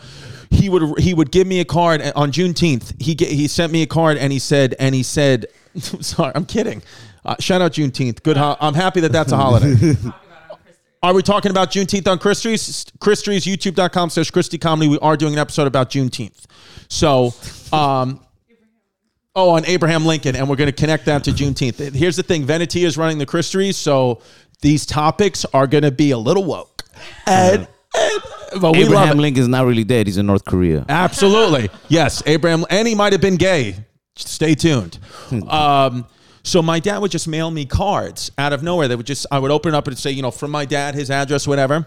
He 0.51 0.69
would 0.69 0.99
he 0.99 1.15
would 1.15 1.33
give 1.33 1.47
me 1.47 1.61
a 1.61 1.65
card 1.65 2.03
on 2.15 2.31
Juneteenth. 2.31 3.01
He 3.01 3.17
he 3.19 3.49
sent 3.49 3.73
me 3.73 3.83
a 3.83 3.87
card 3.87 4.19
and 4.19 4.33
he 4.33 4.39
said 4.39 4.75
and 4.79 4.95
he 4.95 5.03
said, 5.03 5.47
sorry, 5.79 6.33
I'm 6.35 6.47
kidding. 6.47 6.83
Uh, 7.25 7.37
shout 7.39 7.61
out 7.61 7.73
Juneteenth. 7.73 8.23
Good. 8.23 8.37
Ho- 8.37 8.57
I'm 8.61 8.75
happy 8.75 9.01
that 9.01 9.13
that's 9.13 9.33
a 9.33 9.37
holiday. 9.37 9.97
Are 11.05 11.15
we 11.15 11.23
talking 11.23 11.51
about 11.51 11.73
Juneteenth 11.73 12.07
on 12.07 12.21
Christie's? 12.21 12.87
Christie's, 13.01 13.45
youtube.com 13.45 14.11
slash 14.11 14.31
Chris 14.31 14.49
D 14.49 14.57
Comedy. 14.57 14.89
We 14.89 15.01
are 15.01 15.17
doing 15.17 15.33
an 15.33 15.39
episode 15.41 15.67
about 15.67 15.91
Juneteenth. 15.91 16.45
So, 16.89 17.35
um, 17.77 18.21
oh, 19.35 19.51
on 19.51 19.65
Abraham 19.65 20.07
Lincoln, 20.07 20.37
and 20.37 20.49
we're 20.49 20.55
going 20.55 20.71
to 20.71 20.77
connect 20.77 21.07
that 21.07 21.25
to 21.25 21.33
Juneteenth. 21.33 21.93
Here's 21.93 22.15
the 22.15 22.23
thing 22.23 22.45
Venetia 22.45 22.87
is 22.87 22.97
running 22.97 23.19
the 23.19 23.27
Christie's, 23.27 23.77
so 23.77 24.23
these 24.63 24.87
topics 24.87 25.45
are 25.53 25.67
going 25.67 25.83
to 25.83 25.91
be 25.91 26.13
a 26.13 26.19
little 26.19 26.45
woke. 26.45 26.85
And, 27.27 27.69
and 27.95 28.23
but 28.61 28.73
we 28.73 28.85
Abraham 28.85 29.19
it. 29.19 29.23
Lincoln's 29.23 29.49
not 29.49 29.67
really 29.67 29.85
dead. 29.85 30.07
He's 30.07 30.17
in 30.17 30.27
North 30.27 30.45
Korea. 30.45 30.87
Absolutely. 30.89 31.69
Yes, 31.89 32.23
Abraham, 32.27 32.65
and 32.71 32.89
he 32.89 32.95
might 32.95 33.13
have 33.13 33.21
been 33.21 33.37
gay. 33.37 33.77
Stay 34.17 34.55
tuned. 34.55 34.99
Um, 35.49 36.07
so 36.45 36.61
my 36.61 36.81
dad 36.81 36.99
would 36.99 37.11
just 37.11 37.29
mail 37.29 37.51
me 37.51 37.65
cards 37.65 38.33
out 38.37 38.53
of 38.53 38.63
nowhere. 38.63 38.89
They 38.89 38.97
would 38.97 39.07
just, 39.07 39.27
I 39.31 39.39
would 39.39 39.51
open 39.51 39.75
it 39.75 39.77
up 39.77 39.87
and 39.87 39.97
say, 39.97 40.11
you 40.11 40.23
know, 40.23 40.33
from 40.33 40.51
my 40.51 40.65
dad, 40.65 40.95
his 40.95 41.11
address, 41.11 41.47
whatever. 41.47 41.87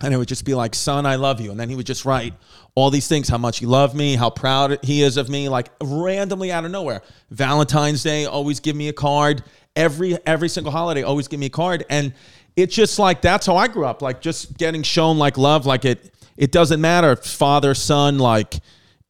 And 0.00 0.12
it 0.12 0.16
would 0.16 0.28
just 0.28 0.44
be 0.44 0.54
like, 0.54 0.74
son, 0.74 1.04
I 1.06 1.16
love 1.16 1.40
you. 1.40 1.50
And 1.50 1.60
then 1.60 1.68
he 1.68 1.76
would 1.76 1.86
just 1.86 2.04
write 2.04 2.34
all 2.74 2.90
these 2.90 3.06
things, 3.06 3.28
how 3.28 3.38
much 3.38 3.58
he 3.58 3.66
loved 3.66 3.94
me, 3.94 4.16
how 4.16 4.30
proud 4.30 4.82
he 4.82 5.02
is 5.02 5.16
of 5.16 5.28
me, 5.28 5.48
like 5.48 5.70
randomly 5.82 6.50
out 6.50 6.64
of 6.64 6.70
nowhere. 6.70 7.02
Valentine's 7.30 8.02
Day, 8.02 8.24
always 8.24 8.60
give 8.60 8.74
me 8.74 8.88
a 8.88 8.92
card. 8.92 9.44
Every 9.74 10.18
every 10.26 10.48
single 10.48 10.72
holiday, 10.72 11.02
always 11.02 11.28
give 11.28 11.40
me 11.40 11.46
a 11.46 11.50
card. 11.50 11.84
And 11.88 12.12
it's 12.56 12.74
just 12.74 12.98
like 12.98 13.22
that's 13.22 13.46
how 13.46 13.56
I 13.56 13.68
grew 13.68 13.86
up. 13.86 14.02
Like 14.02 14.20
just 14.20 14.56
getting 14.58 14.82
shown 14.82 15.18
like 15.18 15.38
love, 15.38 15.66
like 15.66 15.84
it 15.84 16.12
it 16.36 16.52
doesn't 16.52 16.80
matter, 16.80 17.16
father, 17.16 17.74
son, 17.74 18.18
like 18.18 18.60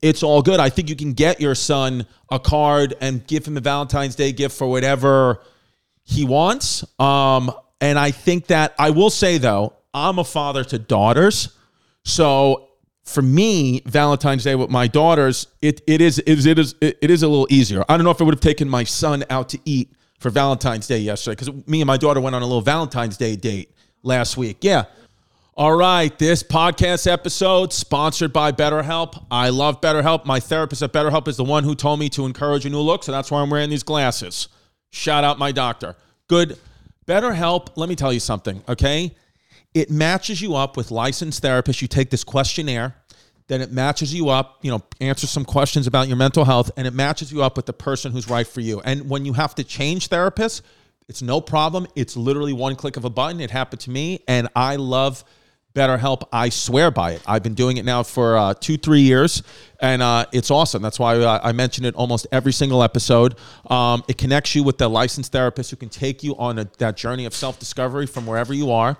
it's 0.01 0.23
all 0.23 0.43
good. 0.43 0.61
I 0.61 0.69
think 0.69 0.89
you 0.89 0.97
can 0.97 1.13
get 1.13 1.41
your 1.41 1.55
son 1.55 2.07
a 2.31 2.39
card 2.39 2.95
and 3.01 3.27
give 3.27 3.47
him 3.47 3.57
a 3.57 3.61
Valentine's 3.61 4.15
Day 4.15 4.33
gift 4.33 4.57
for 4.57 4.69
whatever 4.69 5.41
he 6.03 6.25
wants. 6.25 6.85
Um, 6.99 7.53
and 7.81 7.99
I 7.99 8.11
think 8.11 8.49
that 8.49 8.75
I 8.79 8.91
will 8.91 9.11
say 9.11 9.39
though, 9.39 9.75
I'm 9.95 10.19
a 10.19 10.25
father 10.25 10.65
to 10.65 10.79
daughters, 10.79 11.57
so 12.05 12.69
for 13.05 13.23
me, 13.23 13.83
Valentine's 13.85 14.45
Day 14.45 14.55
with 14.55 14.71
my 14.71 14.87
daughters, 14.87 15.49
it 15.61 15.81
it 15.87 16.01
is 16.01 16.19
it 16.21 16.29
is 16.29 16.47
it 16.47 16.59
is 16.59 16.75
it 16.81 17.11
is 17.11 17.23
a 17.23 17.29
little 17.29 17.49
easier. 17.51 17.85
I 17.89 17.97
don't 17.97 18.05
know 18.05 18.11
if 18.11 18.21
I 18.21 18.25
would 18.25 18.35
have 18.35 18.41
taken 18.41 18.69
my 18.69 18.85
son 18.85 19.25
out 19.29 19.49
to 19.51 19.59
eat 19.65 19.93
for 20.23 20.31
Valentine's 20.31 20.87
Day 20.87 20.99
yesterday 20.99 21.35
because 21.45 21.67
me 21.67 21.81
and 21.81 21.87
my 21.87 21.97
daughter 21.97 22.21
went 22.21 22.35
on 22.35 22.43
a 22.43 22.47
little 22.47 22.63
Valentine's 22.63 23.17
Day 23.17 23.37
date 23.37 23.75
last 24.03 24.37
week. 24.37 24.59
Yeah. 24.63 24.85
All 25.55 25.75
right, 25.77 26.17
this 26.19 26.43
podcast 26.43 27.07
episode 27.07 27.75
sponsored 27.75 28.33
by 28.33 28.53
BetterHelp. 28.53 29.23
I 29.31 29.51
love 29.51 29.83
BetterHelp. 29.83 30.25
My 30.25 30.41
therapist 30.41 30.81
at 30.81 30.95
BetterHelp 30.95 31.29
is 31.29 31.37
the 31.37 31.45
one 31.45 31.63
who 31.65 31.75
told 31.75 32.01
me 32.01 32.09
to 32.11 32.25
encourage 32.25 32.65
a 32.65 32.71
new 32.71 32.81
look, 32.81 33.05
so 33.05 33.13
that's 33.13 33.31
why 33.31 33.43
I'm 33.43 33.51
wearing 33.51 33.69
these 33.69 33.83
glasses. 33.83 34.49
Shout 34.89 35.25
out 35.25 35.39
my 35.39 35.53
doctor. 35.53 35.95
Good. 36.27 36.59
BetterHelp, 37.07 37.69
let 37.77 37.91
me 37.91 37.97
tell 37.97 38.15
you 38.15 38.21
something, 38.21 38.63
okay? 38.67 39.15
It 39.75 39.91
matches 39.91 40.41
you 40.41 40.55
up 40.55 40.79
with 40.79 40.91
licensed 40.91 41.43
therapists. 41.43 41.83
You 41.83 41.89
take 41.89 42.09
this 42.09 42.25
questionnaire, 42.25 42.95
then 43.49 43.61
it 43.61 43.73
matches 43.73 44.15
you 44.15 44.29
up, 44.29 44.59
you 44.63 44.71
know, 44.71 44.83
answers 45.01 45.31
some 45.31 45.45
questions 45.45 45.87
about 45.87 46.09
your 46.09 46.17
mental 46.17 46.45
health, 46.45 46.71
and 46.77 46.87
it 46.87 46.95
matches 46.95 47.33
you 47.33 47.43
up 47.43 47.57
with 47.57 47.67
the 47.67 47.73
person 47.73 48.13
who's 48.13 48.29
right 48.29 48.47
for 48.47 48.61
you. 48.61 48.81
And 48.81 49.11
when 49.11 49.25
you 49.25 49.33
have 49.33 49.55
to 49.57 49.65
change 49.65 50.09
therapists, 50.09 50.63
it's 51.09 51.23
no 51.23 51.41
problem. 51.41 51.87
It's 51.95 52.17
literally 52.17 52.53
one 52.53 52.77
click 52.77 52.97
of 52.97 53.05
a 53.05 53.11
button. 53.11 53.41
It 53.41 53.51
happened 53.51 53.81
to 53.81 53.91
me, 53.91 54.21
and 54.29 54.49
I 54.55 54.77
love 54.77 55.25
BetterHelp. 55.75 56.29
I 56.33 56.49
swear 56.51 56.91
by 56.91 57.13
it. 57.13 57.23
I've 57.27 57.43
been 57.43 57.55
doing 57.55 57.77
it 57.77 57.85
now 57.85 58.03
for 58.03 58.37
uh, 58.37 58.55
two, 58.55 58.77
three 58.77 59.01
years, 59.01 59.43
and 59.81 60.03
uh, 60.03 60.27
it's 60.33 60.51
awesome. 60.51 60.83
That's 60.83 60.99
why 60.99 61.17
uh, 61.19 61.41
I 61.43 61.53
mention 61.53 61.85
it 61.85 61.95
almost 61.95 62.27
every 62.31 62.53
single 62.53 62.83
episode. 62.83 63.37
Um, 63.69 64.05
it 64.09 64.19
connects 64.19 64.55
you 64.55 64.63
with 64.63 64.79
the 64.79 64.89
licensed 64.89 65.33
therapist 65.33 65.71
who 65.71 65.77
can 65.77 65.89
take 65.89 66.23
you 66.23 66.37
on 66.37 66.59
a, 66.59 66.71
that 66.79 66.97
journey 66.97 67.25
of 67.25 67.35
self 67.35 67.59
discovery 67.59 68.07
from 68.07 68.27
wherever 68.27 68.55
you 68.55 68.71
are. 68.71 68.97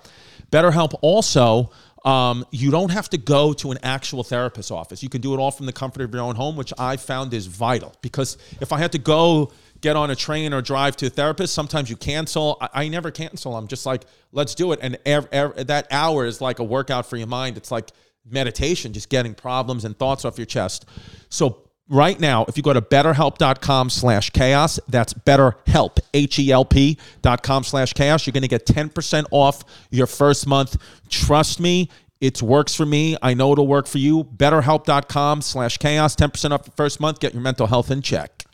BetterHelp 0.51 0.99
also. 1.03 1.71
Um, 2.05 2.45
you 2.51 2.71
don't 2.71 2.91
have 2.91 3.09
to 3.11 3.19
go 3.19 3.53
to 3.53 3.71
an 3.71 3.79
actual 3.83 4.25
therapist 4.25 4.73
office. 4.73 5.03
You 5.03 5.09
can 5.09 5.21
do 5.21 5.35
it 5.35 5.39
all 5.39 5.53
from 5.53 5.67
the 5.67 5.73
comfort 5.73 6.03
of 6.03 6.13
your 6.13 6.23
own 6.23 6.35
home, 6.35 6.57
which 6.57 6.73
I 6.79 6.97
found 6.97 7.33
is 7.33 7.47
vital. 7.47 7.95
Because 8.03 8.39
if 8.61 8.73
I 8.73 8.79
had 8.79 8.93
to 8.93 8.99
go 8.99 9.53
get 9.81 9.95
on 9.95 10.11
a 10.11 10.17
train 10.17 10.53
or 10.53 10.63
drive 10.63 10.97
to 10.97 11.07
a 11.07 11.11
therapist, 11.11 11.55
sometimes 11.55 11.89
you 11.91 11.97
cancel. 11.97 12.59
I, 12.61 12.69
I 12.75 12.89
never 12.89 13.11
cancel. 13.11 13.57
I'm 13.57 13.69
just 13.69 13.87
like, 13.87 14.05
let's 14.33 14.55
do 14.55 14.73
it. 14.73 14.81
And 14.83 14.99
ev- 15.07 15.29
ev- 15.31 15.67
that 15.69 15.87
hour 15.91 16.25
is 16.27 16.41
like 16.41 16.59
a 16.59 16.65
workout 16.65 17.07
for 17.07 17.17
your 17.17 17.29
mind. 17.29 17.57
It's 17.57 17.71
like 17.71 17.91
meditation, 18.29 18.93
just 18.93 19.09
getting 19.09 19.35
problems 19.35 19.85
and 19.85 19.99
thoughts 19.99 20.25
off 20.25 20.39
your 20.39 20.47
chest. 20.47 20.87
So 21.29 21.62
right 21.89 22.19
now, 22.19 22.45
if 22.47 22.57
you 22.57 22.63
go 22.63 22.73
to 22.73 22.81
betterhelp.com 22.81 23.91
slash 23.91 24.31
chaos, 24.31 24.81
that's 24.89 25.15
betterhelp, 25.15 25.99
H-E-L-P 26.15 26.99
dot 27.21 27.43
com 27.43 27.65
slash 27.65 27.93
chaos, 27.93 28.27
you're 28.27 28.33
going 28.33 28.43
to 28.43 28.49
get 28.49 28.67
10% 28.67 29.25
off 29.31 29.65
your 29.91 30.07
first 30.07 30.47
month. 30.47 30.77
Trust 31.09 31.61
me, 31.61 31.89
it 32.21 32.41
works 32.41 32.75
for 32.75 32.87
me. 32.87 33.17
I 33.21 33.35
know 33.35 33.53
it'll 33.53 33.67
work 33.67 33.87
for 33.87 33.99
you. 33.99 34.25
Betterhelp.com 34.25 35.43
slash 35.43 35.79
chaos, 35.79 36.17
10% 36.17 36.53
off 36.53 36.67
your 36.67 36.75
first 36.77 37.01
month. 37.01 37.21
Get 37.21 37.35
your 37.35 37.43
mental 37.43 37.67
health 37.67 37.91
in 37.91 38.01
check. 38.01 38.45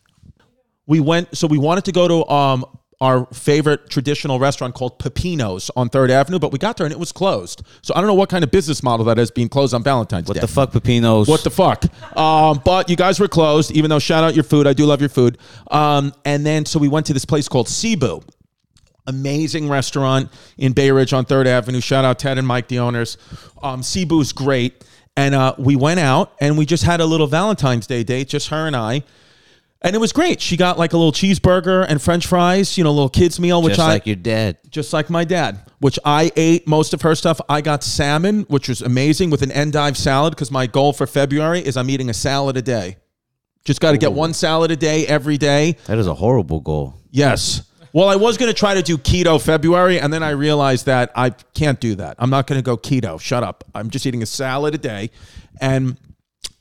We 0.86 1.00
went, 1.00 1.36
so 1.36 1.46
we 1.46 1.58
wanted 1.58 1.84
to 1.84 1.92
go 1.92 2.08
to 2.08 2.32
um, 2.32 2.64
our 3.00 3.26
favorite 3.26 3.88
traditional 3.88 4.40
restaurant 4.40 4.74
called 4.74 4.98
Pepino's 4.98 5.70
on 5.76 5.88
3rd 5.88 6.10
Avenue, 6.10 6.38
but 6.40 6.50
we 6.50 6.58
got 6.58 6.76
there 6.76 6.84
and 6.84 6.92
it 6.92 6.98
was 6.98 7.12
closed. 7.12 7.62
So 7.80 7.94
I 7.94 8.00
don't 8.00 8.08
know 8.08 8.14
what 8.14 8.28
kind 8.28 8.42
of 8.42 8.50
business 8.50 8.82
model 8.82 9.04
that 9.06 9.18
is 9.20 9.30
being 9.30 9.48
closed 9.48 9.72
on 9.72 9.84
Valentine's 9.84 10.26
What 10.26 10.34
Day. 10.34 10.40
What 10.40 10.48
the 10.48 10.52
fuck, 10.52 10.72
Pepinos? 10.72 11.28
What 11.28 11.44
the 11.44 11.50
fuck? 11.50 11.84
Um, 12.16 12.60
but 12.64 12.90
you 12.90 12.96
guys 12.96 13.20
were 13.20 13.28
closed, 13.28 13.70
even 13.70 13.88
though 13.88 14.00
shout 14.00 14.24
out 14.24 14.34
your 14.34 14.42
food. 14.42 14.66
I 14.66 14.72
do 14.72 14.84
love 14.84 15.00
your 15.00 15.10
food. 15.10 15.38
Um, 15.70 16.12
and 16.24 16.44
then 16.44 16.66
so 16.66 16.80
we 16.80 16.88
went 16.88 17.06
to 17.06 17.12
this 17.12 17.24
place 17.24 17.48
called 17.48 17.68
Cebu. 17.68 18.20
Amazing 19.06 19.68
restaurant 19.68 20.30
in 20.58 20.72
Bay 20.72 20.90
Ridge 20.90 21.12
on 21.12 21.24
3rd 21.24 21.46
Avenue. 21.46 21.80
Shout 21.80 22.04
out 22.04 22.18
Ted 22.18 22.36
and 22.36 22.46
Mike, 22.46 22.66
the 22.66 22.80
owners. 22.80 23.16
Um, 23.62 23.82
Cebu's 23.82 24.32
great. 24.32 24.84
And 25.16 25.34
uh, 25.34 25.54
we 25.56 25.76
went 25.76 26.00
out 26.00 26.32
and 26.40 26.58
we 26.58 26.66
just 26.66 26.84
had 26.84 27.00
a 27.00 27.06
little 27.06 27.26
Valentine's 27.28 27.86
Day 27.86 28.02
date, 28.04 28.28
just 28.28 28.48
her 28.48 28.66
and 28.66 28.76
I. 28.76 29.02
And 29.80 29.94
it 29.94 29.98
was 30.00 30.12
great. 30.12 30.40
She 30.40 30.56
got 30.56 30.76
like 30.76 30.92
a 30.92 30.96
little 30.96 31.12
cheeseburger 31.12 31.86
and 31.88 32.02
French 32.02 32.26
fries, 32.26 32.76
you 32.76 32.82
know, 32.82 32.90
a 32.90 32.92
little 32.92 33.08
kids 33.08 33.38
meal, 33.38 33.62
which 33.62 33.74
I 33.74 33.76
Just 33.76 33.88
I 33.88 33.92
like 33.92 34.06
your 34.06 34.16
dad. 34.16 34.58
just 34.70 34.92
like 34.92 35.08
my 35.08 35.24
dad, 35.24 35.60
which 35.78 36.00
I 36.04 36.32
ate 36.34 36.66
most 36.66 36.94
of 36.94 37.02
her 37.02 37.14
stuff. 37.14 37.40
I 37.48 37.60
got 37.60 37.84
salmon, 37.84 38.42
which 38.48 38.68
was 38.68 38.82
amazing, 38.82 39.30
with 39.30 39.42
an 39.42 39.52
endive 39.52 39.96
salad 39.96 40.32
because 40.34 40.50
my 40.50 40.66
goal 40.66 40.92
for 40.92 41.06
February 41.06 41.60
is 41.60 41.76
I'm 41.76 41.90
eating 41.90 42.10
a 42.10 42.14
salad 42.14 42.56
a 42.56 42.62
day. 42.62 42.96
Just 43.64 43.80
got 43.80 43.92
to 43.92 43.98
get 43.98 44.12
one 44.12 44.34
salad 44.34 44.70
a 44.72 44.76
day 44.76 45.06
every 45.06 45.38
day. 45.38 45.76
That 45.86 45.98
is 45.98 46.06
a 46.08 46.14
horrible 46.14 46.58
goal. 46.60 46.94
Yes. 47.10 47.62
Well, 47.92 48.08
I 48.08 48.16
was 48.16 48.36
going 48.36 48.50
to 48.50 48.58
try 48.58 48.74
to 48.74 48.82
do 48.82 48.98
keto 48.98 49.40
February, 49.40 50.00
and 50.00 50.12
then 50.12 50.22
I 50.22 50.30
realized 50.30 50.86
that 50.86 51.10
I 51.14 51.30
can't 51.30 51.80
do 51.80 51.94
that. 51.96 52.16
I'm 52.18 52.30
not 52.30 52.46
going 52.46 52.58
to 52.58 52.62
go 52.64 52.76
keto. 52.76 53.20
Shut 53.20 53.42
up. 53.44 53.64
I'm 53.74 53.90
just 53.90 54.06
eating 54.06 54.22
a 54.22 54.26
salad 54.26 54.74
a 54.74 54.78
day, 54.78 55.10
and 55.60 55.96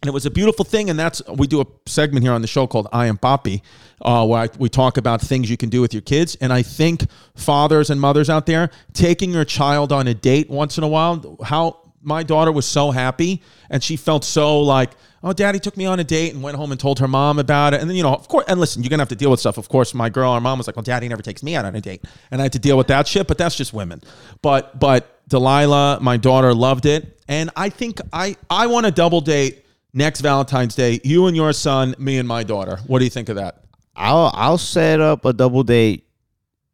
and 0.08 0.14
it 0.14 0.14
was 0.14 0.26
a 0.26 0.32
beautiful 0.32 0.64
thing. 0.64 0.89
And 0.89 0.97
that's 0.97 1.22
we 1.28 1.47
do 1.47 1.60
a 1.60 1.66
segment 1.86 2.24
here 2.24 2.32
on 2.32 2.41
the 2.41 2.47
show 2.47 2.66
called 2.66 2.88
"I 2.93 3.08
Am 3.08 3.18
Poppy," 3.18 3.62
uh, 4.01 4.26
where 4.26 4.43
I, 4.43 4.49
we 4.58 4.70
talk 4.70 4.95
about 4.95 5.20
things 5.20 5.49
you 5.49 5.58
can 5.58 5.68
do 5.68 5.82
with 5.82 5.93
your 5.93 6.01
kids. 6.01 6.38
And 6.39 6.53
I 6.53 6.62
think 6.62 7.05
fathers 7.36 7.89
and 7.89 7.99
mothers 7.99 8.30
out 8.30 8.45
there 8.45 8.70
taking 8.93 9.32
your 9.32 9.43
child 9.43 9.91
on 9.91 10.08
a 10.08 10.14
date 10.14 10.49
once 10.49 10.78
in 10.78 10.86
a 10.86 10.88
while. 10.88 11.38
How 11.43 11.91
my 12.01 12.24
daughter 12.24 12.53
was 12.53 12.66
so 12.66 12.91
happy, 12.91 13.41
and 13.70 13.84
she 13.84 13.97
felt 13.97 14.24
so 14.24 14.62
like 14.62 14.91
oh, 15.24 15.34
daddy 15.34 15.60
took 15.60 15.76
me 15.76 15.86
on 15.86 15.99
a 15.99 16.03
date 16.05 16.34
and 16.34 16.41
went 16.41 16.55
home 16.55 16.72
and 16.72 16.80
told 16.80 16.99
her 16.99 17.08
mom 17.08 17.38
about 17.38 17.74
it. 17.74 17.82
And 17.82 17.89
then, 17.89 17.97
you 17.97 18.03
know, 18.03 18.14
of 18.14 18.28
course, 18.30 18.45
and 18.47 18.60
listen, 18.60 18.84
you're 18.84 18.89
to 18.89 18.97
have 18.97 19.10
to 19.10 19.16
deal 19.16 19.32
with 19.32 19.39
stuff. 19.39 19.58
Of 19.58 19.68
course, 19.68 19.93
my 19.93 20.10
girl, 20.10 20.32
our 20.32 20.39
mom 20.39 20.60
was 20.60 20.68
like, 20.68 20.76
well, 20.76 20.84
daddy 20.84 21.10
never 21.10 21.22
takes 21.22 21.43
me 21.43 21.55
out 21.55 21.66
on 21.66 21.76
a 21.76 21.82
date. 21.82 22.05
And 22.32 22.39
I 22.39 22.43
had 22.45 22.53
to 22.53 22.60
deal 22.60 22.78
with 22.78 22.88
that 22.88 23.08
shit, 23.08 23.28
but 23.28 23.38
that's 23.38 23.55
just 23.55 23.74
women. 23.74 24.01
But, 24.41 24.80
but 24.80 25.28
Delilah, 25.28 25.99
my 26.01 26.18
daughter, 26.18 26.53
loved 26.53 26.86
it. 26.86 27.20
And 27.28 27.49
I 27.55 27.70
think 27.70 27.99
I, 28.14 28.38
I 28.49 28.68
want 28.68 28.86
a 28.86 28.91
double 28.91 29.22
date 29.22 29.66
next 29.94 30.22
Valentine's 30.22 30.76
Day. 30.76 31.00
You 31.04 31.28
and 31.28 31.36
your 31.36 31.54
son, 31.54 31.96
me 31.98 32.18
and 32.18 32.28
my 32.28 32.44
daughter. 32.44 32.80
What 32.88 33.00
do 33.00 33.06
you 33.06 33.12
think 33.12 33.30
of 33.30 33.36
that? 33.38 33.64
I'll 33.96 34.32
I'll 34.34 34.58
set 34.60 35.00
up 35.02 35.26
a 35.26 35.34
double 35.34 35.64
date, 35.64 36.08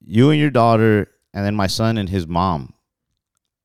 you 0.06 0.30
and 0.32 0.40
your 0.40 0.50
daughter, 0.50 1.10
and 1.34 1.46
then 1.46 1.56
my 1.56 1.68
son 1.68 1.98
and 1.98 2.10
his 2.10 2.28
mom. 2.28 2.74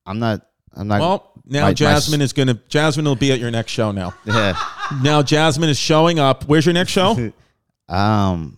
I'm 0.05 0.19
not. 0.19 0.41
I'm 0.73 0.87
not. 0.87 1.01
Well, 1.01 1.31
now 1.45 1.61
my- 1.61 1.67
my 1.69 1.73
Jasmine 1.73 2.21
s- 2.21 2.25
is 2.25 2.33
going 2.33 2.47
to, 2.47 2.53
Jasmine 2.69 3.05
will 3.05 3.15
be 3.15 3.31
at 3.31 3.39
your 3.39 3.51
next 3.51 3.71
show 3.71 3.91
now. 3.91 4.13
Yeah. 4.25 4.57
Now 5.03 5.21
Jasmine 5.21 5.69
is 5.69 5.77
showing 5.79 6.19
up. 6.19 6.45
Where's 6.45 6.65
your 6.65 6.73
next 6.73 6.91
show? 6.91 7.31
um, 7.89 8.57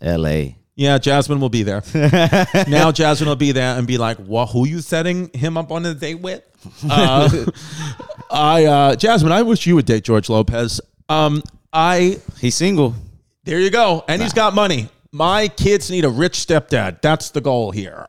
L.A. 0.00 0.56
Yeah, 0.76 0.98
Jasmine 0.98 1.40
will 1.40 1.48
be 1.48 1.62
there. 1.62 1.82
now 2.68 2.92
Jasmine 2.92 3.28
will 3.30 3.34
be 3.36 3.52
there 3.52 3.78
and 3.78 3.86
be 3.86 3.96
like, 3.96 4.18
"Well, 4.20 4.46
who 4.46 4.66
you 4.66 4.80
setting 4.80 5.30
him 5.32 5.56
up 5.56 5.72
on 5.72 5.86
a 5.86 5.94
date 5.94 6.20
with?" 6.20 6.42
Uh, 6.88 7.46
I, 8.30 8.64
uh, 8.66 8.96
Jasmine, 8.96 9.32
I 9.32 9.40
wish 9.42 9.66
you 9.66 9.74
would 9.76 9.86
date 9.86 10.04
George 10.04 10.28
Lopez. 10.28 10.80
Um, 11.08 11.42
I, 11.72 12.18
He's 12.40 12.56
single. 12.56 12.94
there 13.44 13.58
you 13.58 13.70
go, 13.70 14.04
and 14.06 14.20
he's 14.20 14.34
got 14.34 14.54
money. 14.54 14.88
My 15.12 15.48
kids 15.48 15.90
need 15.90 16.04
a 16.04 16.10
rich 16.10 16.34
stepdad. 16.34 17.00
That's 17.00 17.30
the 17.30 17.40
goal 17.40 17.70
here. 17.70 18.04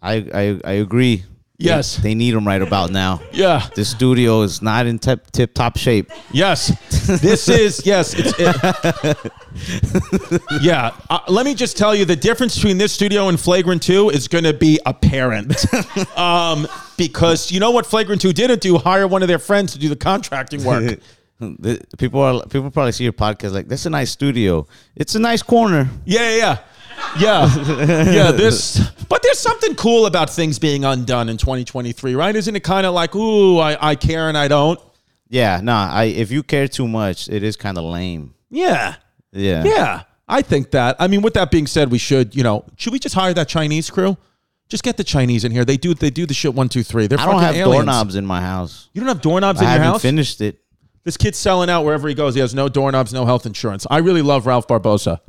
I 0.00 0.14
I, 0.32 0.60
I 0.64 0.72
agree. 0.74 1.24
Yes. 1.58 1.96
they 1.96 2.14
need 2.14 2.32
them 2.32 2.46
right 2.46 2.60
about 2.60 2.90
now. 2.90 3.20
Yeah. 3.32 3.66
The 3.74 3.84
studio 3.84 4.42
is 4.42 4.60
not 4.60 4.86
in 4.86 4.98
tip 4.98 5.30
tip 5.30 5.54
top 5.54 5.78
shape. 5.78 6.10
Yes, 6.32 6.68
this 7.20 7.48
is 7.48 7.84
yes. 7.86 8.14
It's, 8.16 8.34
it, 8.38 9.32
yeah, 10.60 10.94
uh, 11.08 11.20
let 11.28 11.46
me 11.46 11.54
just 11.54 11.76
tell 11.76 11.94
you 11.94 12.04
the 12.04 12.16
difference 12.16 12.56
between 12.56 12.78
this 12.78 12.92
studio 12.92 13.28
and 13.28 13.40
Flagrant 13.40 13.82
Two 13.82 14.10
is 14.10 14.28
going 14.28 14.44
to 14.44 14.52
be 14.52 14.78
apparent, 14.84 15.54
um, 16.18 16.66
because 16.96 17.50
you 17.50 17.60
know 17.60 17.70
what 17.70 17.86
Flagrant 17.86 18.20
Two 18.20 18.32
didn't 18.32 18.60
do? 18.60 18.76
Hire 18.76 19.08
one 19.08 19.22
of 19.22 19.28
their 19.28 19.38
friends 19.38 19.72
to 19.72 19.78
do 19.78 19.88
the 19.88 19.96
contracting 19.96 20.62
work. 20.64 21.00
People 21.98 22.20
are 22.20 22.42
people 22.46 22.70
probably 22.70 22.92
see 22.92 23.04
your 23.04 23.12
podcast 23.12 23.52
like 23.52 23.68
that's 23.68 23.86
a 23.86 23.90
nice 23.90 24.10
studio. 24.10 24.66
It's 24.94 25.14
a 25.14 25.18
nice 25.20 25.42
corner. 25.42 25.88
Yeah, 26.04 26.36
yeah, 26.36 26.58
yeah, 27.18 27.54
yeah. 28.10 28.32
this, 28.32 28.78
but 29.08 29.22
there's 29.22 29.38
something 29.38 29.74
cool 29.74 30.06
about 30.06 30.30
things 30.30 30.58
being 30.58 30.84
undone 30.84 31.28
in 31.28 31.36
2023, 31.36 32.14
right? 32.14 32.34
Isn't 32.34 32.56
it 32.56 32.64
kind 32.64 32.86
of 32.86 32.94
like, 32.94 33.14
ooh, 33.14 33.58
I, 33.58 33.90
I 33.90 33.94
care 33.94 34.28
and 34.28 34.36
I 34.36 34.48
don't? 34.48 34.80
Yeah, 35.28 35.60
nah. 35.62 35.90
I 35.92 36.04
if 36.04 36.30
you 36.30 36.42
care 36.42 36.68
too 36.68 36.86
much, 36.86 37.28
it 37.28 37.42
is 37.42 37.56
kind 37.56 37.78
of 37.78 37.84
lame. 37.84 38.34
Yeah. 38.50 38.96
Yeah, 39.32 39.64
Yeah, 39.64 40.02
I 40.28 40.40
think 40.40 40.70
that. 40.70 40.96
I 40.98 41.08
mean, 41.08 41.20
with 41.20 41.34
that 41.34 41.50
being 41.50 41.66
said, 41.66 41.90
we 41.90 41.98
should, 41.98 42.34
you 42.34 42.42
know, 42.42 42.64
should 42.76 42.92
we 42.92 42.98
just 42.98 43.14
hire 43.14 43.34
that 43.34 43.48
Chinese 43.48 43.90
crew? 43.90 44.16
Just 44.68 44.82
get 44.82 44.96
the 44.96 45.04
Chinese 45.04 45.44
in 45.44 45.52
here. 45.52 45.64
They 45.64 45.76
do 45.76 45.92
they 45.94 46.08
do 46.10 46.24
the 46.26 46.32
shit 46.34 46.54
one 46.54 46.68
two 46.68 46.82
three. 46.82 47.06
They're 47.06 47.18
I 47.20 47.26
don't 47.26 47.34
fucking 47.34 47.46
have 47.46 47.56
aliens. 47.56 47.74
doorknobs 47.84 48.16
in 48.16 48.24
my 48.24 48.40
house. 48.40 48.88
You 48.94 49.00
don't 49.00 49.08
have 49.08 49.20
doorknobs 49.20 49.60
I 49.60 49.62
in 49.62 49.66
your 49.66 49.72
haven't 49.72 49.86
house. 49.92 50.02
finished 50.02 50.40
it. 50.40 50.58
this 51.04 51.16
kid's 51.16 51.36
selling 51.38 51.68
out 51.68 51.84
wherever 51.84 52.08
he 52.08 52.14
goes. 52.14 52.34
He 52.34 52.40
has 52.40 52.54
no 52.54 52.68
doorknobs, 52.68 53.12
no 53.12 53.26
health 53.26 53.44
insurance. 53.46 53.86
I 53.90 53.98
really 53.98 54.22
love 54.22 54.46
Ralph 54.46 54.66
Barbosa. 54.66 55.20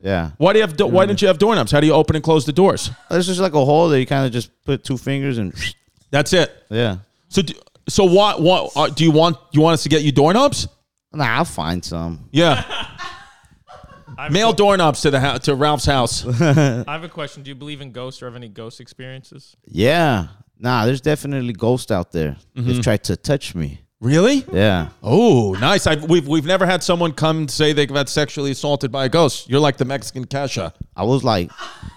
Yeah, 0.00 0.30
Why 0.38 0.52
do 0.52 0.58
you 0.60 0.64
have? 0.64 0.76
Do- 0.76 0.86
why 0.86 1.06
don't 1.06 1.20
you 1.20 1.26
have 1.28 1.38
doorknobs? 1.38 1.72
How 1.72 1.80
do 1.80 1.86
you 1.86 1.92
open 1.92 2.14
and 2.16 2.24
close 2.24 2.44
the 2.46 2.52
doors? 2.52 2.90
there's 3.10 3.26
just 3.26 3.40
like 3.40 3.54
a 3.54 3.64
hole 3.64 3.88
that 3.88 3.98
you 3.98 4.06
kind 4.06 4.24
of 4.26 4.32
just 4.32 4.50
put 4.64 4.84
two 4.84 4.96
fingers 4.96 5.38
and 5.38 5.52
That's 6.10 6.32
it. 6.32 6.50
yeah. 6.70 6.98
So 7.28 7.42
do, 7.42 7.52
so 7.88 8.04
what 8.04 8.40
what 8.40 8.72
uh, 8.76 8.88
do 8.88 9.02
you 9.04 9.10
want? 9.10 9.36
You 9.52 9.60
want 9.60 9.74
us 9.74 9.82
to 9.82 9.88
get 9.88 10.02
you 10.02 10.12
doorknobs? 10.12 10.68
Nah, 11.12 11.24
I'll 11.38 11.44
find 11.44 11.84
some. 11.84 12.28
Yeah, 12.30 12.62
I 14.18 14.24
have, 14.24 14.32
mail 14.32 14.50
a, 14.50 14.54
doorknobs 14.56 15.00
to 15.02 15.10
the 15.10 15.20
hou- 15.20 15.38
to 15.40 15.54
Ralph's 15.54 15.84
house. 15.86 16.24
I 16.40 16.84
have 16.92 17.04
a 17.04 17.08
question. 17.08 17.42
Do 17.42 17.48
you 17.50 17.54
believe 17.54 17.80
in 17.80 17.92
ghosts 17.92 18.22
or 18.22 18.26
have 18.26 18.36
any 18.36 18.48
ghost 18.48 18.80
experiences? 18.80 19.56
Yeah, 19.66 20.28
nah. 20.58 20.86
There's 20.86 21.00
definitely 21.00 21.52
ghosts 21.54 21.90
out 21.90 22.12
there. 22.12 22.36
Mm-hmm. 22.56 22.66
They've 22.68 22.82
tried 22.82 23.04
to 23.04 23.16
touch 23.16 23.54
me. 23.54 23.80
Really? 24.00 24.44
Yeah, 24.52 24.88
Oh, 25.02 25.56
nice. 25.60 25.86
I've, 25.86 26.04
we've 26.08 26.26
we've 26.26 26.46
never 26.46 26.66
had 26.66 26.82
someone 26.82 27.12
come 27.12 27.48
say 27.48 27.72
they 27.72 27.86
got 27.86 28.08
sexually 28.08 28.50
assaulted 28.52 28.90
by 28.92 29.06
a 29.06 29.08
ghost. 29.08 29.48
You're 29.48 29.60
like 29.60 29.76
the 29.76 29.84
Mexican 29.84 30.26
Kesha. 30.26 30.72
I 30.96 31.04
was 31.04 31.24
like, 31.24 31.50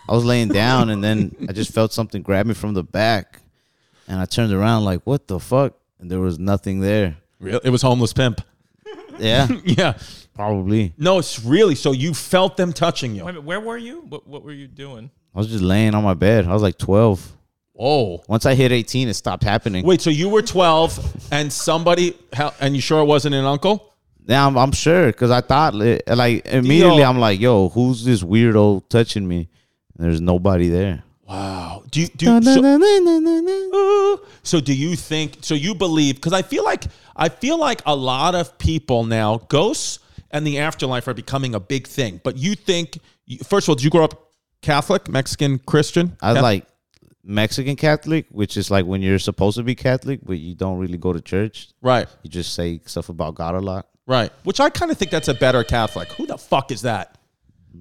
I 0.09 0.13
was 0.13 0.25
laying 0.25 0.49
down 0.49 0.89
and 0.89 1.03
then 1.03 1.35
I 1.47 1.53
just 1.53 1.73
felt 1.73 1.93
something 1.93 2.21
grab 2.21 2.45
me 2.45 2.53
from 2.53 2.73
the 2.73 2.83
back, 2.83 3.41
and 4.07 4.19
I 4.19 4.25
turned 4.25 4.53
around 4.53 4.83
like, 4.85 5.01
what 5.05 5.27
the 5.27 5.39
fuck? 5.39 5.73
And 5.99 6.09
there 6.09 6.19
was 6.19 6.39
nothing 6.39 6.79
there. 6.81 7.17
Real? 7.39 7.59
It 7.63 7.69
was 7.69 7.81
homeless 7.81 8.13
pimp. 8.13 8.41
Yeah, 9.19 9.47
Yeah. 9.63 9.97
probably. 10.33 10.93
No, 10.97 11.19
it's 11.19 11.43
really 11.43 11.75
so 11.75 11.91
you 11.91 12.13
felt 12.13 12.57
them 12.57 12.73
touching 12.73 13.13
you. 13.13 13.23
Wait 13.25 13.29
a 13.31 13.33
minute, 13.33 13.43
where 13.45 13.59
were 13.59 13.77
you? 13.77 14.01
What, 14.09 14.25
what 14.27 14.43
were 14.43 14.51
you 14.53 14.67
doing? 14.67 15.11
I 15.35 15.37
was 15.37 15.47
just 15.47 15.63
laying 15.63 15.93
on 15.95 16.03
my 16.03 16.13
bed. 16.15 16.45
I 16.47 16.53
was 16.53 16.61
like 16.63 16.77
12. 16.77 17.31
Oh. 17.77 18.23
Once 18.27 18.45
I 18.45 18.53
hit 18.53 18.71
18, 18.71 19.07
it 19.07 19.13
stopped 19.13 19.43
happening. 19.43 19.85
Wait, 19.85 20.01
so 20.01 20.09
you 20.09 20.29
were 20.29 20.41
12 20.41 21.29
and 21.31 21.51
somebody 21.51 22.15
and 22.59 22.75
you 22.75 22.81
sure 22.81 23.01
it 23.01 23.05
wasn't 23.05 23.35
an 23.35 23.45
uncle? 23.45 23.93
Yeah, 24.27 24.45
I'm, 24.45 24.57
I'm 24.57 24.71
sure 24.71 25.07
because 25.07 25.31
I 25.31 25.41
thought 25.41 25.73
like 25.73 26.45
immediately. 26.45 27.03
I'm 27.03 27.19
like, 27.19 27.39
yo, 27.39 27.69
who's 27.69 28.05
this 28.05 28.21
weirdo 28.23 28.87
touching 28.87 29.27
me? 29.27 29.49
And 29.97 30.05
there's 30.05 30.21
nobody 30.21 30.69
there. 30.69 31.03
Wow. 31.27 31.83
Do 31.89 32.01
you 32.01 32.07
do 32.07 32.25
you, 32.25 32.41
so, 32.41 32.63
uh, 32.63 34.17
so 34.43 34.59
do 34.59 34.73
you 34.73 34.95
think 34.95 35.37
so 35.41 35.53
you 35.53 35.73
believe 35.73 36.19
cuz 36.21 36.33
I 36.33 36.41
feel 36.41 36.63
like 36.63 36.83
I 37.15 37.29
feel 37.29 37.57
like 37.57 37.81
a 37.85 37.95
lot 37.95 38.35
of 38.35 38.57
people 38.57 39.05
now 39.05 39.37
ghosts 39.47 39.99
and 40.29 40.45
the 40.45 40.59
afterlife 40.59 41.07
are 41.07 41.13
becoming 41.13 41.55
a 41.55 41.59
big 41.59 41.87
thing. 41.87 42.21
But 42.23 42.37
you 42.37 42.55
think 42.55 42.99
first 43.43 43.65
of 43.65 43.69
all, 43.69 43.75
did 43.75 43.83
you 43.83 43.89
grow 43.89 44.03
up 44.03 44.31
Catholic, 44.61 45.09
Mexican, 45.09 45.59
Christian? 45.59 46.17
I 46.21 46.29
was 46.29 46.35
Cath- 46.37 46.43
like 46.43 46.65
Mexican 47.23 47.75
Catholic, 47.75 48.25
which 48.29 48.57
is 48.57 48.71
like 48.71 48.85
when 48.85 49.01
you're 49.01 49.19
supposed 49.19 49.57
to 49.57 49.63
be 49.63 49.75
Catholic, 49.75 50.19
but 50.23 50.37
you 50.37 50.55
don't 50.55 50.77
really 50.77 50.97
go 50.97 51.13
to 51.13 51.21
church. 51.21 51.69
Right. 51.81 52.07
You 52.23 52.29
just 52.29 52.53
say 52.53 52.81
stuff 52.85 53.09
about 53.09 53.35
God 53.35 53.55
a 53.55 53.59
lot. 53.59 53.87
Right. 54.07 54.31
Which 54.43 54.59
I 54.59 54.69
kind 54.69 54.91
of 54.91 54.97
think 54.97 55.11
that's 55.11 55.27
a 55.27 55.33
better 55.33 55.63
Catholic. 55.63 56.11
Who 56.13 56.25
the 56.25 56.37
fuck 56.37 56.71
is 56.71 56.81
that? 56.81 57.17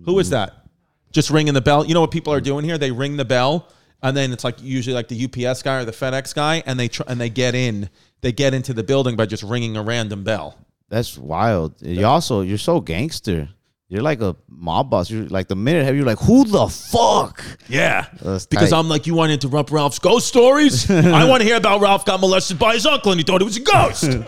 Who 0.05 0.19
is 0.19 0.31
that? 0.31 0.67
Just 1.11 1.31
ringing 1.31 1.55
the 1.55 1.61
bell. 1.61 1.85
You 1.85 1.95
know 1.95 2.01
what 2.01 2.11
people 2.11 2.33
are 2.33 2.41
doing 2.41 2.65
here? 2.65 2.79
They 2.79 2.93
ring 2.93 3.17
the 3.17 3.25
bell, 3.25 3.69
and 4.03 4.17
then 4.17 4.33
it's 4.33 4.45
like 4.45 4.63
usually 4.63 4.95
like 4.95 5.09
the 5.09 5.25
UPS 5.25 5.63
guy 5.63 5.81
or 5.81 5.85
the 5.85 5.93
FedEx 5.93 6.35
guy, 6.35 6.63
and 6.67 6.79
they 6.79 6.89
tr- 6.89 7.03
and 7.09 7.21
they 7.21 7.31
get 7.31 7.55
in. 7.55 7.91
They 8.21 8.33
get 8.33 8.55
into 8.55 8.73
the 8.73 8.85
building 8.85 9.17
by 9.17 9.27
just 9.27 9.43
ringing 9.43 9.77
a 9.77 9.83
random 9.83 10.23
bell. 10.23 10.57
That's 10.89 11.19
wild. 11.19 11.81
You 11.81 12.05
also 12.07 12.43
you're 12.43 12.59
so 12.59 12.81
gangster. 12.81 13.49
You're 13.91 14.03
like 14.03 14.23
a 14.23 14.37
mob 14.49 14.89
boss. 14.89 15.11
You're 15.11 15.25
like 15.27 15.49
the 15.49 15.57
minute 15.57 15.85
have 15.85 15.97
you 15.97 16.05
like 16.05 16.19
who 16.21 16.45
the 16.45 16.69
fuck? 16.69 17.45
Yeah. 17.69 18.07
Uh, 18.25 18.33
That's 18.33 18.47
Because 18.47 18.71
tight. 18.71 18.79
I'm 18.79 18.89
like, 18.89 19.07
you 19.09 19.15
want 19.15 19.31
to 19.31 19.35
interrupt 19.35 19.73
Ralph's 19.73 19.99
ghost 19.99 20.29
stories? 20.29 20.89
I 20.91 21.25
want 21.29 21.41
to 21.43 21.47
hear 21.47 21.57
about 21.57 21.81
Ralph 21.81 22.05
got 22.05 22.21
molested 22.21 22.57
by 22.59 22.75
his 22.75 22.87
uncle 22.87 23.11
and 23.11 23.19
he 23.21 23.25
thought 23.25 23.41
it 23.43 23.45
was 23.45 23.57
a 23.57 23.61
ghost. 23.61 24.05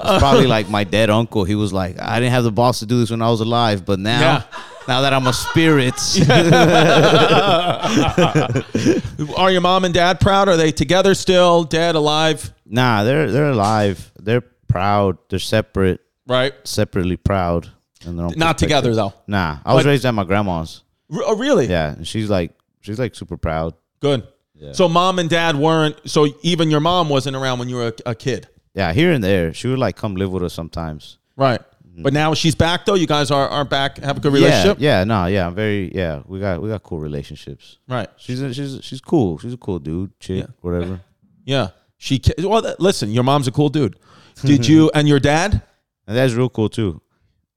It's 0.00 0.20
probably 0.20 0.46
like 0.46 0.70
my 0.70 0.84
dead 0.84 1.10
uncle. 1.10 1.42
He 1.42 1.56
was 1.56 1.72
like, 1.72 2.00
I 2.00 2.20
didn't 2.20 2.30
have 2.30 2.44
the 2.44 2.52
balls 2.52 2.78
to 2.78 2.86
do 2.86 3.00
this 3.00 3.10
when 3.10 3.20
I 3.20 3.30
was 3.30 3.40
alive, 3.40 3.84
but 3.84 3.98
now, 3.98 4.20
Yeah. 4.20 4.42
now 4.86 5.00
that 5.00 5.12
I'm 5.12 5.26
a 5.26 5.32
spirit, 5.32 5.96
are 9.36 9.50
your 9.50 9.60
mom 9.60 9.84
and 9.84 9.92
dad 9.92 10.20
proud? 10.20 10.48
Are 10.48 10.56
they 10.56 10.70
together 10.70 11.14
still? 11.14 11.64
Dead, 11.64 11.96
alive? 11.96 12.54
nah, 12.64 13.02
they're 13.02 13.28
they're 13.32 13.50
alive. 13.50 14.12
They're 14.20 14.42
proud. 14.68 15.18
They're 15.30 15.40
separate, 15.40 16.00
Right. 16.28 16.54
separately 16.62 17.16
proud. 17.16 17.68
Their 18.16 18.26
own 18.26 18.32
Not 18.36 18.58
together 18.58 18.94
though. 18.94 19.12
Nah, 19.26 19.58
I 19.64 19.74
was 19.74 19.84
But- 19.84 19.90
raised 19.90 20.04
at 20.04 20.12
my 20.14 20.24
grandma's. 20.24 20.82
R- 21.12 21.22
oh, 21.24 21.36
really? 21.36 21.66
Yeah, 21.68 21.94
and 21.94 22.06
she's 22.06 22.28
like 22.30 22.52
she's 22.80 22.98
like 22.98 23.14
super 23.14 23.36
proud. 23.36 23.74
Good. 24.00 24.26
So 24.72 24.88
mom 24.88 25.18
and 25.20 25.30
dad 25.30 25.54
weren't. 25.56 25.96
So 26.10 26.26
even 26.42 26.70
your 26.70 26.80
mom 26.80 27.08
wasn't 27.08 27.36
around 27.36 27.60
when 27.60 27.68
you 27.68 27.76
were 27.76 27.88
a, 28.06 28.10
a 28.10 28.14
kid, 28.14 28.48
Yeah, 28.74 28.92
here 28.92 29.12
and 29.12 29.22
there, 29.22 29.54
she 29.54 29.68
would 29.68 29.78
like 29.78 29.96
come 29.96 30.16
live 30.16 30.32
with 30.32 30.42
us 30.42 30.52
sometimes. 30.52 31.18
right? 31.36 31.60
But 32.00 32.12
now 32.12 32.32
she's 32.34 32.54
back 32.54 32.84
though. 32.84 32.94
You 32.94 33.06
guys 33.08 33.30
are, 33.32 33.48
are 33.48 33.64
back. 33.64 33.98
Have 33.98 34.18
a 34.18 34.20
good 34.20 34.32
Mm-hmm. 34.32 34.42
Yeah, 34.42 34.48
relationship, 34.50 34.76
yeah, 34.80 35.02
no, 35.04 35.26
yeah, 35.26 35.46
I'm 35.48 35.54
very 35.54 35.90
yeah. 35.94 36.22
We 36.26 36.38
got 36.40 36.60
we 36.62 36.68
got 36.68 36.82
cool 36.84 36.98
relationships. 37.00 37.78
right? 37.88 38.08
She's 38.18 38.40
a, 38.40 38.52
she's 38.54 38.78
she's 38.84 39.00
cool. 39.00 39.38
She's 39.38 39.52
a 39.52 39.56
cool 39.56 39.78
dude, 39.80 40.18
chick, 40.20 40.46
whatever. 40.60 41.00
Yeah. 41.44 41.68
She. 41.96 42.18
ca- 42.18 42.34
Well, 42.38 42.60
th- 42.62 42.76
listen. 42.78 43.10
Your 43.10 43.24
mom's 43.24 43.48
a 43.48 43.50
cool 43.52 43.68
dude. 43.70 43.96
Did 44.44 44.66
you 44.72 44.90
and 44.94 45.08
your 45.08 45.18
dad 45.18 45.62
And 46.06 46.16
that's 46.16 46.34
real 46.34 46.48
cool 46.50 46.68
too. 46.68 47.00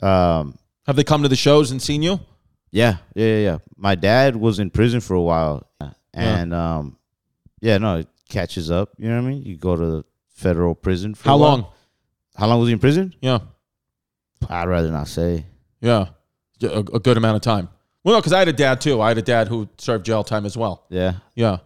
Um, 0.01 0.57
have 0.87 0.95
they 0.95 1.03
come 1.03 1.23
to 1.23 1.29
the 1.29 1.35
shows 1.35 1.71
and 1.71 1.81
seen 1.81 2.01
you? 2.01 2.19
Yeah, 2.71 2.97
yeah, 3.15 3.25
yeah, 3.25 3.37
yeah. 3.39 3.57
My 3.75 3.95
dad 3.95 4.35
was 4.35 4.59
in 4.59 4.69
prison 4.69 5.01
for 5.01 5.13
a 5.15 5.21
while, 5.21 5.67
and 6.13 6.53
um, 6.53 6.97
yeah, 7.59 7.77
no, 7.77 7.97
it 7.97 8.07
catches 8.29 8.71
up. 8.71 8.89
You 8.97 9.09
know 9.09 9.21
what 9.21 9.27
I 9.27 9.31
mean? 9.31 9.43
You 9.43 9.57
go 9.57 9.75
to 9.75 9.85
the 9.85 10.05
federal 10.35 10.73
prison. 10.75 11.13
For 11.13 11.29
How 11.29 11.35
long? 11.35 11.65
How 12.35 12.47
long 12.47 12.59
was 12.59 12.69
he 12.69 12.73
in 12.73 12.79
prison? 12.79 13.13
Yeah. 13.21 13.39
I'd 14.49 14.67
rather 14.67 14.89
not 14.89 15.07
say. 15.07 15.45
Yeah. 15.81 16.07
A, 16.63 16.79
a 16.79 16.99
good 16.99 17.17
amount 17.17 17.35
of 17.35 17.41
time. 17.41 17.69
Well, 18.03 18.15
no, 18.15 18.19
because 18.21 18.33
I 18.33 18.39
had 18.39 18.47
a 18.47 18.53
dad 18.53 18.81
too. 18.81 19.01
I 19.01 19.09
had 19.09 19.17
a 19.17 19.21
dad 19.21 19.47
who 19.47 19.67
served 19.77 20.05
jail 20.05 20.23
time 20.23 20.45
as 20.45 20.57
well. 20.57 20.85
Yeah, 20.89 21.13
Yeah. 21.35 21.57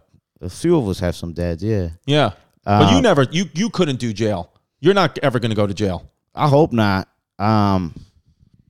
a 0.42 0.50
few 0.50 0.76
of 0.76 0.86
us 0.88 0.98
have 1.00 1.14
some 1.16 1.32
dads. 1.32 1.62
Yeah, 1.62 1.90
Yeah. 2.04 2.32
but 2.64 2.90
you 2.90 2.96
Um, 2.98 3.02
never. 3.02 3.22
You 3.30 3.46
you 3.54 3.70
couldn't 3.70 3.98
do 4.00 4.12
jail. 4.12 4.50
You're 4.80 4.92
not 4.94 5.18
ever 5.22 5.38
going 5.38 5.50
to 5.50 5.56
go 5.56 5.66
to 5.66 5.72
jail. 5.72 6.10
I 6.34 6.48
hope 6.48 6.72
not. 6.72 7.08
Um, 7.38 7.94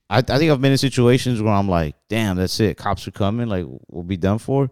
I 0.08 0.18
I 0.18 0.22
think 0.22 0.50
I've 0.50 0.60
been 0.60 0.72
in 0.72 0.78
situations 0.78 1.40
where 1.42 1.52
I'm 1.52 1.68
like, 1.68 1.96
damn, 2.08 2.36
that's 2.36 2.58
it. 2.60 2.76
Cops 2.76 3.06
are 3.08 3.12
coming. 3.12 3.48
Like, 3.48 3.66
we'll 3.88 4.02
be 4.04 4.16
done 4.16 4.38
for. 4.38 4.70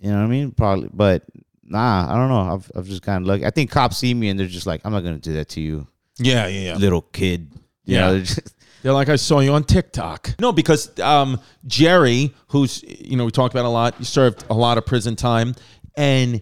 You 0.00 0.10
know 0.10 0.18
what 0.18 0.24
I 0.24 0.28
mean? 0.28 0.50
Probably, 0.52 0.88
but 0.92 1.24
nah, 1.64 2.06
I 2.12 2.16
don't 2.16 2.28
know. 2.28 2.54
I've 2.54 2.70
I've 2.76 2.86
just 2.86 3.02
kind 3.02 3.22
of 3.22 3.28
lucky. 3.28 3.44
I 3.46 3.50
think 3.50 3.70
cops 3.70 3.98
see 3.98 4.14
me 4.14 4.28
and 4.28 4.38
they're 4.38 4.46
just 4.46 4.66
like, 4.66 4.80
I'm 4.84 4.92
not 4.92 5.00
gonna 5.02 5.18
do 5.18 5.34
that 5.34 5.48
to 5.50 5.60
you, 5.60 5.86
Yeah. 6.18 6.46
Yeah. 6.46 6.60
Yeah. 6.60 6.74
little 6.76 7.02
kid. 7.02 7.50
You 7.84 7.94
Yeah. 7.94 8.00
know, 8.00 8.12
they're 8.14 8.22
just- 8.22 8.54
They're 8.82 8.92
like, 8.92 9.08
I 9.08 9.16
saw 9.16 9.40
you 9.40 9.52
on 9.54 9.64
TikTok. 9.64 10.36
No, 10.38 10.52
because 10.52 10.96
um, 11.00 11.40
Jerry, 11.66 12.32
who's, 12.46 12.84
you 12.84 13.16
know, 13.16 13.24
we 13.24 13.32
talked 13.32 13.52
about 13.52 13.64
a 13.64 13.68
lot, 13.68 13.96
he 13.98 14.04
served 14.04 14.44
a 14.48 14.54
lot 14.54 14.78
of 14.78 14.86
prison 14.86 15.16
time. 15.16 15.56
And 15.96 16.40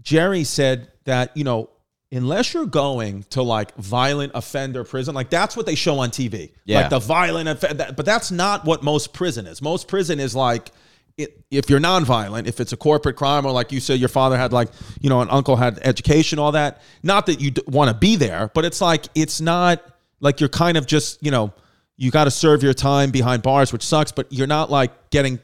Jerry 0.00 0.44
said 0.44 0.92
that, 1.06 1.36
you 1.36 1.42
know, 1.42 1.70
unless 2.12 2.54
you're 2.54 2.66
going 2.66 3.24
to 3.30 3.42
like 3.42 3.74
violent 3.76 4.32
offender 4.34 4.84
prison, 4.84 5.14
like 5.14 5.30
that's 5.30 5.56
what 5.56 5.66
they 5.66 5.74
show 5.74 5.98
on 5.98 6.10
TV. 6.10 6.52
Yeah. 6.64 6.82
Like 6.82 6.90
the 6.90 6.98
violent 6.98 7.48
offender, 7.48 7.92
but 7.96 8.06
that's 8.06 8.30
not 8.30 8.64
what 8.64 8.82
most 8.82 9.12
prison 9.12 9.46
is. 9.46 9.60
Most 9.60 9.88
prison 9.88 10.20
is 10.20 10.34
like, 10.34 10.70
it, 11.16 11.42
if 11.50 11.70
you're 11.70 11.80
nonviolent, 11.80 12.46
if 12.46 12.60
it's 12.60 12.72
a 12.72 12.76
corporate 12.76 13.16
crime, 13.16 13.46
or 13.46 13.52
like 13.52 13.72
you 13.72 13.80
said, 13.80 13.98
your 13.98 14.08
father 14.08 14.36
had 14.36 14.52
like, 14.52 14.68
you 15.00 15.08
know, 15.08 15.22
an 15.22 15.28
uncle 15.30 15.56
had 15.56 15.78
education, 15.82 16.38
all 16.38 16.52
that. 16.52 16.82
Not 17.02 17.26
that 17.26 17.40
you 17.40 17.52
want 17.66 17.88
to 17.88 17.96
be 17.96 18.16
there, 18.16 18.50
but 18.54 18.64
it's 18.66 18.80
like 18.80 19.06
it's 19.14 19.40
not 19.40 19.82
like 20.20 20.40
you're 20.40 20.50
kind 20.50 20.76
of 20.76 20.86
just, 20.86 21.22
you 21.24 21.30
know, 21.30 21.54
you 21.96 22.10
got 22.10 22.24
to 22.24 22.30
serve 22.30 22.62
your 22.62 22.74
time 22.74 23.10
behind 23.10 23.42
bars, 23.42 23.72
which 23.72 23.82
sucks. 23.82 24.12
But 24.12 24.30
you're 24.30 24.46
not 24.46 24.70
like 24.70 25.08
getting 25.08 25.40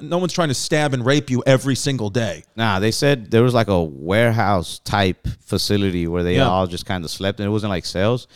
no 0.00 0.18
one's 0.18 0.32
trying 0.32 0.48
to 0.48 0.54
stab 0.54 0.94
and 0.94 1.04
rape 1.04 1.28
you 1.30 1.42
every 1.46 1.74
single 1.74 2.10
day. 2.10 2.44
Nah, 2.56 2.78
they 2.78 2.90
said 2.90 3.30
there 3.30 3.42
was 3.42 3.54
like 3.54 3.68
a 3.68 3.82
warehouse 3.82 4.80
type 4.84 5.26
facility 5.40 6.06
where 6.06 6.22
they 6.22 6.36
Yeah. 6.36 6.48
all 6.48 6.66
just 6.66 6.86
kind 6.86 7.04
of 7.04 7.10
slept, 7.10 7.40
and 7.40 7.46
it 7.46 7.50
wasn't 7.50 7.70
like 7.70 7.84
cells. 7.84 8.26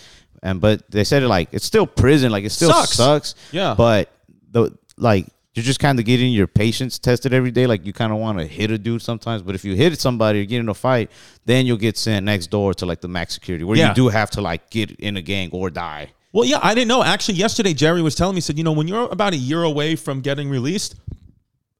And 0.42 0.60
but 0.60 0.88
they 0.90 1.04
said 1.04 1.22
it 1.22 1.28
like 1.28 1.48
it's 1.52 1.64
still 1.64 1.86
prison, 1.86 2.30
like 2.32 2.44
it 2.44 2.50
still 2.52 2.70
Sucks. 2.72 2.92
sucks. 2.92 3.34
Yeah. 3.52 3.74
But 3.76 4.10
the 4.50 4.76
like 4.96 5.26
you're 5.54 5.64
just 5.64 5.80
kind 5.80 5.98
of 5.98 6.04
getting 6.04 6.32
your 6.32 6.46
patience 6.46 6.98
tested 6.98 7.32
every 7.32 7.50
day. 7.50 7.66
Like 7.66 7.86
you 7.86 7.92
kind 7.94 8.12
of 8.12 8.18
want 8.18 8.38
to 8.38 8.46
hit 8.46 8.70
a 8.70 8.76
dude 8.78 9.00
sometimes, 9.00 9.40
but 9.42 9.54
if 9.54 9.64
you 9.64 9.74
hit 9.74 9.98
somebody 9.98 10.42
or 10.42 10.44
get 10.44 10.60
in 10.60 10.68
a 10.68 10.74
fight, 10.74 11.10
then 11.46 11.64
you'll 11.64 11.78
get 11.78 11.96
sent 11.96 12.26
next 12.26 12.48
door 12.48 12.74
to 12.74 12.84
like 12.86 13.00
the 13.00 13.08
max 13.08 13.32
security 13.34 13.64
where 13.64 13.76
Yeah. 13.78 13.88
you 13.88 13.94
do 13.94 14.08
have 14.08 14.30
to 14.32 14.42
like 14.42 14.68
get 14.70 14.90
in 15.00 15.16
a 15.16 15.22
gang 15.22 15.48
or 15.52 15.70
die. 15.70 16.12
Well, 16.32 16.44
yeah, 16.44 16.58
I 16.62 16.74
didn't 16.74 16.88
know. 16.88 17.02
Actually, 17.02 17.36
yesterday 17.38 17.72
Jerry 17.72 18.02
was 18.02 18.14
telling 18.14 18.34
me, 18.34 18.42
said, 18.42 18.58
you 18.58 18.64
know, 18.64 18.72
when 18.72 18.86
you're 18.86 19.08
about 19.10 19.32
a 19.32 19.38
year 19.38 19.62
away 19.62 19.96
from 19.96 20.20
getting 20.20 20.50
released, 20.50 20.94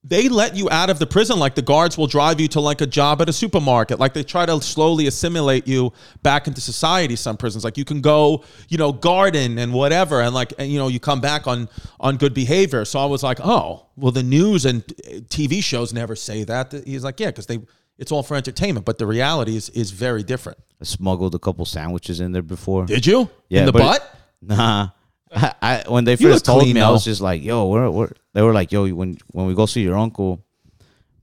they 0.09 0.29
let 0.29 0.55
you 0.55 0.71
out 0.71 0.89
of 0.89 0.99
the 0.99 1.07
prison. 1.07 1.39
Like 1.39 1.55
the 1.57 1.63
guards 1.63 1.99
will 1.99 2.07
drive 2.07 2.41
you 2.41 2.47
to 2.49 2.61
like 2.61 2.81
a 2.81 2.87
job 2.87 3.21
at 3.21 3.29
a 3.29 3.33
supermarket. 3.33 3.99
Like 3.99 4.15
they 4.15 4.23
try 4.23 4.47
to 4.47 4.61
slowly 4.61 5.07
assimilate 5.09 5.67
you 5.67 5.93
back 6.23 6.47
into 6.47 6.61
society. 6.61 7.17
Some 7.17 7.37
prisons, 7.37 7.65
like 7.65 7.77
you 7.77 7.85
can 7.85 8.01
go, 8.01 8.45
you 8.69 8.79
know, 8.79 8.93
garden 8.93 9.59
and 9.59 9.73
whatever, 9.73 10.21
and 10.21 10.33
like 10.35 10.53
and, 10.59 10.71
you 10.71 10.79
know, 10.79 10.89
you 10.89 11.01
come 11.01 11.21
back 11.21 11.47
on 11.47 11.69
on 11.99 12.17
good 12.19 12.35
behavior. 12.35 12.85
So 12.85 13.01
I 13.01 13.07
was 13.07 13.23
like, 13.23 13.41
oh, 13.43 13.87
well, 13.97 14.13
the 14.13 14.23
news 14.23 14.65
and 14.65 14.87
TV 15.29 15.63
shows 15.63 15.93
never 15.93 16.15
say 16.15 16.45
that. 16.45 16.73
He's 16.87 17.03
like, 17.03 17.19
yeah, 17.19 17.29
because 17.29 17.47
they 17.47 17.59
it's 17.99 18.13
all 18.13 18.23
for 18.23 18.37
entertainment, 18.37 18.87
but 18.87 18.99
the 18.99 19.07
reality 19.07 19.57
is 19.57 19.71
is 19.71 19.91
very 19.91 20.23
different. 20.23 20.59
I 20.81 20.85
smuggled 20.85 21.35
a 21.35 21.39
couple 21.39 21.65
sandwiches 21.65 22.21
in 22.21 22.33
there 22.33 22.43
before. 22.43 22.87
Did 22.87 23.07
you? 23.07 23.29
Yeah, 23.49 23.61
in 23.61 23.67
the 23.67 23.73
but- 23.73 23.81
butt? 23.81 24.13
Nah. 24.43 24.91
I, 25.37 25.55
I 25.61 25.85
when 25.87 26.05
they 26.05 26.17
first 26.17 26.45
told 26.45 26.63
clean, 26.63 26.75
me, 26.75 26.81
I 26.81 26.91
was 26.91 27.05
just 27.05 27.21
like, 27.21 27.43
"Yo, 27.43 27.69
we're, 27.69 27.91
we're." 27.91 28.11
They 28.33 28.43
were 28.43 28.55
like, 28.55 28.73
"Yo, 28.73 28.89
when 28.95 29.19
when 29.33 29.47
we 29.47 29.55
go 29.55 29.67
see 29.67 29.83
your 29.83 29.97
uncle, 29.97 30.43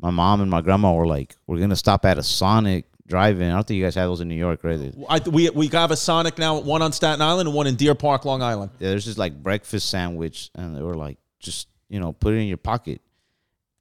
my 0.03 0.11
mom 0.11 0.41
and 0.41 0.51
my 0.51 0.61
grandma 0.61 0.93
were 0.93 1.07
like, 1.07 1.36
we're 1.47 1.59
gonna 1.59 1.78
stop 1.78 2.05
at 2.05 2.18
a 2.18 2.24
Sonic 2.24 2.86
drive-in. 3.07 3.49
I 3.49 3.53
don't 3.55 3.66
think 3.66 3.78
you 3.78 3.84
guys 3.86 3.95
have 3.95 4.09
those 4.09 4.20
in 4.20 4.28
New 4.28 4.36
York, 4.36 4.64
right? 4.64 4.93
I, 5.09 5.20
we 5.30 5.49
we 5.49 5.68
have 5.70 5.91
a 5.91 5.95
Sonic 5.95 6.38
now, 6.38 6.59
one 6.59 6.82
on 6.82 6.91
Staten 6.91 7.22
Island 7.22 7.47
and 7.47 7.55
one 7.55 7.68
in 7.68 7.76
Deer 7.76 7.95
Park, 7.95 8.26
Long 8.26 8.41
Island. 8.41 8.72
Yeah, 8.80 8.89
there's 8.89 9.05
just 9.05 9.18
like 9.18 9.41
breakfast 9.41 9.89
sandwich, 9.89 10.51
and 10.55 10.76
they 10.76 10.82
were 10.82 10.95
like, 10.95 11.18
just 11.39 11.70
you 11.89 12.01
know, 12.01 12.11
put 12.11 12.34
it 12.34 12.38
in 12.38 12.47
your 12.47 12.57
pocket, 12.57 13.01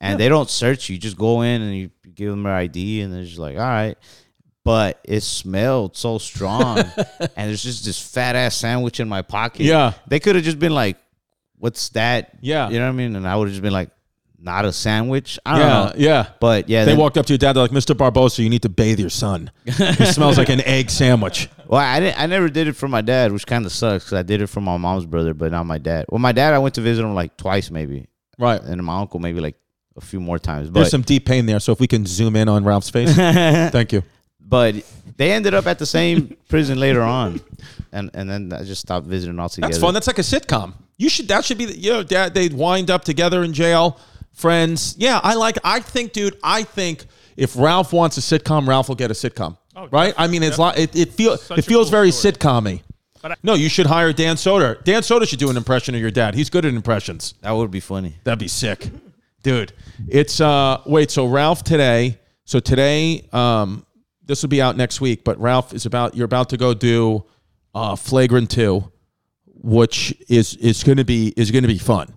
and 0.01 0.19
they 0.19 0.29
don't 0.29 0.49
search 0.49 0.89
you. 0.89 0.95
You 0.95 1.01
just 1.01 1.19
go 1.19 1.43
in 1.43 1.61
and 1.61 1.77
you 1.77 1.91
give 2.15 2.31
them 2.31 2.45
your 2.45 2.55
ID, 2.55 3.03
and 3.03 3.13
they're 3.13 3.25
just 3.25 3.39
like, 3.39 3.57
all 3.57 3.63
right. 3.63 3.99
But 4.65 5.01
it 5.05 5.23
smelled 5.23 5.97
so 5.97 6.19
strong, 6.19 6.79
and 7.37 7.49
there's 7.49 7.63
just 7.65 7.85
this 7.85 8.01
fat 8.01 8.37
ass 8.37 8.55
sandwich 8.57 9.01
in 9.01 9.09
my 9.09 9.23
pocket. 9.23 9.63
Yeah. 9.63 9.95
they 10.07 10.21
could 10.21 10.37
have 10.37 10.45
just 10.45 10.61
been 10.61 10.73
like, 10.75 10.99
"What's 11.59 11.89
that?" 11.91 12.39
Yeah. 12.41 12.69
you 12.71 12.79
know 12.79 12.85
what 12.85 12.91
I 12.93 12.97
mean, 12.97 13.17
and 13.17 13.27
I 13.27 13.35
would 13.37 13.49
have 13.49 13.53
just 13.55 13.63
been 13.63 13.73
like, 13.73 13.91
"Not 14.39 14.65
a 14.65 14.73
sandwich." 14.73 15.37
I 15.45 15.59
don't 15.59 15.67
Yeah, 15.69 15.69
know. 15.85 15.93
yeah. 15.97 16.27
But 16.39 16.69
yeah, 16.69 16.85
They 16.85 16.93
then- 16.93 16.99
walked 17.01 17.19
up 17.19 17.27
to 17.27 17.33
your 17.33 17.39
dad. 17.39 17.55
They're 17.55 17.63
like, 17.65 17.73
"Mr. 17.73 17.95
Barbosa, 17.97 18.39
you 18.45 18.49
need 18.51 18.63
to 18.63 18.69
bathe 18.69 19.01
your 19.01 19.11
son. 19.11 19.51
He 19.65 19.73
smells 20.07 20.39
like 20.39 20.49
an 20.49 20.61
egg 20.65 20.91
sandwich." 20.91 21.49
Well, 21.67 21.81
I 21.81 21.99
didn't. 21.99 22.21
I 22.21 22.27
never 22.27 22.49
did 22.49 22.69
it 22.69 22.75
for 22.77 22.87
my 22.87 23.01
dad, 23.01 23.33
which 23.33 23.47
kind 23.49 23.67
of 23.67 23.73
sucks 23.73 24.05
because 24.05 24.19
I 24.19 24.23
did 24.23 24.43
it 24.43 24.47
for 24.47 24.61
my 24.61 24.77
mom's 24.77 25.07
brother, 25.07 25.35
but 25.35 25.51
not 25.51 25.65
my 25.67 25.79
dad. 25.79 26.07
Well, 26.09 26.21
my 26.21 26.31
dad, 26.33 26.55
I 26.55 26.59
went 26.59 26.77
to 26.77 26.83
visit 26.83 27.03
him 27.03 27.15
like 27.17 27.37
twice, 27.37 27.69
maybe, 27.69 28.07
Right. 28.39 28.63
and 28.63 28.81
my 28.85 29.01
uncle 29.01 29.19
maybe 29.19 29.41
like 29.41 29.57
a 29.97 30.01
few 30.01 30.21
more 30.21 30.39
times. 30.39 30.71
There's 30.71 30.91
some 30.91 31.03
deep 31.03 31.27
pain 31.27 31.47
there. 31.47 31.59
So 31.59 31.73
if 31.73 31.81
we 31.81 31.89
can 31.89 32.07
zoom 32.07 32.37
in 32.37 32.49
on 32.49 32.63
Ralph's 32.63 32.91
face, 32.91 33.13
thank 33.17 33.93
you. 33.93 34.05
But 34.53 34.75
they 35.17 35.33
ended 35.33 35.55
up 35.55 35.67
at 35.67 35.79
the 35.79 35.87
same 35.87 36.37
prison 36.51 36.79
later 36.79 37.01
on, 37.01 37.41
and 37.91 38.11
and 38.13 38.29
then 38.29 38.53
I 38.53 38.65
just 38.65 38.83
stopped 38.83 39.07
visiting 39.07 39.41
altogether. 39.41 39.73
That's 39.73 39.81
fun. 39.81 39.95
That's 39.95 40.07
like 40.07 40.19
a 40.19 40.23
sitcom. 40.35 40.75
You 40.99 41.09
should. 41.09 41.27
That 41.29 41.43
should 41.47 41.57
be. 41.57 41.65
The, 41.65 41.77
you 41.79 41.91
know, 41.91 42.03
dad. 42.03 42.35
They 42.35 42.49
wind 42.51 42.91
up 42.91 43.03
together 43.03 43.43
in 43.45 43.55
jail. 43.55 43.99
Friends. 44.35 44.95
Yeah, 44.99 45.21
I 45.23 45.35
like. 45.35 45.57
I 45.65 45.81
think, 45.81 46.13
dude. 46.13 46.37
I 46.43 46.65
think 46.65 47.07
if 47.35 47.57
Ralph 47.57 47.95
wants 47.95 48.19
a 48.19 48.21
sitcom, 48.21 48.69
Ralph 48.69 48.89
will 48.89 48.95
get 49.05 49.11
a 49.11 49.15
sitcom. 49.15 49.57
Oh, 49.75 49.89
right. 49.91 50.13
I 50.19 50.27
mean, 50.27 50.43
it's 50.43 50.59
like 50.59 50.79
it. 50.79 50.95
It 50.95 51.13
feels. 51.15 51.43
Such 51.43 51.59
It 51.59 51.63
feels 51.65 51.87
cool 51.87 51.93
very 51.99 52.11
story. 52.11 52.35
sitcom-y. 52.35 52.83
But 53.23 53.33
I- 53.33 53.37
No, 53.43 53.55
you 53.55 53.71
should 53.71 53.87
hire 53.87 54.13
Dan 54.13 54.37
Soder. 54.37 54.85
Dan 54.85 55.01
Soder 55.01 55.27
should 55.27 55.39
do 55.39 55.49
an 55.49 55.57
impression 55.57 55.95
of 55.95 56.01
your 56.03 56.11
dad. 56.11 56.35
He's 56.35 56.51
good 56.51 56.67
at 56.67 56.75
impressions. 56.75 57.33
that 57.41 57.53
would 57.53 57.71
be 57.71 57.81
funny. 57.81 58.17
That'd 58.25 58.39
be 58.39 58.49
sick, 58.49 58.91
dude. 59.43 59.73
It's 60.09 60.43
uh 60.43 60.83
wait. 60.85 61.11
So 61.11 61.27
Ralph 61.27 61.63
today. 61.65 62.19
So 62.45 62.61
today, 62.61 63.27
um, 63.33 63.87
this 64.25 64.43
will 64.43 64.49
be 64.49 64.63
out 64.63 64.77
next 64.77 65.01
week. 65.01 65.25
But 65.25 65.41
Ralph 65.41 65.73
is 65.75 65.87
about. 65.87 66.15
You're 66.15 66.27
about 66.27 66.51
to 66.51 66.57
go 66.57 66.75
do, 66.75 67.25
uh, 67.75 67.97
Flagrant 67.97 68.51
Two, 68.51 68.91
which 69.47 70.15
is 70.29 70.55
is 70.57 70.83
going 70.85 70.99
to 70.99 71.05
be 71.05 71.33
is 71.37 71.51
going 71.51 71.63
to 71.63 71.69
be 71.69 71.79
fun. 71.79 72.15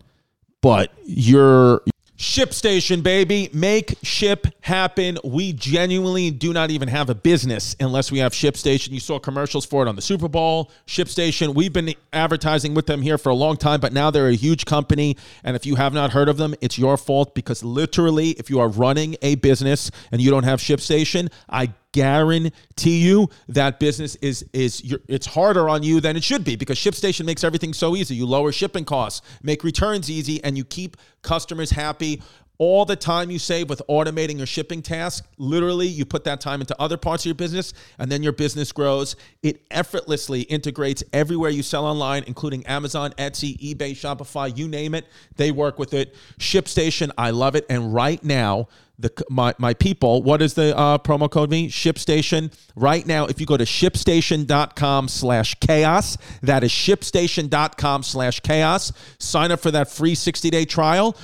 But 0.61 0.91
you're 1.05 1.81
Ship 2.17 2.53
Station, 2.53 3.01
baby. 3.01 3.49
Make 3.51 3.97
ship 4.01 4.47
happen. 4.61 5.17
We 5.25 5.51
genuinely 5.51 6.31
do 6.31 6.53
not 6.53 6.71
even 6.71 6.87
have 6.87 7.09
a 7.09 7.15
business 7.15 7.75
unless 7.79 8.09
we 8.09 8.19
have 8.19 8.33
Ship 8.33 8.55
Station. 8.55 8.93
You 8.93 9.01
saw 9.01 9.19
commercials 9.19 9.65
for 9.65 9.85
it 9.85 9.89
on 9.89 9.97
the 9.97 10.01
Super 10.01 10.29
Bowl. 10.29 10.71
Ship 10.85 11.09
Station, 11.09 11.53
we've 11.53 11.73
been 11.73 11.93
advertising 12.13 12.73
with 12.73 12.85
them 12.85 13.01
here 13.01 13.17
for 13.17 13.29
a 13.29 13.35
long 13.35 13.57
time, 13.57 13.81
but 13.81 13.91
now 13.91 14.11
they're 14.11 14.29
a 14.29 14.35
huge 14.35 14.63
company. 14.65 15.17
And 15.43 15.57
if 15.57 15.65
you 15.65 15.75
have 15.75 15.93
not 15.93 16.11
heard 16.11 16.29
of 16.29 16.37
them, 16.37 16.55
it's 16.61 16.77
your 16.77 16.95
fault 16.95 17.35
because 17.35 17.65
literally, 17.65 18.29
if 18.31 18.49
you 18.49 18.61
are 18.61 18.69
running 18.69 19.17
a 19.21 19.35
business 19.35 19.91
and 20.11 20.21
you 20.21 20.31
don't 20.31 20.43
have 20.43 20.61
Ship 20.61 20.79
Station, 20.79 21.29
I 21.49 21.73
guarantee 21.95 22.99
you 22.99 23.29
that 23.47 23.79
business 23.79 24.15
is 24.15 24.45
is 24.51 24.97
it's 25.07 25.25
harder 25.25 25.69
on 25.69 25.81
you 25.81 26.01
than 26.01 26.17
it 26.17 26.23
should 26.25 26.43
be 26.43 26.57
because 26.57 26.77
ShipStation 26.77 27.25
makes 27.25 27.41
everything 27.41 27.71
so 27.71 27.95
easy. 27.95 28.15
You 28.15 28.25
lower 28.25 28.51
shipping 28.51 28.83
costs, 28.83 29.21
make 29.41 29.63
returns 29.63 30.11
easy, 30.11 30.43
and 30.43 30.57
you 30.57 30.65
keep 30.65 30.97
customers 31.21 31.71
happy. 31.71 32.21
All 32.57 32.85
the 32.85 32.95
time 32.95 33.31
you 33.31 33.39
save 33.39 33.69
with 33.69 33.81
automating 33.89 34.37
your 34.37 34.45
shipping 34.45 34.81
task, 34.81 35.25
literally, 35.37 35.87
you 35.87 36.05
put 36.05 36.23
that 36.23 36.39
time 36.39 36.61
into 36.61 36.75
other 36.81 36.95
parts 36.95 37.23
of 37.23 37.27
your 37.27 37.35
business, 37.35 37.73
and 37.99 38.09
then 38.09 38.23
your 38.23 38.31
business 38.31 38.71
grows. 38.71 39.17
It 39.43 39.61
effortlessly 39.71 40.41
integrates 40.43 41.03
everywhere 41.11 41.49
you 41.49 41.63
sell 41.63 41.85
online, 41.85 42.23
including 42.27 42.65
Amazon, 42.65 43.11
Etsy, 43.17 43.57
eBay, 43.59 43.91
Shopify, 43.91 44.57
you 44.57 44.69
name 44.69 44.95
it. 44.95 45.05
They 45.35 45.51
work 45.51 45.77
with 45.79 45.93
it. 45.93 46.15
ShipStation, 46.39 47.11
I 47.17 47.31
love 47.31 47.55
it. 47.55 47.65
And 47.69 47.93
right 47.93 48.23
now, 48.23 48.69
the 48.97 49.11
my 49.29 49.53
my 49.57 49.73
people 49.73 50.23
what 50.23 50.41
is 50.41 50.53
the 50.53 50.75
uh, 50.77 50.97
promo 50.97 51.29
code 51.29 51.49
me 51.49 51.69
shipstation. 51.69 52.53
Right 52.75 53.05
now 53.05 53.25
if 53.25 53.39
you 53.39 53.45
go 53.45 53.57
to 53.57 53.65
shipstation.com 53.65 55.07
slash 55.07 55.55
chaos 55.55 56.17
that 56.41 56.63
is 56.63 56.71
shipstation.com 56.71 58.03
slash 58.03 58.39
chaos 58.41 58.91
sign 59.19 59.51
up 59.51 59.59
for 59.59 59.71
that 59.71 59.89
free 59.89 60.15
60 60.15 60.49
day 60.49 60.65
trial 60.65 61.15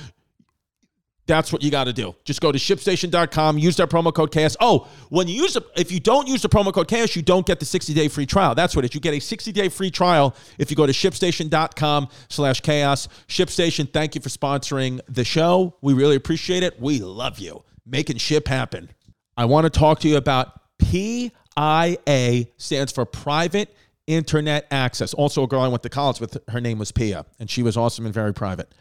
that's 1.32 1.50
what 1.50 1.62
you 1.62 1.70
got 1.70 1.84
to 1.84 1.94
do. 1.94 2.14
Just 2.24 2.42
go 2.42 2.52
to 2.52 2.58
shipstation.com, 2.58 3.58
use 3.58 3.76
that 3.76 3.88
promo 3.88 4.12
code 4.12 4.30
chaos. 4.30 4.54
Oh, 4.60 4.86
when 5.08 5.28
you 5.28 5.34
use 5.34 5.56
it, 5.56 5.64
if 5.76 5.90
you 5.90 5.98
don't 5.98 6.28
use 6.28 6.42
the 6.42 6.48
promo 6.48 6.74
code 6.74 6.88
chaos, 6.88 7.16
you 7.16 7.22
don't 7.22 7.46
get 7.46 7.58
the 7.58 7.64
60 7.64 7.94
day 7.94 8.08
free 8.08 8.26
trial. 8.26 8.54
That's 8.54 8.76
what 8.76 8.84
it 8.84 8.90
is. 8.90 8.94
You 8.94 9.00
get 9.00 9.14
a 9.14 9.20
60 9.20 9.50
day 9.50 9.70
free 9.70 9.90
trial 9.90 10.36
if 10.58 10.70
you 10.70 10.76
go 10.76 10.86
to 10.86 10.92
shipstation.com 10.92 12.08
slash 12.28 12.60
chaos. 12.60 13.08
Shipstation, 13.28 13.90
thank 13.90 14.14
you 14.14 14.20
for 14.20 14.28
sponsoring 14.28 15.00
the 15.08 15.24
show. 15.24 15.74
We 15.80 15.94
really 15.94 16.16
appreciate 16.16 16.62
it. 16.62 16.78
We 16.78 16.98
love 16.98 17.38
you. 17.38 17.64
Making 17.86 18.18
ship 18.18 18.46
happen. 18.46 18.90
I 19.34 19.46
want 19.46 19.64
to 19.64 19.70
talk 19.70 20.00
to 20.00 20.08
you 20.08 20.18
about 20.18 20.60
PIA 20.78 22.46
stands 22.58 22.92
for 22.92 23.06
private 23.06 23.74
internet 24.06 24.66
access. 24.70 25.14
Also, 25.14 25.44
a 25.44 25.48
girl 25.48 25.62
I 25.62 25.68
went 25.68 25.82
to 25.84 25.88
college 25.88 26.20
with, 26.20 26.36
her 26.48 26.60
name 26.60 26.78
was 26.78 26.92
Pia, 26.92 27.24
and 27.38 27.48
she 27.48 27.62
was 27.62 27.78
awesome 27.78 28.04
and 28.04 28.12
very 28.12 28.34
private. 28.34 28.74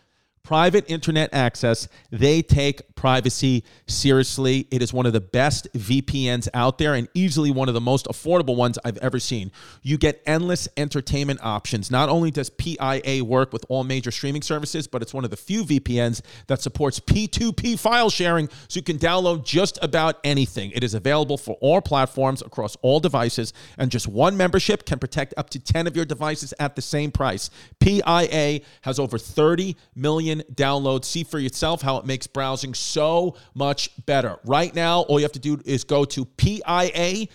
Private 0.43 0.89
internet 0.89 1.29
access, 1.33 1.87
they 2.09 2.41
take 2.41 2.95
privacy 2.95 3.63
seriously. 3.87 4.67
It 4.71 4.81
is 4.81 4.91
one 4.91 5.05
of 5.05 5.13
the 5.13 5.21
best 5.21 5.71
VPNs 5.73 6.49
out 6.53 6.79
there 6.79 6.95
and 6.95 7.07
easily 7.13 7.51
one 7.51 7.67
of 7.67 7.75
the 7.75 7.81
most 7.81 8.07
affordable 8.07 8.55
ones 8.55 8.79
I've 8.83 8.97
ever 8.97 9.19
seen. 9.19 9.51
You 9.83 9.99
get 9.99 10.21
endless 10.25 10.67
entertainment 10.77 11.41
options. 11.43 11.91
Not 11.91 12.09
only 12.09 12.31
does 12.31 12.49
PIA 12.49 13.23
work 13.23 13.53
with 13.53 13.65
all 13.69 13.83
major 13.83 14.09
streaming 14.09 14.41
services, 14.41 14.87
but 14.87 15.01
it's 15.01 15.13
one 15.13 15.23
of 15.23 15.29
the 15.29 15.37
few 15.37 15.63
VPNs 15.63 16.21
that 16.47 16.61
supports 16.61 16.99
P2P 16.99 17.77
file 17.79 18.09
sharing 18.09 18.49
so 18.67 18.79
you 18.79 18.83
can 18.83 18.97
download 18.97 19.45
just 19.45 19.77
about 19.83 20.19
anything. 20.23 20.71
It 20.71 20.83
is 20.83 20.93
available 20.93 21.37
for 21.37 21.55
all 21.61 21.81
platforms 21.81 22.41
across 22.41 22.75
all 22.81 22.99
devices, 22.99 23.53
and 23.77 23.91
just 23.91 24.07
one 24.07 24.35
membership 24.37 24.85
can 24.85 24.97
protect 24.97 25.33
up 25.37 25.49
to 25.51 25.59
10 25.59 25.87
of 25.87 25.95
your 25.95 26.05
devices 26.05 26.53
at 26.59 26.75
the 26.75 26.81
same 26.81 27.11
price. 27.11 27.49
PIA 27.79 28.61
has 28.81 28.97
over 28.99 29.17
30 29.17 29.75
million 29.95 30.30
downloads. 30.53 31.05
See 31.05 31.23
for 31.23 31.39
yourself 31.39 31.81
how 31.81 31.97
it 31.97 32.05
makes 32.05 32.27
browsing 32.27 32.73
so 32.73 33.35
much 33.53 33.89
better. 34.05 34.37
Right 34.45 34.73
now, 34.73 35.01
all 35.01 35.19
you 35.19 35.25
have 35.25 35.31
to 35.33 35.39
do 35.39 35.59
is 35.65 35.83
go 35.83 36.05
to 36.05 36.25
piavpn.com 36.25 37.27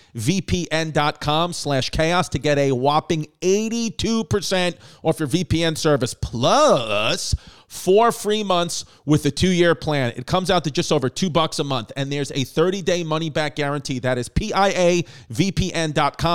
slash 1.53 1.91
chaos 1.91 2.29
to 2.31 2.39
get 2.39 2.59
a 2.59 2.73
whopping 2.73 3.27
82% 3.41 4.77
off 5.03 5.21
your 5.21 5.29
VPN 5.29 5.77
service 5.77 6.15
plus 6.15 7.35
four 7.69 8.13
free 8.13 8.43
months 8.43 8.85
with 9.05 9.27
a 9.27 9.31
two-year 9.31 9.75
plan. 9.75 10.13
It 10.17 10.27
comes 10.27 10.51
out 10.51 10.65
to 10.65 10.71
just 10.71 10.93
over 10.93 11.09
two 11.09 11.31
bucks 11.31 11.59
a 11.59 11.65
month, 11.65 11.93
and 11.97 12.13
there's 12.13 12.31
a 12.31 12.45
30-day 12.45 13.03
money-back 13.05 13.57
guarantee. 13.57 13.99
That 13.99 14.19
is 14.19 14.29
piavpn.com 14.29 15.05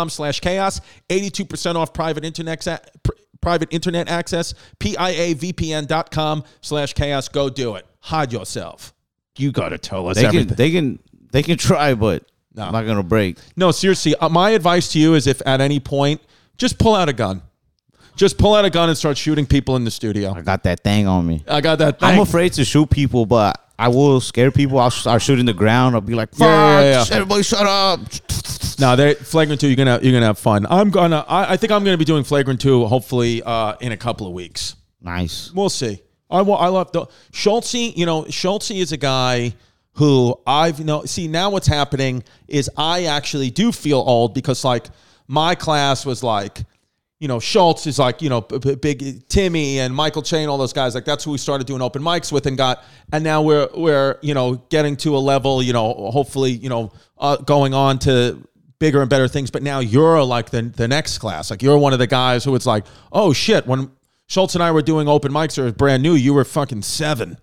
slash 0.10 0.40
chaos, 0.40 0.82
82% 1.10 1.76
off 1.76 1.94
private 1.94 2.26
internet 2.26 2.66
private 3.42 3.70
internet 3.74 4.08
access, 4.08 4.54
piavpn.com 4.80 6.44
slash 6.62 6.94
chaos. 6.94 7.28
Go 7.28 7.50
do 7.50 7.76
it. 7.76 7.86
hide 8.00 8.32
yourself. 8.34 8.94
You 9.38 9.52
got 9.52 9.70
to 9.70 9.78
tell 9.78 10.08
us 10.10 10.16
They 10.18 10.24
can, 10.24 10.30
everything. 10.36 10.56
they 10.58 10.72
can, 10.72 11.00
they 11.32 11.44
can 11.44 11.58
try, 11.58 11.94
but 11.94 12.24
No. 12.54 12.64
I'm 12.64 12.74
not 12.74 12.86
gonna 12.86 13.02
break. 13.04 13.38
no, 13.56 13.72
seriously. 13.72 14.16
Uh, 14.16 14.28
my 14.30 14.50
advice 14.52 14.90
to 14.94 15.00
you 15.00 15.14
is 15.16 15.26
if 15.28 15.42
at 15.46 15.62
any 15.62 15.80
point, 15.80 16.22
just 16.58 16.78
pull 16.78 16.96
out 16.96 17.08
a 17.10 17.14
gun. 17.14 17.42
Just 18.18 18.38
pull 18.38 18.54
out 18.56 18.66
a 18.66 18.70
gun 18.70 18.90
and 18.90 18.98
start 18.98 19.18
shooting 19.18 19.46
people 19.46 19.78
in 19.78 19.86
the 19.86 19.90
studio. 19.92 20.34
I 20.34 20.42
got 20.42 20.64
that 20.64 20.84
thing 20.84 21.08
on 21.08 21.26
me. 21.26 21.44
I 21.48 21.62
got 21.62 21.78
that 21.80 22.00
thing. 22.00 22.10
I'm 22.10 22.20
afraid 22.20 22.52
to 22.54 22.66
shoot 22.66 22.90
people, 22.90 23.26
but 23.26 23.66
I 23.82 23.88
will 23.88 24.22
scare 24.22 24.52
people. 24.52 24.78
I'll 24.78 24.92
start 24.92 25.24
shooting 25.24 25.46
the 25.46 25.54
ground. 25.54 25.96
I'll 25.96 26.02
be 26.02 26.14
like, 26.14 26.30
"Fuck! 26.30 26.42
Yeah, 26.42 26.82
yeah, 26.82 27.06
yeah. 27.10 27.16
Everybody, 27.16 27.42
shut 27.42 27.66
up!" 27.66 28.00
No, 28.80 28.96
they're 28.96 29.16
flagrant 29.16 29.60
two. 29.60 29.68
You're 29.68 29.76
gonna 29.76 30.00
you're 30.04 30.14
gonna 30.14 30.28
have 30.28 30.38
fun. 30.38 30.68
I'm 30.70 30.92
gonna. 30.92 31.26
I, 31.28 31.54
I 31.54 31.58
think 31.58 31.72
I'm 31.72 31.84
gonna 31.84 31.98
be 31.98 32.06
doing 32.06 32.24
flagrant 32.24 32.62
two. 32.62 32.86
Hopefully, 32.86 33.42
uh, 33.44 33.76
in 33.82 33.92
a 33.92 33.98
couple 33.98 34.28
of 34.28 34.34
weeks. 34.34 34.76
Nice. 35.02 35.52
We'll 35.52 35.70
see. 35.70 36.02
I 36.30 36.44
wa- 36.44 36.58
I 36.58 36.68
love 36.68 36.92
the 36.92 37.08
Schulz. 37.32 37.74
You 37.74 38.06
know, 38.06 38.26
Schulz 38.30 38.70
is 38.70 38.92
a 38.92 38.98
guy 38.98 39.54
who 39.94 40.40
I've 40.46 40.78
you 40.80 40.86
know. 40.86 41.04
See 41.06 41.28
now, 41.28 41.50
what's 41.50 41.68
happening 41.68 42.24
is 42.48 42.70
I 42.78 43.06
actually 43.06 43.50
do 43.50 43.72
feel 43.72 44.00
old 44.00 44.36
because 44.36 44.64
like 44.64 44.88
my 45.28 45.56
class 45.56 46.06
was 46.06 46.22
like. 46.24 46.62
You 47.22 47.28
know, 47.28 47.40
Schulz 47.40 47.86
is 47.86 48.00
like, 48.00 48.24
you 48.24 48.30
know, 48.30 48.42
b- 48.42 48.58
b- 48.58 48.76
big 48.76 49.28
Timmy 49.28 49.80
and 49.80 49.96
Michael 49.96 50.24
Chain, 50.24 50.50
all 50.50 50.58
those 50.58 50.74
guys. 50.74 50.96
Like 50.96 51.06
that's 51.06 51.24
who 51.24 51.30
we 51.30 51.38
started 51.38 51.68
doing 51.68 51.80
open 51.80 52.02
mics 52.02 52.32
with 52.32 52.48
and 52.48 52.58
got, 52.58 52.84
and 53.14 53.24
now 53.24 53.44
we're, 53.44 53.70
we're, 53.76 54.18
you 54.22 54.34
know, 54.34 54.56
getting 54.70 54.98
to 54.98 55.16
a 55.16 55.20
level, 55.20 55.62
you 55.62 55.72
know, 55.72 55.94
hopefully, 56.12 56.50
you 56.50 56.68
know, 56.68 56.92
uh, 57.20 57.38
going 57.38 57.76
on 57.76 58.00
to 58.00 58.40
bigger 58.80 59.02
and 59.02 59.10
better 59.12 59.28
things. 59.28 59.52
But 59.52 59.62
now 59.62 59.82
you're 59.82 60.24
like 60.24 60.50
the, 60.50 60.64
the 60.64 60.88
next 60.88 61.20
class. 61.20 61.52
Like 61.52 61.62
you're 61.62 61.78
one 61.78 61.94
of 61.94 62.00
the 62.00 62.08
guys 62.08 62.44
who 62.44 62.56
it's 62.56 62.66
like, 62.66 62.86
oh 63.12 63.34
shit, 63.34 63.68
when 63.68 63.92
Schulz 64.26 64.56
and 64.56 64.64
I 64.64 64.72
were 64.72 64.82
doing 64.82 65.08
open 65.08 65.32
mics 65.32 65.60
or 65.60 65.72
brand 65.72 66.02
new, 66.02 66.16
you 66.16 66.34
were 66.34 66.44
fucking 66.44 66.82
seven. 66.82 67.38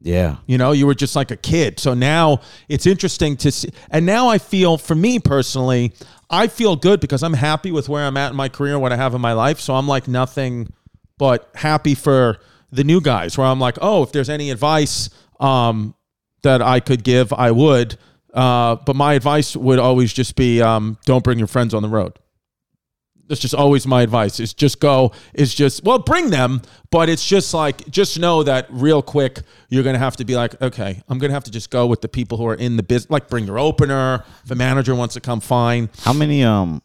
Yeah. 0.00 0.36
You 0.46 0.58
know, 0.58 0.72
you 0.72 0.86
were 0.86 0.94
just 0.94 1.16
like 1.16 1.30
a 1.30 1.36
kid. 1.36 1.80
So 1.80 1.94
now 1.94 2.42
it's 2.68 2.84
interesting 2.84 3.38
to 3.38 3.50
see. 3.50 3.70
And 3.90 4.04
now 4.04 4.28
I 4.28 4.36
feel, 4.36 4.76
for 4.76 4.94
me 4.94 5.18
personally, 5.18 5.94
I 6.30 6.46
feel 6.46 6.76
good 6.76 7.00
because 7.00 7.22
I'm 7.22 7.34
happy 7.34 7.70
with 7.70 7.88
where 7.88 8.04
I'm 8.04 8.16
at 8.16 8.30
in 8.30 8.36
my 8.36 8.48
career, 8.48 8.78
what 8.78 8.92
I 8.92 8.96
have 8.96 9.14
in 9.14 9.20
my 9.20 9.32
life. 9.32 9.60
So 9.60 9.74
I'm 9.74 9.86
like 9.86 10.08
nothing 10.08 10.72
but 11.18 11.48
happy 11.54 11.94
for 11.94 12.38
the 12.72 12.84
new 12.84 13.00
guys 13.00 13.38
where 13.38 13.46
I'm 13.46 13.60
like, 13.60 13.78
oh, 13.80 14.02
if 14.02 14.12
there's 14.12 14.30
any 14.30 14.50
advice 14.50 15.10
um, 15.38 15.94
that 16.42 16.60
I 16.60 16.80
could 16.80 17.04
give, 17.04 17.32
I 17.32 17.50
would. 17.50 17.96
Uh, 18.32 18.76
but 18.76 18.96
my 18.96 19.14
advice 19.14 19.54
would 19.54 19.78
always 19.78 20.12
just 20.12 20.34
be 20.34 20.60
um, 20.60 20.98
don't 21.04 21.22
bring 21.22 21.38
your 21.38 21.46
friends 21.46 21.72
on 21.72 21.82
the 21.82 21.88
road. 21.88 22.18
That's 23.26 23.40
just 23.40 23.54
always 23.54 23.86
my 23.86 24.02
advice. 24.02 24.38
Is 24.40 24.52
just 24.52 24.80
go. 24.80 25.12
Is 25.32 25.54
just 25.54 25.82
well, 25.82 25.98
bring 25.98 26.30
them, 26.30 26.60
but 26.90 27.08
it's 27.08 27.26
just 27.26 27.54
like 27.54 27.88
just 27.90 28.18
know 28.18 28.42
that 28.42 28.66
real 28.70 29.00
quick 29.02 29.40
you're 29.70 29.82
gonna 29.82 29.98
have 29.98 30.16
to 30.16 30.24
be 30.24 30.36
like, 30.36 30.60
okay, 30.60 31.02
I'm 31.08 31.18
gonna 31.18 31.32
have 31.32 31.44
to 31.44 31.50
just 31.50 31.70
go 31.70 31.86
with 31.86 32.00
the 32.02 32.08
people 32.08 32.36
who 32.38 32.46
are 32.46 32.54
in 32.54 32.76
the 32.76 32.82
business. 32.82 33.10
Like 33.10 33.28
bring 33.28 33.46
your 33.46 33.58
opener. 33.58 34.24
If 34.44 34.50
a 34.50 34.54
manager 34.54 34.94
wants 34.94 35.14
to 35.14 35.20
come, 35.20 35.40
fine. 35.40 35.88
How 36.00 36.12
many 36.12 36.44
um, 36.44 36.82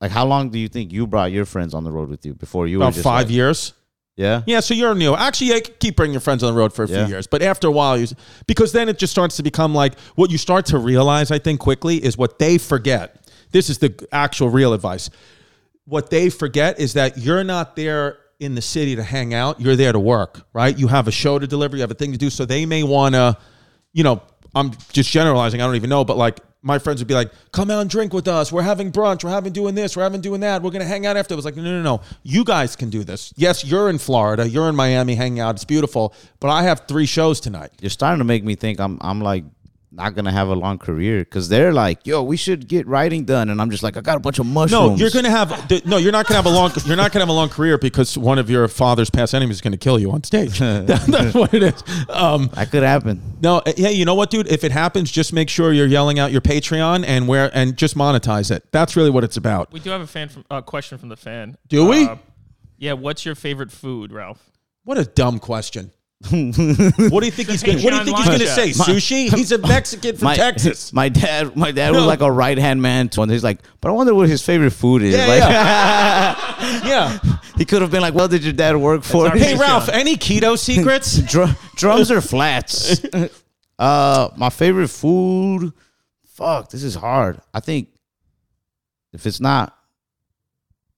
like 0.00 0.10
how 0.10 0.24
long 0.26 0.50
do 0.50 0.58
you 0.58 0.68
think 0.68 0.92
you 0.92 1.06
brought 1.06 1.32
your 1.32 1.44
friends 1.44 1.74
on 1.74 1.84
the 1.84 1.90
road 1.92 2.08
with 2.08 2.24
you 2.24 2.34
before 2.34 2.66
you 2.66 2.78
were 2.78 2.84
About 2.84 2.94
just 2.94 3.04
five 3.04 3.26
like- 3.26 3.34
years. 3.34 3.74
Yeah. 4.16 4.42
Yeah, 4.46 4.60
so 4.60 4.74
you're 4.74 4.94
new. 4.94 5.14
Actually, 5.14 5.46
yeah, 5.52 5.60
keep 5.60 5.96
bringing 5.96 6.12
your 6.12 6.20
friends 6.20 6.42
on 6.42 6.52
the 6.52 6.58
road 6.58 6.74
for 6.74 6.84
a 6.84 6.88
Yeah. 6.88 7.04
few 7.06 7.14
years, 7.14 7.26
but 7.26 7.40
after 7.40 7.68
a 7.68 7.70
while, 7.70 7.96
you 7.98 8.06
because 8.46 8.70
then 8.72 8.90
it 8.90 8.98
just 8.98 9.12
starts 9.12 9.36
to 9.36 9.42
become 9.42 9.74
like 9.74 9.98
what 10.14 10.30
you 10.30 10.36
start 10.36 10.66
to 10.66 10.78
realize. 10.78 11.30
I 11.30 11.38
think 11.38 11.58
quickly 11.60 12.04
is 12.04 12.18
what 12.18 12.38
they 12.38 12.58
forget. 12.58 13.19
This 13.52 13.70
is 13.70 13.78
the 13.78 14.06
actual 14.12 14.48
real 14.48 14.72
advice. 14.72 15.10
What 15.84 16.10
they 16.10 16.30
forget 16.30 16.78
is 16.78 16.94
that 16.94 17.18
you're 17.18 17.44
not 17.44 17.76
there 17.76 18.18
in 18.38 18.54
the 18.54 18.62
city 18.62 18.96
to 18.96 19.02
hang 19.02 19.34
out. 19.34 19.60
You're 19.60 19.76
there 19.76 19.92
to 19.92 19.98
work, 19.98 20.46
right? 20.52 20.76
You 20.76 20.88
have 20.88 21.08
a 21.08 21.12
show 21.12 21.38
to 21.38 21.46
deliver. 21.46 21.76
You 21.76 21.82
have 21.82 21.90
a 21.90 21.94
thing 21.94 22.12
to 22.12 22.18
do. 22.18 22.30
So 22.30 22.44
they 22.44 22.64
may 22.66 22.82
want 22.82 23.14
to, 23.14 23.36
you 23.92 24.02
know, 24.02 24.22
I'm 24.54 24.72
just 24.92 25.10
generalizing. 25.10 25.60
I 25.60 25.66
don't 25.66 25.76
even 25.76 25.90
know, 25.90 26.04
but 26.04 26.16
like 26.16 26.40
my 26.62 26.78
friends 26.78 27.00
would 27.00 27.08
be 27.08 27.14
like, 27.14 27.30
"Come 27.52 27.70
out 27.70 27.80
and 27.80 27.90
drink 27.90 28.12
with 28.12 28.28
us. 28.28 28.52
We're 28.52 28.62
having 28.62 28.92
brunch. 28.92 29.24
We're 29.24 29.30
having 29.30 29.52
doing 29.52 29.74
this. 29.74 29.96
We're 29.96 30.02
having 30.02 30.20
doing 30.20 30.40
that. 30.40 30.62
We're 30.62 30.70
gonna 30.70 30.84
hang 30.84 31.06
out 31.06 31.16
after." 31.16 31.34
I 31.34 31.36
was 31.36 31.44
like, 31.44 31.56
"No, 31.56 31.62
no, 31.62 31.70
no, 31.70 31.82
no. 31.82 32.00
You 32.22 32.44
guys 32.44 32.76
can 32.76 32.90
do 32.90 33.04
this. 33.04 33.32
Yes, 33.36 33.64
you're 33.64 33.88
in 33.88 33.98
Florida. 33.98 34.48
You're 34.48 34.68
in 34.68 34.76
Miami 34.76 35.14
hanging 35.14 35.40
out. 35.40 35.54
It's 35.54 35.64
beautiful. 35.64 36.14
But 36.38 36.50
I 36.50 36.62
have 36.64 36.82
three 36.86 37.06
shows 37.06 37.40
tonight. 37.40 37.70
You're 37.80 37.90
starting 37.90 38.18
to 38.18 38.24
make 38.24 38.44
me 38.44 38.54
think 38.56 38.80
I'm 38.80 38.98
I'm 39.00 39.20
like 39.20 39.44
not 39.92 40.14
gonna 40.14 40.30
have 40.32 40.48
a 40.48 40.54
long 40.54 40.78
career 40.78 41.20
because 41.20 41.48
they're 41.48 41.72
like, 41.72 42.06
yo, 42.06 42.22
we 42.22 42.36
should 42.36 42.68
get 42.68 42.86
writing 42.86 43.24
done, 43.24 43.48
and 43.50 43.60
I'm 43.60 43.70
just 43.70 43.82
like, 43.82 43.96
I 43.96 44.00
got 44.00 44.16
a 44.16 44.20
bunch 44.20 44.38
of 44.38 44.46
mushrooms." 44.46 44.72
No, 44.72 44.94
you're 44.96 45.10
gonna 45.10 45.30
have 45.30 45.68
the- 45.68 45.82
no. 45.84 45.96
You're 45.96 46.12
not 46.12 46.26
gonna 46.26 46.36
have 46.36 46.46
a 46.46 46.50
long. 46.50 46.70
You're 46.84 46.96
not 46.96 47.12
gonna 47.12 47.22
have 47.24 47.28
a 47.28 47.32
long 47.32 47.48
career 47.48 47.76
because 47.78 48.16
one 48.16 48.38
of 48.38 48.48
your 48.48 48.68
father's 48.68 49.10
past 49.10 49.34
enemies 49.34 49.56
is 49.56 49.60
gonna 49.60 49.76
kill 49.76 49.98
you 49.98 50.10
on 50.12 50.22
stage. 50.24 50.58
That- 50.60 50.86
that's 51.06 51.34
what 51.34 51.52
it 51.54 51.62
is. 51.62 51.82
Um, 52.08 52.50
That 52.54 52.70
could 52.70 52.82
happen. 52.82 53.20
No, 53.42 53.62
hey, 53.66 53.92
you 53.92 54.04
know 54.04 54.14
what, 54.14 54.30
dude? 54.30 54.46
If 54.48 54.64
it 54.64 54.72
happens, 54.72 55.10
just 55.10 55.32
make 55.32 55.48
sure 55.48 55.72
you're 55.72 55.86
yelling 55.86 56.18
out 56.18 56.30
your 56.30 56.40
Patreon 56.40 57.04
and 57.06 57.26
where 57.26 57.50
and 57.54 57.76
just 57.76 57.96
monetize 57.96 58.50
it. 58.50 58.64
That's 58.72 58.96
really 58.96 59.10
what 59.10 59.24
it's 59.24 59.36
about. 59.36 59.72
We 59.72 59.80
do 59.80 59.90
have 59.90 60.00
a 60.02 60.06
fan 60.06 60.28
from, 60.28 60.44
uh, 60.50 60.60
question 60.62 60.98
from 60.98 61.08
the 61.08 61.16
fan. 61.16 61.56
Do 61.68 61.86
we? 61.86 62.04
Uh, 62.04 62.16
yeah. 62.78 62.92
What's 62.92 63.24
your 63.24 63.34
favorite 63.34 63.72
food, 63.72 64.12
Ralph? 64.12 64.50
What 64.84 64.98
a 64.98 65.04
dumb 65.04 65.38
question. 65.38 65.90
What 66.28 67.20
do 67.20 67.26
you 67.26 67.30
think 67.32 67.48
he's 67.48 67.62
gonna? 67.62 67.80
What 67.80 67.90
do 67.92 67.96
you 67.96 68.04
think 68.04 68.18
he's 68.18 68.26
gonna 68.26 68.46
say? 68.46 68.72
chat. 68.72 68.86
Sushi? 68.86 69.34
He's 69.34 69.52
a 69.52 69.58
Mexican 69.58 70.16
from 70.16 70.26
My 70.26 70.36
Texas. 70.36 70.92
my 70.92 71.08
dad, 71.08 71.56
my 71.56 71.72
dad 71.72 71.92
No. 71.92 71.98
was 72.00 72.06
like 72.06 72.20
a 72.20 72.30
right 72.30 72.58
hand 72.58 72.82
man. 72.82 73.08
To, 73.10 73.22
and 73.22 73.32
he's 73.32 73.42
like, 73.42 73.60
but 73.80 73.88
I 73.88 73.92
wonder 73.92 74.14
what 74.14 74.28
his 74.28 74.42
favorite 74.44 74.72
food 74.72 75.00
is. 75.02 75.14
Yeah, 75.14 75.26
like, 75.26 76.84
Yeah. 76.84 77.18
he 77.56 77.64
could 77.64 77.80
have 77.80 77.90
been 77.90 78.02
like, 78.02 78.12
what 78.12 78.30
did 78.30 78.44
your 78.44 78.52
dad 78.52 78.76
work 78.76 79.02
for? 79.02 79.30
Hey, 79.30 79.54
Patreon. 79.54 79.60
Ralph. 79.60 79.88
Any 79.88 80.16
keto 80.16 80.58
secrets? 80.58 81.16
Dr- 81.32 81.56
drums 81.76 82.10
or 82.10 82.20
flats? 82.20 83.02
uh, 83.78 84.28
my 84.36 84.50
favorite 84.50 84.88
food. 84.88 85.72
Fuck, 86.34 86.68
this 86.68 86.82
is 86.82 86.94
hard. 86.94 87.40
I 87.54 87.60
think 87.60 87.88
if 89.14 89.24
it's 89.26 89.40
not 89.40 89.74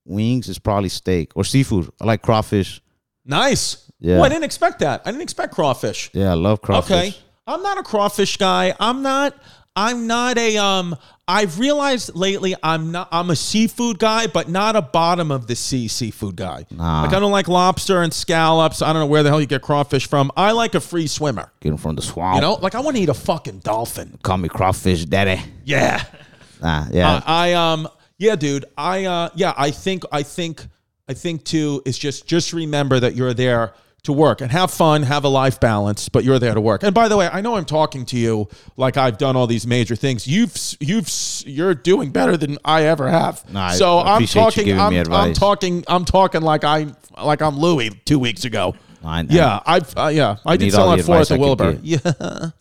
wings, 0.03 0.49
it's 0.49 0.59
probably 0.59 0.89
steak 0.89 1.31
or 1.35 1.45
seafood. 1.45 1.89
I 2.01 2.05
like 2.05 2.21
crawfish. 2.21 2.81
nice. 3.25 3.89
Yeah. 4.03 4.17
Oh, 4.19 4.23
I 4.23 4.29
didn't 4.29 4.43
expect 4.43 4.79
that. 4.79 5.01
I 5.05 5.11
didn't 5.11 5.23
expect 5.23 5.53
crawfish. 5.53 6.09
Yeah, 6.13 6.31
I 6.31 6.33
love 6.33 6.61
crawfish. 6.61 6.91
Okay. 6.91 7.15
I'm 7.47 7.63
not 7.63 7.77
a 7.77 7.83
crawfish 7.83 8.37
guy. 8.37 8.75
I'm 8.79 9.01
not 9.01 9.33
I'm 9.75 10.07
not 10.07 10.37
a 10.37 10.57
um 10.57 10.95
I've 11.25 11.57
realized 11.57 12.13
lately 12.15 12.53
I'm 12.61 12.91
not 12.91 13.07
I'm 13.13 13.29
a 13.29 13.35
seafood 13.35 13.97
guy, 13.97 14.27
but 14.27 14.49
not 14.49 14.75
a 14.75 14.81
bottom 14.81 15.31
of 15.31 15.47
the 15.47 15.55
sea 15.55 15.87
seafood 15.87 16.35
guy. 16.35 16.65
Nah. 16.69 17.03
Like 17.03 17.13
I 17.13 17.19
don't 17.21 17.31
like 17.31 17.47
lobster 17.47 18.01
and 18.01 18.13
scallops. 18.13 18.81
I 18.81 18.91
don't 18.91 19.01
know 19.03 19.07
where 19.07 19.23
the 19.23 19.29
hell 19.29 19.39
you 19.39 19.47
get 19.47 19.61
crawfish 19.61 20.07
from. 20.07 20.31
I 20.35 20.51
like 20.51 20.75
a 20.75 20.81
free 20.81 21.07
swimmer. 21.07 21.51
Get 21.61 21.69
them 21.69 21.77
from 21.77 21.95
the 21.95 22.01
swamp. 22.01 22.35
You 22.35 22.41
know? 22.41 22.55
Like 22.55 22.75
I 22.75 22.81
want 22.81 22.97
to 22.97 23.03
eat 23.03 23.09
a 23.09 23.13
fucking 23.13 23.59
dolphin. 23.59 24.19
call 24.21 24.37
me 24.37 24.49
crawfish 24.49 25.05
daddy. 25.05 25.41
Yeah. 25.63 26.03
Nah, 26.61 26.85
yeah. 26.93 27.21
I, 27.25 27.49
I 27.49 27.53
um 27.55 27.89
yeah, 28.17 28.37
dude. 28.37 28.63
I 28.77 29.03
uh 29.03 29.29
yeah, 29.35 29.53
I 29.57 29.69
think 29.71 30.03
I 30.13 30.23
think 30.23 30.65
I 31.09 31.13
think 31.13 31.43
too 31.43 31.81
is 31.85 31.97
just 31.97 32.25
just 32.25 32.53
remember 32.53 33.01
that 33.01 33.15
you're 33.15 33.33
there 33.33 33.73
to 34.03 34.11
work 34.11 34.41
and 34.41 34.51
have 34.51 34.69
fun, 34.69 35.03
have 35.03 35.23
a 35.23 35.29
life 35.29 35.61
balance, 35.61 36.09
but 36.09 36.25
you're 36.25 36.37
there 36.37 36.53
to 36.53 36.59
work. 36.59 36.83
And 36.83 36.93
by 36.93 37.07
the 37.07 37.15
way, 37.15 37.29
I 37.31 37.39
know 37.39 37.55
I'm 37.55 37.63
talking 37.63 38.05
to 38.07 38.17
you 38.17 38.49
like 38.75 38.97
I've 38.97 39.17
done 39.17 39.37
all 39.37 39.47
these 39.47 39.65
major 39.65 39.95
things. 39.95 40.27
You've 40.27 40.53
you've 40.81 41.09
you're 41.45 41.73
doing 41.73 42.11
better 42.11 42.35
than 42.35 42.57
I 42.65 42.83
ever 42.83 43.09
have. 43.09 43.49
No, 43.49 43.61
I 43.61 43.75
so 43.75 43.99
I'm 43.99 44.25
talking 44.25 44.77
I'm, 44.77 44.93
I'm 45.11 45.33
talking 45.33 45.85
I'm 45.87 46.03
talking 46.03 46.41
like 46.41 46.65
I 46.65 46.87
like 47.23 47.41
I'm 47.41 47.57
Louis 47.57 47.91
2 48.03 48.19
weeks 48.19 48.43
ago. 48.43 48.75
I- 49.05 49.25
yeah, 49.29 49.59
I've 49.65 49.93
uh, 49.97 50.07
yeah, 50.07 50.35
I 50.45 50.57
did 50.57 50.71
sell 50.73 50.89
on 50.89 50.97
the 50.97 51.01
advice 51.01 51.31
at 51.31 51.37
I 51.37 51.41
Wilbur. 51.41 51.79
Yeah, 51.81 51.97
Uh, 52.05 52.51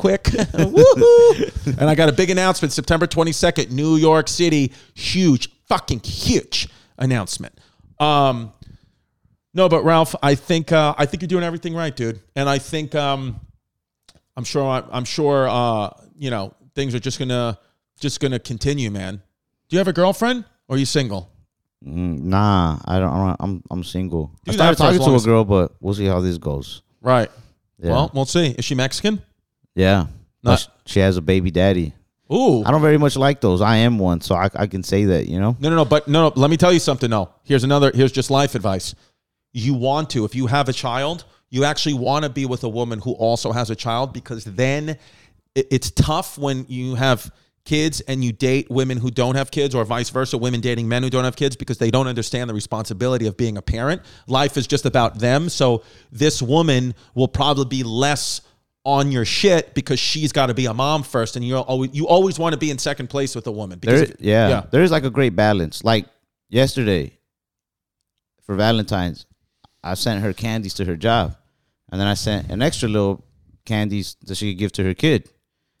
quick, 0.00 0.22
Woohoo! 0.54 1.78
And 1.78 1.88
I 1.90 1.94
got 1.94 2.08
a 2.08 2.12
big 2.12 2.30
announcement 2.30 2.72
September 2.72 3.06
22nd, 3.06 3.70
New 3.70 3.96
York 3.96 4.28
City. 4.28 4.72
Huge, 4.94 5.48
fucking 5.66 6.00
huge 6.00 6.68
announcement. 6.98 7.54
Um, 8.00 8.52
no, 9.54 9.68
but 9.68 9.84
Ralph, 9.84 10.14
I 10.22 10.34
think 10.34 10.72
uh, 10.72 10.94
I 10.96 11.06
think 11.06 11.22
you're 11.22 11.28
doing 11.28 11.44
everything 11.44 11.74
right, 11.74 11.94
dude. 11.94 12.20
And 12.36 12.48
I 12.48 12.58
think 12.58 12.94
um, 12.94 13.40
I'm 14.36 14.44
sure 14.44 14.64
I'm 14.90 15.04
sure 15.04 15.48
uh, 15.48 15.90
you 16.16 16.30
know 16.30 16.54
things 16.74 16.94
are 16.94 17.00
just 17.00 17.18
gonna 17.18 17.58
just 17.98 18.20
gonna 18.20 18.38
continue, 18.38 18.90
man. 18.90 19.16
Do 19.68 19.74
you 19.76 19.78
have 19.78 19.88
a 19.88 19.92
girlfriend 19.92 20.44
or 20.68 20.76
are 20.76 20.78
you 20.78 20.86
single? 20.86 21.30
Mm, 21.84 22.22
nah, 22.22 22.78
I 22.84 22.98
don't. 22.98 23.10
I 23.10 23.26
don't- 23.26 23.36
I'm 23.40 23.62
I'm 23.70 23.84
single. 23.84 24.30
Do 24.44 24.52
I 24.52 24.54
started 24.54 24.78
talking 24.78 25.00
to 25.00 25.10
a 25.10 25.14
as- 25.16 25.26
girl, 25.26 25.44
but 25.44 25.72
we'll 25.80 25.94
see 25.94 26.06
how 26.06 26.20
this 26.20 26.38
goes. 26.38 26.82
Right. 27.00 27.30
Yeah. 27.78 27.90
Well, 27.90 28.10
we'll 28.14 28.24
see. 28.26 28.50
Is 28.50 28.64
she 28.64 28.74
Mexican? 28.74 29.20
yeah. 29.74 30.06
No. 30.44 30.56
She 30.86 30.98
has 30.98 31.16
a 31.16 31.22
baby 31.22 31.52
daddy. 31.52 31.94
Ooh. 32.32 32.64
I 32.64 32.72
don't 32.72 32.80
very 32.82 32.98
much 32.98 33.14
like 33.16 33.40
those. 33.40 33.60
I 33.60 33.76
am 33.76 33.96
one, 33.98 34.20
so 34.20 34.34
I, 34.34 34.48
I 34.56 34.66
can 34.66 34.82
say 34.82 35.04
that. 35.04 35.28
You 35.28 35.38
know. 35.38 35.56
No, 35.60 35.70
no, 35.70 35.76
no. 35.76 35.84
But 35.84 36.08
no, 36.08 36.28
no. 36.28 36.32
Let 36.34 36.50
me 36.50 36.56
tell 36.56 36.72
you 36.72 36.80
something. 36.80 37.08
No. 37.10 37.28
Here's 37.44 37.62
another. 37.64 37.92
Here's 37.94 38.10
just 38.12 38.30
life 38.30 38.54
advice. 38.56 38.94
You 39.52 39.74
want 39.74 40.10
to, 40.10 40.24
if 40.24 40.34
you 40.34 40.46
have 40.46 40.68
a 40.68 40.72
child, 40.72 41.24
you 41.50 41.64
actually 41.64 41.94
want 41.94 42.24
to 42.24 42.30
be 42.30 42.46
with 42.46 42.64
a 42.64 42.68
woman 42.68 42.98
who 43.00 43.12
also 43.12 43.52
has 43.52 43.68
a 43.70 43.76
child 43.76 44.12
because 44.12 44.44
then 44.44 44.96
it's 45.54 45.90
tough 45.90 46.38
when 46.38 46.64
you 46.68 46.94
have 46.94 47.30
kids 47.64 48.00
and 48.02 48.24
you 48.24 48.32
date 48.32 48.68
women 48.70 48.98
who 48.98 49.10
don't 49.10 49.36
have 49.36 49.50
kids 49.50 49.74
or 49.74 49.84
vice 49.84 50.10
versa 50.10 50.36
women 50.36 50.60
dating 50.60 50.88
men 50.88 51.02
who 51.02 51.10
don't 51.10 51.24
have 51.24 51.36
kids 51.36 51.54
because 51.54 51.78
they 51.78 51.90
don't 51.90 52.08
understand 52.08 52.48
the 52.50 52.54
responsibility 52.54 53.26
of 53.26 53.36
being 53.36 53.56
a 53.58 53.62
parent. 53.62 54.00
Life 54.26 54.56
is 54.56 54.66
just 54.66 54.86
about 54.86 55.18
them. 55.18 55.48
So 55.48 55.84
this 56.10 56.40
woman 56.42 56.94
will 57.14 57.28
probably 57.28 57.66
be 57.66 57.82
less 57.84 58.40
on 58.84 59.12
your 59.12 59.24
shit 59.24 59.74
because 59.74 60.00
she's 60.00 60.32
got 60.32 60.46
to 60.46 60.54
be 60.54 60.66
a 60.66 60.74
mom 60.74 61.02
first 61.04 61.36
and 61.36 61.44
you 61.46 61.56
always 61.56 61.90
you 61.94 62.08
always 62.08 62.36
want 62.38 62.52
to 62.54 62.58
be 62.58 62.70
in 62.70 62.78
second 62.78 63.08
place 63.08 63.36
with 63.36 63.46
a 63.46 63.52
woman 63.52 63.78
because 63.78 64.00
There, 64.00 64.10
if- 64.10 64.20
yeah, 64.20 64.64
there 64.72 64.82
is 64.82 64.90
like 64.90 65.04
a 65.04 65.10
great 65.10 65.36
balance. 65.36 65.84
Like 65.84 66.06
yesterday, 66.48 67.16
for 68.44 68.56
Valentine's, 68.56 69.26
I 69.84 69.94
sent 69.94 70.22
her 70.22 70.32
candies 70.32 70.74
to 70.74 70.84
her 70.84 70.96
job, 70.96 71.36
and 71.90 72.00
then 72.00 72.06
I 72.08 72.14
sent 72.14 72.50
an 72.50 72.62
extra 72.62 72.88
little 72.88 73.24
candies 73.64 74.16
that 74.26 74.36
she 74.36 74.52
could 74.52 74.58
give 74.58 74.72
to 74.72 74.84
her 74.84 74.94
kid. 74.94 75.28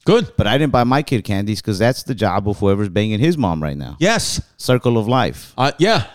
good 0.04 0.32
But 0.36 0.46
I 0.46 0.58
didn't 0.58 0.72
buy 0.72 0.84
my 0.84 1.02
kid 1.02 1.22
candies 1.24 1.60
because 1.60 1.78
that's 1.78 2.02
the 2.04 2.14
job 2.14 2.48
of 2.48 2.58
whoever's 2.58 2.88
banging 2.88 3.20
his 3.20 3.36
mom 3.38 3.62
right 3.62 3.76
now. 3.76 3.96
yes 4.00 4.40
Circle 4.56 4.98
of 4.98 5.06
life. 5.08 5.52
uh, 5.56 5.72
yeah 5.78 6.06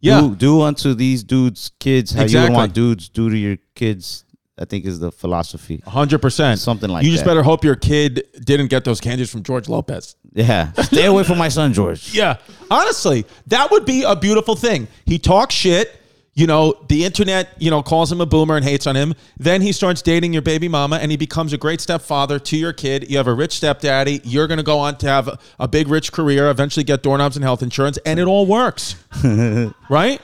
yeah 0.00 0.20
Do, 0.20 0.34
do 0.34 0.60
unto 0.62 0.94
these 0.94 1.22
dudes' 1.24 1.70
kids 1.80 2.12
how 2.12 2.20
you 2.20 2.24
Exactly. 2.24 2.50
would 2.50 2.56
want 2.56 2.74
dudes 2.74 3.08
do 3.08 3.30
to 3.30 3.36
your 3.36 3.56
kids. 3.74 4.24
I 4.56 4.64
think 4.66 4.84
is 4.86 5.00
the 5.00 5.10
philosophy. 5.10 5.82
Hundred 5.84 6.20
percent, 6.20 6.60
Something 6.60 6.88
like 6.88 7.02
that. 7.02 7.06
You 7.06 7.10
just 7.12 7.24
that. 7.24 7.30
better 7.30 7.42
hope 7.42 7.64
your 7.64 7.74
kid 7.74 8.22
didn't 8.44 8.68
get 8.68 8.84
those 8.84 9.00
candies 9.00 9.28
from 9.28 9.42
George 9.42 9.68
Lopez. 9.68 10.14
Yeah, 10.32 10.70
stay 10.82 11.06
away 11.06 11.24
from 11.24 11.38
my 11.38 11.48
son 11.48 11.72
George. 11.72 12.14
Yeah, 12.20 12.36
honestly, 12.70 13.26
that 13.48 13.70
would 13.72 13.84
be 13.84 14.04
a 14.04 14.14
beautiful 14.14 14.54
thing. 14.54 14.86
He 15.06 15.18
talks 15.18 15.54
shit. 15.56 16.00
You 16.36 16.48
know, 16.48 16.74
the 16.88 17.04
internet, 17.04 17.50
you 17.58 17.70
know, 17.70 17.80
calls 17.80 18.10
him 18.10 18.20
a 18.20 18.26
boomer 18.26 18.56
and 18.56 18.64
hates 18.64 18.88
on 18.88 18.96
him. 18.96 19.14
Then 19.38 19.62
he 19.62 19.70
starts 19.70 20.02
dating 20.02 20.32
your 20.32 20.42
baby 20.42 20.66
mama 20.66 20.96
and 20.96 21.12
he 21.12 21.16
becomes 21.16 21.52
a 21.52 21.56
great 21.58 21.80
stepfather 21.80 22.40
to 22.40 22.56
your 22.56 22.72
kid. 22.72 23.08
You 23.08 23.18
have 23.18 23.28
a 23.28 23.32
rich 23.34 23.52
stepdaddy. 23.52 24.20
You're 24.24 24.48
going 24.48 24.58
to 24.58 24.64
go 24.64 24.80
on 24.80 24.98
to 24.98 25.06
have 25.06 25.40
a, 25.60 25.68
big, 25.68 25.86
rich 25.86 26.10
career, 26.12 26.50
eventually 26.50 26.82
get 26.82 27.04
doorknobs 27.04 27.36
and 27.36 27.44
health 27.44 27.62
insurance, 27.62 27.98
and 28.04 28.18
it 28.18 28.26
all 28.26 28.46
works. 28.46 28.96
right? 29.88 30.20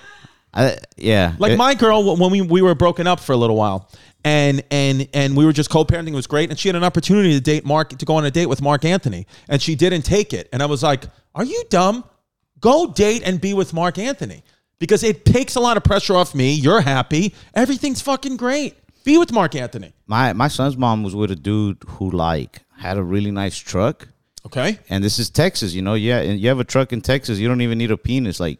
I, 0.53 0.79
yeah, 0.97 1.37
Like 1.39 1.53
It- 1.53 1.59
my 1.59 1.75
girl, 1.75 2.17
when 2.17 2.33
we, 2.33 2.41
we 2.41 2.61
were 2.61 2.75
broken 2.75 3.07
up 3.07 3.21
for 3.21 3.33
a 3.33 3.37
little 3.37 3.57
while, 3.57 3.89
and 4.25 4.63
and 4.71 5.09
and 5.15 5.37
we 5.37 5.47
were 5.47 5.53
just 5.53 5.71
co-parenting, 5.71 6.09
it 6.09 6.15
was 6.15 6.27
great, 6.27 6.51
and 6.51 6.59
she 6.59 6.69
had 6.69 6.77
an 6.77 6.85
opportunity 6.85 7.33
to 7.33 7.41
date 7.41 7.65
Mark, 7.65 7.91
to 7.91 8.05
go 8.05 8.17
on 8.17 8.25
a 8.25 8.31
date 8.31 8.47
with 8.47 8.61
Marc 8.61 8.85
Anthony, 8.85 9.27
and 9.49 9.63
she 9.63 9.77
didn't 9.77 10.03
take 10.03 10.33
it, 10.35 10.49
and 10.53 10.61
I 10.63 10.67
was 10.67 10.83
like, 10.83 11.05
"Are 11.35 11.45
you 11.45 11.63
dumb? 11.71 12.05
Go 12.61 12.89
date 12.93 13.23
and 13.25 13.41
be 13.41 13.55
with 13.55 13.73
Marc 13.73 13.97
Anthony 13.97 14.43
because 14.81 15.05
it 15.05 15.25
takes 15.25 15.55
a 15.55 15.61
lot 15.61 15.77
of 15.77 15.85
pressure 15.85 16.17
off 16.17 16.35
me. 16.35 16.53
You're 16.55 16.81
happy, 16.81 17.33
everything's 17.55 18.01
fucking 18.03 18.37
great. 18.37 18.75
Be 19.05 19.17
with 19.17 19.31
Marc 19.33 19.55
Anthony, 19.55 19.93
my 20.09 20.33
my 20.33 20.49
son's 20.49 20.77
mom 20.77 21.05
was 21.05 21.15
with 21.15 21.31
a 21.31 21.37
dude 21.37 21.79
who 21.87 22.11
like 22.11 22.63
had 22.77 22.99
a 22.99 23.03
really 23.03 23.31
nice 23.31 23.57
truck, 23.57 24.09
okay? 24.47 24.79
and 24.91 25.03
this 25.05 25.19
is 25.19 25.31
Texas. 25.31 25.73
You 25.73 25.83
know, 25.83 25.95
yeah, 25.95 26.19
and 26.21 26.41
you 26.41 26.49
have 26.49 26.59
a 26.61 26.65
truck 26.65 26.93
in 26.93 27.01
Texas. 27.01 27.39
You 27.39 27.47
don't 27.49 27.61
even 27.63 27.79
need 27.79 27.91
a 27.93 27.97
penis. 27.97 28.41
Like 28.41 28.59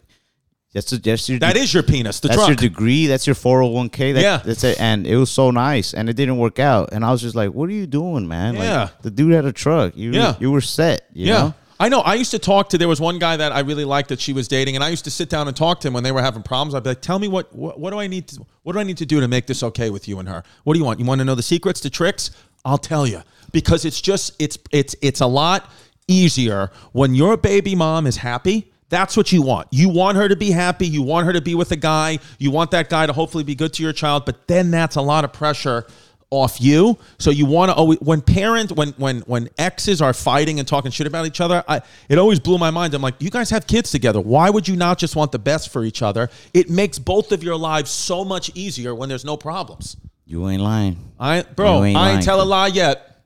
that's 0.73 0.91
a, 0.93 0.97
that's 0.97 1.27
your 1.29 1.37
That 1.39 1.57
is 1.57 1.73
your 1.73 1.83
penis, 1.83 2.19
the 2.21 2.29
that's 2.29 2.37
truck. 2.39 2.47
your 2.49 2.55
degree. 2.55 3.05
That's 3.05 3.27
your 3.27 3.35
four 3.35 3.61
hundred 3.61 3.73
one 3.73 3.89
k. 3.89 4.13
Yeah. 4.19 4.37
that's 4.43 4.63
it. 4.63 4.79
And 4.81 5.05
it 5.05 5.15
was 5.17 5.29
so 5.29 5.51
nice, 5.51 5.93
and 5.93 6.09
it 6.09 6.13
didn't 6.15 6.37
work 6.37 6.57
out. 6.59 6.89
And 6.93 7.03
I 7.05 7.11
was 7.11 7.21
just 7.21 7.35
like, 7.35 7.51
"What 7.53 7.69
are 7.69 7.73
you 7.73 7.85
doing, 7.85 8.27
man? 8.27 8.55
Like, 8.55 8.63
Yeah. 8.63 8.89
the 9.03 9.11
dude 9.11 9.33
had 9.33 9.45
a 9.45 9.51
truck. 9.53 9.95
You 9.95 10.11
Yeah. 10.11 10.35
you 10.39 10.49
were 10.49 10.61
set. 10.61 11.07
You 11.13 11.27
yeah. 11.27 11.33
know? 11.39 11.53
I 11.81 11.89
know. 11.89 12.01
I 12.01 12.13
used 12.13 12.29
to 12.29 12.37
talk 12.37 12.69
to. 12.69 12.77
There 12.77 12.87
was 12.87 13.01
one 13.01 13.17
guy 13.17 13.37
that 13.37 13.51
I 13.51 13.61
really 13.61 13.85
liked 13.85 14.09
that 14.09 14.19
she 14.19 14.33
was 14.33 14.47
dating, 14.47 14.75
and 14.75 14.83
I 14.83 14.89
used 14.89 15.03
to 15.05 15.09
sit 15.09 15.29
down 15.29 15.47
and 15.47 15.57
talk 15.57 15.79
to 15.79 15.87
him 15.87 15.95
when 15.95 16.03
they 16.03 16.11
were 16.11 16.21
having 16.21 16.43
problems. 16.43 16.75
I'd 16.75 16.83
be 16.83 16.89
like, 16.89 17.01
"Tell 17.01 17.17
me 17.17 17.27
what, 17.27 17.55
what 17.55 17.79
what 17.79 17.89
do 17.89 17.99
I 17.99 18.05
need 18.05 18.27
to 18.27 18.45
what 18.61 18.73
do 18.73 18.79
I 18.79 18.83
need 18.83 18.97
to 18.97 19.05
do 19.07 19.19
to 19.19 19.27
make 19.27 19.47
this 19.47 19.63
okay 19.63 19.89
with 19.89 20.07
you 20.07 20.19
and 20.19 20.29
her? 20.29 20.43
What 20.63 20.73
do 20.75 20.79
you 20.79 20.85
want? 20.85 20.99
You 20.99 21.07
want 21.07 21.19
to 21.19 21.25
know 21.25 21.33
the 21.33 21.41
secrets, 21.41 21.81
the 21.81 21.89
tricks? 21.89 22.29
I'll 22.63 22.77
tell 22.77 23.07
you 23.07 23.23
because 23.51 23.83
it's 23.83 23.99
just 23.99 24.35
it's 24.37 24.59
it's 24.71 24.95
it's 25.01 25.21
a 25.21 25.25
lot 25.25 25.71
easier 26.07 26.69
when 26.91 27.15
your 27.15 27.35
baby 27.35 27.73
mom 27.73 28.05
is 28.05 28.17
happy. 28.17 28.71
That's 28.89 29.17
what 29.17 29.31
you 29.31 29.41
want. 29.41 29.67
You 29.71 29.89
want 29.89 30.17
her 30.17 30.29
to 30.29 30.35
be 30.35 30.51
happy. 30.51 30.85
You 30.85 31.01
want 31.01 31.25
her 31.25 31.33
to 31.33 31.41
be 31.41 31.55
with 31.55 31.71
a 31.71 31.77
guy. 31.77 32.19
You 32.37 32.51
want 32.51 32.69
that 32.71 32.89
guy 32.89 33.07
to 33.07 33.13
hopefully 33.13 33.43
be 33.43 33.55
good 33.55 33.73
to 33.73 33.81
your 33.81 33.93
child. 33.93 34.25
But 34.25 34.47
then 34.47 34.69
that's 34.69 34.97
a 34.97 35.01
lot 35.01 35.25
of 35.25 35.33
pressure 35.33 35.87
off 36.31 36.59
you. 36.59 36.97
So 37.19 37.29
you 37.29 37.45
want 37.45 37.69
to 37.69 37.75
always 37.75 37.99
when 37.99 38.21
parents 38.21 38.73
when 38.73 38.89
when 38.93 39.19
when 39.21 39.49
exes 39.57 40.01
are 40.01 40.13
fighting 40.13 40.57
and 40.57 40.67
talking 40.67 40.89
shit 40.89 41.05
about 41.05 41.27
each 41.27 41.41
other, 41.41 41.63
I 41.67 41.81
it 42.09 42.17
always 42.17 42.39
blew 42.39 42.57
my 42.57 42.71
mind. 42.71 42.93
I'm 42.95 43.01
like, 43.01 43.15
you 43.19 43.29
guys 43.29 43.51
have 43.51 43.67
kids 43.67 43.91
together. 43.91 44.19
Why 44.19 44.49
would 44.49 44.67
you 44.67 44.75
not 44.75 44.97
just 44.97 45.15
want 45.15 45.31
the 45.31 45.39
best 45.39 45.71
for 45.71 45.83
each 45.83 46.01
other? 46.01 46.29
It 46.53 46.69
makes 46.69 46.97
both 46.97 47.31
of 47.31 47.43
your 47.43 47.57
lives 47.57 47.91
so 47.91 48.25
much 48.25 48.49
easier 48.55 48.95
when 48.95 49.09
there's 49.09 49.25
no 49.25 49.37
problems. 49.37 49.97
You 50.25 50.47
ain't 50.49 50.61
lying. 50.61 51.11
I 51.19 51.43
bro, 51.43 51.83
ain't 51.83 51.97
I 51.97 52.07
ain't 52.07 52.13
lying. 52.13 52.21
tell 52.21 52.41
a 52.41 52.45
lie 52.45 52.67
yet. 52.67 53.23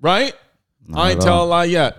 Right? 0.00 0.32
I 0.94 1.12
ain't 1.12 1.20
tell 1.20 1.44
a 1.44 1.46
lie 1.46 1.64
yet. 1.64 1.96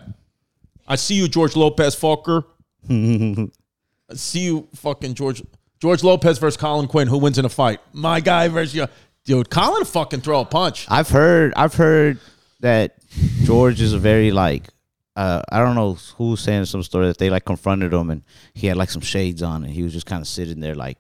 I 0.88 0.96
see 0.96 1.16
you, 1.16 1.28
George 1.28 1.56
Lopez 1.56 1.96
Fokker. 1.96 2.46
I 2.90 4.14
see 4.14 4.42
you 4.42 4.68
fucking 4.76 5.16
George 5.16 5.42
George 5.82 6.04
Lopez 6.04 6.38
versus 6.38 6.58
Colin 6.58 6.88
Quinn. 6.88 7.08
Who 7.08 7.18
wins 7.18 7.38
in 7.38 7.46
a 7.46 7.50
fight? 7.50 7.80
My 7.94 8.20
guy 8.20 8.48
versus 8.48 8.76
you. 8.76 8.88
Dude, 9.26 9.50
Colin 9.50 9.86
fucking 9.86 10.22
throw 10.22 10.42
a 10.42 10.46
punch. 10.46 10.86
I've 10.90 11.10
heard 11.10 11.54
I've 11.56 11.74
heard 11.74 12.20
that 12.60 12.96
George 13.44 13.82
is 13.82 13.94
a 13.94 14.00
very 14.00 14.32
like 14.32 14.68
uh, 15.16 15.42
I 15.50 15.60
don't 15.60 15.76
know 15.76 15.94
who's 16.18 16.42
saying 16.42 16.66
some 16.66 16.84
story 16.84 17.08
that 17.08 17.18
they 17.18 17.30
like 17.30 17.46
confronted 17.46 17.94
him 17.94 18.10
and 18.12 18.24
he 18.54 18.68
had 18.68 18.78
like 18.78 18.90
some 18.90 19.02
shades 19.02 19.42
on 19.42 19.64
and 19.64 19.72
he 19.74 19.82
was 19.84 19.94
just 19.94 20.06
kind 20.06 20.22
of 20.22 20.28
sitting 20.28 20.60
there 20.60 20.76
like 20.76 20.98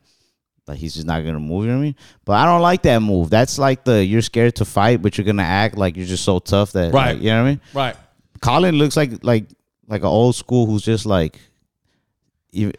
like 0.67 0.77
he's 0.79 0.95
just 0.95 1.05
not 1.05 1.23
gonna 1.23 1.39
move. 1.39 1.65
You 1.65 1.71
know 1.71 1.77
what 1.77 1.81
I 1.81 1.85
mean? 1.85 1.95
But 2.25 2.33
I 2.33 2.45
don't 2.45 2.61
like 2.61 2.81
that 2.83 2.99
move. 2.99 3.29
That's 3.29 3.59
like 3.59 3.83
the 3.83 4.03
you're 4.03 4.21
scared 4.23 4.55
to 4.55 4.65
fight, 4.65 5.01
but 5.01 5.17
you're 5.17 5.25
gonna 5.25 5.43
act 5.43 5.77
like 5.77 5.95
you're 5.95 6.07
just 6.07 6.23
so 6.23 6.39
tough 6.39 6.71
that 6.71 6.93
Right. 6.93 7.13
like, 7.13 7.21
you 7.21 7.29
know 7.29 7.43
what 7.43 7.47
I 7.47 7.51
mean? 7.51 7.61
Right. 7.73 7.95
Colin 8.41 8.75
looks 8.75 8.97
like 8.97 9.23
like 9.23 9.45
like 9.87 10.01
an 10.01 10.07
old 10.07 10.35
school 10.35 10.65
who's 10.65 10.81
just 10.83 11.05
like 11.05 11.39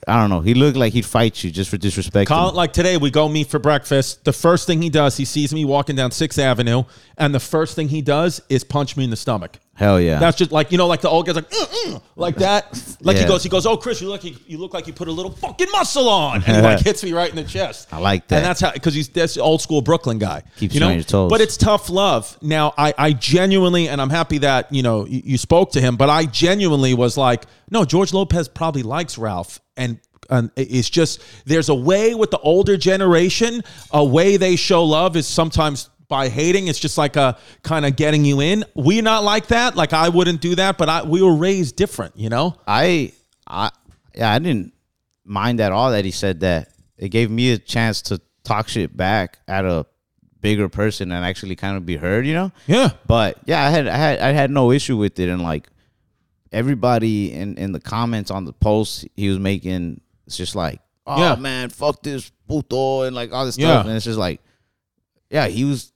I 0.08 0.20
don't 0.20 0.30
know. 0.30 0.40
He 0.40 0.54
looked 0.54 0.76
like 0.76 0.92
he'd 0.92 1.06
fight 1.06 1.42
you 1.44 1.50
just 1.50 1.70
for 1.70 1.76
disrespect. 1.76 2.28
Colin, 2.28 2.54
like 2.54 2.72
today, 2.72 2.96
we 2.96 3.10
go 3.10 3.28
meet 3.28 3.48
for 3.48 3.58
breakfast. 3.58 4.24
The 4.24 4.32
first 4.32 4.66
thing 4.66 4.80
he 4.80 4.90
does, 4.90 5.16
he 5.16 5.24
sees 5.24 5.52
me 5.52 5.64
walking 5.64 5.96
down 5.96 6.10
Sixth 6.10 6.38
Avenue, 6.38 6.84
and 7.18 7.34
the 7.34 7.40
first 7.40 7.76
thing 7.76 7.88
he 7.88 8.02
does 8.02 8.40
is 8.48 8.64
punch 8.64 8.96
me 8.96 9.04
in 9.04 9.10
the 9.10 9.16
stomach. 9.16 9.58
Hell 9.76 10.00
yeah. 10.00 10.18
That's 10.18 10.38
just 10.38 10.52
like 10.52 10.72
you 10.72 10.78
know, 10.78 10.86
like 10.86 11.02
the 11.02 11.10
old 11.10 11.26
guy's 11.26 11.34
like, 11.36 11.50
"Mm, 11.50 11.66
mm," 11.66 12.02
like 12.16 12.36
that. 12.36 12.96
Like 13.02 13.18
he 13.18 13.26
goes, 13.26 13.42
he 13.42 13.50
goes, 13.50 13.66
"Oh, 13.66 13.76
Chris, 13.76 14.00
you 14.00 14.08
look, 14.08 14.24
like 14.24 14.32
you, 14.32 14.38
you 14.46 14.56
look 14.56 14.72
like 14.72 14.86
you 14.86 14.94
put 14.94 15.06
a 15.06 15.12
little 15.12 15.32
fucking 15.32 15.68
muscle 15.70 16.08
on," 16.08 16.36
and 16.36 16.56
he 16.56 16.62
like 16.62 16.80
hits 16.84 17.04
me 17.04 17.12
right 17.12 17.28
in 17.28 17.36
the 17.36 17.44
chest. 17.44 17.92
I 17.92 17.98
like 17.98 18.26
that. 18.28 18.36
and 18.36 18.46
that's 18.46 18.60
how 18.60 18.72
because 18.72 18.94
he's 18.94 19.10
this 19.10 19.36
old 19.36 19.60
school 19.60 19.82
Brooklyn 19.82 20.18
guy. 20.18 20.44
Keeps 20.56 20.72
you 20.74 20.80
know, 20.80 20.88
on 20.88 20.94
your 20.94 21.02
toes. 21.02 21.28
but 21.28 21.42
it's 21.42 21.58
tough 21.58 21.90
love. 21.90 22.38
Now, 22.40 22.72
I, 22.78 22.94
I 22.96 23.12
genuinely, 23.12 23.90
and 23.90 24.00
I'm 24.00 24.08
happy 24.08 24.38
that 24.38 24.72
you 24.72 24.82
know 24.82 25.04
you, 25.04 25.20
you 25.24 25.36
spoke 25.38 25.72
to 25.72 25.80
him, 25.82 25.96
but 25.96 26.08
I 26.08 26.24
genuinely 26.24 26.94
was 26.94 27.18
like, 27.18 27.44
no, 27.70 27.84
George 27.84 28.14
Lopez 28.14 28.48
probably 28.48 28.82
likes 28.82 29.18
Ralph, 29.18 29.60
and. 29.76 29.98
And 30.28 30.50
it's 30.56 30.90
just 30.90 31.22
there's 31.44 31.68
a 31.68 31.74
way 31.74 32.12
with 32.16 32.32
the 32.32 32.38
older 32.40 32.76
generation, 32.76 33.62
a 33.92 34.04
way 34.04 34.36
they 34.36 34.56
show 34.56 34.82
love 34.82 35.14
is 35.14 35.24
sometimes 35.24 35.88
by 36.08 36.28
hating. 36.28 36.66
It's 36.66 36.80
just 36.80 36.98
like 36.98 37.14
a 37.14 37.38
kind 37.62 37.86
of 37.86 37.94
getting 37.94 38.24
you 38.24 38.40
in. 38.40 38.64
We're 38.74 39.02
not 39.02 39.22
like 39.22 39.46
that. 39.48 39.76
Like 39.76 39.92
I 39.92 40.08
wouldn't 40.08 40.40
do 40.40 40.56
that, 40.56 40.78
but 40.78 40.88
I, 40.88 41.04
we 41.04 41.22
were 41.22 41.36
raised 41.36 41.76
different, 41.76 42.16
you 42.16 42.28
know. 42.28 42.56
I 42.66 43.12
I 43.46 43.70
yeah, 44.16 44.32
I 44.32 44.40
didn't 44.40 44.72
mind 45.24 45.60
at 45.60 45.70
all 45.70 45.92
that 45.92 46.04
he 46.04 46.10
said 46.10 46.40
that. 46.40 46.70
It 46.98 47.10
gave 47.10 47.30
me 47.30 47.52
a 47.52 47.58
chance 47.58 48.02
to 48.02 48.20
talk 48.42 48.66
shit 48.66 48.96
back 48.96 49.38
at 49.46 49.64
a 49.64 49.86
bigger 50.40 50.68
person 50.68 51.12
and 51.12 51.24
actually 51.24 51.54
kind 51.54 51.76
of 51.76 51.86
be 51.86 51.96
heard, 51.96 52.26
you 52.26 52.34
know? 52.34 52.50
Yeah, 52.66 52.90
But 53.06 53.38
yeah, 53.46 53.64
I 53.64 53.70
had 53.70 53.86
I 53.86 53.96
had 53.96 54.18
I 54.18 54.32
had 54.32 54.50
no 54.50 54.72
issue 54.72 54.96
with 54.96 55.20
it 55.20 55.28
and 55.28 55.42
like 55.42 55.68
everybody 56.57 57.32
in 57.32 57.57
in 57.59 57.72
the 57.72 57.80
comments 57.80 58.30
on 58.30 58.44
the 58.44 58.52
post 58.52 59.07
he 59.14 59.28
was 59.28 59.38
making 59.38 60.00
it's 60.26 60.36
just 60.36 60.57
like, 60.57 60.80
"Oh 61.07 61.20
Yeah. 61.20 61.34
man, 61.36 61.68
fuck 61.70 62.02
this 62.02 62.32
puto" 62.48 63.02
and 63.02 63.14
like 63.14 63.32
all 63.32 63.44
this 63.46 63.59
Yeah. 63.59 63.66
stuff 63.74 63.86
and 63.86 63.94
it's 63.96 64.04
just 64.04 64.18
like 64.18 64.40
yeah, 65.30 65.46
he 65.48 65.64
was 65.64 65.92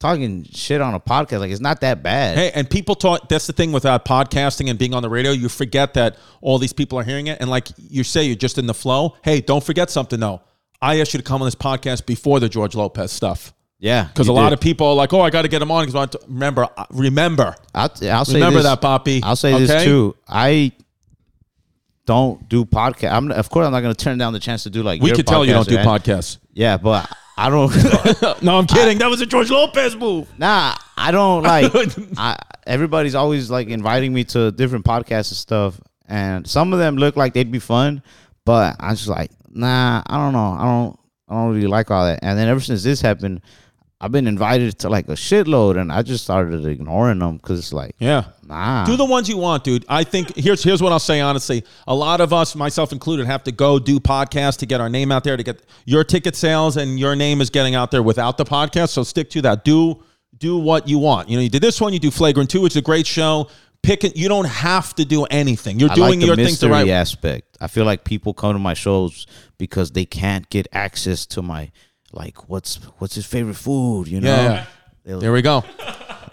talking 0.00 0.44
shit 0.52 0.80
on 0.80 0.92
a 0.94 1.00
podcast 1.00 1.40
like 1.40 1.50
it's 1.50 1.60
not 1.60 1.80
that 1.80 2.02
bad. 2.02 2.36
Hey, 2.36 2.50
and 2.54 2.68
people 2.68 2.94
talk. 2.94 3.28
That's 3.28 3.46
the 3.46 3.52
thing 3.52 3.72
with 3.72 3.86
uh, 3.86 3.98
podcasting 4.00 4.68
and 4.68 4.78
being 4.78 4.92
on 4.94 5.02
the 5.02 5.08
radio. 5.08 5.30
You 5.32 5.48
forget 5.48 5.94
that 5.94 6.18
all 6.42 6.58
these 6.58 6.72
people 6.72 6.98
are 6.98 7.04
hearing 7.04 7.28
it, 7.28 7.38
and 7.40 7.48
like 7.48 7.68
you 7.78 8.04
say, 8.04 8.24
you're 8.24 8.36
just 8.36 8.58
in 8.58 8.66
the 8.66 8.74
flow. 8.74 9.16
Hey, 9.22 9.40
don't 9.40 9.64
forget 9.64 9.90
something 9.90 10.20
though. 10.20 10.42
I 10.82 11.00
asked 11.00 11.14
you 11.14 11.18
to 11.18 11.24
come 11.24 11.40
on 11.40 11.46
this 11.46 11.54
podcast 11.54 12.04
before 12.04 12.40
the 12.40 12.48
George 12.48 12.74
Lopez 12.74 13.10
stuff 13.12 13.54
yeah. 13.84 14.04
because 14.04 14.28
a 14.28 14.32
lot 14.32 14.52
of 14.52 14.60
people 14.60 14.86
are 14.86 14.94
like, 14.94 15.12
"Oh, 15.12 15.20
I 15.20 15.30
got 15.30 15.42
to 15.42 15.48
get 15.48 15.60
him 15.60 15.70
on." 15.70 15.86
Because 15.86 16.16
remember, 16.26 16.68
uh, 16.76 16.86
remember, 16.90 17.54
I'll, 17.74 17.90
I'll 18.02 18.24
say 18.24 18.34
remember 18.34 18.60
this. 18.60 18.64
that, 18.64 18.80
Poppy. 18.80 19.22
I'll 19.22 19.36
say 19.36 19.54
okay? 19.54 19.66
this 19.66 19.84
too. 19.84 20.16
I 20.26 20.72
don't 22.06 22.48
do 22.48 22.64
podcast. 22.64 23.12
I'm 23.12 23.30
of 23.30 23.50
course 23.50 23.66
I'm 23.66 23.72
not 23.72 23.80
going 23.80 23.94
to 23.94 24.04
turn 24.04 24.18
down 24.18 24.32
the 24.32 24.40
chance 24.40 24.62
to 24.64 24.70
do 24.70 24.82
like 24.82 25.02
We 25.02 25.12
could 25.12 25.26
tell 25.26 25.44
you 25.44 25.52
don't 25.52 25.68
do 25.68 25.76
podcasts. 25.76 26.38
Yeah, 26.52 26.76
but 26.78 27.10
I 27.36 27.50
don't. 27.50 27.70
no, 28.42 28.58
I'm 28.58 28.66
kidding. 28.66 28.98
that 28.98 29.08
was 29.08 29.20
a 29.20 29.26
George 29.26 29.50
Lopez 29.50 29.96
move. 29.96 30.28
nah, 30.38 30.74
I 30.96 31.10
don't 31.10 31.42
like. 31.42 31.72
I, 32.16 32.38
everybody's 32.66 33.14
always 33.14 33.50
like 33.50 33.68
inviting 33.68 34.14
me 34.14 34.24
to 34.24 34.50
different 34.52 34.84
podcasts 34.84 35.30
and 35.30 35.36
stuff, 35.36 35.80
and 36.08 36.46
some 36.46 36.72
of 36.72 36.78
them 36.78 36.96
look 36.96 37.16
like 37.16 37.34
they'd 37.34 37.50
be 37.50 37.58
fun, 37.58 38.02
but 38.44 38.76
I'm 38.80 38.96
just 38.96 39.08
like, 39.08 39.30
nah, 39.50 40.02
I 40.06 40.16
don't 40.16 40.32
know. 40.32 40.56
I 40.58 40.64
don't. 40.64 41.00
I 41.26 41.34
don't 41.34 41.54
really 41.54 41.66
like 41.66 41.90
all 41.90 42.04
that. 42.04 42.20
And 42.22 42.38
then 42.38 42.48
ever 42.48 42.60
since 42.60 42.82
this 42.82 43.00
happened, 43.00 43.40
I've 44.00 44.12
been 44.12 44.26
invited 44.26 44.78
to 44.80 44.88
like 44.88 45.08
a 45.08 45.12
shitload, 45.12 45.78
and 45.80 45.90
I 45.90 46.02
just 46.02 46.24
started 46.24 46.66
ignoring 46.66 47.20
them 47.20 47.36
because 47.36 47.58
it's 47.58 47.72
like, 47.72 47.94
Yeah, 47.98 48.24
Nah. 48.46 48.84
Do 48.84 48.96
the 48.96 49.04
ones 49.04 49.28
you 49.28 49.38
want, 49.38 49.64
dude. 49.64 49.84
I 49.88 50.04
think 50.04 50.36
here's 50.36 50.62
here's 50.62 50.82
what 50.82 50.92
I'll 50.92 50.98
say 50.98 51.20
honestly. 51.20 51.64
A 51.86 51.94
lot 51.94 52.20
of 52.20 52.32
us, 52.32 52.54
myself 52.54 52.92
included, 52.92 53.26
have 53.26 53.44
to 53.44 53.52
go 53.52 53.78
do 53.78 53.98
podcasts 54.00 54.58
to 54.58 54.66
get 54.66 54.80
our 54.80 54.90
name 54.90 55.10
out 55.10 55.24
there 55.24 55.36
to 55.36 55.42
get 55.42 55.62
your 55.86 56.04
ticket 56.04 56.36
sales 56.36 56.76
and 56.76 56.98
your 56.98 57.16
name 57.16 57.40
is 57.40 57.50
getting 57.50 57.74
out 57.74 57.90
there 57.90 58.02
without 58.02 58.36
the 58.36 58.44
podcast. 58.44 58.90
So 58.90 59.02
stick 59.04 59.30
to 59.30 59.42
that. 59.42 59.64
Do 59.64 60.02
do 60.36 60.58
what 60.58 60.88
you 60.88 60.98
want. 60.98 61.28
You 61.28 61.36
know, 61.36 61.42
you 61.42 61.48
did 61.48 61.62
this 61.62 61.80
one, 61.80 61.92
you 61.92 61.98
do 61.98 62.10
Flagrant 62.10 62.50
2, 62.50 62.66
it's 62.66 62.76
a 62.76 62.82
great 62.82 63.06
show. 63.06 63.48
Pick 63.82 64.02
it, 64.02 64.16
you 64.16 64.28
don't 64.28 64.46
have 64.46 64.94
to 64.96 65.04
do 65.04 65.24
anything. 65.24 65.78
You're 65.78 65.90
I 65.90 65.94
doing 65.94 66.20
like 66.20 66.26
your 66.26 66.36
things 66.36 66.58
the 66.58 66.70
right 66.70 66.88
aspect. 66.88 67.56
I 67.60 67.68
feel 67.68 67.84
like 67.84 68.04
people 68.04 68.34
come 68.34 68.54
to 68.54 68.58
my 68.58 68.74
shows 68.74 69.26
because 69.58 69.92
they 69.92 70.06
can't 70.06 70.48
get 70.50 70.66
access 70.72 71.26
to 71.26 71.42
my 71.42 71.70
like 72.14 72.48
what's 72.48 72.76
what's 72.98 73.14
his 73.14 73.26
favorite 73.26 73.56
food, 73.56 74.08
you 74.08 74.20
know? 74.20 74.34
Yeah, 74.34 74.66
yeah. 75.04 75.16
There 75.18 75.32
we 75.32 75.42
go. 75.42 75.62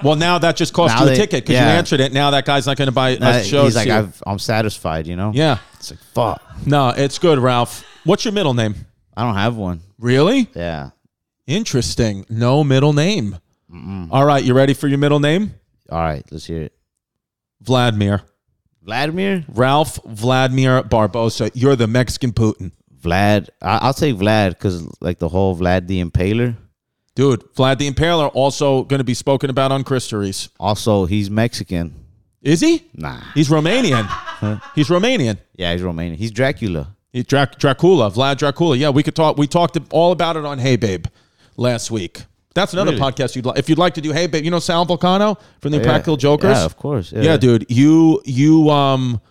Well, 0.04 0.16
now 0.16 0.40
that 0.40 0.56
just 0.56 0.74
cost 0.74 0.96
Now 0.96 1.02
you 1.02 1.08
a 1.08 1.10
they- 1.12 1.16
ticket 1.18 1.44
because 1.44 1.60
you 1.60 1.66
yeah. 1.66 1.74
answered 1.78 2.00
it. 2.00 2.12
Now 2.12 2.32
that 2.32 2.46
guy's 2.46 2.66
not 2.66 2.76
going 2.78 2.88
to 2.88 2.92
buy 2.92 3.18
Uh, 3.18 3.38
a 3.40 3.44
show. 3.44 3.66
he's 3.66 3.76
like, 3.76 3.88
I've, 3.90 4.22
I'm 4.26 4.40
satisfied, 4.40 5.06
you 5.06 5.16
know? 5.16 5.32
yeah. 5.34 5.60
It's 5.76 5.92
like, 5.92 6.00
fuck. 6.16 6.42
No, 6.66 6.90
it's 6.90 7.20
good, 7.20 7.38
Ralph. 7.38 7.84
What's 8.04 8.26
your 8.26 8.32
middle 8.34 8.54
name? 8.56 8.74
I 9.16 9.24
don't 9.24 9.36
have 9.36 9.56
one. 9.58 9.82
Really? 10.00 10.50
Yeah. 10.56 10.90
Interesting. 11.46 12.26
No 12.30 12.64
middle 12.64 12.94
name. 12.94 13.38
All 14.12 14.26
right, 14.26 14.44
you 14.44 14.54
ready 14.54 14.74
for 14.74 14.88
your 14.88 14.98
middle 14.98 15.20
name? 15.20 15.54
All 15.90 16.00
right, 16.00 16.24
let's 16.32 16.46
hear 16.46 16.64
it. 16.64 16.74
Vladimir. 17.62 18.22
Vladimir? 18.82 19.46
Ralph 19.54 20.00
Vladimir 20.06 20.82
Barbosa. 20.84 21.52
You're 21.54 21.76
the 21.76 21.88
Mexican 21.88 22.32
Putin. 22.32 22.72
Vlad. 23.02 23.50
I, 23.62 23.78
I'll 23.80 23.94
take 23.94 24.16
Vlad 24.16 24.50
because 24.52 24.88
like 25.02 25.20
the 25.20 25.30
whole 25.30 25.56
Vlad 25.56 25.88
the 25.88 26.04
Impaler. 26.04 26.56
Dude, 27.16 27.42
Vlad 27.56 27.78
the 27.78 27.90
Impaler 27.92 28.32
also 28.34 28.84
going 28.84 29.00
to 29.00 29.04
be 29.04 29.14
spoken 29.14 29.50
about 29.50 29.72
on 29.72 29.84
Chris 29.84 30.10
Therese. 30.10 30.50
Also, 30.60 31.06
he's 31.06 31.30
Mexican. 31.30 31.94
Is 32.42 32.62
he? 32.62 32.86
Nah. 32.96 33.20
He's 33.36 33.50
Romanian. 33.50 34.06
He's 34.74 34.88
Romanian. 34.90 35.38
Yeah, 35.56 35.74
he's 35.74 35.82
Romanian. 35.82 36.16
He's 36.16 36.32
Dracula. 36.32 36.96
He- 37.14 37.24
Drac- 37.24 37.60
Dracula, 37.60 38.10
Vlad 38.10 38.38
Dracula. 38.38 38.76
Yeah, 38.78 38.90
we 38.90 39.04
could 39.04 39.16
talk. 39.16 39.38
We 39.38 39.46
talked 39.46 39.78
all 39.92 40.12
about 40.12 40.38
it 40.38 40.46
on 40.46 40.58
Hey 40.60 40.76
Babe 40.78 41.06
last 41.58 41.92
week. 41.92 42.24
That's 42.56 42.74
another 42.74 42.92
Really? 42.92 43.02
podcast 43.02 43.36
you'd 43.36 43.46
like. 43.46 43.60
If 43.60 43.70
you'd 43.70 43.78
like 43.78 43.94
to 43.96 44.02
do 44.02 44.12
Hey 44.14 44.28
Babe, 44.28 44.44
you 44.46 44.52
know 44.52 44.60
Sal 44.60 44.86
Vulcano 44.86 45.38
from 45.62 45.72
the 45.72 45.78
Yeah. 45.78 45.84
Practical 45.84 46.18
Jokers. 46.18 46.58
Yeah, 46.58 46.66
of 46.66 46.78
course. 46.78 47.12
Yeah, 47.12 47.22
Yeah, 47.22 47.38
dude, 47.38 47.66
you 47.70 48.22
you 48.26 48.70
um 48.70 49.22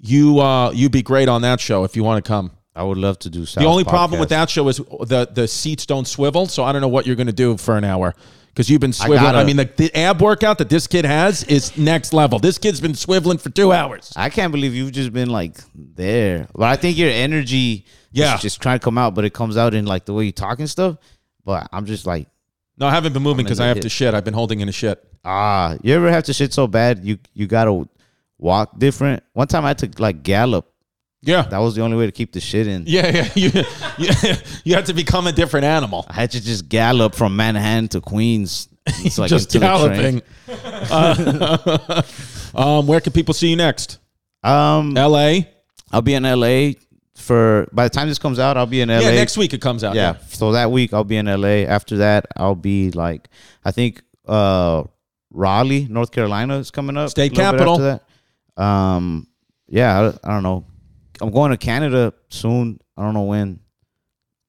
you 0.00 0.40
uh 0.40 0.70
you'd 0.72 0.92
be 0.92 1.02
great 1.02 1.28
on 1.28 1.42
that 1.42 1.60
show 1.60 1.84
if 1.84 1.96
you 1.96 2.04
want 2.04 2.22
to 2.24 2.28
come. 2.28 2.50
I 2.74 2.82
would 2.84 2.98
love 2.98 3.18
to 3.20 3.30
do. 3.30 3.46
Something. 3.46 3.64
The 3.66 3.70
only 3.70 3.84
problem 3.84 4.20
with 4.20 4.28
that 4.30 4.48
show 4.50 4.68
is 4.68 4.76
the 4.76 5.28
the 5.32 5.48
seats 5.48 5.86
don't 5.86 6.06
swivel, 6.06 6.46
so 6.46 6.62
I 6.64 6.72
don't 6.72 6.80
know 6.80 6.88
what 6.88 7.06
you're 7.06 7.16
going 7.16 7.26
to 7.26 7.32
do 7.32 7.56
for 7.56 7.76
an 7.76 7.84
hour 7.84 8.14
because 8.48 8.70
you've 8.70 8.80
been 8.80 8.92
swiveling. 8.92 9.18
I, 9.18 9.32
gotta- 9.32 9.44
mean, 9.44 9.56
the, 9.56 9.70
the 9.76 9.96
ab 9.96 10.20
workout 10.22 10.58
that 10.58 10.68
this 10.68 10.86
kid 10.86 11.04
has 11.04 11.42
is 11.44 11.76
next 11.76 12.12
level. 12.12 12.38
This 12.38 12.58
kid's 12.58 12.80
been 12.80 12.92
swiveling 12.92 13.40
for 13.40 13.50
two 13.50 13.72
hours. 13.72 14.12
I 14.16 14.30
can't 14.30 14.52
believe 14.52 14.74
you've 14.74 14.92
just 14.92 15.12
been 15.12 15.30
like 15.30 15.58
there. 15.74 16.46
But 16.54 16.64
I 16.68 16.76
think 16.76 16.96
your 16.96 17.10
energy, 17.10 17.86
Yeah. 18.12 18.36
is 18.36 18.42
just 18.42 18.60
trying 18.62 18.78
to 18.78 18.84
come 18.84 18.98
out, 18.98 19.14
but 19.14 19.24
it 19.24 19.34
comes 19.34 19.56
out 19.56 19.74
in 19.74 19.84
like 19.86 20.04
the 20.04 20.14
way 20.14 20.24
you 20.24 20.32
talk 20.32 20.58
and 20.60 20.70
stuff. 20.70 20.96
But 21.44 21.68
I'm 21.72 21.86
just 21.86 22.06
like, 22.06 22.28
No, 22.78 22.86
I 22.86 22.90
haven't 22.92 23.12
been 23.14 23.22
moving 23.22 23.44
because 23.44 23.60
I 23.60 23.66
have 23.66 23.80
to 23.80 23.88
shit. 23.88 24.14
I've 24.14 24.24
been 24.24 24.34
holding 24.34 24.60
in 24.60 24.68
a 24.68 24.72
shit. 24.72 25.02
ah, 25.24 25.76
you 25.82 25.92
ever 25.94 26.10
have 26.10 26.24
to 26.24 26.32
shit 26.32 26.52
so 26.54 26.66
bad 26.66 27.04
you 27.04 27.18
you 27.34 27.46
gotta 27.48 27.88
walk 28.38 28.78
different. 28.78 29.22
One 29.32 29.48
time 29.48 29.64
I 29.64 29.68
had 29.68 29.78
to 29.78 29.90
like 30.02 30.22
gallop. 30.22 30.69
Yeah, 31.22 31.42
That 31.42 31.58
was 31.58 31.74
the 31.74 31.82
only 31.82 31.96
way 31.98 32.06
to 32.06 32.12
keep 32.12 32.32
the 32.32 32.40
shit 32.40 32.66
in. 32.66 32.84
yeah, 32.86 33.10
yeah. 33.10 33.28
You, 33.34 33.50
you, 33.98 34.34
you 34.64 34.74
have 34.74 34.84
to 34.86 34.94
become 34.94 35.26
a 35.26 35.32
different 35.32 35.64
animal. 35.66 36.06
I 36.08 36.14
had 36.14 36.30
to 36.30 36.40
just 36.42 36.68
gallop 36.68 37.14
from 37.14 37.36
Manhattan 37.36 37.88
to 37.88 38.00
Queens. 38.00 38.68
It's 39.04 39.18
like 39.18 39.28
Just 39.28 39.54
into 39.54 39.66
the 39.66 39.88
train. 39.94 40.22
galloping. 40.46 40.90
Uh, 40.90 42.02
um, 42.54 42.86
where 42.86 43.00
can 43.00 43.12
people 43.12 43.34
see 43.34 43.48
you 43.48 43.56
next? 43.56 43.98
Um, 44.42 44.96
L.A. 44.96 45.48
I'll 45.92 46.02
be 46.02 46.14
in 46.14 46.22
LA 46.22 46.72
for. 47.14 47.68
By 47.72 47.84
the 47.84 47.90
time 47.90 48.08
this 48.08 48.18
comes 48.18 48.38
out, 48.38 48.56
I'll 48.56 48.66
be 48.66 48.80
in 48.80 48.88
LA. 48.88 49.00
Yeah, 49.00 49.10
next 49.10 49.36
week 49.36 49.52
it 49.52 49.60
comes 49.60 49.84
out. 49.84 49.94
yeah. 49.94 50.16
So 50.28 50.52
that 50.52 50.70
week 50.70 50.92
I'll 50.94 51.04
be 51.04 51.16
in 51.18 51.26
LA. 51.26 51.66
After 51.68 51.98
that, 51.98 52.26
I'll 52.36 52.54
be 52.54 52.90
like 52.92 53.28
I 53.64 53.70
think 53.70 54.02
uh 54.26 54.84
Raleigh, 55.30 55.86
North 55.88 56.10
Carolina 56.12 56.56
is 56.58 56.70
coming 56.70 56.96
up. 56.96 57.10
State 57.10 57.32
a 57.32 57.34
little 57.34 57.52
bit 57.52 57.58
capital. 57.58 57.74
after 57.74 58.00
that. 58.56 58.62
Um 58.62 59.26
yeah, 59.68 60.00
I, 60.24 60.28
I 60.28 60.32
don't 60.34 60.42
know. 60.42 60.64
I'm 61.20 61.30
going 61.30 61.50
to 61.50 61.56
Canada 61.56 62.12
soon. 62.28 62.80
I 62.96 63.02
don't 63.02 63.14
know 63.14 63.22
when. 63.22 63.60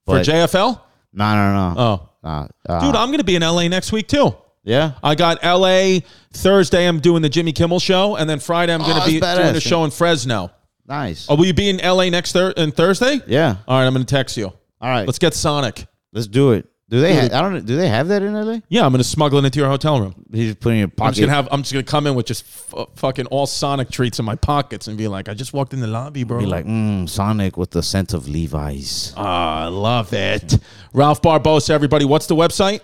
for 0.06 0.16
But 0.16 0.26
JFL. 0.26 0.80
no, 1.14 1.34
no, 1.36 1.54
no. 1.74 1.80
Oh, 1.80 2.10
Nah, 2.24 2.48
uh, 2.70 2.82
dude, 2.86 2.96
I'm 2.96 3.08
going 3.08 3.18
to 3.18 3.24
be 3.24 3.36
in 3.36 3.42
LA 3.42 3.68
next 3.68 3.92
week 3.92 4.08
too. 4.08 4.36
yeah. 4.64 4.92
I 5.04 5.16
got 5.16 5.44
LA 5.44 6.00
Thursday. 6.34 6.88
I'm 6.88 7.00
doing 7.00 7.22
the 7.24 7.30
Jimmy 7.30 7.52
Kimmel 7.52 7.80
show, 7.80 8.16
and 8.16 8.30
then 8.30 8.40
Friday 8.40 8.74
I'm 8.74 8.82
going 8.82 8.96
to 8.96 9.02
Oh, 9.02 9.06
be 9.06 9.20
doing 9.20 9.24
a 9.24 9.54
badass. 9.54 9.62
show 9.64 9.84
in 9.86 9.92
Fresno. 9.92 10.52
Nice. 10.88 11.26
Oh, 11.30 11.36
will 11.36 11.46
you 11.46 11.54
be 11.54 11.70
in 11.70 11.78
LA 11.78 12.10
next 12.10 12.34
thir- 12.34 12.54
and 12.56 12.74
Thursday? 12.76 13.22
Yeah. 13.26 13.56
All 13.68 13.80
right, 13.80 13.88
I'm 13.88 13.94
going 13.94 14.06
to 14.06 14.14
text 14.16 14.38
you. 14.38 14.48
All 14.48 14.90
right. 14.90 15.06
Let's 15.08 15.20
get 15.20 15.34
Sonic. 15.34 15.88
Let's 16.14 16.28
do 16.28 16.52
it. 16.52 16.68
Do 16.92 17.00
they? 17.00 17.16
Ha- 17.16 17.22
I 17.38 17.42
don't. 17.42 17.54
know. 17.54 17.60
Do 17.62 17.78
they 17.78 17.88
have 17.88 18.10
that 18.10 18.22
in 18.22 18.34
LA? 18.34 18.60
Yeah, 18.68 18.86
I'm 18.86 18.92
going 18.92 18.98
to 19.02 19.06
smuggle 19.06 19.39
it 19.39 19.46
into 19.46 19.60
your 19.60 19.70
hotel 19.70 20.02
room. 20.02 20.26
He's 20.34 20.54
putting 20.56 20.74
in 20.78 20.80
your 20.82 20.88
I'm 20.89 20.92
pocket. 20.92 21.12
just 21.16 21.22
gonna 21.22 21.32
have. 21.32 21.48
I'm 21.50 21.62
just 21.62 21.72
gonna 21.72 21.84
come 21.84 22.06
in 22.06 22.16
with 22.16 22.26
just 22.26 22.44
f- 22.46 22.88
fucking 22.98 23.28
all 23.28 23.48
Sonic 23.48 23.89
treats 23.89 24.20
in 24.20 24.26
my 24.26 24.36
pockets 24.36 24.89
and 24.89 24.98
be 24.98 25.08
like, 25.08 25.30
I 25.30 25.34
just 25.34 25.54
walked 25.54 25.74
in 25.74 25.80
the 25.80 25.88
lobby, 25.88 26.26
bro. 26.26 26.39
be 26.39 26.46
like, 26.46 26.66
mm, 26.66 27.08
Sonic 27.08 27.56
with 27.56 27.72
the 27.72 27.82
scent 27.82 28.14
of 28.14 28.28
Levi's. 28.28 29.14
Ah, 29.16 29.64
I 29.64 29.68
love 29.68 30.12
it. 30.14 30.58
Ralph 30.94 31.22
Barbosa, 31.22 31.70
everybody. 31.70 32.04
What's 32.04 32.28
the 32.28 32.36
website? 32.36 32.82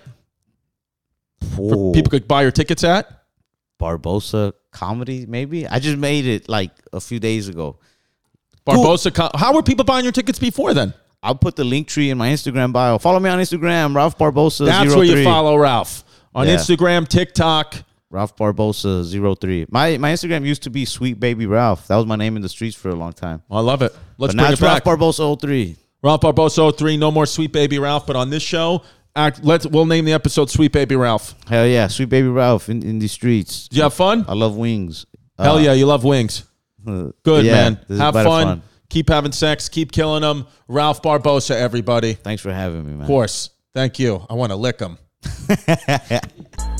Ooh. 1.59 1.91
People 1.93 2.09
could 2.09 2.27
buy 2.29 2.43
your 2.43 2.51
tickets 2.51 2.83
at. 2.85 3.09
Barbosa 3.79 4.53
comedy, 4.71 5.25
maybe. 5.27 5.67
I 5.67 5.79
just 5.79 5.97
made 5.97 6.25
it 6.25 6.47
like 6.49 6.71
a 6.93 6.99
few 7.01 7.19
days 7.19 7.47
ago. 7.47 7.77
Barbosa. 8.65 9.13
Co- 9.13 9.31
How 9.37 9.53
were 9.53 9.63
people 9.63 9.85
buying 9.85 10.03
your 10.03 10.11
tickets 10.13 10.39
before 10.39 10.73
then? 10.73 10.93
I'll 11.27 11.35
put 11.35 11.57
the 11.57 11.63
Linktree 11.63 12.09
in 12.09 12.17
my 12.17 12.29
Instagram 12.29 12.71
bio. 12.71 12.97
Follow 12.97 13.19
me 13.19 13.29
on 13.29 13.37
Instagram, 13.39 13.93
Ralph 13.93 14.17
Barbosa. 14.17 14.65
That's 14.65 14.93
03. 14.93 14.95
where 14.95 15.17
you 15.17 15.23
follow 15.25 15.57
Ralph 15.57 16.05
on 16.33 16.47
Yeah. 16.47 16.55
Instagram, 16.55 17.05
TikTok. 17.05 17.75
Ralph 18.09 18.37
Barbosa 18.37 19.03
03. 19.37 19.65
My 19.69 19.97
my 19.97 20.13
Instagram 20.13 20.45
used 20.45 20.63
to 20.63 20.69
be 20.69 20.85
Sweet 20.85 21.19
Baby 21.19 21.45
Ralph. 21.45 21.87
That 21.87 21.97
was 21.97 22.05
my 22.05 22.15
name 22.15 22.37
in 22.37 22.41
the 22.41 22.47
streets 22.47 22.77
for 22.77 22.87
a 22.87 22.95
long 22.95 23.11
time. 23.11 23.41
I 23.51 23.59
love 23.59 23.81
it. 23.81 23.93
Let's 24.17 24.33
But 24.33 24.37
now 24.37 24.43
bring 24.43 24.53
it's 24.53 24.61
it 24.61 24.65
back. 24.65 24.85
Ralph 24.85 24.99
Barbosa 24.99 25.41
03. 25.41 25.75
Ralph 26.01 26.21
Barbosa 26.21 26.77
03, 26.77 26.95
no 26.95 27.11
more 27.11 27.25
Sweet 27.25 27.51
Baby 27.51 27.77
Ralph, 27.79 28.07
but 28.07 28.15
on 28.15 28.29
this 28.29 28.43
show, 28.43 28.83
act, 29.13 29.43
let's 29.43 29.67
we'll 29.67 29.85
name 29.85 30.05
the 30.05 30.13
episode 30.13 30.49
Sweet 30.49 30.71
Baby 30.71 30.95
Ralph. 30.95 31.35
Hell 31.49 31.67
yeah, 31.67 31.87
Sweet 31.87 32.07
Baby 32.07 32.29
Ralph 32.29 32.69
in, 32.69 32.81
in 32.83 32.99
the 32.99 33.07
streets. 33.09 33.67
Did 33.67 33.77
you 33.77 33.83
have 33.83 33.93
fun? 33.93 34.23
I 34.29 34.33
love 34.33 34.55
wings. 34.55 35.05
Hell 35.37 35.59
yeah, 35.59 35.73
you 35.73 35.85
love 35.87 36.05
wings. 36.05 36.45
Uh, 36.87 37.09
Good 37.23 37.43
yeah, 37.45 37.51
man. 37.51 37.99
Have 37.99 38.13
better 38.13 38.29
fun. 38.29 38.61
Keep 38.89 39.09
having 39.09 39.31
sex. 39.31 39.69
Keep 39.69 39.91
killing 39.91 40.21
them. 40.21 40.47
Ralph 40.67 41.01
Barbosa, 41.01 41.51
everybody. 41.51 42.13
Thanks 42.13 42.41
for 42.41 42.53
having 42.53 42.85
me, 42.85 42.93
man. 42.93 43.01
Of 43.01 43.07
course. 43.07 43.49
Thank 43.73 43.99
you. 43.99 44.25
I 44.29 44.33
want 44.33 44.51
to 44.51 44.55
lick 44.55 44.79
him. 44.79 44.97